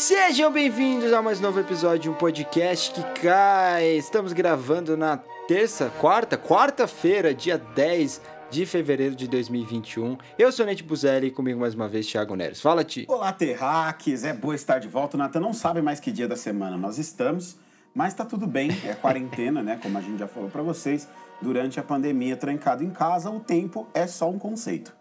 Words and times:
Sejam 0.00 0.50
bem-vindos 0.50 1.12
a 1.12 1.20
mais 1.20 1.40
novo 1.40 1.60
episódio 1.60 1.98
de 1.98 2.08
um 2.08 2.14
podcast 2.14 2.90
que 2.90 3.20
cai. 3.20 3.84
Estamos 3.98 4.32
gravando 4.32 4.96
na 4.96 5.18
terça, 5.46 5.92
quarta, 6.00 6.38
quarta-feira, 6.38 7.34
dia 7.34 7.58
10 7.58 8.22
de 8.50 8.64
fevereiro 8.64 9.14
de 9.14 9.28
2021. 9.28 10.16
Eu 10.38 10.50
sou 10.52 10.64
Nete 10.64 10.82
Buzelli 10.82 11.26
e 11.26 11.30
comigo 11.30 11.60
mais 11.60 11.74
uma 11.74 11.86
vez 11.86 12.06
Thiago 12.06 12.34
Neres. 12.34 12.62
Fala, 12.62 12.82
Ti. 12.82 13.04
Olá, 13.10 13.30
terráqueos. 13.30 14.24
É 14.24 14.32
boa 14.32 14.54
estar 14.54 14.78
de 14.78 14.88
volta. 14.88 15.18
O 15.18 15.18
Natan 15.18 15.40
não 15.40 15.52
sabe 15.52 15.82
mais 15.82 16.00
que 16.00 16.10
dia 16.10 16.26
da 16.26 16.34
semana 16.34 16.78
nós 16.78 16.96
estamos, 16.96 17.58
mas 17.94 18.14
tá 18.14 18.24
tudo 18.24 18.46
bem. 18.46 18.70
É 18.86 18.94
quarentena, 18.94 19.62
né? 19.62 19.78
Como 19.82 19.98
a 19.98 20.00
gente 20.00 20.18
já 20.18 20.26
falou 20.26 20.48
para 20.48 20.62
vocês. 20.62 21.06
Durante 21.42 21.78
a 21.78 21.82
pandemia, 21.82 22.38
trancado 22.38 22.82
em 22.82 22.90
casa, 22.90 23.28
o 23.28 23.38
tempo 23.38 23.86
é 23.92 24.06
só 24.06 24.30
um 24.30 24.38
conceito. 24.38 24.96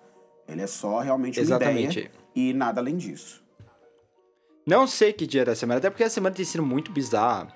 Ele 0.46 0.62
é 0.62 0.68
só 0.68 1.00
realmente 1.00 1.40
uma 1.40 1.44
Exatamente. 1.44 2.00
ideia 2.00 2.12
e 2.36 2.54
nada 2.54 2.82
além 2.82 2.98
disso. 2.98 3.48
Não 4.66 4.86
sei 4.88 5.14
que 5.14 5.26
dia 5.26 5.46
da 5.46 5.56
semana, 5.56 5.80
até 5.80 5.90
porque 5.90 6.04
a 6.04 6.10
semana 6.10 6.36
tem 6.36 6.46
sido 6.46 6.64
muito 6.64 6.92
bizarra, 6.92 7.48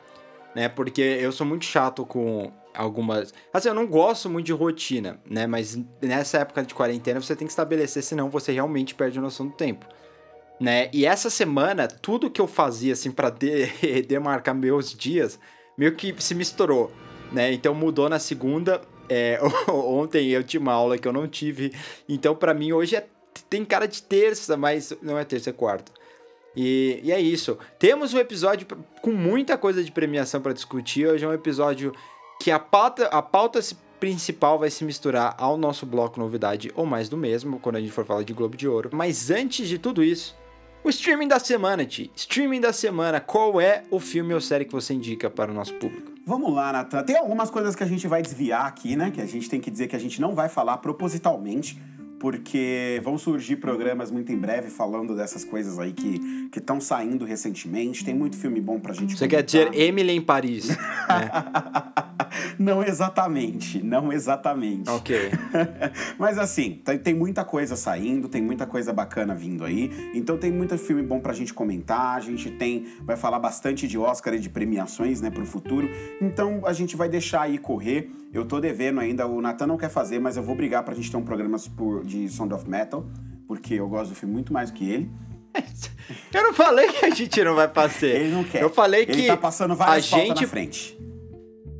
né? 0.56 0.68
Porque 0.70 1.02
eu 1.02 1.32
sou 1.32 1.46
muito 1.46 1.66
chato 1.66 2.06
com 2.06 2.52
algumas. 2.74 3.34
Assim, 3.54 3.68
eu 3.70 3.76
não 3.76 3.86
gosto 3.86 4.30
muito 4.30 4.46
de 4.48 4.54
rotina, 4.54 5.20
né? 5.30 5.46
Mas 5.46 5.78
nessa 6.02 6.40
época 6.40 6.64
de 6.64 6.74
quarentena 6.74 7.22
você 7.22 7.36
tem 7.36 7.46
que 7.46 7.52
estabelecer, 7.52 8.02
senão 8.04 8.30
você 8.30 8.52
realmente 8.52 8.96
perde 8.96 9.20
a 9.20 9.22
noção 9.22 9.48
do 9.48 9.54
tempo. 9.54 9.86
Né? 10.60 10.90
E 10.94 11.06
essa 11.06 11.30
semana, 11.30 11.88
tudo 11.88 12.30
que 12.32 12.40
eu 12.40 12.48
fazia, 12.48 12.94
assim, 12.94 13.12
pra 13.12 13.30
de- 13.30 13.68
demarcar 14.08 14.56
meus 14.56 14.94
dias, 14.94 15.40
meio 15.78 15.94
que 15.96 16.16
se 16.20 16.34
misturou, 16.34 16.92
né? 17.32 17.52
Então 17.54 17.76
mudou 17.76 18.08
na 18.10 18.18
segunda. 18.20 18.82
é, 19.10 19.40
ontem 19.70 20.30
eu 20.30 20.44
tinha 20.44 20.62
uma 20.62 20.72
aula 20.74 20.98
que 20.98 21.08
eu 21.08 21.14
não 21.14 21.28
tive. 21.28 21.74
Então, 22.08 22.34
pra 22.36 22.54
mim, 22.54 22.72
hoje 22.72 22.96
é, 22.96 23.06
tem 23.50 23.66
cara 23.66 23.88
de 23.88 24.02
terça, 24.02 24.56
mas 24.56 24.94
não 25.02 25.18
é 25.20 25.26
terça, 25.26 25.50
é 25.50 25.54
quarta. 25.54 25.92
E, 26.56 27.00
e 27.04 27.12
é 27.12 27.20
isso. 27.20 27.58
Temos 27.80 28.14
um 28.14 28.20
episódio 28.20 28.68
com 29.02 29.12
muita 29.12 29.58
coisa 29.58 29.84
de 29.84 29.92
premiação 29.92 30.42
para 30.42 30.54
discutir. 30.54 31.08
Hoje 31.08 31.26
é 31.26 31.28
um 31.28 31.34
episódio 31.34 31.94
que 32.40 32.52
a 32.52 32.60
pauta, 32.60 33.08
a 33.08 33.22
pauta 33.22 33.60
principal 34.00 34.60
vai 34.60 34.70
se 34.70 34.84
misturar 34.84 35.34
ao 35.38 35.58
nosso 35.58 35.86
bloco 35.86 36.20
novidade 36.20 36.72
ou 36.76 36.86
mais 36.86 37.08
do 37.08 37.16
mesmo, 37.16 37.60
quando 37.60 37.78
a 37.78 37.80
gente 37.80 37.92
for 37.92 38.06
falar 38.06 38.24
de 38.24 38.34
Globo 38.34 38.58
de 38.58 38.68
Ouro. 38.68 38.90
Mas 38.92 39.32
antes 39.32 39.68
de 39.68 39.78
tudo 39.80 40.04
isso, 40.04 40.36
o 40.84 40.90
streaming 40.90 41.30
da 41.30 41.40
semana, 41.40 41.86
Ti. 41.86 42.12
Streaming 42.14 42.60
da 42.60 42.74
semana. 42.74 43.22
Qual 43.22 43.62
é 43.62 43.84
o 43.90 44.02
filme 44.02 44.34
ou 44.34 44.42
série 44.42 44.66
que 44.66 44.74
você 44.74 44.94
indica 44.94 45.30
para 45.30 45.50
o 45.50 45.54
nosso 45.54 45.74
público? 45.76 46.12
Vamos 46.26 46.54
lá, 46.54 46.74
Natan. 46.74 47.04
Tem 47.04 47.16
algumas 47.16 47.50
coisas 47.50 47.74
que 47.74 47.84
a 47.84 47.88
gente 47.88 48.06
vai 48.06 48.22
desviar 48.22 48.66
aqui, 48.66 48.98
né? 48.98 49.10
Que 49.10 49.22
a 49.22 49.26
gente 49.26 49.50
tem 49.50 49.62
que 49.62 49.72
dizer 49.72 49.88
que 49.88 49.96
a 49.96 50.00
gente 50.00 50.20
não 50.20 50.36
vai 50.36 50.50
falar 50.50 50.78
propositalmente, 50.80 51.82
porque 52.24 53.02
vão 53.04 53.18
surgir 53.18 53.58
programas 53.58 54.10
muito 54.10 54.32
em 54.32 54.38
breve 54.38 54.70
falando 54.70 55.14
dessas 55.14 55.44
coisas 55.44 55.78
aí 55.78 55.92
que 55.92 56.48
estão 56.56 56.80
saindo 56.80 57.26
recentemente. 57.26 58.06
Tem 58.06 58.14
muito 58.16 58.38
filme 58.38 58.62
bom 58.62 58.80
pra 58.80 58.94
gente 58.94 59.18
Você 59.18 59.28
quer 59.28 59.44
comentar. 59.46 59.70
dizer 59.74 59.82
Emily 59.82 60.14
em 60.14 60.22
Paris? 60.22 60.70
né? 60.70 60.78
não 62.58 62.82
exatamente, 62.82 63.84
não 63.84 64.14
exatamente. 64.14 64.90
ok. 64.90 65.32
Mas 66.18 66.38
assim, 66.40 66.80
tem, 66.86 66.98
tem 66.98 67.14
muita 67.14 67.44
coisa 67.44 67.76
saindo, 67.76 68.30
tem 68.30 68.42
muita 68.42 68.66
coisa 68.66 68.94
bacana 68.94 69.36
vindo 69.36 69.66
aí. 69.66 69.92
Então 70.14 70.38
tem 70.38 70.50
muito 70.50 70.78
filme 70.78 71.04
bom 71.04 71.20
pra 71.20 71.34
gente 71.34 71.54
comentar. 71.54 72.16
A 72.16 72.22
gente 72.22 72.50
tem. 72.52 72.86
Vai 73.02 73.18
falar 73.18 73.40
bastante 73.40 73.86
de 73.86 73.98
Oscar 73.98 74.34
e 74.36 74.40
de 74.40 74.50
premiações, 74.50 75.20
né, 75.20 75.30
pro 75.30 75.46
futuro. 75.46 75.90
Então 76.22 76.62
a 76.66 76.72
gente 76.72 76.96
vai 76.96 77.10
deixar 77.10 77.42
aí 77.42 77.58
correr. 77.58 78.10
Eu 78.34 78.46
tô 78.46 78.60
devendo 78.60 79.00
ainda, 79.00 79.28
o 79.28 79.40
Nathan 79.40 79.68
não 79.68 79.78
quer 79.78 79.90
fazer, 79.92 80.18
mas 80.18 80.38
eu 80.38 80.42
vou 80.42 80.56
brigar 80.56 80.82
pra 80.82 80.96
gente 80.96 81.12
ter 81.12 81.18
um 81.18 81.22
programa 81.22 81.56
por- 81.78 82.04
de 82.14 82.30
Sound 82.30 82.54
of 82.54 82.70
Metal, 82.70 83.06
porque 83.48 83.76
eu 83.76 83.88
gosto 83.88 84.10
do 84.10 84.16
filme 84.16 84.34
muito 84.34 84.54
mais 84.54 84.70
do 84.72 84.76
que 84.76 84.90
ele. 84.90 85.12
Eu 86.34 86.44
não 86.44 86.54
falei 86.54 86.88
que 86.92 87.06
a 87.06 87.10
gente 87.12 87.44
não 87.44 87.56
vai 87.56 87.68
fazer. 87.68 88.16
Ele 88.16 88.34
não 88.34 88.44
quer. 88.44 88.62
Eu 88.62 88.70
falei 88.70 89.04
Ele 89.04 89.14
que 89.14 89.28
tá 89.28 89.38
passando 89.38 89.76
várias 89.76 90.12
a 90.12 90.18
gente 90.18 90.42
na 90.42 90.48
frente. 90.48 90.98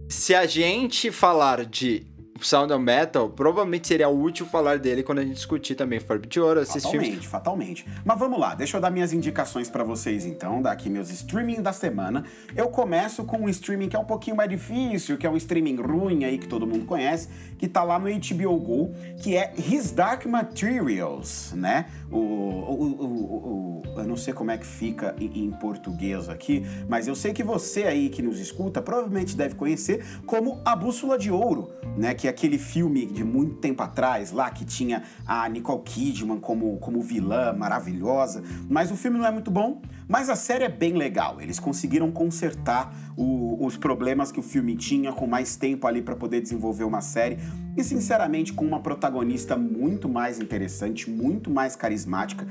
se 0.08 0.34
a 0.36 0.46
gente 0.46 1.12
falar 1.12 1.66
de 1.66 2.06
Sound 2.46 2.72
of 2.74 2.84
Metal, 2.84 3.30
provavelmente 3.30 3.88
seria 3.88 4.10
útil 4.10 4.46
falar 4.46 4.78
dele 4.80 5.04
quando 5.04 5.20
a 5.20 5.24
gente 5.24 5.36
discutir 5.36 5.76
também 5.76 6.00
Forb 6.00 6.28
de 6.28 6.40
Ouro, 6.40 6.62
esses 6.62 6.84
Fatalmente, 6.84 7.10
filmes. 7.10 7.26
fatalmente. 7.26 7.86
Mas 8.06 8.20
vamos 8.20 8.40
lá, 8.40 8.54
deixa 8.56 8.78
eu 8.78 8.82
dar 8.82 8.90
minhas 8.92 9.14
indicações 9.14 9.70
pra 9.70 9.84
vocês 9.84 10.26
então, 10.26 10.62
dar 10.62 10.72
aqui 10.72 10.90
meus 10.90 11.10
streaming 11.10 11.62
da 11.62 11.74
semana. 11.74 12.24
Eu 12.56 12.68
começo 12.70 13.24
com 13.24 13.38
um 13.38 13.50
streaming 13.50 13.90
que 13.90 13.96
é 13.96 14.00
um 14.00 14.06
pouquinho 14.06 14.36
mais 14.36 14.50
difícil, 14.50 15.18
que 15.18 15.26
é 15.26 15.30
um 15.30 15.38
streaming 15.38 15.78
ruim 15.78 16.24
aí 16.26 16.38
que 16.38 16.48
todo 16.48 16.68
mundo 16.68 16.86
conhece, 16.86 17.28
que 17.58 17.68
tá 17.68 17.84
lá 17.84 17.98
no 17.98 18.08
HBO 18.10 18.58
Go, 18.60 18.94
que 19.22 19.36
é 19.36 19.54
His 19.58 19.92
Dark 19.92 20.26
Materials, 20.26 21.54
né? 21.56 21.86
O, 22.12 22.18
o, 22.18 22.84
o- 23.00 23.84
o- 23.86 24.00
eu 24.00 24.04
não 24.06 24.18
sei 24.18 24.34
como 24.34 24.50
é 24.52 24.58
que 24.58 24.66
fica 24.66 25.16
em, 25.20 25.46
em 25.46 25.52
português 25.52 26.28
aqui, 26.30 26.66
mas 26.90 27.08
eu 27.08 27.16
sei 27.16 27.32
que 27.34 27.44
você 27.44 27.84
aí 27.84 28.10
que 28.10 28.22
nos 28.22 28.40
escuta 28.40 28.82
provavelmente 28.82 29.36
deve 29.36 29.56
conhecer 29.56 30.04
como 30.26 30.60
A 30.66 30.76
Bússola 30.76 31.18
de 31.18 31.30
Ouro, 31.32 31.72
né? 31.96 32.14
Que 32.14 32.28
é 32.28 32.33
aquele 32.34 32.58
filme 32.58 33.06
de 33.06 33.24
muito 33.24 33.56
tempo 33.56 33.82
atrás 33.84 34.32
lá 34.32 34.50
que 34.50 34.66
tinha 34.66 35.04
a 35.26 35.48
Nicole 35.48 35.82
Kidman 35.84 36.40
como, 36.40 36.78
como 36.78 37.02
vilã 37.02 37.54
maravilhosa. 37.54 38.44
Mas 38.70 38.92
o 38.92 38.96
filme 38.96 39.18
não 39.18 39.26
é 39.26 39.32
muito 39.32 39.50
bom, 39.52 39.82
mas 40.08 40.30
a 40.30 40.36
série 40.36 40.64
é 40.66 40.70
bem 40.70 40.94
legal. 40.94 41.40
Eles 41.40 41.60
conseguiram 41.60 42.12
consertar 42.12 42.94
o- 43.16 43.66
os 43.66 43.78
problemas 43.78 44.32
que 44.32 44.40
o 44.40 44.44
filme 44.44 44.76
tinha 44.76 45.14
com 45.14 45.28
mais 45.28 45.56
tempo 45.56 45.88
ali 45.88 46.02
para 46.02 46.16
poder 46.16 46.42
desenvolver 46.42 46.84
uma 46.84 47.02
série. 47.02 47.38
E 47.78 47.84
sinceramente, 47.84 48.52
com 48.54 48.66
uma 48.66 48.80
protagonista 48.82 49.56
muito 49.56 50.10
mais 50.10 50.40
interessante, 50.40 51.10
muito 51.10 51.50
mais 51.50 51.76
carismática 51.76 52.46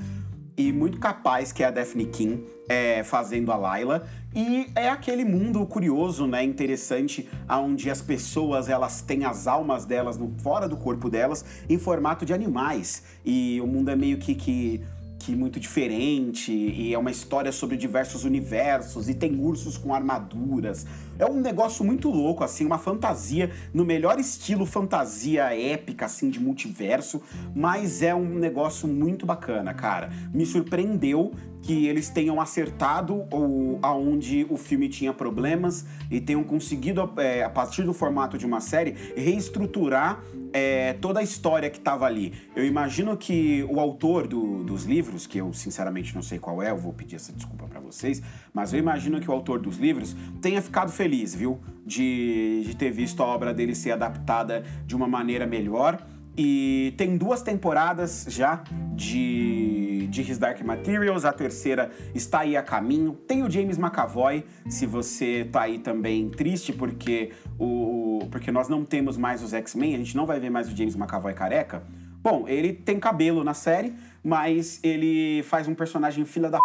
e 0.68 0.72
muito 0.72 0.98
capaz 0.98 1.52
que 1.52 1.62
é 1.62 1.66
a 1.66 1.70
Daphne 1.70 2.06
King 2.06 2.44
é, 2.68 3.02
fazendo 3.02 3.50
a 3.50 3.56
Layla 3.56 4.06
e 4.34 4.68
é 4.74 4.88
aquele 4.88 5.24
mundo 5.24 5.64
curioso, 5.66 6.26
né, 6.26 6.42
interessante, 6.42 7.28
onde 7.50 7.90
as 7.90 8.00
pessoas 8.00 8.68
elas 8.68 9.02
têm 9.02 9.24
as 9.24 9.46
almas 9.46 9.84
delas 9.84 10.16
no, 10.16 10.32
fora 10.38 10.68
do 10.68 10.76
corpo 10.76 11.10
delas 11.10 11.44
em 11.68 11.78
formato 11.78 12.24
de 12.24 12.32
animais 12.32 13.02
e 13.24 13.60
o 13.60 13.66
mundo 13.66 13.90
é 13.90 13.96
meio 13.96 14.18
que, 14.18 14.34
que 14.34 14.82
que 15.22 15.36
muito 15.36 15.60
diferente 15.60 16.52
e 16.52 16.92
é 16.92 16.98
uma 16.98 17.10
história 17.10 17.52
sobre 17.52 17.76
diversos 17.76 18.24
universos 18.24 19.08
e 19.08 19.14
tem 19.14 19.38
ursos 19.38 19.78
com 19.78 19.94
armaduras. 19.94 20.84
É 21.18 21.26
um 21.26 21.40
negócio 21.40 21.84
muito 21.84 22.10
louco, 22.10 22.42
assim, 22.44 22.64
uma 22.64 22.78
fantasia 22.78 23.50
no 23.72 23.84
melhor 23.84 24.18
estilo 24.18 24.66
fantasia 24.66 25.44
épica, 25.54 26.06
assim, 26.06 26.30
de 26.30 26.40
multiverso, 26.40 27.22
mas 27.54 28.02
é 28.02 28.14
um 28.14 28.34
negócio 28.38 28.88
muito 28.88 29.24
bacana, 29.26 29.72
cara. 29.74 30.10
Me 30.32 30.44
surpreendeu 30.46 31.32
que 31.62 31.86
eles 31.86 32.08
tenham 32.08 32.40
acertado 32.40 33.14
o, 33.32 33.78
aonde 33.82 34.44
o 34.50 34.56
filme 34.56 34.88
tinha 34.88 35.12
problemas 35.12 35.86
e 36.10 36.20
tenham 36.20 36.42
conseguido, 36.42 37.08
é, 37.16 37.44
a 37.44 37.48
partir 37.50 37.84
do 37.84 37.92
formato 37.92 38.36
de 38.36 38.44
uma 38.44 38.60
série, 38.60 38.96
reestruturar 39.16 40.20
é, 40.52 40.94
toda 40.94 41.20
a 41.20 41.22
história 41.22 41.70
que 41.70 41.78
estava 41.78 42.04
ali. 42.04 42.32
Eu 42.54 42.64
imagino 42.66 43.16
que 43.16 43.64
o 43.70 43.78
autor 43.80 44.26
do- 44.26 44.62
dos 44.64 44.84
livros, 44.84 45.26
que 45.26 45.38
eu 45.38 45.52
sinceramente 45.52 46.14
não 46.14 46.20
sei 46.20 46.38
qual 46.38 46.60
é, 46.62 46.70
eu 46.70 46.76
vou 46.76 46.92
pedir 46.92 47.16
essa 47.16 47.32
desculpa 47.32 47.66
para 47.66 47.80
vocês, 47.92 48.22
mas 48.52 48.72
eu 48.72 48.78
imagino 48.78 49.20
que 49.20 49.30
o 49.30 49.32
autor 49.32 49.60
dos 49.60 49.76
livros 49.76 50.16
tenha 50.40 50.60
ficado 50.60 50.90
feliz, 50.90 51.34
viu? 51.34 51.60
De, 51.84 52.62
de 52.64 52.76
ter 52.76 52.90
visto 52.90 53.22
a 53.22 53.26
obra 53.26 53.52
dele 53.52 53.74
ser 53.74 53.92
adaptada 53.92 54.64
de 54.86 54.94
uma 54.94 55.06
maneira 55.06 55.46
melhor. 55.46 56.04
E 56.36 56.94
tem 56.96 57.16
duas 57.18 57.42
temporadas 57.42 58.26
já 58.28 58.64
de, 58.94 60.06
de 60.10 60.22
His 60.22 60.38
Dark 60.38 60.60
Materials, 60.62 61.26
a 61.26 61.32
terceira 61.32 61.90
está 62.14 62.40
aí 62.40 62.56
a 62.56 62.62
caminho. 62.62 63.12
Tem 63.12 63.42
o 63.42 63.50
James 63.50 63.76
McAvoy, 63.76 64.42
se 64.66 64.86
você 64.86 65.46
tá 65.52 65.62
aí 65.62 65.78
também 65.78 66.30
triste 66.30 66.72
porque, 66.72 67.32
o, 67.58 68.20
porque 68.30 68.50
nós 68.50 68.66
não 68.68 68.82
temos 68.82 69.18
mais 69.18 69.42
os 69.42 69.52
X-Men, 69.52 69.94
a 69.94 69.98
gente 69.98 70.16
não 70.16 70.24
vai 70.24 70.40
ver 70.40 70.48
mais 70.48 70.72
o 70.72 70.76
James 70.76 70.94
McAvoy 70.94 71.34
careca. 71.34 71.82
Bom, 72.22 72.48
ele 72.48 72.72
tem 72.72 72.98
cabelo 72.98 73.44
na 73.44 73.52
série, 73.52 73.92
mas 74.24 74.80
ele 74.82 75.42
faz 75.42 75.68
um 75.68 75.74
personagem 75.74 76.24
filha 76.24 76.48
da 76.48 76.58
p... 76.58 76.64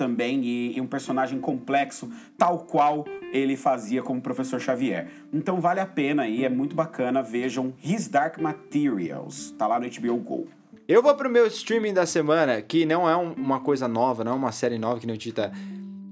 também 0.00 0.42
e, 0.42 0.76
e 0.76 0.80
um 0.80 0.86
personagem 0.86 1.38
complexo, 1.38 2.10
tal 2.38 2.60
qual 2.60 3.04
ele 3.34 3.54
fazia 3.54 4.02
como 4.02 4.18
professor 4.20 4.58
Xavier. 4.58 5.08
Então 5.30 5.60
vale 5.60 5.78
a 5.78 5.84
pena 5.86 6.22
aí, 6.22 6.42
é 6.42 6.48
muito 6.48 6.74
bacana, 6.74 7.22
vejam 7.22 7.74
His 7.84 8.08
Dark 8.08 8.38
Materials, 8.38 9.50
tá 9.58 9.66
lá 9.66 9.78
no 9.78 9.86
HBO 9.86 10.16
Go. 10.16 10.48
Eu 10.88 11.02
vou 11.02 11.14
pro 11.14 11.28
meu 11.30 11.46
streaming 11.46 11.92
da 11.92 12.06
semana, 12.06 12.62
que 12.62 12.86
não 12.86 13.08
é 13.08 13.14
um- 13.14 13.32
uma 13.34 13.60
coisa 13.60 13.86
nova, 13.86 14.24
não 14.24 14.32
é 14.32 14.34
uma 14.34 14.52
série 14.52 14.78
nova 14.78 14.98
que 14.98 15.06
não 15.06 15.16
te 15.16 15.30
tá, 15.32 15.52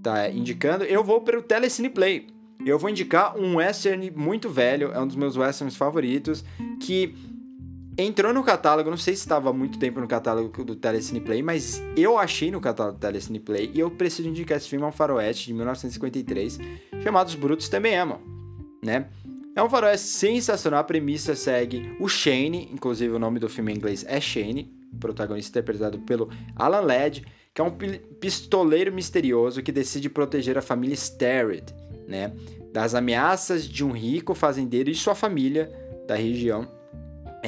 tá 0.03 0.29
indicando. 0.31 0.85
Eu 0.85 1.03
vou 1.03 1.23
pro 1.23 1.43
Telecine 1.43 1.89
Play. 1.89 2.27
Eu 2.67 2.79
vou 2.79 2.91
indicar 2.91 3.37
um 3.39 3.57
western 3.57 4.11
muito 4.15 4.51
velho, 4.51 4.93
é 4.93 5.01
um 5.01 5.07
dos 5.07 5.17
meus 5.17 5.37
westerns 5.37 5.77
favoritos, 5.77 6.45
que 6.81 7.15
entrou 7.99 8.33
no 8.33 8.45
catálogo, 8.45 8.89
não 8.89 8.97
sei 8.97 9.15
se 9.15 9.23
estava 9.23 9.53
muito 9.53 9.77
tempo 9.77 10.01
no 10.01 10.07
catálogo 10.07 10.65
do 10.65 10.77
Telecine 10.77 11.21
Play, 11.21 11.43
mas 11.43 11.83
eu 11.97 12.17
achei 12.17 12.49
no 12.49 12.61
catálogo 12.61 12.97
do 12.97 13.01
Telecine 13.01 13.41
Play 13.41 13.73
e 13.75 13.81
eu 13.81 13.91
preciso 13.91 14.29
indicar 14.29 14.57
esse 14.57 14.69
filme, 14.69 14.85
é 14.85 14.89
um 14.89 14.93
faroeste 14.93 15.47
de 15.47 15.55
1953, 15.55 16.61
chamado 17.03 17.27
Os 17.27 17.35
Brutos 17.35 17.69
Também 17.69 17.97
Amam, 17.97 18.21
né? 18.83 19.09
É 19.57 19.63
um 19.63 19.69
faroeste 19.69 20.07
sensacional, 20.07 20.79
a 20.79 20.85
premissa 20.85 21.35
segue 21.35 21.97
o 21.99 22.09
Shane, 22.09 22.69
inclusive 22.73 23.13
o 23.13 23.19
nome 23.19 23.41
do 23.41 23.49
filme 23.49 23.73
em 23.73 23.77
inglês 23.77 24.05
é 24.07 24.21
Shane, 24.21 24.73
protagonista 25.01 25.59
interpretado 25.59 25.99
pelo 25.99 26.31
Alan 26.55 26.83
Ladd, 26.83 27.27
que 27.53 27.61
é 27.61 27.65
um 27.65 27.77
pistoleiro 28.21 28.93
misterioso 28.93 29.61
que 29.61 29.73
decide 29.73 30.09
proteger 30.09 30.57
a 30.57 30.63
família 30.63 30.95
Starrett, 30.95 31.75
né, 32.07 32.33
das 32.73 32.95
ameaças 32.95 33.65
de 33.65 33.85
um 33.85 33.91
rico 33.91 34.37
fazendeiro 34.37 34.89
e 34.89 34.95
sua 34.95 35.17
família 35.17 35.69
da 36.07 36.15
região. 36.15 36.78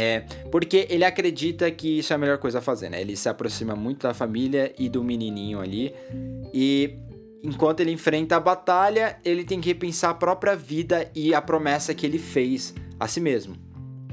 É, 0.00 0.24
porque 0.50 0.86
ele 0.88 1.04
acredita 1.04 1.70
que 1.70 1.98
isso 1.98 2.10
é 2.10 2.16
a 2.16 2.18
melhor 2.18 2.38
coisa 2.38 2.58
a 2.58 2.62
fazer, 2.62 2.88
né? 2.88 3.02
Ele 3.02 3.14
se 3.14 3.28
aproxima 3.28 3.76
muito 3.76 4.04
da 4.04 4.14
família 4.14 4.72
e 4.78 4.88
do 4.88 5.04
menininho 5.04 5.60
ali. 5.60 5.94
E 6.54 6.96
enquanto 7.42 7.80
ele 7.80 7.90
enfrenta 7.90 8.36
a 8.36 8.40
batalha, 8.40 9.18
ele 9.22 9.44
tem 9.44 9.60
que 9.60 9.68
repensar 9.68 10.12
a 10.12 10.14
própria 10.14 10.56
vida 10.56 11.10
e 11.14 11.34
a 11.34 11.42
promessa 11.42 11.94
que 11.94 12.06
ele 12.06 12.18
fez 12.18 12.72
a 12.98 13.06
si 13.06 13.20
mesmo. 13.20 13.54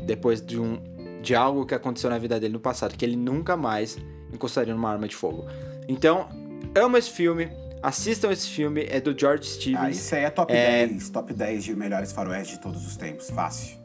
Depois 0.06 0.46
de 0.46 0.60
um 0.60 0.78
de 1.22 1.34
algo 1.34 1.66
que 1.66 1.74
aconteceu 1.74 2.10
na 2.10 2.18
vida 2.18 2.38
dele 2.38 2.54
no 2.54 2.60
passado, 2.60 2.96
que 2.98 3.06
ele 3.06 3.16
nunca 3.16 3.56
mais 3.56 3.98
encostaria 4.34 4.74
numa 4.74 4.92
arma 4.92 5.08
de 5.08 5.16
fogo. 5.16 5.46
Então, 5.88 6.28
amo 6.76 6.98
esse 6.98 7.10
filme. 7.10 7.50
Assistam 7.82 8.32
esse 8.32 8.50
filme, 8.50 8.86
é 8.90 9.00
do 9.00 9.18
George 9.18 9.46
Stevens. 9.46 9.80
Ah, 9.82 9.90
isso 9.90 10.16
aí 10.16 10.24
é 10.24 10.30
top 10.30 10.52
é... 10.52 10.88
10, 10.88 11.10
top 11.12 11.34
10 11.34 11.64
de 11.64 11.76
melhores 11.76 12.12
faroeste 12.12 12.56
de 12.56 12.62
todos 12.62 12.86
os 12.86 12.98
tempos, 12.98 13.30
fácil. 13.30 13.78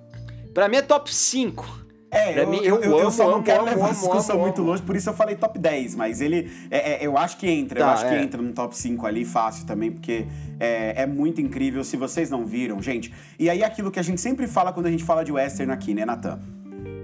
Pra 0.53 0.69
mim 0.69 0.77
é 0.77 0.83
top 0.83 1.13
5. 1.13 1.83
É, 2.13 2.31
pra 2.35 2.43
eu, 2.43 2.49
mim, 2.49 2.59
eu, 2.59 2.77
eu, 2.77 2.91
eu 2.91 2.99
amo, 3.01 3.11
só 3.11 3.25
não 3.25 3.37
amo, 3.37 3.43
quero 3.43 3.63
amo, 3.63 3.71
levar 3.71 3.87
amo, 3.87 3.91
a 3.91 3.93
discussão 3.93 4.39
muito 4.39 4.61
longe, 4.61 4.83
por 4.83 4.95
isso 4.95 5.09
eu 5.09 5.15
falei 5.15 5.35
top 5.35 5.59
10, 5.59 5.95
mas 5.95 6.21
ele. 6.21 6.53
É, 6.71 6.93
é, 6.93 7.07
eu 7.07 7.17
acho 7.17 7.39
que 7.39 7.49
entra, 7.49 7.81
tá, 7.81 7.87
eu 7.87 7.91
acho 7.91 8.05
é. 8.05 8.09
que 8.11 8.23
entra 8.23 8.43
no 8.43 8.53
top 8.53 8.77
5 8.77 9.07
ali 9.07 9.25
fácil 9.25 9.65
também, 9.65 9.91
porque 9.91 10.27
é, 10.61 11.03
é, 11.03 11.07
muito 11.07 11.41
incrível. 11.41 11.83
Se 11.83 11.97
vocês 11.97 12.29
não 12.29 12.45
viram, 12.45 12.83
gente. 12.83 13.11
E 13.39 13.49
aí 13.49 13.65
aquilo 13.65 13.91
que 13.91 13.99
a 13.99 14.03
gente 14.03 14.21
sempre 14.21 14.47
fala 14.47 14.75
quando 14.75 14.87
a 14.87 14.91
gente 14.91 15.03
fala 15.03 15.25
de 15.25 15.33
western 15.33 15.73
aqui, 15.73 15.95
né, 15.95 16.05
Natan? 16.05 16.39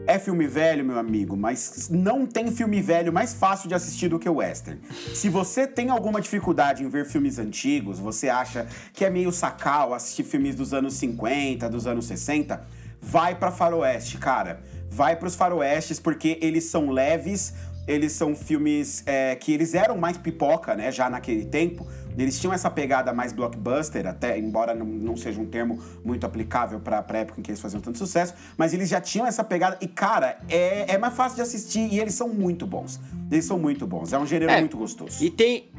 É 0.06 0.18
filme 0.18 0.46
velho, 0.46 0.84
meu 0.84 0.98
amigo, 0.98 1.36
mas 1.36 1.88
não 1.90 2.26
tem 2.26 2.50
filme 2.50 2.80
velho 2.82 3.10
mais 3.12 3.32
fácil 3.32 3.66
de 3.68 3.74
assistir 3.74 4.08
do 4.08 4.18
que 4.18 4.28
o 4.28 4.36
western. 4.36 4.80
Se 5.14 5.30
você 5.30 5.66
tem 5.66 5.88
alguma 5.88 6.20
dificuldade 6.20 6.82
em 6.82 6.88
ver 6.88 7.06
filmes 7.06 7.38
antigos, 7.38 7.98
você 7.98 8.28
acha 8.28 8.66
que 8.92 9.06
é 9.06 9.10
meio 9.10 9.32
sacal 9.32 9.94
assistir 9.94 10.24
filmes 10.24 10.54
dos 10.54 10.74
anos 10.74 10.94
50, 10.94 11.68
dos 11.68 11.86
anos 11.86 12.06
60, 12.06 12.66
vai 13.00 13.34
para 13.34 13.50
faroeste, 13.50 14.18
cara. 14.18 14.60
Vai 14.90 15.16
para 15.16 15.28
os 15.28 15.34
faroestes 15.34 16.00
porque 16.00 16.38
eles 16.40 16.64
são 16.64 16.90
leves, 16.90 17.54
eles 17.88 18.12
são 18.12 18.36
filmes 18.36 19.02
é, 19.06 19.34
que 19.34 19.52
eles 19.52 19.74
eram 19.74 19.96
mais 19.96 20.18
pipoca, 20.18 20.74
né, 20.74 20.92
já 20.92 21.08
naquele 21.08 21.46
tempo. 21.46 21.86
Eles 22.16 22.38
tinham 22.38 22.52
essa 22.52 22.68
pegada 22.68 23.12
mais 23.12 23.32
blockbuster, 23.32 24.06
até 24.06 24.38
embora 24.38 24.74
não, 24.74 24.84
não 24.84 25.16
seja 25.16 25.40
um 25.40 25.46
termo 25.46 25.80
muito 26.04 26.26
aplicável 26.26 26.80
para 26.80 27.04
a 27.08 27.16
época 27.16 27.40
em 27.40 27.42
que 27.42 27.50
eles 27.50 27.60
faziam 27.60 27.80
tanto 27.80 27.96
sucesso, 27.96 28.34
mas 28.56 28.74
eles 28.74 28.88
já 28.88 29.00
tinham 29.00 29.26
essa 29.26 29.44
pegada. 29.44 29.78
E, 29.80 29.86
cara, 29.86 30.38
é, 30.48 30.94
é 30.94 30.98
mais 30.98 31.14
fácil 31.14 31.36
de 31.36 31.42
assistir 31.42 31.88
e 31.92 32.00
eles 32.00 32.14
são 32.14 32.28
muito 32.28 32.66
bons. 32.66 33.00
Eles 33.30 33.44
são 33.44 33.58
muito 33.58 33.86
bons. 33.86 34.12
É 34.12 34.18
um 34.18 34.26
gênero 34.26 34.50
é, 34.50 34.58
muito 34.60 34.76
gostoso. 34.76 35.24
E 35.24 35.30
tem. 35.30 35.70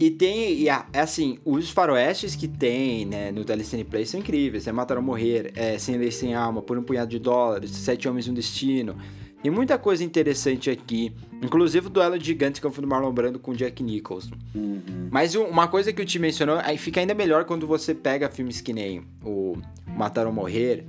E 0.00 0.10
tem, 0.10 0.52
e, 0.52 0.68
é 0.68 0.84
assim, 0.94 1.38
os 1.44 1.70
faroestes 1.70 2.36
que 2.36 2.46
tem, 2.46 3.04
né, 3.04 3.32
no 3.32 3.44
Telecine 3.44 3.82
Play 3.82 4.06
são 4.06 4.20
incríveis. 4.20 4.66
É 4.66 4.72
Matar 4.72 4.96
ou 4.96 5.02
Morrer, 5.02 5.52
é 5.56 5.76
Sem 5.78 5.96
Lei 5.96 6.12
Sem 6.12 6.34
Alma, 6.34 6.62
Por 6.62 6.78
um 6.78 6.82
Punhado 6.82 7.10
de 7.10 7.18
Dólares, 7.18 7.72
Sete 7.72 8.08
Homens 8.08 8.26
e 8.26 8.30
um 8.30 8.34
Destino. 8.34 8.96
Tem 9.42 9.50
muita 9.50 9.78
coisa 9.78 10.02
interessante 10.02 10.70
aqui. 10.70 11.12
Inclusive 11.42 11.86
o 11.86 11.90
duelo 11.90 12.18
de 12.18 12.24
gigantes 12.24 12.60
que 12.60 12.66
eu 12.66 12.70
fui 12.72 12.82
do 12.82 12.88
Marlon 12.88 13.12
Brando 13.12 13.38
com 13.38 13.52
Jack 13.52 13.82
Nicholson. 13.82 14.34
Uhum. 14.54 15.08
Mas 15.10 15.34
uma 15.34 15.68
coisa 15.68 15.92
que 15.92 16.02
o 16.02 16.04
Ti 16.04 16.18
mencionou, 16.18 16.58
aí 16.58 16.76
fica 16.76 17.00
ainda 17.00 17.14
melhor 17.14 17.44
quando 17.44 17.66
você 17.66 17.94
pega 17.94 18.28
filmes 18.28 18.60
que 18.60 18.72
nem 18.72 19.02
o 19.24 19.56
Matar 19.86 20.26
ou 20.26 20.32
Morrer, 20.32 20.84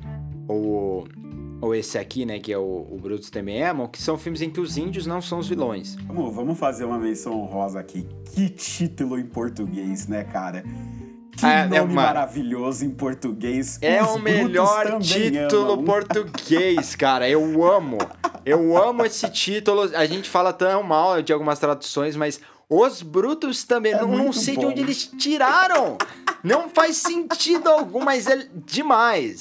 ou, 0.47 1.07
ou 1.61 1.75
esse 1.75 1.97
aqui, 1.97 2.25
né, 2.25 2.39
que 2.39 2.51
é 2.51 2.57
o, 2.57 2.87
o 2.89 2.97
Brutus 3.01 3.29
Também 3.29 3.63
Amam, 3.63 3.87
que 3.87 4.01
são 4.01 4.17
filmes 4.17 4.41
em 4.41 4.49
que 4.49 4.59
os 4.59 4.77
índios 4.77 5.05
não 5.05 5.21
são 5.21 5.39
os 5.39 5.47
vilões. 5.47 5.95
Vamos, 6.07 6.33
vamos 6.33 6.57
fazer 6.57 6.85
uma 6.85 6.97
menção 6.97 7.33
honrosa 7.33 7.79
aqui. 7.79 8.07
Que 8.33 8.49
título 8.49 9.19
em 9.19 9.25
português, 9.25 10.07
né, 10.07 10.23
cara? 10.23 10.63
Que 11.31 11.45
é, 11.45 11.63
nome 11.63 11.77
é 11.77 11.81
uma... 11.81 11.93
maravilhoso 11.93 12.85
em 12.85 12.89
português. 12.89 13.77
É 13.81 14.03
Os 14.03 14.15
o 14.15 14.19
melhor 14.19 14.99
título 14.99 15.73
amam. 15.73 15.83
português, 15.85 16.95
cara. 16.95 17.29
Eu 17.29 17.63
amo. 17.63 17.97
Eu 18.45 18.77
amo 18.77 19.05
esse 19.05 19.29
título. 19.29 19.83
A 19.95 20.05
gente 20.05 20.29
fala 20.29 20.51
tão 20.51 20.83
mal 20.83 21.21
de 21.21 21.31
algumas 21.31 21.59
traduções, 21.59 22.15
mas 22.15 22.41
os 22.69 23.01
Brutos 23.01 23.63
também. 23.63 23.93
É 23.93 24.01
não, 24.01 24.07
não 24.07 24.33
sei 24.33 24.53
bom. 24.55 24.61
de 24.61 24.67
onde 24.67 24.81
eles 24.81 25.05
tiraram. 25.17 25.97
Não 26.43 26.69
faz 26.69 26.97
sentido 26.97 27.67
algum, 27.67 28.01
mas 28.01 28.27
é 28.27 28.47
demais. 28.65 29.39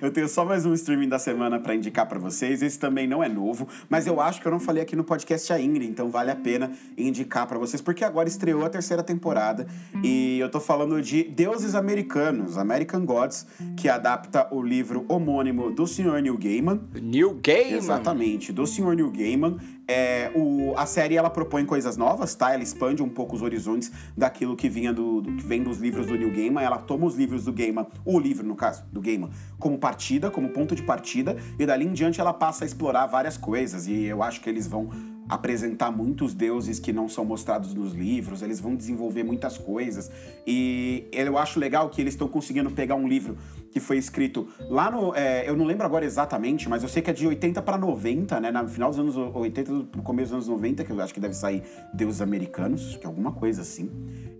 eu 0.00 0.10
tenho 0.10 0.28
só 0.28 0.44
mais 0.44 0.66
um 0.66 0.74
streaming 0.74 1.08
da 1.08 1.18
semana 1.18 1.60
para 1.60 1.74
indicar 1.74 2.06
para 2.06 2.18
vocês. 2.18 2.62
Esse 2.62 2.78
também 2.78 3.06
não 3.06 3.22
é 3.22 3.28
novo, 3.28 3.68
mas 3.88 4.06
eu 4.06 4.20
acho 4.20 4.40
que 4.40 4.48
eu 4.48 4.52
não 4.52 4.58
falei 4.58 4.82
aqui 4.82 4.96
no 4.96 5.04
podcast 5.04 5.52
ainda, 5.52 5.84
então 5.84 6.10
vale 6.10 6.30
a 6.30 6.36
pena 6.36 6.72
indicar 6.96 7.46
para 7.46 7.58
vocês, 7.58 7.80
porque 7.80 8.04
agora 8.04 8.28
estreou 8.28 8.64
a 8.64 8.68
terceira 8.68 9.02
temporada 9.02 9.66
e 10.02 10.38
eu 10.40 10.50
tô 10.50 10.58
falando 10.58 11.00
de 11.00 11.22
Deuses 11.22 11.74
Americanos, 11.74 12.58
American 12.58 13.04
Gods, 13.04 13.46
que 13.76 13.88
adapta 13.88 14.48
o 14.50 14.62
livro 14.62 15.04
homônimo 15.08 15.70
do 15.70 15.86
Sr. 15.86 16.20
Neil 16.20 16.36
Gaiman. 16.36 16.80
Neil 17.00 17.38
Gaiman? 17.42 17.76
Exatamente, 17.76 18.52
do 18.52 18.66
Sr. 18.66 18.94
Neil 18.96 19.10
Gaiman. 19.10 19.58
É, 19.88 20.32
o, 20.34 20.74
a 20.76 20.84
série 20.84 21.16
ela 21.16 21.30
propõe 21.30 21.64
coisas 21.64 21.96
novas, 21.96 22.34
tá? 22.34 22.52
Ela 22.52 22.62
expande 22.62 23.02
um 23.02 23.08
pouco 23.08 23.36
os 23.36 23.42
horizontes 23.42 23.92
daquilo 24.16 24.56
que 24.56 24.68
vinha 24.68 24.92
do, 24.92 25.20
do, 25.20 25.32
que 25.34 25.44
vem 25.44 25.62
dos 25.62 25.78
livros 25.78 26.06
do 26.06 26.16
Neil 26.16 26.32
Gaiman. 26.32 26.62
Ela 26.62 26.78
toma 26.78 27.06
os 27.06 27.14
livros 27.14 27.44
do 27.44 27.52
Gaiman, 27.52 27.86
o 28.04 28.18
livro 28.18 28.44
no 28.44 28.56
caso 28.56 28.84
do 28.92 29.00
Gaiman, 29.00 29.30
como 29.58 29.78
partida, 29.78 30.30
como 30.30 30.48
ponto 30.48 30.74
de 30.74 30.82
partida, 30.82 31.36
e 31.58 31.64
dali 31.64 31.84
em 31.84 31.92
diante 31.92 32.20
ela 32.20 32.32
passa 32.32 32.64
a 32.64 32.66
explorar 32.66 33.06
várias 33.06 33.36
coisas. 33.36 33.86
E 33.86 34.04
eu 34.04 34.22
acho 34.22 34.40
que 34.40 34.50
eles 34.50 34.66
vão 34.66 34.90
apresentar 35.28 35.90
muitos 35.90 36.34
deuses 36.34 36.78
que 36.78 36.92
não 36.92 37.08
são 37.08 37.24
mostrados 37.24 37.74
nos 37.74 37.92
livros, 37.92 38.42
eles 38.42 38.60
vão 38.60 38.74
desenvolver 38.74 39.22
muitas 39.22 39.58
coisas. 39.58 40.10
E 40.46 41.06
eu 41.12 41.36
acho 41.38 41.58
legal 41.58 41.88
que 41.90 42.00
eles 42.00 42.14
estão 42.14 42.28
conseguindo 42.28 42.70
pegar 42.70 42.94
um 42.94 43.08
livro 43.08 43.36
que 43.70 43.80
foi 43.80 43.98
escrito 43.98 44.48
lá 44.70 44.90
no. 44.90 45.14
É, 45.14 45.46
eu 45.46 45.54
não 45.54 45.66
lembro 45.66 45.84
agora 45.84 46.04
exatamente, 46.04 46.66
mas 46.68 46.82
eu 46.82 46.88
sei 46.88 47.02
que 47.02 47.10
é 47.10 47.12
de 47.12 47.26
80 47.26 47.60
para 47.60 47.76
90, 47.76 48.40
né? 48.40 48.50
No 48.50 48.68
final 48.68 48.88
dos 48.88 48.98
anos 48.98 49.16
80, 49.16 49.70
no 49.70 50.02
começo 50.02 50.34
dos 50.34 50.48
anos 50.48 50.48
90, 50.48 50.82
que 50.82 50.90
eu 50.90 51.00
acho 51.00 51.12
que 51.12 51.20
deve 51.20 51.34
sair 51.34 51.62
Deuses 51.92 52.22
Americanos, 52.22 52.96
que 52.96 53.04
é 53.04 53.06
alguma 53.06 53.32
coisa 53.32 53.60
assim. 53.60 53.90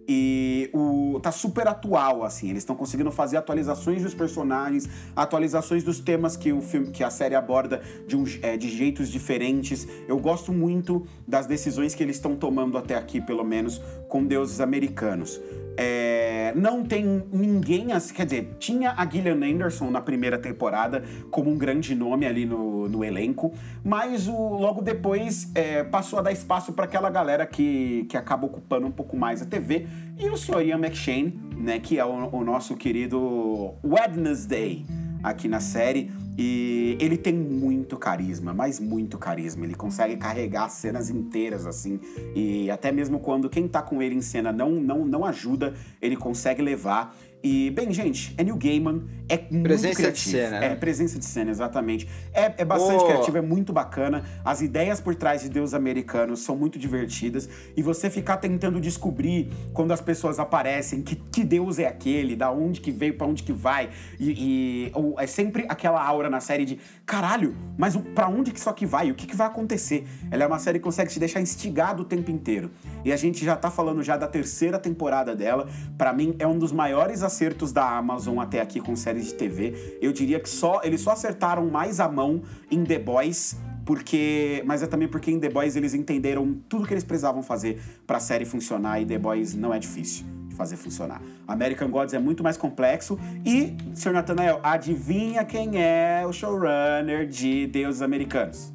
E 0.08 0.70
o 0.72 1.18
tá 1.20 1.32
super 1.32 1.66
atual, 1.66 2.24
assim. 2.24 2.50
Eles 2.50 2.62
estão 2.62 2.76
conseguindo 2.76 3.10
fazer 3.10 3.36
atualizações 3.36 4.02
dos 4.02 4.14
personagens, 4.14 4.88
atualizações 5.14 5.82
dos 5.82 5.98
temas 5.98 6.36
que 6.36 6.52
o 6.52 6.60
filme, 6.60 6.90
que 6.90 7.02
a 7.02 7.10
série 7.10 7.34
aborda 7.34 7.82
de, 8.06 8.16
um, 8.16 8.24
é, 8.42 8.56
de 8.56 8.68
jeitos 8.68 9.08
diferentes. 9.08 9.86
Eu 10.06 10.18
gosto 10.18 10.52
muito 10.52 11.06
das 11.26 11.46
decisões 11.46 11.94
que 11.94 12.02
eles 12.02 12.16
estão 12.16 12.36
tomando 12.36 12.78
até 12.78 12.94
aqui, 12.94 13.20
pelo 13.20 13.44
menos, 13.44 13.80
com 14.08 14.24
deuses 14.24 14.60
americanos. 14.60 15.40
É, 15.76 16.52
não 16.56 16.84
tem 16.84 17.22
ninguém, 17.32 17.92
assim, 17.92 18.14
quer 18.14 18.24
dizer, 18.24 18.56
tinha 18.58 18.94
a 18.96 19.04
Gillian 19.06 19.44
Anderson 19.44 19.90
na 19.90 20.00
primeira 20.00 20.38
temporada 20.38 21.02
como 21.30 21.50
um 21.50 21.58
grande 21.58 21.94
nome 21.94 22.26
ali 22.26 22.46
no, 22.46 22.88
no 22.88 23.04
elenco, 23.04 23.52
mas 23.84 24.26
o, 24.26 24.32
logo 24.32 24.80
depois 24.80 25.50
é, 25.54 25.84
passou 25.84 26.18
a 26.18 26.22
dar 26.22 26.32
espaço 26.32 26.72
para 26.72 26.84
aquela 26.86 27.10
galera 27.10 27.46
que, 27.46 28.06
que 28.08 28.16
acaba 28.16 28.46
ocupando 28.46 28.86
um 28.86 28.92
pouco 28.92 29.16
mais 29.16 29.42
a 29.42 29.46
TV, 29.46 29.86
e 30.18 30.28
o 30.28 30.36
Sr. 30.36 30.62
Ian 30.62 30.78
McShane, 30.78 31.38
né, 31.56 31.78
que 31.78 31.98
é 31.98 32.04
o, 32.04 32.28
o 32.32 32.42
nosso 32.42 32.76
querido 32.76 33.74
Wednesday 33.84 34.84
aqui 35.26 35.48
na 35.48 35.60
série. 35.60 36.10
E 36.38 36.96
ele 37.00 37.16
tem 37.16 37.34
muito 37.34 37.96
carisma, 37.96 38.52
mas 38.52 38.78
muito 38.78 39.18
carisma. 39.18 39.64
Ele 39.64 39.74
consegue 39.74 40.16
carregar 40.16 40.68
cenas 40.68 41.10
inteiras, 41.10 41.66
assim. 41.66 41.98
E 42.34 42.70
até 42.70 42.92
mesmo 42.92 43.18
quando 43.18 43.48
quem 43.48 43.66
tá 43.66 43.82
com 43.82 44.00
ele 44.02 44.14
em 44.14 44.20
cena 44.20 44.52
não, 44.52 44.70
não, 44.70 45.04
não 45.04 45.24
ajuda, 45.24 45.74
ele 46.00 46.16
consegue 46.16 46.62
levar. 46.62 47.16
E, 47.48 47.70
bem, 47.70 47.92
gente, 47.92 48.34
é 48.36 48.42
New 48.42 48.56
Gaiman, 48.56 49.04
é 49.28 49.38
muito 49.50 49.62
presença 49.62 49.94
criativo. 49.94 50.36
de 50.36 50.42
cena. 50.42 50.60
Né? 50.60 50.66
É, 50.66 50.74
presença 50.74 51.16
de 51.16 51.24
cena, 51.24 51.48
exatamente. 51.52 52.08
É, 52.34 52.52
é 52.58 52.64
bastante 52.64 53.04
oh. 53.04 53.06
criativo, 53.06 53.38
é 53.38 53.40
muito 53.40 53.72
bacana. 53.72 54.24
As 54.44 54.62
ideias 54.62 55.00
por 55.00 55.14
trás 55.14 55.42
de 55.42 55.48
Deus 55.48 55.72
Americanos 55.72 56.40
são 56.40 56.56
muito 56.56 56.76
divertidas. 56.76 57.48
E 57.76 57.82
você 57.82 58.10
ficar 58.10 58.38
tentando 58.38 58.80
descobrir, 58.80 59.48
quando 59.72 59.92
as 59.92 60.00
pessoas 60.00 60.40
aparecem, 60.40 61.02
que, 61.02 61.14
que 61.14 61.44
Deus 61.44 61.78
é 61.78 61.86
aquele, 61.86 62.34
da 62.34 62.50
onde 62.50 62.80
que 62.80 62.90
veio, 62.90 63.14
para 63.14 63.28
onde 63.28 63.44
que 63.44 63.52
vai. 63.52 63.90
E, 64.18 64.88
e 64.88 64.90
ou, 64.92 65.14
é 65.16 65.26
sempre 65.28 65.66
aquela 65.68 66.04
aura 66.04 66.28
na 66.28 66.40
série 66.40 66.64
de, 66.64 66.80
caralho, 67.04 67.54
mas 67.78 67.96
para 68.12 68.26
onde 68.26 68.50
que 68.50 68.58
isso 68.58 68.68
aqui 68.68 68.84
vai? 68.84 69.12
O 69.12 69.14
que, 69.14 69.24
que 69.24 69.36
vai 69.36 69.46
acontecer? 69.46 70.04
Ela 70.32 70.42
é 70.42 70.46
uma 70.48 70.58
série 70.58 70.80
que 70.80 70.84
consegue 70.84 71.12
te 71.12 71.20
deixar 71.20 71.40
instigado 71.40 72.02
o 72.02 72.04
tempo 72.04 72.28
inteiro. 72.28 72.72
E 73.04 73.12
a 73.12 73.16
gente 73.16 73.44
já 73.44 73.54
tá 73.54 73.70
falando 73.70 74.02
já 74.02 74.16
da 74.16 74.26
terceira 74.26 74.80
temporada 74.80 75.36
dela. 75.36 75.68
para 75.96 76.12
mim, 76.12 76.34
é 76.40 76.46
um 76.46 76.58
dos 76.58 76.72
maiores 76.72 77.22
acertos 77.36 77.70
da 77.70 77.86
Amazon 77.98 78.38
até 78.38 78.62
aqui 78.62 78.80
com 78.80 78.96
séries 78.96 79.26
de 79.26 79.34
TV. 79.34 79.98
Eu 80.00 80.10
diria 80.10 80.40
que 80.40 80.48
só 80.48 80.80
eles 80.82 81.02
só 81.02 81.10
acertaram 81.10 81.66
mais 81.68 82.00
a 82.00 82.08
mão 82.08 82.42
em 82.70 82.82
The 82.82 82.98
Boys 82.98 83.56
porque, 83.84 84.64
mas 84.66 84.82
é 84.82 84.86
também 84.86 85.06
porque 85.06 85.30
em 85.30 85.38
The 85.38 85.50
Boys 85.50 85.76
eles 85.76 85.94
entenderam 85.94 86.58
tudo 86.68 86.86
que 86.86 86.94
eles 86.94 87.04
precisavam 87.04 87.42
fazer 87.42 87.80
para 88.06 88.16
a 88.16 88.20
série 88.20 88.44
funcionar 88.44 89.00
e 89.00 89.06
The 89.06 89.18
Boys 89.18 89.54
não 89.54 89.72
é 89.72 89.78
difícil 89.78 90.24
de 90.48 90.56
fazer 90.56 90.76
funcionar. 90.76 91.20
American 91.46 91.90
Gods 91.90 92.14
é 92.14 92.18
muito 92.18 92.42
mais 92.42 92.56
complexo 92.56 93.18
e, 93.44 93.76
Sr. 93.94 94.12
Nathanael, 94.12 94.58
adivinha 94.62 95.44
quem 95.44 95.80
é 95.80 96.24
o 96.26 96.32
showrunner 96.32 97.28
de 97.28 97.66
Deuses 97.66 98.02
Americanos? 98.02 98.72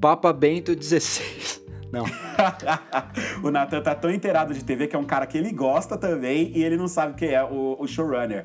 Papa 0.00 0.32
Bento 0.32 0.72
XVI. 0.80 1.65
Não. 1.96 2.04
o 3.42 3.50
Nathan 3.50 3.80
tá 3.80 3.94
tão 3.94 4.10
inteirado 4.10 4.52
de 4.52 4.62
TV 4.62 4.86
que 4.86 4.94
é 4.94 4.98
um 4.98 5.04
cara 5.04 5.26
que 5.26 5.38
ele 5.38 5.50
gosta 5.50 5.96
também 5.96 6.52
e 6.54 6.62
ele 6.62 6.76
não 6.76 6.88
sabe 6.88 7.14
quem 7.14 7.30
é 7.30 7.42
o, 7.42 7.76
o 7.78 7.86
showrunner. 7.86 8.44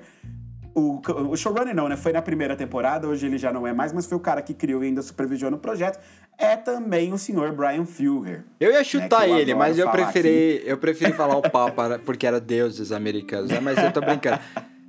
O, 0.74 1.02
o 1.30 1.36
showrunner 1.36 1.76
não, 1.76 1.90
né? 1.90 1.98
Foi 1.98 2.14
na 2.14 2.22
primeira 2.22 2.56
temporada, 2.56 3.06
hoje 3.06 3.26
ele 3.26 3.38
já 3.38 3.52
não 3.52 3.68
é 3.68 3.74
mais, 3.74 3.92
mas 3.92 4.06
foi 4.06 4.18
o 4.18 4.22
cara 4.22 4.42
que 4.42 4.54
criou 4.54 4.82
e 4.82 4.88
ainda 4.88 5.02
supervisionou 5.02 5.60
o 5.60 5.62
projeto. 5.62 6.00
É 6.38 6.56
também 6.56 7.12
o 7.12 7.18
senhor 7.18 7.52
Brian 7.52 7.86
Fuller. 7.86 8.46
Eu 8.58 8.72
ia 8.72 8.84
chutar 8.84 9.28
né, 9.28 9.32
eu 9.32 9.38
ele, 9.38 9.54
mas 9.54 9.78
eu 9.78 9.90
preferi, 9.90 10.64
eu 10.66 10.78
preferi 10.78 11.12
falar 11.12 11.36
o 11.36 11.42
Papa 11.42 12.00
porque 12.06 12.26
era 12.26 12.40
deuses 12.40 12.94
americanos, 12.94 13.52
né? 13.52 13.60
Mas 13.60 13.78
eu 13.78 13.92
tô 13.92 14.00
brincando. 14.00 14.40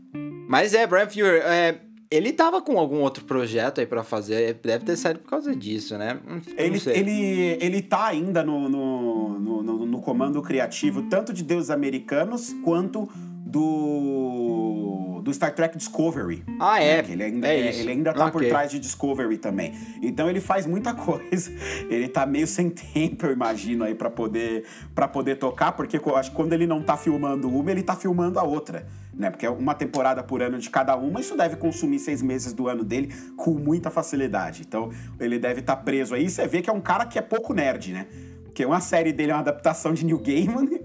mas 0.48 0.72
é, 0.72 0.86
Brian 0.86 1.08
Fuller, 1.08 1.42
é, 1.44 1.80
ele 2.12 2.30
tava 2.32 2.60
com 2.60 2.78
algum 2.78 3.00
outro 3.00 3.24
projeto 3.24 3.80
aí 3.80 3.86
para 3.86 4.04
fazer, 4.04 4.54
deve 4.62 4.84
ter 4.84 4.96
saído 4.96 5.20
por 5.20 5.30
causa 5.30 5.56
disso, 5.56 5.96
né? 5.96 6.20
Não 6.26 6.40
ele, 6.58 6.78
ele, 6.86 7.58
ele 7.58 7.82
tá 7.82 8.06
ainda 8.06 8.44
no, 8.44 8.68
no, 8.68 9.38
no, 9.40 9.86
no 9.86 10.00
comando 10.02 10.42
criativo, 10.42 11.02
tanto 11.02 11.32
de 11.32 11.42
deuses 11.42 11.70
americanos 11.70 12.54
quanto 12.62 13.08
do, 13.46 15.20
do 15.22 15.32
Star 15.32 15.54
Trek 15.54 15.78
Discovery. 15.78 16.44
Ah, 16.60 16.82
é? 16.82 17.02
Né? 17.02 17.12
Ele 17.12 17.22
ainda, 17.22 17.48
é, 17.48 17.60
é 17.60 17.74
ele 17.78 17.90
ainda 17.90 18.12
tá 18.12 18.26
okay. 18.26 18.32
por 18.32 18.48
trás 18.48 18.70
de 18.70 18.78
Discovery 18.78 19.38
também. 19.38 19.72
Então 20.02 20.28
ele 20.28 20.40
faz 20.40 20.66
muita 20.66 20.92
coisa. 20.94 21.50
Ele 21.88 22.08
tá 22.08 22.26
meio 22.26 22.46
sem 22.46 22.68
tempo, 22.68 23.24
eu 23.24 23.32
imagino, 23.32 23.84
aí 23.84 23.94
para 23.94 24.10
poder, 24.10 24.64
pra 24.94 25.08
poder 25.08 25.36
tocar, 25.36 25.72
porque 25.72 25.98
eu 25.98 26.16
acho 26.16 26.30
que 26.30 26.36
quando 26.36 26.52
ele 26.52 26.66
não 26.66 26.82
tá 26.82 26.96
filmando 26.96 27.48
uma, 27.48 27.70
ele 27.70 27.82
tá 27.82 27.96
filmando 27.96 28.38
a 28.38 28.42
outra. 28.42 28.86
Né? 29.22 29.30
Porque 29.30 29.46
é 29.46 29.50
uma 29.50 29.74
temporada 29.74 30.22
por 30.22 30.42
ano 30.42 30.58
de 30.58 30.68
cada 30.68 30.96
uma, 30.96 31.20
isso 31.20 31.36
deve 31.36 31.56
consumir 31.56 31.98
seis 31.98 32.20
meses 32.20 32.52
do 32.52 32.68
ano 32.68 32.84
dele 32.84 33.14
com 33.36 33.52
muita 33.52 33.90
facilidade. 33.90 34.62
Então 34.66 34.90
ele 35.20 35.38
deve 35.38 35.60
estar 35.60 35.76
tá 35.76 35.82
preso 35.82 36.14
aí. 36.14 36.28
Você 36.28 36.46
vê 36.46 36.60
que 36.60 36.68
é 36.68 36.72
um 36.72 36.80
cara 36.80 37.06
que 37.06 37.18
é 37.18 37.22
pouco 37.22 37.54
nerd, 37.54 37.92
né? 37.92 38.06
Porque 38.44 38.64
uma 38.66 38.80
série 38.80 39.12
dele 39.12 39.30
é 39.30 39.34
uma 39.34 39.40
adaptação 39.40 39.94
de 39.94 40.04
New 40.04 40.18
Gaiman. 40.18 40.68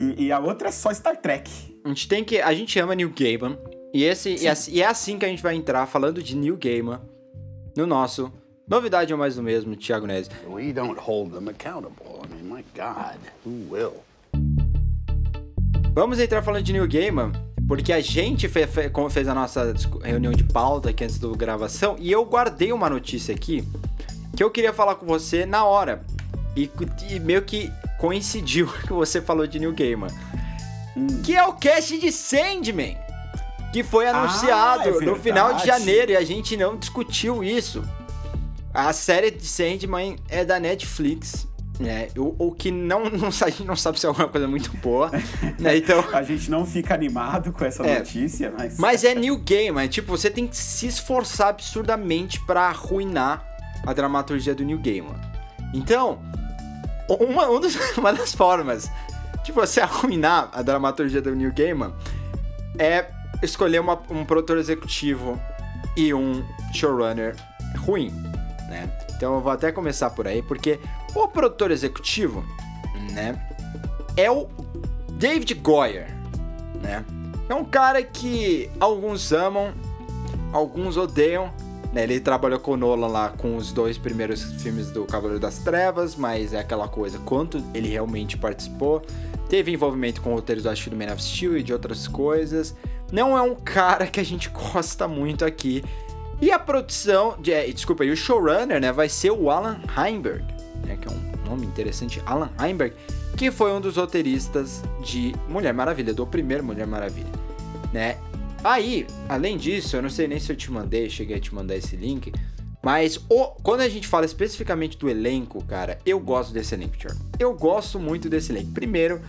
E, 0.00 0.26
e, 0.26 0.32
a 0.32 0.38
outra 0.38 0.68
é 0.68 0.70
só 0.70 0.94
Star 0.94 1.16
Trek. 1.16 1.50
A 1.84 1.88
gente 1.88 2.06
tem 2.06 2.22
que. 2.22 2.40
A 2.40 2.54
gente 2.54 2.78
ama 2.78 2.94
New 2.94 3.10
Gaiman. 3.10 3.58
E, 3.92 4.04
esse, 4.04 4.36
e, 4.36 4.46
assim, 4.46 4.70
e 4.70 4.80
é 4.80 4.86
assim 4.86 5.18
que 5.18 5.24
a 5.24 5.28
gente 5.28 5.42
vai 5.42 5.56
entrar 5.56 5.84
falando 5.86 6.22
de 6.22 6.36
New 6.36 6.56
Gaiman 6.56 7.00
no 7.76 7.84
nosso 7.84 8.32
Novidade 8.68 9.12
ou 9.14 9.18
mais 9.18 9.36
do 9.36 9.42
mesmo, 9.42 9.74
Thiago 9.74 10.06
Neves. 10.06 10.28
We 10.46 10.74
don't 10.74 11.00
hold 11.00 11.32
them 11.32 11.48
accountable. 11.48 12.20
I 12.22 12.28
mean, 12.28 12.54
my 12.54 12.62
God, 12.76 13.18
who 13.44 13.66
will? 13.70 14.04
Vamos 15.98 16.20
entrar 16.20 16.42
falando 16.42 16.62
de 16.62 16.72
New 16.72 16.86
Gaiman, 16.86 17.32
porque 17.66 17.92
a 17.92 18.00
gente 18.00 18.46
fez, 18.46 18.70
fez 19.10 19.26
a 19.26 19.34
nossa 19.34 19.74
reunião 20.00 20.32
de 20.32 20.44
pauta 20.44 20.90
aqui 20.90 21.02
antes 21.02 21.18
da 21.18 21.28
gravação 21.30 21.96
e 21.98 22.12
eu 22.12 22.24
guardei 22.24 22.72
uma 22.72 22.88
notícia 22.88 23.34
aqui 23.34 23.66
que 24.36 24.44
eu 24.44 24.48
queria 24.48 24.72
falar 24.72 24.94
com 24.94 25.04
você 25.04 25.44
na 25.44 25.64
hora. 25.64 26.04
E, 26.54 26.70
e 27.10 27.18
meio 27.18 27.42
que 27.42 27.72
coincidiu 27.98 28.68
que 28.86 28.92
você 28.92 29.20
falou 29.20 29.44
de 29.44 29.58
New 29.58 29.72
Gamer. 29.72 30.08
Hum. 30.96 31.20
Que 31.24 31.36
é 31.36 31.44
o 31.44 31.54
cast 31.54 31.98
de 31.98 32.12
Sandman. 32.12 32.96
Que 33.72 33.82
foi 33.82 34.06
ah, 34.06 34.16
anunciado 34.16 34.84
ah, 34.84 35.02
é 35.02 35.04
no 35.04 35.16
final 35.16 35.54
de 35.54 35.66
janeiro 35.66 36.12
e 36.12 36.16
a 36.16 36.22
gente 36.22 36.56
não 36.56 36.76
discutiu 36.76 37.42
isso. 37.42 37.82
A 38.72 38.92
série 38.92 39.32
de 39.32 39.44
Sandman 39.44 40.14
é 40.28 40.44
da 40.44 40.60
Netflix. 40.60 41.47
Né? 41.78 42.08
o, 42.16 42.34
o 42.38 42.52
que 42.52 42.70
não, 42.70 43.04
não, 43.10 43.28
a 43.28 43.50
gente 43.50 43.64
não 43.64 43.76
sabe 43.76 43.98
se 44.00 44.06
é 44.06 44.08
alguma 44.08 44.28
coisa 44.28 44.48
muito 44.48 44.74
boa, 44.78 45.10
né? 45.58 45.76
Então... 45.76 46.04
a 46.12 46.22
gente 46.22 46.50
não 46.50 46.64
fica 46.64 46.94
animado 46.94 47.52
com 47.52 47.64
essa 47.64 47.84
é, 47.84 47.98
notícia, 47.98 48.52
mas... 48.56 48.78
Mas 48.78 49.04
é 49.04 49.14
New 49.14 49.38
Game, 49.38 49.78
é 49.82 49.88
tipo, 49.88 50.10
você 50.10 50.30
tem 50.30 50.46
que 50.46 50.56
se 50.56 50.86
esforçar 50.86 51.48
absurdamente 51.48 52.40
para 52.40 52.62
arruinar 52.62 53.44
a 53.86 53.92
dramaturgia 53.92 54.54
do 54.54 54.64
New 54.64 54.78
Game. 54.78 55.08
Então, 55.72 56.20
uma, 57.08 57.48
um 57.48 57.60
uma 57.96 58.12
das 58.12 58.34
formas 58.34 58.90
de 59.44 59.52
você 59.52 59.80
arruinar 59.80 60.50
a 60.52 60.62
dramaturgia 60.62 61.22
do 61.22 61.34
New 61.34 61.52
Gaiman 61.52 61.94
é 62.78 63.06
escolher 63.42 63.80
uma, 63.80 63.98
um 64.10 64.24
produtor 64.24 64.58
executivo 64.58 65.40
e 65.96 66.12
um 66.12 66.44
showrunner 66.74 67.34
ruim, 67.78 68.10
né? 68.68 68.90
Então 69.18 69.34
eu 69.34 69.40
vou 69.40 69.50
até 69.50 69.72
começar 69.72 70.10
por 70.10 70.28
aí, 70.28 70.40
porque 70.40 70.78
o 71.12 71.26
produtor 71.26 71.72
executivo, 71.72 72.44
né, 73.12 73.36
é 74.16 74.30
o 74.30 74.46
David 75.10 75.54
Goyer, 75.54 76.06
né? 76.80 77.04
É 77.48 77.54
um 77.54 77.64
cara 77.64 78.00
que 78.00 78.70
alguns 78.78 79.32
amam, 79.32 79.74
alguns 80.52 80.96
odeiam, 80.96 81.52
né, 81.92 82.04
ele 82.04 82.20
trabalhou 82.20 82.60
com 82.60 82.72
o 82.72 82.76
Nolan 82.76 83.08
lá 83.08 83.30
com 83.30 83.56
os 83.56 83.72
dois 83.72 83.98
primeiros 83.98 84.44
filmes 84.62 84.92
do 84.92 85.04
Cavaleiro 85.04 85.40
das 85.40 85.58
Trevas, 85.58 86.14
mas 86.14 86.52
é 86.52 86.60
aquela 86.60 86.86
coisa, 86.86 87.18
quanto 87.18 87.60
ele 87.74 87.88
realmente 87.88 88.38
participou. 88.38 89.02
Teve 89.48 89.72
envolvimento 89.72 90.20
com 90.20 90.32
roteiros 90.32 90.62
do 90.62 90.70
Acho 90.70 90.90
do 90.90 90.96
Man 90.96 91.12
of 91.12 91.20
Steel 91.20 91.58
e 91.58 91.62
de 91.64 91.72
outras 91.72 92.06
coisas. 92.06 92.76
Não 93.10 93.36
é 93.36 93.42
um 93.42 93.56
cara 93.56 94.06
que 94.06 94.20
a 94.20 94.24
gente 94.24 94.48
gosta 94.72 95.08
muito 95.08 95.44
aqui. 95.44 95.82
E 96.40 96.52
a 96.52 96.58
produção, 96.58 97.36
de, 97.40 97.52
é, 97.52 97.66
desculpa, 97.70 98.04
e 98.04 98.10
o 98.10 98.16
showrunner, 98.16 98.80
né, 98.80 98.92
vai 98.92 99.08
ser 99.08 99.30
o 99.30 99.50
Alan 99.50 99.80
Heinberg, 99.96 100.44
né, 100.86 100.96
que 100.96 101.08
é 101.08 101.10
um 101.10 101.50
nome 101.50 101.66
interessante, 101.66 102.22
Alan 102.26 102.50
Heinberg, 102.60 102.94
que 103.36 103.50
foi 103.50 103.72
um 103.72 103.80
dos 103.80 103.96
roteiristas 103.96 104.82
de 105.02 105.34
Mulher 105.48 105.74
Maravilha, 105.74 106.14
do 106.14 106.26
primeiro 106.26 106.62
Mulher 106.62 106.86
Maravilha, 106.86 107.30
né? 107.92 108.16
Aí, 108.62 109.06
além 109.28 109.56
disso, 109.56 109.96
eu 109.96 110.02
não 110.02 110.10
sei 110.10 110.26
nem 110.26 110.40
se 110.40 110.50
eu 110.50 110.56
te 110.56 110.70
mandei, 110.70 111.08
cheguei 111.08 111.36
a 111.36 111.40
te 111.40 111.54
mandar 111.54 111.76
esse 111.76 111.94
link, 111.94 112.32
mas 112.82 113.16
o, 113.28 113.46
quando 113.62 113.80
a 113.82 113.88
gente 113.88 114.06
fala 114.06 114.24
especificamente 114.24 114.96
do 114.98 115.08
elenco, 115.08 115.62
cara, 115.64 115.98
eu 116.06 116.18
gosto 116.18 116.52
desse 116.52 116.74
elenco, 116.74 116.96
Thiago. 116.96 117.18
Eu 117.38 117.54
gosto 117.54 117.98
muito 117.98 118.28
desse 118.28 118.52
elenco. 118.52 118.72
Primeiro, 118.72 119.20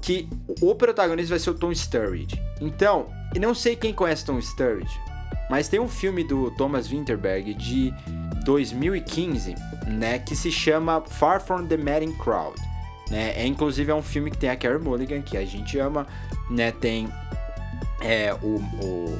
que 0.00 0.28
o 0.60 0.74
protagonista 0.74 1.30
vai 1.30 1.38
ser 1.38 1.50
o 1.50 1.54
Tom 1.54 1.72
Sturridge. 1.72 2.40
Então, 2.60 3.08
não 3.40 3.54
sei 3.54 3.76
quem 3.76 3.92
conhece 3.92 4.24
Tom 4.24 4.40
Sturridge, 4.40 4.98
mas 5.48 5.68
tem 5.68 5.80
um 5.80 5.88
filme 5.88 6.24
do 6.24 6.50
Thomas 6.52 6.88
Winterberg 6.88 7.54
de 7.54 7.92
2015, 8.44 9.54
né, 9.86 10.18
que 10.18 10.34
se 10.34 10.50
chama 10.50 11.02
Far 11.02 11.40
From 11.40 11.66
the 11.66 11.76
Madding 11.76 12.12
Crowd. 12.12 12.60
Né? 13.10 13.32
É 13.36 13.46
inclusive 13.46 13.90
é 13.90 13.94
um 13.94 14.02
filme 14.02 14.30
que 14.30 14.38
tem 14.38 14.50
a 14.50 14.56
Carey 14.56 14.78
Mulligan, 14.78 15.22
que 15.22 15.36
a 15.36 15.44
gente 15.44 15.78
ama, 15.78 16.06
né? 16.50 16.72
Tem 16.72 17.08
é, 18.00 18.34
o, 18.42 18.56
o, 18.84 19.18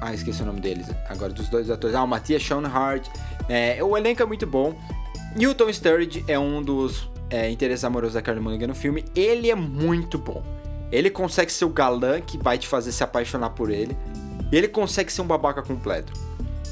Ah, 0.00 0.12
esqueci 0.12 0.42
o 0.42 0.46
nome 0.46 0.60
deles 0.60 0.88
agora, 1.08 1.32
dos 1.32 1.48
dois 1.48 1.70
atores. 1.70 1.94
Ah, 1.94 2.02
o 2.02 2.08
Matias 2.08 2.42
Schoenhardt. 2.42 3.10
É, 3.48 3.82
o 3.82 3.96
elenco 3.96 4.22
é 4.22 4.26
muito 4.26 4.46
bom. 4.46 4.76
O 5.36 5.54
Tom 5.54 5.72
Sturridge 5.72 6.24
é 6.28 6.38
um 6.38 6.62
dos 6.62 7.08
é, 7.30 7.50
interesses 7.50 7.84
amorosos 7.84 8.14
da 8.14 8.22
Carly 8.22 8.40
Mulligan 8.40 8.68
no 8.68 8.74
filme. 8.74 9.04
Ele 9.14 9.50
é 9.50 9.54
muito 9.54 10.18
bom. 10.18 10.42
Ele 10.90 11.10
consegue 11.10 11.52
ser 11.52 11.64
o 11.64 11.70
galã 11.70 12.20
que 12.20 12.38
vai 12.38 12.58
te 12.58 12.68
fazer 12.68 12.92
se 12.92 13.02
apaixonar 13.02 13.50
por 13.50 13.70
ele. 13.70 13.96
E 14.50 14.56
ele 14.56 14.68
consegue 14.68 15.12
ser 15.12 15.22
um 15.22 15.26
babaca 15.26 15.62
completo. 15.62 16.12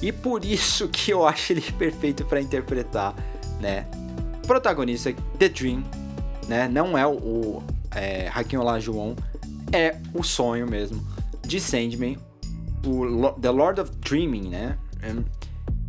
E 0.00 0.10
por 0.10 0.44
isso 0.44 0.88
que 0.88 1.12
eu 1.12 1.26
acho 1.26 1.52
ele 1.52 1.60
perfeito 1.78 2.24
para 2.24 2.40
interpretar, 2.40 3.14
né? 3.60 3.86
O 4.42 4.46
protagonista, 4.46 5.14
The 5.38 5.48
Dream, 5.48 5.84
né? 6.48 6.68
Não 6.68 6.98
é 6.98 7.06
o, 7.06 7.12
o 7.12 7.62
é, 7.94 8.30
Hakim 8.34 8.56
Olajuwon, 8.56 9.14
é 9.72 9.96
o 10.12 10.22
sonho 10.22 10.66
mesmo 10.66 11.04
de 11.46 11.60
Sandman, 11.60 12.18
o 12.84 13.32
The 13.40 13.50
Lord 13.50 13.80
of 13.80 13.92
Dreaming, 14.00 14.48
né? 14.48 14.78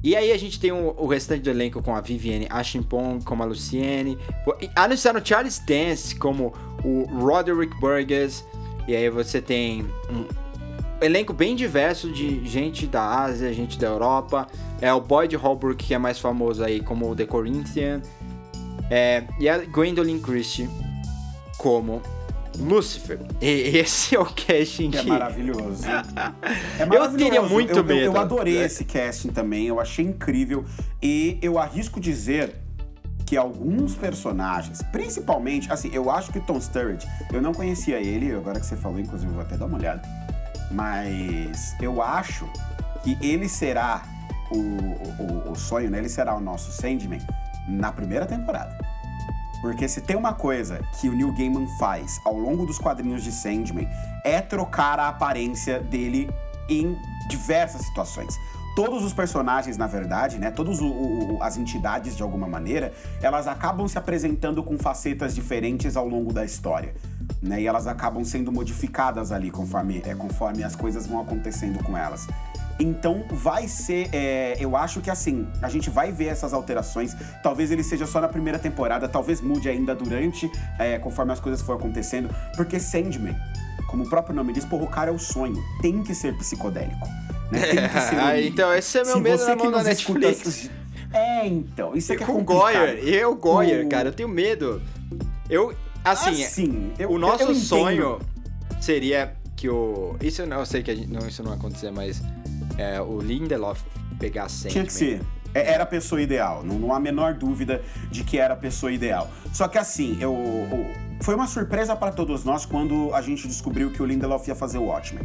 E 0.04 0.16
aí 0.16 0.32
a 0.32 0.38
gente 0.38 0.60
tem 0.60 0.72
o, 0.72 0.94
o 0.98 1.08
restante 1.08 1.44
do 1.44 1.50
elenco 1.50 1.82
com 1.82 1.96
a 1.96 2.02
Vivienne 2.02 2.48
Ashimpong, 2.50 3.24
como 3.24 3.42
a 3.42 3.46
Luciene. 3.46 4.18
Anunciaram 4.76 5.24
Charles 5.24 5.60
Dance 5.60 6.16
como 6.16 6.54
o 6.84 7.04
Roderick 7.20 7.74
Burgess. 7.80 8.46
E 8.88 8.96
aí 8.96 9.10
você 9.10 9.42
tem 9.42 9.86
um 10.10 10.26
elenco 11.04 11.34
bem 11.34 11.56
diverso 11.56 12.12
de 12.12 12.46
gente 12.48 12.88
da 12.88 13.24
Ásia, 13.24 13.54
gente 13.54 13.78
da 13.78 13.88
Europa. 13.88 14.48
É 14.82 14.94
o 14.94 15.02
Boyd 15.02 15.36
Holbrook, 15.36 15.84
que 15.86 15.94
é 15.94 15.98
mais 15.98 16.20
famoso 16.20 16.64
aí 16.64 16.82
como 16.82 17.16
The 17.16 17.26
Corinthian. 17.26 18.02
É, 18.90 19.24
e 19.40 19.48
a 19.50 19.60
Gwendolyn 19.60 20.20
Christie 20.20 20.70
como 21.58 22.02
Lucifer. 22.60 23.20
E 23.42 23.78
esse 23.78 24.16
é 24.16 24.20
o 24.20 24.26
casting 24.26 24.92
que... 24.92 24.98
É 24.98 25.04
maravilhoso. 25.04 25.84
é 26.80 26.86
maravilhoso. 26.86 27.12
Eu 27.12 27.18
teria 27.18 27.42
muito 27.42 27.78
eu, 27.78 27.84
medo. 27.84 28.02
Eu, 28.02 28.14
eu 28.14 28.18
adorei 28.18 28.58
é. 28.58 28.66
esse 28.66 28.86
casting 28.86 29.30
também, 29.30 29.68
eu 29.68 29.80
achei 29.80 30.06
incrível. 30.06 30.66
E 31.02 31.40
eu 31.42 31.58
arrisco 31.58 32.00
dizer 32.00 32.56
que 33.26 33.38
alguns 33.38 33.96
personagens, 33.96 34.82
principalmente, 34.92 35.72
assim, 35.72 35.90
eu 35.94 36.12
acho 36.12 36.32
que 36.32 36.40
Tom 36.40 36.60
Sturridge, 36.60 37.08
eu 37.32 37.42
não 37.42 37.54
conhecia 37.54 38.00
ele, 38.00 38.32
agora 38.34 38.60
que 38.60 38.66
você 38.66 38.76
falou, 38.76 39.00
inclusive, 39.00 39.32
eu 39.32 39.36
vou 39.36 39.44
até 39.44 39.58
dar 39.58 39.66
uma 39.66 39.78
olhada. 39.78 40.23
Mas 40.74 41.76
eu 41.80 42.02
acho 42.02 42.50
que 43.04 43.18
ele 43.22 43.48
será 43.48 44.04
o, 44.52 44.58
o, 44.58 45.52
o 45.52 45.56
sonho, 45.56 45.90
né? 45.90 46.00
Ele 46.00 46.10
será 46.10 46.36
o 46.36 46.42
nosso 46.42 46.72
Sandman 46.72 47.22
na 47.68 47.92
primeira 47.92 48.26
temporada. 48.26 48.78
Porque 49.62 49.88
se 49.88 50.02
tem 50.02 50.18
uma 50.18 50.34
coisa 50.34 50.82
que 51.00 51.08
o 51.08 51.16
Neil 51.16 51.32
Gaiman 51.34 51.68
faz 51.78 52.20
ao 52.26 52.38
longo 52.38 52.66
dos 52.66 52.78
quadrinhos 52.78 53.24
de 53.24 53.32
Sandman 53.32 53.88
é 54.26 54.42
trocar 54.42 55.00
a 55.00 55.08
aparência 55.08 55.80
dele 55.80 56.30
em 56.68 56.98
diversas 57.30 57.86
situações. 57.86 58.38
todos 58.76 59.04
os 59.04 59.14
personagens, 59.14 59.78
na 59.78 59.86
verdade, 59.86 60.40
né, 60.40 60.50
todas 60.50 60.80
as 61.42 61.58
entidades 61.58 62.18
de 62.18 62.24
alguma 62.24 62.48
maneira, 62.48 62.92
elas 63.22 63.48
acabam 63.48 63.88
se 63.88 64.00
apresentando 64.00 64.64
com 64.64 64.80
facetas 64.80 65.36
diferentes 65.36 65.96
ao 65.96 66.08
longo 66.08 66.34
da 66.34 66.44
história. 66.44 66.96
Né, 67.44 67.62
e 67.62 67.68
elas 67.68 67.88
acabam 67.88 68.24
sendo 68.24 68.54
modificadas 68.54 69.30
ali 69.34 69.52
conforme, 69.52 70.02
é, 70.06 70.16
conforme 70.16 70.64
as 70.64 70.78
coisas 70.78 71.06
vão 71.06 71.20
acontecendo 71.20 71.84
com 71.84 71.98
elas. 71.98 72.26
Então 72.80 73.26
vai 73.32 73.68
ser, 73.68 74.08
é, 74.14 74.56
eu 74.60 74.78
acho 74.78 75.02
que 75.02 75.10
assim, 75.12 75.46
a 75.62 75.68
gente 75.68 75.90
vai 75.90 76.10
ver 76.10 76.28
essas 76.28 76.54
alterações. 76.54 77.14
Talvez 77.44 77.70
ele 77.70 77.84
seja 77.84 78.08
só 78.08 78.22
na 78.22 78.30
primeira 78.30 78.58
temporada, 78.58 79.10
talvez 79.10 79.42
mude 79.42 79.68
ainda 79.68 79.94
durante, 79.94 80.50
é, 80.80 80.98
conforme 80.98 81.34
as 81.34 81.40
coisas 81.42 81.62
for 81.62 81.74
acontecendo, 81.76 82.34
porque 82.56 82.80
Sandman, 82.80 83.36
como 83.88 84.06
o 84.06 84.10
próprio 84.10 84.34
nome 84.34 84.54
diz, 84.54 84.64
porra, 84.64 84.86
o 84.86 84.88
cara 84.90 85.12
é 85.12 85.14
o 85.14 85.20
sonho, 85.20 85.62
tem 85.82 86.02
que 86.02 86.16
ser 86.16 86.34
psicodélico. 86.38 87.08
Né? 87.52 87.60
Tem 87.60 87.90
que 87.90 88.00
ser 88.02 88.16
um... 88.24 88.38
então, 88.48 88.74
esse 88.74 88.98
é 89.00 89.04
meu 89.04 89.16
Se 89.16 89.20
medo 89.20 89.46
na 89.46 89.56
mão 89.58 89.70
da 89.72 89.84
Netflix. 89.84 90.48
escuta- 90.48 90.84
É, 91.14 91.46
então, 91.46 91.94
isso 91.96 92.12
é 92.12 92.16
que 92.16 92.24
é 92.24 92.26
com 92.26 92.32
o 92.32 92.36
complicado. 92.44 92.74
Goyer, 92.74 93.04
eu, 93.04 93.36
Goyer, 93.36 93.86
O- 93.86 93.90
cara, 93.90 94.08
eu 94.10 94.14
tenho 94.14 94.28
medo. 94.30 94.82
Eu, 95.48 95.72
assim, 96.04 96.44
Assim, 96.44 96.92
eu- 97.00 97.12
o 97.12 97.18
nosso 97.20 97.44
eu 97.44 97.56
sonho 97.56 98.20
seria 98.82 99.34
que 99.56 99.70
o. 99.70 100.16
Isso 100.22 100.42
eu 100.42 100.48
não 100.48 100.60
eu 100.60 100.66
sei 100.66 100.84
que 100.84 100.92
a 100.92 100.96
gente, 100.96 101.10
não, 101.12 101.28
isso 101.28 101.42
não 101.44 101.50
vai 101.52 101.60
acontecer, 101.60 101.92
mas 101.92 102.22
é, 102.78 103.00
o 103.02 103.20
Lindelof 103.22 103.82
pegar 104.20 104.50
Sandman. 104.50 104.72
Tinha 104.72 104.86
que 104.86 104.94
ser. 104.94 105.22
É- 105.54 105.72
Era 105.74 105.84
a 105.84 105.86
pessoa 105.86 106.22
ideal, 106.22 106.64
não, 106.64 106.80
não 106.80 106.94
há 106.94 106.98
a 106.98 107.00
menor 107.00 107.36
dúvida 107.36 107.82
de 108.12 108.24
que 108.24 108.38
era 108.40 108.54
a 108.56 108.58
pessoa 108.58 108.92
ideal. 108.92 109.30
Só 109.54 109.68
que 109.68 109.78
assim, 109.78 110.18
eu, 110.20 110.34
eu- 110.34 111.14
foi 111.22 111.36
uma 111.36 111.48
surpresa 111.48 111.96
para 111.96 112.12
todos 112.12 112.44
nós 112.44 112.66
quando 112.66 113.14
a 113.14 113.22
gente 113.22 113.48
descobriu 113.48 113.92
que 113.92 114.02
o 114.02 114.06
Lindelof 114.06 114.48
ia 114.48 114.56
fazer 114.56 114.80
o 114.80 114.86
Watchmen, 114.86 115.24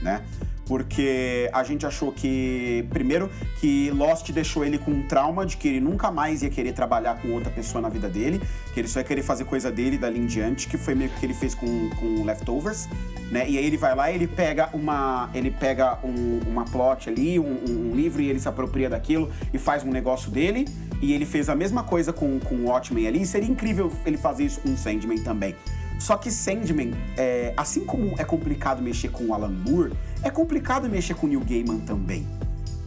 né? 0.00 0.22
Porque 0.66 1.50
a 1.52 1.62
gente 1.62 1.84
achou 1.84 2.10
que, 2.10 2.86
primeiro, 2.90 3.30
que 3.60 3.90
Lost 3.90 4.30
deixou 4.32 4.64
ele 4.64 4.78
com 4.78 4.90
um 4.90 5.02
trauma 5.06 5.44
de 5.44 5.56
que 5.56 5.68
ele 5.68 5.80
nunca 5.80 6.10
mais 6.10 6.42
ia 6.42 6.48
querer 6.48 6.72
trabalhar 6.72 7.20
com 7.20 7.28
outra 7.32 7.50
pessoa 7.50 7.82
na 7.82 7.88
vida 7.88 8.08
dele, 8.08 8.40
que 8.72 8.80
ele 8.80 8.88
só 8.88 9.00
ia 9.00 9.04
querer 9.04 9.22
fazer 9.22 9.44
coisa 9.44 9.70
dele 9.70 9.98
dali 9.98 10.18
em 10.18 10.26
diante, 10.26 10.66
que 10.66 10.78
foi 10.78 10.94
meio 10.94 11.10
que 11.10 11.24
ele 11.26 11.34
fez 11.34 11.54
com, 11.54 11.90
com 11.90 12.24
Leftovers, 12.24 12.88
né? 13.30 13.48
E 13.48 13.58
aí 13.58 13.66
ele 13.66 13.76
vai 13.76 13.94
lá 13.94 14.10
e 14.10 14.14
ele 14.14 14.26
pega 14.26 14.70
uma. 14.72 15.28
Ele 15.34 15.50
pega 15.50 15.98
um- 16.02 16.40
uma 16.48 16.64
plot 16.64 17.08
ali, 17.10 17.38
um, 17.38 17.44
um- 17.68 17.94
livro, 17.94 18.22
e 18.22 18.28
ele 18.30 18.40
se 18.40 18.48
apropria 18.48 18.88
daquilo 18.88 19.30
e 19.52 19.58
faz 19.58 19.84
um 19.84 19.90
negócio 19.90 20.30
dele. 20.30 20.66
E 21.02 21.12
ele 21.12 21.26
fez 21.26 21.48
a 21.50 21.54
mesma 21.54 21.82
coisa 21.82 22.12
com, 22.12 22.40
com 22.40 22.54
o 22.54 22.64
Watchmen 22.64 23.06
ali. 23.06 23.22
E 23.22 23.26
seria 23.26 23.48
incrível 23.50 23.92
ele 24.06 24.16
fazer 24.16 24.44
isso 24.44 24.60
com 24.60 24.70
o 24.72 24.76
Sandman 24.76 25.18
também. 25.18 25.54
Só 25.98 26.16
que 26.16 26.30
Sandman, 26.30 26.92
é, 27.16 27.52
assim 27.56 27.84
como 27.84 28.14
é 28.18 28.24
complicado 28.24 28.82
mexer 28.82 29.08
com 29.10 29.32
Alan 29.34 29.48
Moore, 29.50 29.92
é 30.24 30.30
complicado 30.30 30.88
mexer 30.88 31.14
com 31.14 31.26
o 31.26 31.28
Neil 31.28 31.40
Gaiman 31.46 31.78
também. 31.80 32.26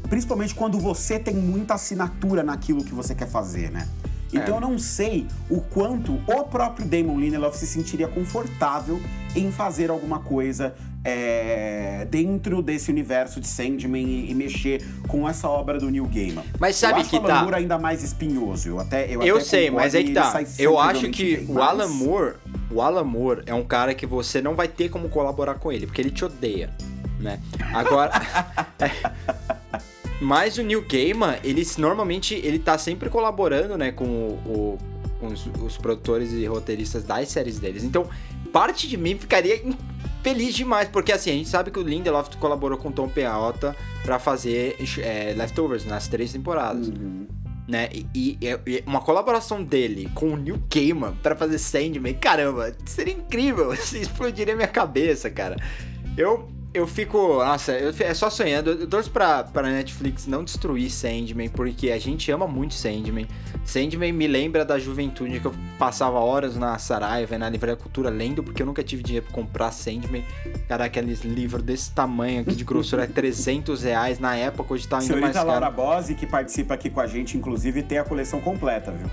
Principalmente 0.10 0.56
quando 0.56 0.80
você 0.80 1.20
tem 1.20 1.36
muita 1.36 1.74
assinatura 1.76 2.42
naquilo 2.44 2.84
que 2.84 2.94
você 2.94 3.14
quer 3.14 3.28
fazer, 3.28 3.70
né? 3.72 3.88
Então 4.34 4.56
É. 4.56 4.58
eu 4.58 4.62
não 4.62 4.78
sei 4.78 5.26
o 5.50 5.62
quanto 5.62 6.14
o 6.28 6.44
próprio 6.46 6.86
Damon 6.86 7.18
Lindelof 7.20 7.58
se 7.58 7.66
sentiria 7.68 8.08
confortável 8.08 9.00
em 9.36 9.52
fazer 9.52 9.90
alguma 9.90 10.20
coisa 10.20 10.76
é, 11.06 12.06
dentro 12.10 12.62
desse 12.62 12.92
universo 12.92 13.40
de 13.40 13.48
Sandman 13.48 14.04
e, 14.06 14.30
e 14.32 14.34
mexer 14.36 14.86
com 15.08 15.28
essa 15.30 15.48
obra 15.48 15.80
do 15.80 15.90
Neil 15.90 16.06
Gaiman. 16.06 16.44
Mas 16.60 16.76
sabe 16.76 16.96
eu 16.96 17.02
acho 17.02 17.10
que 17.10 17.16
o 17.16 17.20
Alan 17.20 17.28
tá- 17.28 17.42
Moore 17.44 17.56
ainda 17.56 17.80
mais 17.80 18.04
espinhoso. 18.04 18.68
Eu 18.70 18.80
até 18.80 19.06
eu, 19.14 19.22
Eu 19.24 19.36
até 19.38 19.46
sei, 19.46 19.72
mas 19.72 19.96
aí 19.96 20.04
e 20.04 20.08
que 20.08 20.14
tá. 20.14 20.42
Eu 20.60 20.78
acho 20.78 21.10
que 21.10 21.38
bem, 21.38 21.46
o 21.48 21.54
mas- 21.54 21.70
Alan 21.70 21.88
Moore, 21.88 22.34
o 22.70 22.82
Alan 22.82 23.04
Moore 23.06 23.44
é 23.46 23.54
um 23.54 23.64
cara 23.64 23.94
que 23.96 24.06
você 24.06 24.42
não 24.42 24.54
vai 24.56 24.68
ter 24.68 24.90
como 24.90 25.08
colaborar 25.08 25.56
com 25.56 25.72
ele, 25.72 25.86
porque 25.86 26.02
ele 26.02 26.12
te 26.12 26.26
odeia, 26.26 26.74
né? 27.20 27.40
Agora, 27.74 28.12
mas 30.22 30.58
o 30.58 30.64
Neil 30.64 30.84
Gaiman, 30.88 31.36
ele 31.44 31.66
normalmente 31.78 32.34
ele 32.36 32.60
tá 32.60 32.78
sempre 32.78 33.10
colaborando, 33.10 33.78
né, 33.78 33.92
com 33.92 34.06
o, 34.06 34.78
com 35.20 35.28
os, 35.28 35.46
os 35.64 35.78
produtores 35.78 36.32
e 36.32 36.46
roteiristas 36.46 37.04
das 37.04 37.30
séries 37.30 37.60
deles. 37.60 37.84
Então, 37.84 38.10
parte 38.52 38.88
de 38.88 38.98
mim 38.98 39.18
ficaria 39.18 39.62
feliz 40.24 40.56
demais, 40.56 40.90
porque 40.90 41.12
assim, 41.12 41.30
a 41.30 41.34
gente 41.34 41.50
sabe 41.50 41.70
que 41.72 41.80
o 41.80 41.84
Lindelof 41.84 42.36
colaborou 42.38 42.78
com 42.78 42.90
o 42.90 42.92
Tom 42.92 43.08
Peota 43.08 43.76
pra 44.04 44.18
fazer 44.20 44.76
é, 45.00 45.34
Leftovers 45.38 45.86
nas 45.86 46.08
três 46.08 46.32
temporadas 46.34 46.88
Uhum. 46.88 47.28
né? 47.68 47.90
E, 47.94 48.38
e- 48.42 48.60
e 48.66 48.84
uma 48.86 49.02
colaboração 49.02 49.64
dele 49.64 50.10
com 50.16 50.30
o 50.34 50.38
Neil 50.38 50.62
Gaiman 50.74 51.14
pra 51.22 51.36
fazer 51.36 51.58
Sandman, 51.60 52.14
caramba, 52.16 52.76
seria 52.86 53.14
incrível, 53.14 53.72
isso 53.74 53.96
explodiria 53.98 54.56
minha 54.56 54.68
cabeça, 54.68 55.30
cara. 55.30 55.56
Eu 56.18 56.50
eu 56.78 56.88
fico, 56.88 57.44
nossa, 57.44 57.74
eu, 57.74 57.94
é 58.00 58.14
só 58.14 58.30
sonhando. 58.30 58.72
Eu 58.72 58.88
torço 58.88 59.10
pra, 59.12 59.44
pra 59.44 59.64
Netflix 59.64 60.28
não 60.28 60.44
destruir 60.44 60.90
Sandman, 60.90 61.50
porque 61.50 61.92
a 61.92 62.00
gente 62.00 62.32
ama 62.32 62.48
muito 62.48 62.74
Sandman. 62.74 63.28
Sandman 63.66 64.14
me 64.14 64.28
lembra 64.28 64.64
da 64.64 64.80
juventude 64.80 65.40
que 65.40 65.48
eu 65.48 65.54
passava 65.78 66.20
horas 66.20 66.56
na 66.56 66.78
Saraiva, 66.78 67.38
na 67.38 67.50
Livraria 67.50 67.76
Cultura, 67.76 68.10
lendo, 68.10 68.44
porque 68.44 68.62
eu 68.62 68.66
nunca 68.66 68.84
tive 68.84 69.04
dinheiro 69.04 69.26
pra 69.26 69.36
comprar 69.36 69.72
Sandman. 69.72 70.24
Cara, 70.68 70.86
aqueles 70.86 71.22
livros 71.22 71.64
desse 71.64 71.92
tamanho 71.92 72.42
aqui 72.42 72.56
de 72.56 72.64
grossura, 72.64 73.04
é 73.04 73.08
300 73.08 73.84
reais. 73.84 74.20
Na 74.20 74.36
época, 74.36 74.74
hoje 74.74 74.88
tá 74.88 75.00
ainda 75.00 75.18
mais 75.18 75.34
caro. 75.34 75.48
Laura 75.48 75.70
Bose, 75.70 76.16
que 76.16 76.26
participa 76.26 76.76
aqui 76.76 76.90
com 76.90 77.02
a 77.02 77.08
gente, 77.08 77.38
inclusive, 77.38 77.84
tem 77.84 77.98
a 77.98 78.04
coleção 78.04 78.40
completa, 78.40 78.92
viu? 78.92 79.10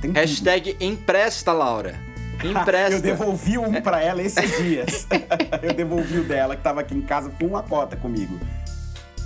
Tem 0.00 0.10
tudo. 0.10 0.14
Hashtag 0.14 0.76
empresta, 0.80 1.52
Laura. 1.52 2.13
Empresta. 2.50 2.94
Eu 2.94 3.00
devolvi 3.02 3.58
um 3.58 3.80
pra 3.80 4.02
ela 4.02 4.22
esses 4.22 4.56
dias. 4.62 5.06
eu 5.62 5.72
devolvi 5.74 6.18
o 6.18 6.24
dela, 6.24 6.56
que 6.56 6.62
tava 6.62 6.80
aqui 6.80 6.94
em 6.94 7.02
casa 7.02 7.30
com 7.38 7.46
uma 7.46 7.62
cota 7.62 7.96
comigo. 7.96 8.38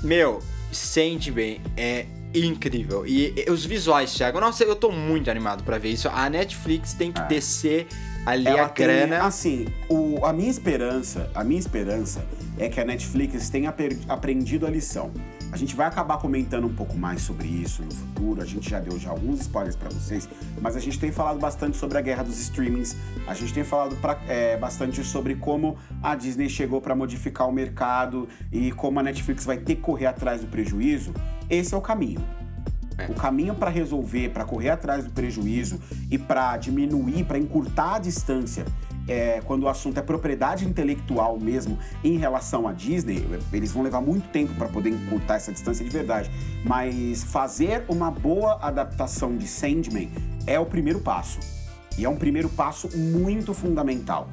Meu, 0.02 0.40
Sandman 0.72 1.61
é 1.76 2.07
incrível. 2.35 3.07
E, 3.07 3.35
e 3.46 3.50
os 3.50 3.64
visuais, 3.64 4.12
Thiago, 4.14 4.38
nossa, 4.40 4.62
eu 4.64 4.76
tô 4.76 4.90
muito 4.92 5.31
animado 5.31 5.64
pra 5.64 5.78
ver 5.78 5.90
isso. 5.90 6.09
A 6.09 6.28
Netflix 6.28 6.92
tem 6.92 7.11
que 7.11 7.20
É. 7.20 7.24
descer 7.26 7.87
ali 8.26 8.46
ela 8.46 8.62
a 8.64 8.68
tem, 8.68 8.87
grana. 8.87 9.24
assim, 9.24 9.66
o- 9.88 10.24
a 10.24 10.33
minha 10.33 10.50
esperança, 10.50 11.31
a 11.35 11.42
minha 11.42 11.59
esperança 11.59 12.24
é 12.59 12.68
que 12.68 12.78
a 12.81 12.85
Netflix 12.85 13.48
tenha 13.48 13.74
aprendido 14.09 14.66
a 14.66 14.70
lição. 14.70 15.11
A 15.50 15.56
gente 15.56 15.74
vai 15.74 15.87
acabar 15.87 16.18
comentando 16.18 16.66
um 16.66 16.74
pouco 16.74 16.96
mais 16.96 17.22
sobre 17.22 17.48
isso 17.48 17.82
no 17.82 17.90
futuro. 17.90 18.42
A 18.42 18.44
gente 18.44 18.68
já 18.68 18.78
deu 18.80 18.98
já 18.98 19.11
alguns 19.11 19.40
spoilers 19.40 19.74
pra 19.74 19.88
vocês, 19.88 20.28
mas 20.61 20.76
a 20.76 20.80
gente 20.80 20.98
tem 20.98 21.11
falado 21.11 21.38
bastante 21.38 21.76
sobre 21.76 21.96
a 21.96 22.00
guerra 22.02 22.22
dos 22.22 22.38
streamings. 22.38 22.94
A 23.26 23.32
gente 23.32 23.54
tem 23.54 23.64
falado 23.64 23.96
pra- 23.96 24.18
é, 24.28 24.56
bastante 24.58 25.02
sobre 25.02 25.34
como 25.37 25.76
a 26.02 26.14
Disney 26.14 26.50
chegou 26.50 26.80
pra 26.82 26.94
modificar 26.94 27.48
o 27.48 27.52
mercado 27.52 28.28
e 28.52 28.72
como 28.72 29.00
a 29.00 29.02
Netflix 29.02 29.44
vai 29.46 29.56
ter 29.56 29.76
que 29.76 29.80
correr 29.80 30.06
atrás 30.06 30.42
do 30.42 30.48
prejuízo. 30.48 31.14
Esse 31.48 31.74
é 31.74 31.76
o 31.76 31.80
caminho. 31.80 32.20
O 33.08 33.14
caminho 33.14 33.54
para 33.54 33.70
resolver, 33.70 34.30
para 34.30 34.44
correr 34.44 34.70
atrás 34.70 35.04
do 35.04 35.11
prejuízo 35.11 35.80
e 36.11 36.18
para 36.18 36.56
diminuir, 36.56 37.24
para 37.24 37.38
encurtar 37.38 37.94
a 37.94 37.98
distância, 38.00 38.64
é, 39.08 39.40
quando 39.44 39.62
o 39.62 39.68
assunto 39.68 39.98
é 39.98 40.02
propriedade 40.02 40.64
intelectual 40.66 41.38
mesmo 41.40 41.78
em 42.04 42.18
relação 42.18 42.68
à 42.68 42.72
Disney, 42.72 43.26
eles 43.52 43.72
vão 43.72 43.82
levar 43.82 44.00
muito 44.00 44.28
tempo 44.28 44.54
para 44.54 44.68
poder 44.68 44.90
encurtar 44.90 45.36
essa 45.36 45.50
distância 45.50 45.84
de 45.84 45.90
verdade. 45.90 46.30
Mas 46.64 47.24
fazer 47.24 47.84
uma 47.88 48.10
boa 48.10 48.58
adaptação 48.60 49.36
de 49.36 49.46
Sandman 49.46 50.10
é 50.46 50.58
o 50.60 50.66
primeiro 50.66 51.00
passo. 51.00 51.38
E 51.96 52.04
é 52.04 52.08
um 52.08 52.16
primeiro 52.16 52.48
passo 52.48 52.96
muito 52.96 53.52
fundamental 53.52 54.28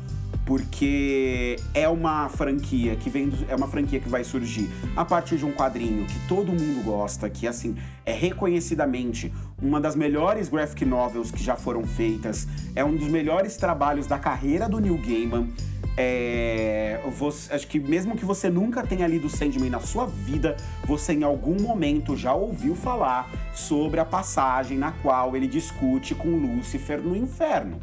porque 0.45 1.55
é 1.73 1.89
uma 1.89 2.29
franquia 2.29 2.95
que 2.95 3.09
vem 3.09 3.31
é 3.49 3.55
uma 3.55 3.67
franquia 3.67 3.99
que 3.99 4.07
vai 4.07 4.23
surgir 4.23 4.69
a 4.95 5.03
partir 5.03 5.37
de 5.37 5.45
um 5.45 5.51
quadrinho 5.51 6.05
que 6.05 6.19
todo 6.27 6.51
mundo 6.51 6.83
gosta, 6.83 7.29
que 7.29 7.47
assim 7.47 7.75
é 8.05 8.13
reconhecidamente 8.13 9.33
uma 9.61 9.81
das 9.81 9.95
melhores 9.95 10.47
graphic 10.47 10.85
novels 10.85 11.31
que 11.31 11.43
já 11.43 11.55
foram 11.55 11.83
feitas, 11.83 12.47
é 12.75 12.85
um 12.85 12.95
dos 12.95 13.07
melhores 13.07 13.57
trabalhos 13.57 14.05
da 14.05 14.19
carreira 14.19 14.69
do 14.69 14.79
Neil 14.79 14.97
Gaiman. 14.97 15.49
É, 15.97 16.99
você- 17.17 17.53
acho 17.53 17.67
que 17.67 17.79
mesmo 17.79 18.17
que 18.17 18.25
você 18.25 18.49
nunca 18.49 18.85
tenha 18.85 19.07
lido 19.07 19.29
Sandman 19.29 19.69
na 19.69 19.79
sua 19.79 20.05
vida, 20.05 20.57
você 20.85 21.13
em 21.13 21.23
algum 21.23 21.59
momento 21.61 22.17
já 22.17 22.33
ouviu 22.33 22.75
falar 22.75 23.31
sobre 23.53 24.01
a 24.01 24.05
passagem 24.05 24.77
na 24.77 24.91
qual 24.91 25.37
ele 25.37 25.47
discute 25.47 26.13
com 26.13 26.27
Lúcifer 26.27 27.01
no 27.01 27.15
inferno 27.15 27.79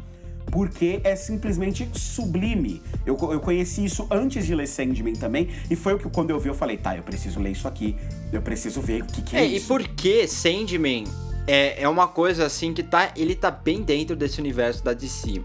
porque 0.51 0.99
é 1.03 1.15
simplesmente 1.15 1.87
sublime. 1.93 2.81
Eu, 3.05 3.17
eu 3.31 3.39
conheci 3.39 3.85
isso 3.85 4.07
antes 4.11 4.45
de 4.45 4.53
ler 4.55 4.67
Sandman 4.67 5.13
também, 5.13 5.49
e 5.69 5.75
foi 5.75 5.93
o 5.93 5.99
que 5.99 6.09
quando 6.09 6.29
eu 6.29 6.39
vi 6.39 6.49
eu 6.49 6.53
falei, 6.53 6.77
tá, 6.77 6.95
eu 6.95 7.03
preciso 7.03 7.39
ler 7.39 7.51
isso 7.51 7.67
aqui, 7.67 7.95
eu 8.31 8.41
preciso 8.41 8.81
ver 8.81 9.03
o 9.03 9.05
que, 9.05 9.21
que 9.21 9.35
é, 9.35 9.41
É, 9.41 9.47
e 9.47 9.57
isso. 9.57 9.67
porque 9.67 10.27
Sandman 10.27 11.05
é, 11.47 11.83
é 11.83 11.89
uma 11.89 12.07
coisa 12.07 12.45
assim 12.45 12.73
que 12.73 12.81
tá. 12.83 13.11
Ele 13.15 13.35
tá 13.35 13.51
bem 13.51 13.81
dentro 13.81 14.15
desse 14.15 14.39
universo 14.39 14.83
da 14.83 14.93
DC. 14.93 15.41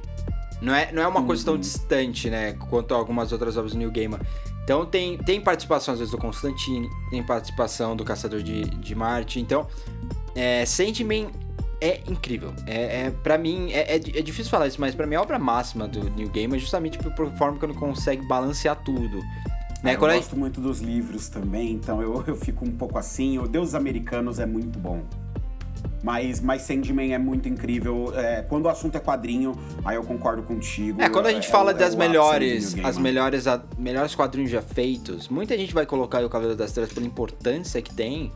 Não 0.61 0.75
é, 0.75 0.91
não 0.93 1.03
é 1.03 1.07
uma 1.09 1.23
coisa 1.23 1.45
tão 1.45 1.55
Uhum. 1.55 1.61
distante, 1.61 2.29
né? 2.31 2.53
Quanto 2.69 2.93
algumas 2.95 3.31
outras 3.33 3.57
obras 3.57 3.73
do 3.73 3.79
New 3.79 3.91
Gaiman. 3.91 4.19
Então 4.65 4.85
tem, 4.85 5.17
tem 5.17 5.41
participação, 5.41 5.95
às 5.95 6.01
vezes, 6.01 6.13
do 6.13 6.19
Constantine, 6.19 6.89
tem 7.11 7.23
participação 7.23 7.97
do 7.97 8.05
Caçador 8.05 8.43
de, 8.43 8.63
de 8.65 8.95
Marte. 8.95 9.41
Então, 9.41 9.67
é, 10.35 10.67
Sandman 10.67 11.29
é 11.81 12.01
incrível. 12.09 12.53
É, 12.67 13.07
é, 13.07 13.11
pra 13.11 13.39
mim, 13.39 13.71
é, 13.73 13.95
é, 13.95 13.97
é 13.97 14.23
difícil 14.23 14.51
falar 14.51 14.67
isso, 14.67 14.81
mas 14.81 14.95
pra 14.95 15.07
mim 15.07 15.15
a 15.15 15.23
obra 15.23 15.39
máxima 15.39 15.87
do 15.87 16.11
New 16.11 16.29
Gaiman 16.29 16.57
é 16.57 16.61
justamente 16.61 16.99
por, 16.99 17.31
forma 17.33 17.59
que 17.59 17.65
ele 17.65 17.75
consegue 17.75 18.27
balancear 18.27 18.77
tudo. 18.85 19.19
Né? 19.83 19.95
Eu 19.95 19.99
gosto 19.99 20.37
muito 20.37 20.61
dos 20.61 20.81
livros 20.81 21.29
também, 21.29 21.73
então 21.73 22.03
eu, 22.03 22.25
eu 22.27 22.37
fico 22.37 22.65
um 22.65 22.73
pouco 22.73 22.99
assim. 22.99 23.39
O 23.39 23.47
Deus 23.47 23.75
Americanos 23.75 24.39
é 24.41 24.47
muito 24.47 24.79
bom. 24.79 25.03
Mas, 26.03 26.41
mas 26.41 26.63
Sandman 26.63 27.13
é 27.13 27.19
muito 27.19 27.49
incrível. 27.49 28.13
É, 28.17 28.43
quando 28.43 28.67
o 28.67 28.69
assunto 28.69 28.97
é 28.97 29.01
quadrinho, 29.01 29.53
aí 29.85 29.97
eu 29.97 30.05
concordo 30.05 30.43
contigo. 30.43 31.01
É, 31.01 31.09
quando 31.09 31.27
a 31.27 31.33
gente 31.33 31.49
é, 31.49 31.51
fala 31.51 31.73
é, 31.73 31.75
das 31.75 31.95
melhores, 31.95 32.77
as 32.85 32.97
melhores, 32.97 33.47
a, 33.47 33.63
melhores 33.77 34.15
quadrinhos 34.15 34.51
já 34.51 34.63
feitos, 34.63 35.29
muita 35.29 35.57
gente 35.57 35.75
vai 35.75 35.87
colocar 35.87 36.25
o 36.25 36.29
Cavaleiro 36.29 36.57
das 36.59 36.73
Trevas 36.73 36.93
pela 36.93 37.07
importância 37.07 37.83
que 37.83 37.93
tem. 37.93 38.33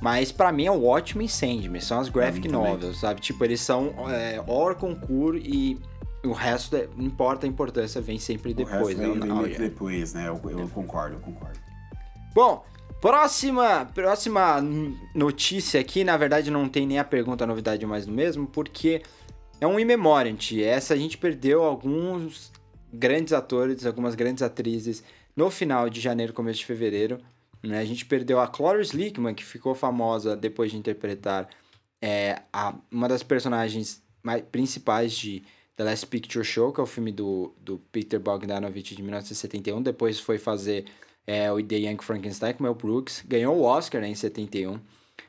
Mas 0.00 0.30
para 0.30 0.52
mim 0.52 0.66
é 0.66 0.70
o 0.70 0.82
Watchmen 0.82 1.26
e 1.26 1.28
Sandman, 1.28 1.80
são 1.80 2.00
as 2.00 2.08
graphic 2.08 2.48
novels, 2.48 2.98
sabe? 3.00 3.20
Tipo, 3.20 3.44
eles 3.44 3.60
são 3.60 3.94
é, 4.10 4.42
Or, 4.46 4.74
Concur 4.74 5.36
e 5.36 5.80
o 6.24 6.32
resto, 6.32 6.76
é, 6.76 6.88
não 6.96 7.04
importa 7.04 7.46
a 7.46 7.48
importância, 7.48 8.00
vem 8.00 8.18
sempre 8.18 8.52
depois. 8.52 8.76
O 8.76 8.86
resto 8.88 9.00
né? 9.00 9.26
vem, 9.26 9.42
vem 9.42 9.58
depois, 9.58 10.14
né? 10.14 10.28
Eu, 10.28 10.40
eu 10.50 10.68
concordo, 10.68 11.16
eu 11.16 11.20
concordo. 11.20 11.58
Bom, 12.34 12.64
próxima, 13.00 13.86
próxima 13.94 14.62
notícia 15.14 15.80
aqui, 15.80 16.04
na 16.04 16.16
verdade 16.16 16.50
não 16.50 16.68
tem 16.68 16.86
nem 16.86 16.98
a 16.98 17.04
pergunta, 17.04 17.44
a 17.44 17.46
novidade 17.46 17.84
mais 17.86 18.04
do 18.04 18.12
mesmo, 18.12 18.46
porque 18.46 19.02
é 19.60 19.66
um 19.66 19.80
immemorant. 19.80 20.52
Essa 20.62 20.94
a 20.94 20.96
gente 20.96 21.16
perdeu 21.16 21.62
alguns 21.62 22.52
grandes 22.92 23.32
atores, 23.32 23.86
algumas 23.86 24.14
grandes 24.14 24.42
atrizes 24.42 25.02
no 25.34 25.50
final 25.50 25.88
de 25.88 26.00
janeiro, 26.00 26.32
começo 26.32 26.58
de 26.58 26.66
fevereiro. 26.66 27.18
Né? 27.62 27.78
A 27.78 27.84
gente 27.84 28.04
perdeu 28.04 28.40
a 28.40 28.46
Cloris 28.46 28.92
Leakman, 28.92 29.34
que 29.34 29.44
ficou 29.44 29.74
famosa 29.74 30.36
depois 30.36 30.70
de 30.70 30.76
interpretar 30.76 31.48
é, 32.00 32.42
a, 32.52 32.74
uma 32.90 33.08
das 33.08 33.22
personagens 33.22 34.02
mais, 34.22 34.42
principais 34.42 35.12
de 35.12 35.42
The 35.76 35.84
Last 35.84 36.06
Picture 36.06 36.44
Show, 36.44 36.72
que 36.72 36.80
é 36.80 36.82
o 36.82 36.86
filme 36.86 37.12
do, 37.12 37.54
do 37.60 37.78
Peter 37.92 38.18
Bogdanovich 38.18 38.94
de 38.94 39.02
1971. 39.02 39.82
Depois 39.82 40.18
foi 40.18 40.38
fazer 40.38 40.86
é, 41.26 41.50
o 41.50 41.62
The 41.62 41.76
Young 41.76 41.98
Frankenstein 42.02 42.54
com 42.54 42.62
Mel 42.62 42.74
Brooks. 42.74 43.24
Ganhou 43.26 43.56
o 43.56 43.62
Oscar 43.62 44.00
né, 44.00 44.08
em 44.08 44.14
71. 44.14 44.78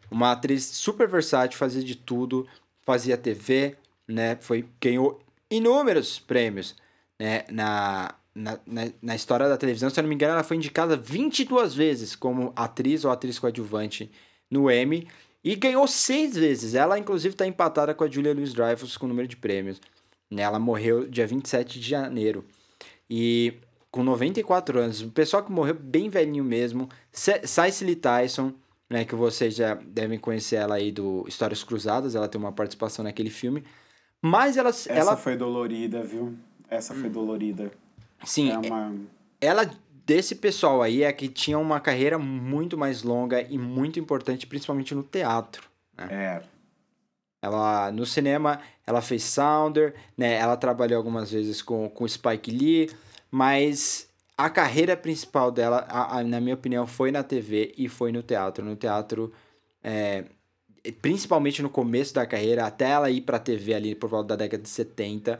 Uma 0.09 0.31
atriz 0.31 0.63
super 0.63 1.07
versátil, 1.07 1.57
fazia 1.57 1.83
de 1.83 1.95
tudo, 1.95 2.47
fazia 2.81 3.17
TV, 3.17 3.75
né? 4.07 4.37
Foi, 4.39 4.65
ganhou 4.79 5.19
inúmeros 5.51 6.17
prêmios 6.17 6.75
né, 7.19 7.43
na, 7.49 8.15
na, 8.37 8.59
na, 8.65 8.91
na, 9.01 9.15
história 9.15 9.49
da 9.49 9.57
televisão. 9.57 9.89
Se 9.89 9.99
eu 9.99 10.03
não 10.03 10.09
me 10.09 10.15
engano, 10.15 10.33
ela 10.33 10.43
foi 10.43 10.57
indicada 10.57 10.95
22 10.95 11.73
vezes 11.73 12.15
como 12.15 12.53
atriz 12.55 13.03
ou 13.03 13.11
atriz 13.11 13.39
coadjuvante 13.39 14.11
no 14.49 14.71
Emmy 14.71 15.07
e 15.43 15.55
ganhou 15.55 15.87
seis 15.87 16.35
vezes. 16.35 16.75
Ela, 16.75 16.99
inclusive, 16.99 17.33
está 17.33 17.47
empatada 17.47 17.93
com 17.93 18.03
a 18.03 18.09
Julia 18.09 18.33
Louis-Dreyfus 18.33 18.95
com 18.95 19.07
o 19.07 19.09
número 19.09 19.27
de 19.27 19.35
prêmios. 19.35 19.81
Né? 20.29 20.43
Ela 20.43 20.59
morreu 20.59 21.07
dia 21.09 21.25
27 21.25 21.79
de 21.79 21.89
janeiro. 21.89 22.45
E 23.09 23.55
com 23.89 24.03
94 24.03 24.79
anos, 24.79 25.01
o 25.01 25.09
pessoal 25.09 25.43
que 25.43 25.51
morreu 25.51 25.73
bem 25.73 26.07
velhinho 26.07 26.43
mesmo. 26.43 26.87
Cicely 27.11 27.95
Tyson, 27.95 28.53
né, 28.87 29.03
que 29.03 29.15
vocês 29.15 29.55
já 29.55 29.73
devem 29.73 30.19
conhecer 30.19 30.57
ela 30.57 30.75
aí 30.75 30.91
do 30.91 31.25
Histórias 31.27 31.63
Cruzadas, 31.63 32.13
ela 32.13 32.27
tem 32.27 32.39
uma 32.39 32.51
participação 32.51 33.03
naquele 33.03 33.31
filme. 33.31 33.63
Mas 34.21 34.57
ela... 34.57 34.69
Essa 34.69 34.91
ela... 34.91 35.17
foi 35.17 35.35
dolorida, 35.35 36.03
viu? 36.03 36.35
Essa 36.69 36.93
foi 36.93 37.09
hum. 37.09 37.11
dolorida. 37.11 37.71
Sim, 38.23 38.51
é 38.51 38.57
uma... 38.57 38.95
ela 39.39 39.69
desse 40.05 40.35
pessoal 40.35 40.81
aí 40.81 41.03
é 41.03 41.11
que 41.11 41.27
tinha 41.27 41.59
uma 41.59 41.81
carreira 41.81 42.17
muito 42.17 42.77
mais 42.77 43.03
longa 43.03 43.41
e 43.41 43.57
muito 43.57 43.99
importante, 43.99 44.47
principalmente 44.47 44.95
no 44.95 45.03
teatro. 45.03 45.69
Né? 45.97 46.07
É. 46.09 46.43
Ela, 47.41 47.91
no 47.91 48.05
cinema, 48.05 48.59
ela 48.85 49.01
fez 49.01 49.23
Sounder, 49.23 49.93
né? 50.17 50.35
Ela 50.35 50.57
trabalhou 50.57 50.97
algumas 50.97 51.31
vezes 51.31 51.61
com, 51.61 51.89
com 51.89 52.07
Spike 52.07 52.49
Lee, 52.49 52.89
mas 53.29 54.09
a 54.37 54.49
carreira 54.49 54.95
principal 54.95 55.51
dela, 55.51 55.85
a, 55.89 56.19
a, 56.19 56.23
na 56.23 56.39
minha 56.39 56.55
opinião, 56.55 56.87
foi 56.87 57.11
na 57.11 57.21
TV 57.21 57.73
e 57.77 57.89
foi 57.89 58.11
no 58.11 58.23
teatro. 58.23 58.63
No 58.63 58.75
teatro, 58.75 59.33
é, 59.83 60.23
principalmente 61.01 61.61
no 61.61 61.69
começo 61.69 62.13
da 62.13 62.25
carreira, 62.25 62.65
até 62.65 62.91
ela 62.91 63.09
ir 63.09 63.21
pra 63.21 63.39
TV 63.39 63.73
ali 63.73 63.95
por 63.95 64.09
volta 64.09 64.29
da 64.29 64.35
década 64.37 64.63
de 64.63 64.69
70, 64.69 65.39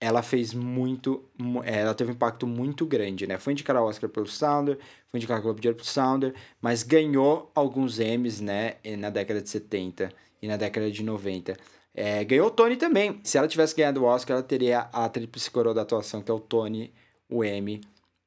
ela 0.00 0.22
fez 0.22 0.52
muito, 0.52 1.24
é, 1.64 1.80
ela 1.80 1.94
teve 1.94 2.10
um 2.10 2.14
impacto 2.14 2.46
muito 2.46 2.84
grande, 2.84 3.26
né? 3.26 3.38
Foi 3.38 3.52
indicada 3.52 3.78
ao 3.78 3.86
Oscar 3.86 4.10
pelo 4.10 4.26
Sounder, 4.26 4.78
foi 5.08 5.18
indicada 5.18 5.38
ao 5.38 5.42
Globo 5.42 5.60
de 5.60 5.68
Ouro 5.68 5.76
pelo 5.76 5.88
Sounder, 5.88 6.34
mas 6.60 6.82
ganhou 6.82 7.50
alguns 7.54 7.98
Emmys, 7.98 8.40
né, 8.40 8.74
na 8.98 9.08
década 9.08 9.40
de 9.40 9.48
70 9.48 10.10
e 10.42 10.46
na 10.46 10.56
década 10.56 10.90
de 10.90 11.02
90. 11.02 11.56
É, 11.94 12.22
ganhou 12.24 12.48
o 12.48 12.50
Tony 12.50 12.76
também. 12.76 13.20
Se 13.24 13.38
ela 13.38 13.48
tivesse 13.48 13.74
ganhado 13.74 14.02
o 14.02 14.04
Oscar, 14.04 14.36
ela 14.36 14.42
teria 14.42 14.80
a 14.92 15.08
tríplice 15.08 15.50
coroa 15.50 15.72
da 15.72 15.80
atuação, 15.80 16.20
que 16.20 16.30
é 16.30 16.34
o 16.34 16.40
Tony, 16.40 16.92
o 17.26 17.42
Emmy 17.42 17.80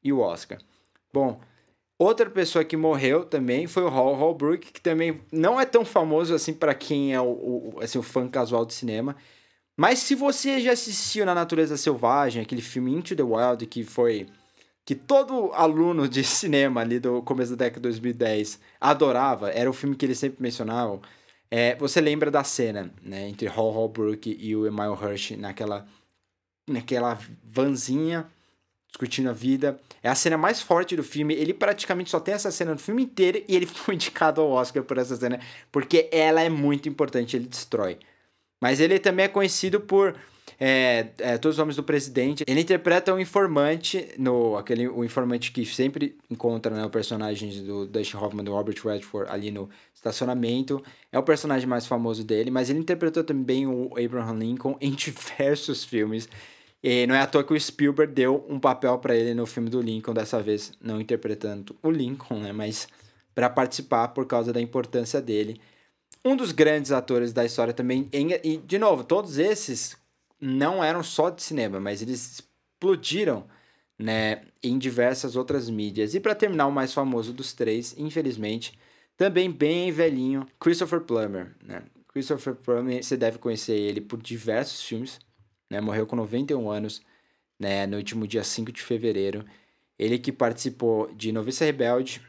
e 0.04 0.12
o 0.12 0.20
Oscar. 0.20 0.58
Bom, 1.14 1.40
outra 1.98 2.28
pessoa 2.32 2.66
que 2.66 2.76
morreu 2.76 3.24
também 3.24 3.68
foi 3.68 3.84
o 3.84 3.90
Hall 3.90 4.16
Holbrook, 4.16 4.72
que 4.72 4.82
também 4.82 5.22
não 5.32 5.62
é 5.62 5.66
tão 5.66 5.86
famoso 5.86 6.34
assim 6.34 6.54
para 6.54 6.74
quem 6.74 7.14
é 7.14 7.22
o, 7.22 7.26
o, 7.26 7.80
assim, 7.80 8.00
o 8.00 8.04
fã 8.04 8.28
casual 8.28 8.66
de 8.66 8.74
cinema, 8.74 9.16
mas 9.80 10.00
se 10.00 10.14
você 10.14 10.60
já 10.60 10.74
assistiu 10.74 11.26
na 11.26 11.34
Natureza 11.34 11.78
Selvagem, 11.78 12.42
aquele 12.42 12.62
filme 12.62 12.92
Into 12.92 13.16
the 13.16 13.24
Wild, 13.24 13.66
que 13.66 13.86
foi. 13.86 14.28
que 14.84 14.94
todo 14.94 15.54
aluno 15.54 16.06
de 16.06 16.22
cinema 16.28 16.82
ali 16.82 17.00
do 17.00 17.22
começo 17.22 17.52
da 17.56 17.64
década 17.64 17.80
de 17.80 17.84
2010 17.84 18.60
adorava, 18.78 19.50
era 19.52 19.70
o 19.70 19.74
filme 19.74 19.96
que 19.96 20.06
eles 20.06 20.20
sempre 20.20 20.44
mencionavam. 20.44 21.02
É, 21.50 21.78
você 21.78 22.02
lembra 22.02 22.30
da 22.30 22.44
cena, 22.44 22.94
né, 23.02 23.30
entre 23.30 23.48
Hall 23.48 23.72
Holbrook 23.72 24.38
e 24.38 24.54
o 24.54 24.68
Emile 24.68 24.98
Hirsch 25.02 25.38
naquela, 25.38 25.88
naquela 26.68 27.18
vanzinha 27.42 28.30
discutindo 28.90 29.30
a 29.30 29.34
vida. 29.34 29.80
É 30.04 30.10
a 30.10 30.16
cena 30.16 30.38
mais 30.38 30.62
forte 30.62 30.94
do 30.98 31.04
filme. 31.06 31.34
Ele 31.34 31.54
praticamente 31.54 32.10
só 32.10 32.20
tem 32.20 32.34
essa 32.34 32.52
cena 32.52 32.74
no 32.74 32.80
filme 32.80 33.04
inteiro 33.04 33.42
e 33.48 33.56
ele 33.56 33.66
foi 33.66 33.96
indicado 33.96 34.42
ao 34.42 34.50
Oscar 34.50 34.84
por 34.84 34.98
essa 34.98 35.16
cena, 35.16 35.40
porque 35.72 36.10
ela 36.12 36.42
é 36.42 36.50
muito 36.50 36.90
importante, 36.90 37.38
ele 37.38 37.48
destrói. 37.48 37.98
Mas 38.60 38.80
ele 38.80 39.00
também 39.00 39.26
é 39.26 39.30
conhecido 39.30 39.80
por 39.80 40.16
é, 40.60 41.08
é, 41.20 41.38
todos 41.38 41.58
os 41.58 41.60
homens 41.60 41.76
do 41.76 41.84
presidente. 41.84 42.44
Ele 42.48 42.62
interpreta 42.62 43.14
um 43.14 43.20
informante, 43.20 44.08
no, 44.18 44.58
aquele, 44.58 44.88
o 44.88 45.04
informante 45.04 45.52
que 45.52 45.66
sempre 45.66 46.18
encontra 46.30 46.76
né, 46.76 46.86
o 46.86 46.90
personagem 46.90 47.64
do 47.64 47.86
Dustin 47.86 48.18
Hoffman, 48.18 48.44
do 48.44 48.52
Robert 48.52 48.76
Redford, 48.84 49.32
ali 49.32 49.52
no 49.52 49.70
estacionamento. 49.94 50.84
É 51.12 51.18
o 51.18 51.24
personagem 51.24 51.68
mais 51.68 51.86
famoso 51.86 52.24
dele, 52.24 52.52
mas 52.52 52.70
ele 52.70 52.80
interpretou 52.80 53.24
também 53.24 53.68
o 53.68 53.92
Abraham 53.98 54.38
Lincoln 54.40 54.78
em 54.82 54.92
diversos 54.96 55.84
filmes. 55.84 56.28
E 56.82 57.06
não 57.08 57.16
é 57.16 57.22
à 57.22 57.28
toa 57.28 57.44
que 57.44 57.54
o 57.54 57.60
Spielberg 57.60 58.14
deu 58.14 58.46
um 58.48 58.60
papel 58.60 58.98
para 59.00 59.16
ele 59.16 59.34
no 59.34 59.46
filme 59.46 59.70
do 59.70 59.82
Lincoln, 59.82 60.14
dessa 60.14 60.42
vez 60.42 60.72
não 60.82 61.00
interpretando 61.00 61.76
o 61.84 61.92
Lincoln, 61.92 62.40
né, 62.40 62.54
mas 62.54 62.88
para 63.36 63.50
participar 63.50 64.10
por 64.10 64.26
causa 64.26 64.52
da 64.52 64.62
importância 64.62 65.22
dele 65.22 65.60
um 66.24 66.36
dos 66.36 66.52
grandes 66.52 66.92
atores 66.92 67.34
da 67.34 67.46
história 67.46 67.74
também. 67.74 68.10
E, 68.12 68.58
de 68.58 68.78
novo, 68.78 69.04
todos 69.04 69.38
esses 69.38 69.98
não 70.40 70.84
eram 70.84 71.04
só 71.04 71.30
de 71.30 71.42
cinema, 71.42 71.80
mas 71.80 72.02
eles 72.02 72.40
explodiram 72.40 73.46
né, 73.98 74.44
em 74.64 74.78
diversas 74.78 75.36
outras 75.36 75.70
mídias. 75.70 76.16
E 76.16 76.20
para 76.20 76.36
terminar, 76.36 76.68
o 76.68 76.72
mais 76.72 76.94
famoso 76.94 77.34
dos 77.34 77.54
três, 77.54 77.94
infelizmente, 77.98 78.78
também 79.18 79.52
bem 79.52 79.92
velhinho, 79.92 80.48
Christopher 80.60 81.02
Plummer. 81.02 81.56
Né? 81.62 81.84
Christopher 82.08 82.56
Plummer, 82.56 83.04
você 83.04 83.18
deve 83.18 83.38
conhecer 83.38 83.76
ele 83.76 84.00
por 84.00 84.22
diversos 84.22 84.82
filmes. 84.84 85.20
Né? 85.70 85.82
Morreu 85.82 86.08
com 86.08 86.16
91 86.16 86.70
anos 86.70 87.02
né, 87.60 87.86
no 87.86 87.98
último 87.98 88.26
dia 88.26 88.44
5 88.44 88.72
de 88.72 88.82
fevereiro. 88.82 89.46
Ele 89.98 90.18
que 90.18 90.32
participou 90.32 91.14
de 91.14 91.34
Noviça 91.34 91.66
Rebelde, 91.66 92.22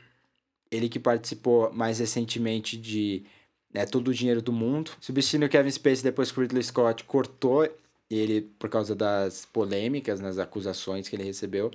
ele 0.70 0.88
que 0.88 0.98
participou 0.98 1.72
mais 1.72 2.00
recentemente 2.00 2.76
de 2.76 3.24
né, 3.72 3.86
todo 3.86 4.08
o 4.08 4.14
dinheiro 4.14 4.42
do 4.42 4.52
mundo. 4.52 4.92
Substituindo 5.00 5.46
o 5.46 5.48
Kevin 5.48 5.70
Spacey 5.70 6.02
depois 6.02 6.30
que 6.30 6.38
o 6.38 6.42
Ridley 6.42 6.62
Scott 6.62 7.04
cortou 7.04 7.68
ele 8.10 8.42
por 8.58 8.68
causa 8.68 8.94
das 8.94 9.44
polêmicas, 9.44 10.20
nas 10.20 10.38
acusações 10.38 11.08
que 11.08 11.14
ele 11.14 11.22
recebeu. 11.22 11.70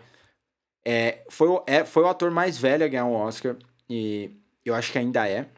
É, 0.83 1.23
foi, 1.29 1.47
o, 1.47 1.63
é, 1.65 1.85
foi 1.85 2.03
o 2.03 2.07
ator 2.07 2.29
mais 2.29 2.57
velho 2.57 2.85
a 2.85 2.87
ganhar 2.87 3.05
um 3.05 3.13
Oscar, 3.13 3.55
e 3.89 4.29
eu 4.63 4.75
acho 4.75 4.91
que 4.91 4.99
ainda 4.99 5.27
é, 5.27 5.49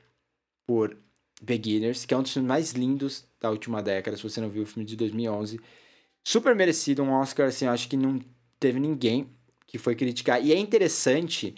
por 0.65 0.95
Beginners, 1.41 2.06
que 2.06 2.13
é 2.13 2.17
um 2.17 2.21
dos 2.21 2.32
filmes 2.32 2.47
mais 2.47 2.71
lindos 2.71 3.26
da 3.39 3.50
última 3.50 3.82
década, 3.82 4.15
se 4.15 4.23
você 4.23 4.39
não 4.39 4.50
viu 4.50 4.63
o 4.63 4.65
filme 4.65 4.86
de 4.86 4.95
2011. 4.95 5.60
Super 6.26 6.56
merecido, 6.56 7.04
um 7.04 7.12
Oscar, 7.12 7.47
assim, 7.47 7.65
eu 7.65 7.71
acho 7.71 7.89
que 7.89 7.97
não 7.97 8.19
teve 8.60 8.80
ninguém 8.80 9.30
que 9.65 9.78
foi 9.78 9.95
criticar. 9.95 10.43
E 10.43 10.54
é 10.54 10.58
interessante 10.58 11.56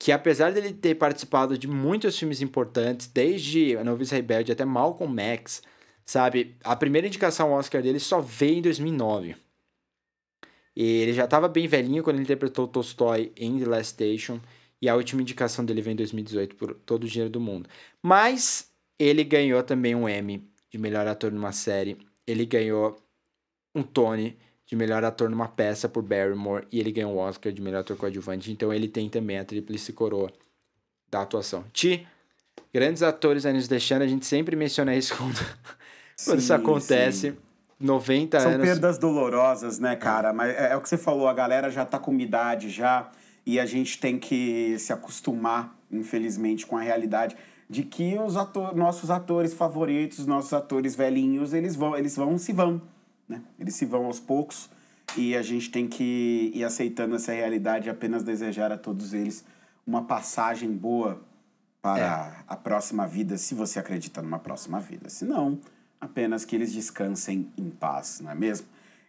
que 0.00 0.10
apesar 0.10 0.50
dele 0.50 0.72
ter 0.72 0.94
participado 0.94 1.58
de 1.58 1.68
muitos 1.68 2.18
filmes 2.18 2.40
importantes, 2.40 3.06
desde 3.06 3.76
A 3.76 3.84
Novice 3.84 4.14
Rebelde 4.14 4.50
até 4.50 4.64
Malcolm 4.64 5.20
X, 5.20 5.62
sabe? 6.06 6.56
A 6.64 6.74
primeira 6.74 7.06
indicação 7.06 7.52
ao 7.52 7.58
Oscar 7.58 7.82
dele 7.82 8.00
só 8.00 8.18
veio 8.18 8.56
em 8.56 8.62
2009. 8.62 9.36
E 10.74 10.82
ele 10.82 11.12
já 11.12 11.26
estava 11.26 11.48
bem 11.48 11.68
velhinho 11.68 12.02
quando 12.02 12.16
ele 12.16 12.22
interpretou 12.22 12.66
Tolstói 12.66 13.30
em 13.36 13.58
The 13.58 13.66
Last 13.66 13.92
Station, 13.92 14.40
e 14.80 14.88
a 14.88 14.96
última 14.96 15.20
indicação 15.20 15.66
dele 15.66 15.82
veio 15.82 15.92
em 15.92 15.96
2018 15.96 16.56
por 16.56 16.72
Todo 16.86 17.04
o 17.04 17.06
Dinheiro 17.06 17.30
do 17.30 17.38
Mundo. 17.38 17.68
Mas 18.02 18.72
ele 18.98 19.22
ganhou 19.22 19.62
também 19.62 19.94
um 19.94 20.08
Emmy 20.08 20.50
de 20.70 20.78
melhor 20.78 21.06
ator 21.06 21.30
numa 21.30 21.52
série. 21.52 21.98
Ele 22.26 22.46
ganhou 22.46 22.96
um 23.74 23.82
Tony 23.82 24.38
de 24.70 24.76
melhor 24.76 25.02
ator 25.04 25.28
numa 25.28 25.48
peça 25.48 25.88
por 25.88 26.00
Barrymore 26.00 26.64
e 26.70 26.78
ele 26.78 26.92
ganhou 26.92 27.12
o 27.14 27.18
Oscar 27.18 27.50
de 27.50 27.60
melhor 27.60 27.80
ator 27.80 27.96
coadjuvante, 27.96 28.52
então 28.52 28.72
ele 28.72 28.86
tem 28.86 29.08
também 29.08 29.36
a 29.36 29.44
tríplice 29.44 29.92
coroa 29.92 30.32
da 31.10 31.22
atuação. 31.22 31.64
Ti, 31.72 32.06
grandes 32.72 33.02
atores 33.02 33.44
aí 33.44 33.52
nos 33.52 33.66
deixando, 33.66 34.02
a 34.02 34.06
gente 34.06 34.24
sempre 34.24 34.54
menciona 34.54 34.94
isso 34.94 35.16
quando, 35.16 35.40
quando 36.24 36.38
isso 36.38 36.54
acontece. 36.54 37.32
Sim. 37.32 37.36
90 37.80 38.38
São 38.38 38.50
anos. 38.52 38.64
São 38.64 38.74
perdas 38.74 38.98
dolorosas, 38.98 39.80
né, 39.80 39.96
cara? 39.96 40.32
Mas 40.32 40.54
é, 40.54 40.70
é, 40.70 40.76
o 40.76 40.80
que 40.80 40.88
você 40.88 40.98
falou, 40.98 41.26
a 41.26 41.34
galera 41.34 41.68
já 41.68 41.84
tá 41.84 41.98
com 41.98 42.14
idade 42.20 42.68
já, 42.68 43.10
e 43.44 43.58
a 43.58 43.66
gente 43.66 43.98
tem 43.98 44.20
que 44.20 44.78
se 44.78 44.92
acostumar, 44.92 45.76
infelizmente, 45.90 46.64
com 46.64 46.76
a 46.76 46.82
realidade 46.82 47.36
de 47.68 47.82
que 47.82 48.16
os 48.18 48.36
ator, 48.36 48.76
nossos 48.76 49.10
atores 49.10 49.52
favoritos, 49.52 50.26
nossos 50.26 50.52
atores 50.52 50.94
velhinhos, 50.94 51.54
eles 51.54 51.74
vão, 51.74 51.96
eles 51.96 52.14
vão 52.14 52.38
se 52.38 52.52
vão, 52.52 52.80
né? 53.30 53.40
Eles 53.58 53.76
se 53.76 53.86
vão 53.86 54.06
aos 54.06 54.18
poucos 54.18 54.68
e 55.16 55.36
a 55.36 55.42
gente 55.42 55.70
tem 55.70 55.86
que 55.86 56.50
ir 56.52 56.64
aceitando 56.64 57.14
essa 57.14 57.32
realidade 57.32 57.86
e 57.86 57.90
apenas 57.90 58.24
desejar 58.24 58.72
a 58.72 58.76
todos 58.76 59.14
eles 59.14 59.44
uma 59.86 60.02
passagem 60.02 60.70
boa 60.70 61.22
para 61.80 61.98
é. 61.98 62.44
a 62.46 62.56
próxima 62.56 63.06
vida, 63.06 63.38
se 63.38 63.54
você 63.54 63.78
acredita 63.78 64.20
numa 64.20 64.38
próxima 64.38 64.78
vida. 64.80 65.08
Se 65.08 65.24
não, 65.24 65.58
apenas 66.00 66.44
que 66.44 66.54
eles 66.54 66.72
descansem 66.72 67.50
em 67.56 67.70
paz, 67.70 68.20
não 68.20 68.30
é 68.30 68.34
mesmo? 68.34 68.66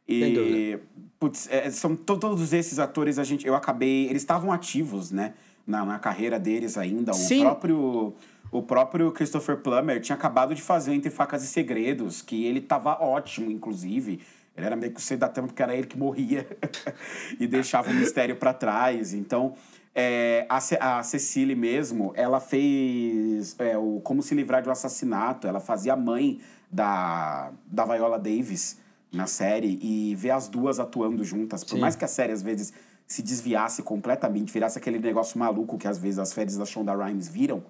E 0.08 0.80
putz, 1.20 1.48
é, 1.50 1.70
são 1.72 1.96
todos 1.96 2.54
esses 2.54 2.80
atores 2.80 3.18
a 3.18 3.24
gente 3.24 3.46
eu 3.46 3.56
acabei, 3.56 4.08
eles 4.08 4.22
estavam 4.22 4.52
ativos, 4.52 5.12
né, 5.12 5.34
na, 5.66 5.86
na 5.86 6.00
carreira 6.00 6.40
deles 6.40 6.78
ainda, 6.78 7.14
Sim. 7.14 7.40
o 7.40 7.42
próprio 7.42 8.14
o 8.52 8.62
próprio 8.62 9.12
Christopher 9.14 9.58
Plummer 9.58 10.02
tinha 10.02 10.16
acabado 10.16 10.54
de 10.54 10.62
fazer 10.62 10.94
Entre 10.94 11.10
Facas 11.10 11.42
e 11.42 11.48
Segredos, 11.48 12.22
que 12.22 12.46
ele 12.46 12.60
tava 12.60 13.02
ótimo, 13.02 13.50
inclusive. 13.50 14.22
Ele 14.56 14.66
era 14.66 14.76
meio 14.76 14.92
que 14.92 15.00
o 15.00 15.02
Sedatão, 15.02 15.48
porque 15.48 15.64
era 15.64 15.74
ele 15.74 15.88
que 15.88 15.98
morria 15.98 16.46
e 17.40 17.48
deixava 17.48 17.90
o 17.90 17.94
mistério 17.94 18.36
para 18.36 18.54
trás. 18.54 19.14
Então, 19.14 19.56
é, 19.96 20.46
a, 20.50 20.60
Ce 20.60 20.78
a 20.82 21.02
Cecily 21.02 21.56
mesmo, 21.56 22.12
ela 22.14 22.42
fez 22.42 23.56
é, 23.58 23.78
o 23.78 24.02
Como 24.04 24.22
Se 24.22 24.36
Livrar 24.36 24.62
de 24.62 24.68
um 24.68 24.72
Assassinato. 24.74 25.48
Ela 25.48 25.62
fazia 25.62 25.94
a 25.94 25.98
mãe 25.98 26.42
da, 26.70 27.54
da 27.66 27.86
Viola 27.86 28.20
Davis 28.20 28.78
na 29.10 29.28
série. 29.28 29.80
E 29.82 30.14
ver 30.16 30.32
as 30.32 30.50
duas 30.50 30.78
atuando 30.78 31.24
juntas, 31.24 31.64
por 31.64 31.76
Sim. 31.76 31.80
mais 31.80 31.96
que 31.96 32.04
a 32.04 32.10
série 32.10 32.34
às 32.34 32.42
vezes 32.42 32.74
se 33.08 33.22
desviasse 33.22 33.82
completamente, 33.82 34.52
virasse 34.52 34.78
aquele 34.78 35.00
negócio 35.00 35.40
maluco 35.40 35.78
que 35.78 35.88
às 35.88 35.98
vezes 35.98 36.20
as 36.20 36.34
férias 36.34 36.58
da 36.58 36.66
Shonda 36.66 36.94
Rhimes 36.94 37.30
viram 37.30 37.64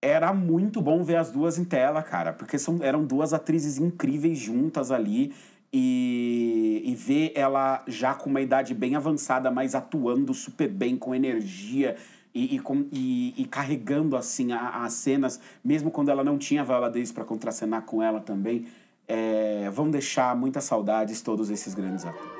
era 0.00 0.32
muito 0.32 0.80
bom 0.80 1.02
ver 1.02 1.16
as 1.16 1.30
duas 1.30 1.58
em 1.58 1.64
tela, 1.64 2.02
cara, 2.02 2.32
porque 2.32 2.58
são, 2.58 2.78
eram 2.82 3.04
duas 3.04 3.32
atrizes 3.32 3.78
incríveis 3.78 4.38
juntas 4.38 4.90
ali 4.90 5.34
e, 5.72 6.82
e 6.84 6.94
ver 6.94 7.32
ela 7.34 7.82
já 7.86 8.14
com 8.14 8.30
uma 8.30 8.40
idade 8.40 8.74
bem 8.74 8.94
avançada, 8.94 9.50
mas 9.50 9.74
atuando 9.74 10.32
super 10.32 10.68
bem, 10.68 10.96
com 10.96 11.14
energia 11.14 11.96
e, 12.34 12.56
e, 12.56 12.58
com, 12.60 12.86
e, 12.92 13.34
e 13.36 13.44
carregando 13.44 14.16
assim 14.16 14.52
as 14.52 14.92
cenas, 14.92 15.40
mesmo 15.64 15.90
quando 15.90 16.10
ela 16.10 16.22
não 16.22 16.38
tinha 16.38 16.64
Viola 16.64 16.88
Davis 16.88 17.12
para 17.12 17.24
contracenar 17.24 17.82
com 17.82 18.02
ela 18.02 18.20
também, 18.20 18.66
é, 19.06 19.68
vão 19.70 19.90
deixar 19.90 20.36
muitas 20.36 20.64
saudades 20.64 21.20
todos 21.22 21.50
esses 21.50 21.74
grandes 21.74 22.04
atores. 22.04 22.38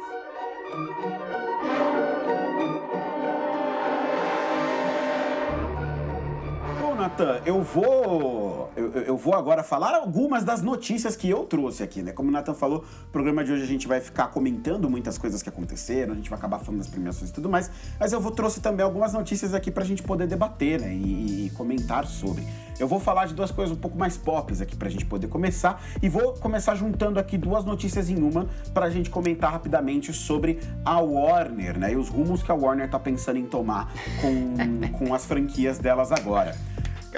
Natan, 6.99 7.41
eu 7.47 7.63
vou 7.63 8.73
eu, 8.77 8.91
eu, 9.03 9.17
vou 9.17 9.35
agora 9.35 9.63
falar 9.63 9.95
algumas 9.95 10.43
das 10.43 10.63
notícias 10.63 11.15
que 11.15 11.31
eu 11.31 11.45
trouxe 11.45 11.83
aqui, 11.83 12.03
né? 12.03 12.11
Como 12.11 12.29
o 12.29 12.33
Nathan 12.33 12.55
falou, 12.55 12.85
o 13.05 13.13
programa 13.13 13.45
de 13.45 13.53
hoje 13.53 13.63
a 13.63 13.67
gente 13.67 13.87
vai 13.87 14.01
ficar 14.01 14.27
comentando 14.29 14.91
muitas 14.91 15.17
coisas 15.17 15.41
que 15.41 15.49
aconteceram, 15.49 16.13
a 16.13 16.17
gente 16.17 16.29
vai 16.29 16.37
acabar 16.37 16.59
falando 16.59 16.79
das 16.79 16.89
premiações 16.89 17.31
e 17.31 17.33
tudo 17.33 17.49
mais, 17.49 17.71
mas 18.01 18.13
eu 18.13 18.21
vou 18.21 18.33
trouxe 18.33 18.61
também 18.61 18.85
algumas 18.85 19.13
notícias 19.13 19.55
aqui 19.55 19.71
pra 19.71 19.85
gente 19.85 20.03
poder 20.03 20.27
debater, 20.27 20.81
né? 20.81 20.93
E, 20.93 21.47
e 21.47 21.51
comentar 21.51 22.05
sobre. 22.05 22.45
Eu 22.81 22.89
vou 22.89 22.99
falar 22.99 23.27
de 23.27 23.35
duas 23.35 23.53
coisas 23.53 23.77
um 23.77 23.81
pouco 23.81 23.97
mais 23.97 24.17
pop 24.17 24.53
aqui 24.61 24.77
pra 24.77 24.89
gente 24.89 25.05
poder 25.05 25.29
começar 25.29 25.83
e 26.03 26.09
vou 26.09 26.35
começar 26.35 26.75
juntando 26.75 27.19
aqui 27.19 27.39
duas 27.39 27.65
notícias 27.65 28.11
em 28.11 28.21
uma 28.21 28.49
pra 28.75 28.91
gente 28.91 29.09
comentar 29.09 29.53
rapidamente 29.53 30.13
sobre 30.13 30.59
a 30.85 31.01
Warner, 31.01 31.79
né? 31.79 31.93
E 31.93 31.97
os 31.97 32.09
rumos 32.09 32.43
que 32.43 32.51
a 32.51 32.55
Warner 32.55 32.91
tá 32.91 32.99
pensando 32.99 33.39
em 33.39 33.47
tomar 33.47 33.93
com, 34.21 34.89
com 34.99 35.15
as 35.15 35.25
franquias 35.25 35.79
delas 35.79 36.11
agora. 36.11 36.57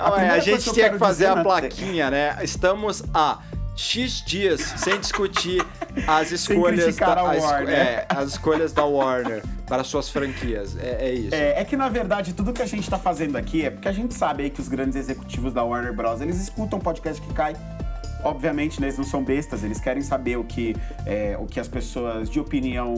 Calma 0.01 0.17
a, 0.17 0.33
a 0.33 0.39
gente 0.39 0.73
tinha 0.73 0.91
que 0.91 0.99
fazer 0.99 1.27
a 1.27 1.43
plaquinha, 1.43 2.11
né? 2.11 2.37
Estamos 2.43 3.03
a 3.15 3.41
X 3.77 4.23
dias 4.25 4.61
sem 4.77 4.99
discutir 5.01 5.65
as 6.07 6.31
escolhas 6.31 6.97
da, 6.97 7.23
Warner. 7.23 7.75
É, 7.75 8.07
as 8.09 8.29
escolhas 8.31 8.73
da 8.73 8.85
Warner 8.85 9.43
para 9.67 9.83
suas 9.85 10.11
franquias. 10.11 10.77
É, 10.77 11.09
é 11.09 11.15
isso. 11.15 11.35
É, 11.35 11.61
é, 11.61 11.65
que 11.65 11.77
na 11.77 11.89
verdade 11.89 12.35
tudo 12.35 12.53
que 12.53 12.61
a 12.61 12.67
gente 12.67 12.83
está 12.83 12.99
fazendo 12.99 13.37
aqui 13.37 13.65
é 13.65 13.71
porque 13.71 13.89
a 13.89 13.93
gente 13.93 14.13
sabe 14.13 14.45
aí 14.45 14.51
que 14.51 14.61
os 14.61 14.69
grandes 14.69 14.97
executivos 14.97 15.53
da 15.53 15.63
Warner 15.65 15.95
Bros. 15.95 16.21
eles 16.21 16.41
escutam 16.41 16.79
podcast 16.79 17.21
que 17.23 17.33
cai. 17.33 17.57
Obviamente, 18.25 18.81
né, 18.81 18.89
eles 18.89 18.99
não 18.99 19.05
são 19.05 19.25
bestas, 19.25 19.65
eles 19.65 19.81
querem 19.81 20.03
saber 20.03 20.37
o 20.37 20.45
que, 20.45 20.77
é, 21.07 21.37
o 21.39 21.47
que 21.47 21.59
as 21.59 21.69
pessoas 21.69 22.29
de 22.29 22.39
opinião 22.39 22.95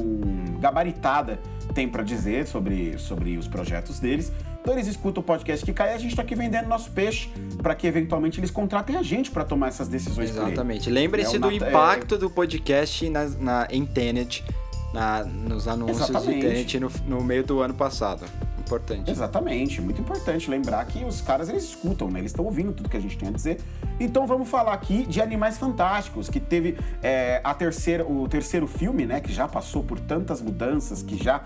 gabaritada 0.58 1.38
têm 1.74 1.88
para 1.88 2.02
dizer 2.02 2.46
sobre, 2.46 2.98
sobre 2.98 3.36
os 3.36 3.46
projetos 3.46 4.00
deles. 4.00 4.32
Então 4.62 4.74
eles 4.74 4.86
escutam 4.86 5.20
o 5.20 5.24
podcast 5.24 5.64
que 5.64 5.72
cai 5.72 5.90
e 5.90 5.94
a 5.94 5.98
gente 5.98 6.10
está 6.10 6.22
aqui 6.22 6.36
vendendo 6.36 6.68
nosso 6.68 6.90
peixe 6.92 7.28
para 7.60 7.74
que 7.74 7.84
eventualmente 7.84 8.38
eles 8.38 8.50
contratem 8.50 8.96
a 8.96 9.02
gente 9.02 9.28
para 9.28 9.44
tomar 9.44 9.68
essas 9.68 9.88
decisões. 9.88 10.30
Exatamente. 10.30 10.88
Lembre-se 10.88 11.34
é, 11.34 11.38
do 11.38 11.50
Nat... 11.50 11.56
impacto 11.56 12.14
é... 12.14 12.18
do 12.18 12.30
podcast 12.30 13.10
na, 13.10 13.28
na, 13.28 13.68
em 13.70 13.84
Tenet, 13.84 14.44
na, 14.92 15.24
nos 15.24 15.66
anúncios 15.66 16.08
Exatamente. 16.08 16.40
de 16.40 16.46
Tenet 16.46 16.80
no, 16.80 16.90
no 17.06 17.24
meio 17.24 17.44
do 17.44 17.60
ano 17.60 17.74
passado. 17.74 18.24
Importante. 18.60 19.10
Exatamente, 19.10 19.82
muito 19.82 20.00
importante 20.00 20.48
lembrar 20.48 20.84
que 20.86 21.04
os 21.04 21.20
caras 21.20 21.48
eles 21.48 21.64
escutam, 21.64 22.10
né? 22.10 22.20
Eles 22.20 22.30
estão 22.30 22.44
ouvindo 22.44 22.72
tudo 22.72 22.88
que 22.88 22.96
a 22.96 23.00
gente 23.00 23.18
tem 23.18 23.28
a 23.28 23.32
dizer. 23.32 23.60
Então 24.00 24.26
vamos 24.26 24.48
falar 24.48 24.72
aqui 24.72 25.04
de 25.04 25.20
Animais 25.20 25.58
Fantásticos, 25.58 26.30
que 26.30 26.40
teve 26.40 26.78
é, 27.02 27.40
a 27.44 27.52
terceira, 27.52 28.06
o 28.06 28.26
terceiro 28.28 28.66
filme, 28.66 29.04
né? 29.04 29.20
Que 29.20 29.32
já 29.32 29.46
passou 29.46 29.82
por 29.82 29.98
tantas 30.00 30.40
mudanças, 30.40 31.02
que 31.02 31.22
já 31.22 31.42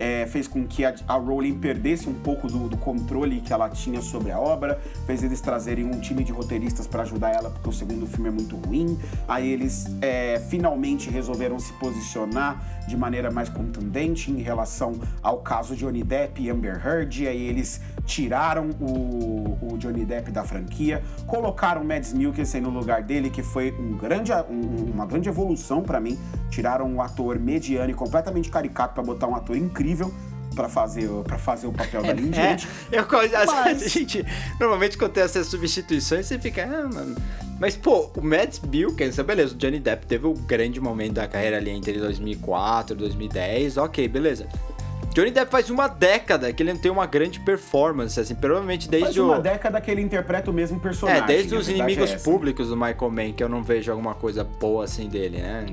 é, 0.00 0.26
fez 0.26 0.48
com 0.48 0.66
que 0.66 0.82
a, 0.82 0.94
a, 1.06 1.14
Rowling 1.14 1.58
perdesse 1.58 2.08
um 2.08 2.14
pouco 2.14 2.48
do, 2.48 2.70
do, 2.70 2.76
controle 2.78 3.42
que 3.42 3.52
ela 3.52 3.68
tinha 3.68 4.00
sobre 4.00 4.32
a 4.32 4.40
obra, 4.40 4.80
fez 5.06 5.22
eles 5.22 5.42
trazerem 5.42 5.84
um 5.84 6.00
time 6.00 6.24
de 6.24 6.32
roteiristas 6.32 6.86
para 6.86 7.02
ajudar 7.02 7.34
ela, 7.34 7.50
porque 7.50 7.68
o 7.68 7.72
segundo 7.72 8.06
filme 8.06 8.28
é 8.28 8.32
muito 8.32 8.56
ruim. 8.56 8.98
Aí 9.28 9.52
eles 9.52 9.86
é, 10.00 10.40
finalmente 10.48 11.10
resolveram 11.10 11.58
se 11.58 11.74
posicionar 11.74 12.80
de 12.88 12.96
maneira 12.96 13.30
mais 13.30 13.50
contundente 13.50 14.30
em 14.30 14.40
relação 14.40 14.98
ao 15.22 15.38
caso 15.38 15.76
Johnny 15.76 16.02
Depp 16.02 16.42
e 16.42 16.48
Amber 16.48 16.80
Heard. 16.84 17.28
Aí 17.28 17.42
eles 17.42 17.82
tiraram 18.06 18.70
o, 18.80 19.74
o 19.74 19.78
Johnny 19.78 20.06
Depp 20.06 20.32
da 20.32 20.42
franquia, 20.44 21.02
colocaram 21.26 21.84
Mads 21.84 22.14
Mikkelsen 22.14 22.62
no 22.62 22.70
lugar 22.70 23.02
dele, 23.02 23.28
que 23.28 23.42
foi 23.42 23.70
um 23.78 23.98
grande, 23.98 24.32
um, 24.32 24.90
uma 24.92 25.04
grande 25.04 25.28
evolução 25.28 25.82
para 25.82 26.00
mim. 26.00 26.18
Tiraram 26.48 26.86
um 26.86 27.02
ator 27.02 27.38
mediano 27.38 27.90
e 27.90 27.94
completamente 27.94 28.50
caricato 28.50 28.94
para 28.94 29.02
botar 29.02 29.28
um 29.28 29.36
ator 29.36 29.56
incrível 29.56 29.89
para 30.54 30.68
fazer 30.68 31.08
para 31.24 31.38
fazer 31.38 31.66
o 31.66 31.72
papel 31.72 32.02
da 32.02 32.12
Lindy. 32.12 32.38
É, 32.90 32.98
eu, 32.98 33.06
Mas... 33.46 33.82
a 33.82 33.88
gente 33.88 34.24
normalmente 34.58 34.98
quando 34.98 35.12
tem 35.12 35.22
essas 35.22 35.46
substituições 35.46 36.26
você 36.26 36.38
fica, 36.38 36.64
ah, 36.64 36.88
mano. 36.92 37.16
Mas 37.58 37.76
pô, 37.76 38.10
o 38.16 38.22
Mads 38.22 38.60
Mikkelsen, 38.60 39.24
beleza, 39.24 39.54
o 39.54 39.56
Johnny 39.58 39.78
Depp 39.78 40.06
teve 40.06 40.26
o 40.26 40.30
um 40.30 40.34
grande 40.34 40.80
momento 40.80 41.14
da 41.14 41.28
carreira 41.28 41.58
ali 41.58 41.70
entre 41.70 41.98
2004 41.98 42.94
e 42.94 42.98
2010, 42.98 43.76
ok, 43.76 44.08
beleza. 44.08 44.46
Johnny 45.14 45.30
Depp 45.30 45.50
faz 45.50 45.68
uma 45.70 45.88
década 45.88 46.52
que 46.52 46.62
ele 46.62 46.72
não 46.72 46.80
tem 46.80 46.90
uma 46.90 47.04
grande 47.04 47.40
performance, 47.40 48.18
assim, 48.18 48.34
provavelmente 48.34 48.88
desde 48.88 49.06
faz 49.06 49.18
uma 49.18 49.38
o... 49.38 49.42
década 49.42 49.80
que 49.80 49.90
ele 49.90 50.00
interpreta 50.00 50.50
o 50.50 50.54
mesmo 50.54 50.78
personagem. 50.78 51.22
É, 51.22 51.26
desde 51.26 51.54
os 51.54 51.68
inimigos 51.68 52.12
é 52.12 52.16
públicos 52.16 52.68
do 52.68 52.76
Michael 52.76 53.10
Mann, 53.10 53.32
que 53.32 53.42
eu 53.42 53.48
não 53.48 53.62
vejo 53.62 53.90
alguma 53.90 54.14
coisa 54.14 54.44
boa 54.44 54.84
assim 54.84 55.08
dele, 55.08 55.38
né? 55.38 55.66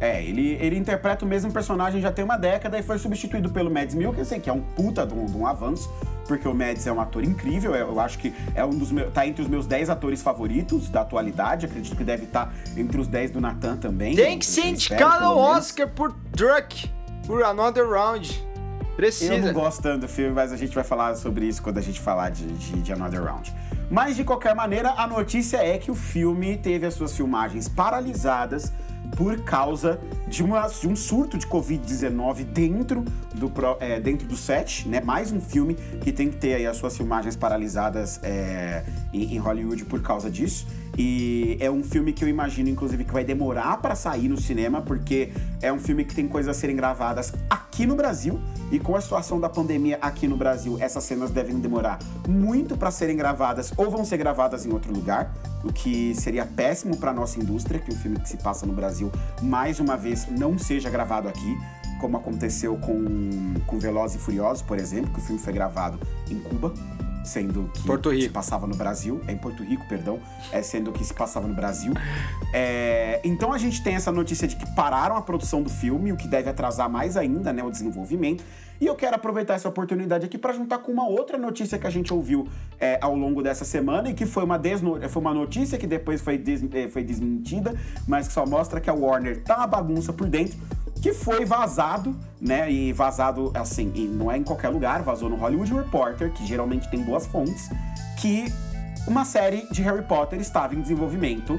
É, 0.00 0.22
ele, 0.22 0.56
ele 0.60 0.76
interpreta 0.78 1.24
o 1.24 1.28
mesmo 1.28 1.52
personagem 1.52 2.00
já 2.00 2.12
tem 2.12 2.24
uma 2.24 2.36
década 2.36 2.78
e 2.78 2.82
foi 2.82 2.98
substituído 2.98 3.50
pelo 3.50 3.70
Mads 3.70 3.94
Mikkelsen, 3.94 4.40
que 4.40 4.48
é 4.48 4.52
um 4.52 4.60
puta 4.60 5.04
de 5.04 5.12
um, 5.12 5.26
de 5.26 5.36
um 5.36 5.46
avanço, 5.46 5.92
porque 6.26 6.46
o 6.46 6.54
Mads 6.54 6.86
é 6.86 6.92
um 6.92 7.00
ator 7.00 7.24
incrível, 7.24 7.74
eu 7.74 7.98
acho 7.98 8.18
que 8.18 8.32
é 8.54 8.64
um 8.64 8.70
dos 8.70 8.92
meus, 8.92 9.12
tá 9.12 9.26
entre 9.26 9.42
os 9.42 9.48
meus 9.48 9.66
10 9.66 9.90
atores 9.90 10.22
favoritos 10.22 10.88
da 10.88 11.00
atualidade, 11.00 11.66
acredito 11.66 11.96
que 11.96 12.04
deve 12.04 12.24
estar 12.24 12.46
tá 12.46 12.52
entre 12.76 13.00
os 13.00 13.08
10 13.08 13.32
do 13.32 13.40
Nathan 13.40 13.76
também. 13.76 14.14
Tem 14.14 14.38
que 14.38 14.46
ser 14.46 14.66
indicado 14.66 15.24
ao 15.24 15.36
Oscar 15.36 15.88
por 15.88 16.14
Druck 16.30 16.88
por 17.26 17.42
Another 17.42 17.88
Round. 17.88 18.46
Precisa. 18.94 19.34
Eu 19.34 19.46
não 19.46 19.52
gosto 19.52 19.80
tanto 19.80 20.00
do 20.00 20.08
filme, 20.08 20.32
mas 20.32 20.52
a 20.52 20.56
gente 20.56 20.74
vai 20.74 20.82
falar 20.82 21.14
sobre 21.14 21.46
isso 21.46 21.62
quando 21.62 21.78
a 21.78 21.80
gente 21.80 22.00
falar 22.00 22.30
de, 22.30 22.46
de, 22.46 22.80
de, 22.80 22.92
Another 22.92 23.22
Round. 23.22 23.54
Mas, 23.88 24.16
de 24.16 24.24
qualquer 24.24 24.54
maneira, 24.54 24.92
a 24.96 25.06
notícia 25.06 25.58
é 25.58 25.78
que 25.78 25.90
o 25.90 25.94
filme 25.94 26.56
teve 26.56 26.84
as 26.84 26.94
suas 26.94 27.16
filmagens 27.16 27.68
paralisadas 27.68 28.72
por 29.16 29.42
causa 29.42 29.98
de, 30.26 30.42
uma, 30.42 30.66
de 30.68 30.88
um 30.88 30.96
surto 30.96 31.38
de 31.38 31.46
Covid-19 31.46 32.44
dentro 32.44 33.04
do, 33.34 33.52
é, 33.80 34.00
dentro 34.00 34.26
do 34.26 34.36
set, 34.36 34.88
né? 34.88 35.00
Mais 35.00 35.32
um 35.32 35.40
filme 35.40 35.74
que 36.02 36.12
tem 36.12 36.30
que 36.30 36.36
ter 36.36 36.54
aí 36.54 36.66
as 36.66 36.76
suas 36.76 36.96
filmagens 36.96 37.36
paralisadas 37.36 38.20
é, 38.22 38.84
em, 39.12 39.34
em 39.34 39.38
Hollywood 39.38 39.84
por 39.84 40.00
causa 40.02 40.30
disso. 40.30 40.66
E 40.98 41.56
é 41.60 41.70
um 41.70 41.84
filme 41.84 42.12
que 42.12 42.24
eu 42.24 42.28
imagino, 42.28 42.68
inclusive, 42.68 43.04
que 43.04 43.12
vai 43.12 43.22
demorar 43.22 43.76
para 43.76 43.94
sair 43.94 44.28
no 44.28 44.36
cinema, 44.36 44.82
porque 44.82 45.32
é 45.62 45.72
um 45.72 45.78
filme 45.78 46.04
que 46.04 46.12
tem 46.12 46.26
coisas 46.26 46.56
a 46.56 46.58
serem 46.58 46.74
gravadas 46.74 47.32
aqui 47.48 47.86
no 47.86 47.94
Brasil. 47.94 48.40
E 48.72 48.80
com 48.80 48.96
a 48.96 49.00
situação 49.00 49.38
da 49.38 49.48
pandemia 49.48 49.96
aqui 50.02 50.26
no 50.26 50.36
Brasil, 50.36 50.76
essas 50.80 51.04
cenas 51.04 51.30
devem 51.30 51.60
demorar 51.60 52.00
muito 52.28 52.76
para 52.76 52.90
serem 52.90 53.16
gravadas 53.16 53.72
ou 53.76 53.90
vão 53.90 54.04
ser 54.04 54.16
gravadas 54.16 54.66
em 54.66 54.72
outro 54.72 54.92
lugar, 54.92 55.32
o 55.64 55.72
que 55.72 56.14
seria 56.16 56.44
péssimo 56.44 56.96
para 56.96 57.12
nossa 57.12 57.38
indústria, 57.38 57.78
que 57.78 57.90
o 57.90 57.94
filme 57.94 58.18
que 58.18 58.28
se 58.28 58.36
passa 58.36 58.66
no 58.66 58.72
Brasil, 58.72 59.10
mais 59.40 59.78
uma 59.78 59.96
vez, 59.96 60.26
não 60.28 60.58
seja 60.58 60.90
gravado 60.90 61.28
aqui 61.28 61.56
como 62.00 62.16
aconteceu 62.16 62.76
com, 62.76 63.54
com 63.66 63.78
Velozes 63.78 64.16
e 64.16 64.20
Furiosos, 64.20 64.62
por 64.62 64.78
exemplo, 64.78 65.10
que 65.12 65.18
o 65.18 65.22
filme 65.22 65.40
foi 65.40 65.52
gravado 65.52 65.98
em 66.30 66.38
Cuba 66.38 66.72
sendo 67.28 67.70
que 67.74 67.82
Porto 67.82 68.10
Rico. 68.10 68.22
se 68.22 68.28
passava 68.30 68.66
no 68.66 68.74
Brasil, 68.74 69.20
é 69.28 69.32
em 69.32 69.36
Porto 69.36 69.62
Rico, 69.62 69.86
perdão, 69.88 70.18
é 70.50 70.62
sendo 70.62 70.90
que 70.92 71.04
se 71.04 71.14
passava 71.14 71.46
no 71.46 71.54
Brasil. 71.54 71.92
É, 72.52 73.20
então 73.22 73.52
a 73.52 73.58
gente 73.58 73.82
tem 73.82 73.94
essa 73.94 74.10
notícia 74.10 74.48
de 74.48 74.56
que 74.56 74.66
pararam 74.74 75.16
a 75.16 75.22
produção 75.22 75.62
do 75.62 75.70
filme, 75.70 76.12
o 76.12 76.16
que 76.16 76.26
deve 76.26 76.48
atrasar 76.48 76.88
mais 76.88 77.16
ainda, 77.16 77.52
né, 77.52 77.62
o 77.62 77.70
desenvolvimento. 77.70 78.42
E 78.80 78.86
eu 78.86 78.94
quero 78.94 79.16
aproveitar 79.16 79.54
essa 79.54 79.68
oportunidade 79.68 80.24
aqui 80.24 80.38
para 80.38 80.52
juntar 80.52 80.78
com 80.78 80.92
uma 80.92 81.06
outra 81.06 81.36
notícia 81.36 81.78
que 81.78 81.86
a 81.86 81.90
gente 81.90 82.12
ouviu 82.12 82.48
é, 82.78 82.98
ao 83.00 83.14
longo 83.14 83.42
dessa 83.42 83.64
semana 83.64 84.10
e 84.10 84.14
que 84.14 84.24
foi 84.24 84.44
uma, 84.44 84.58
desno... 84.58 85.00
foi 85.08 85.20
uma 85.20 85.34
notícia 85.34 85.76
que 85.76 85.86
depois 85.86 86.20
foi, 86.20 86.38
des... 86.38 86.64
É, 86.72 86.88
foi 86.88 87.02
desmentida, 87.02 87.74
mas 88.06 88.28
que 88.28 88.34
só 88.34 88.46
mostra 88.46 88.80
que 88.80 88.88
a 88.88 88.94
Warner 88.94 89.42
tá 89.42 89.56
uma 89.56 89.66
bagunça 89.66 90.12
por 90.12 90.28
dentro 90.28 90.56
que 91.00 91.12
foi 91.12 91.44
vazado, 91.44 92.16
né? 92.40 92.70
E 92.70 92.92
vazado, 92.92 93.52
assim, 93.54 93.86
não 94.08 94.30
é 94.30 94.36
em 94.36 94.42
qualquer 94.42 94.68
lugar, 94.68 95.02
vazou 95.02 95.28
no 95.28 95.36
Hollywood 95.36 95.72
Reporter, 95.72 96.32
que 96.32 96.44
geralmente 96.44 96.90
tem 96.90 97.02
duas 97.02 97.26
fontes, 97.26 97.70
que 98.20 98.46
uma 99.06 99.24
série 99.24 99.66
de 99.70 99.80
Harry 99.82 100.02
Potter 100.02 100.40
estava 100.40 100.74
em 100.74 100.80
desenvolvimento 100.80 101.58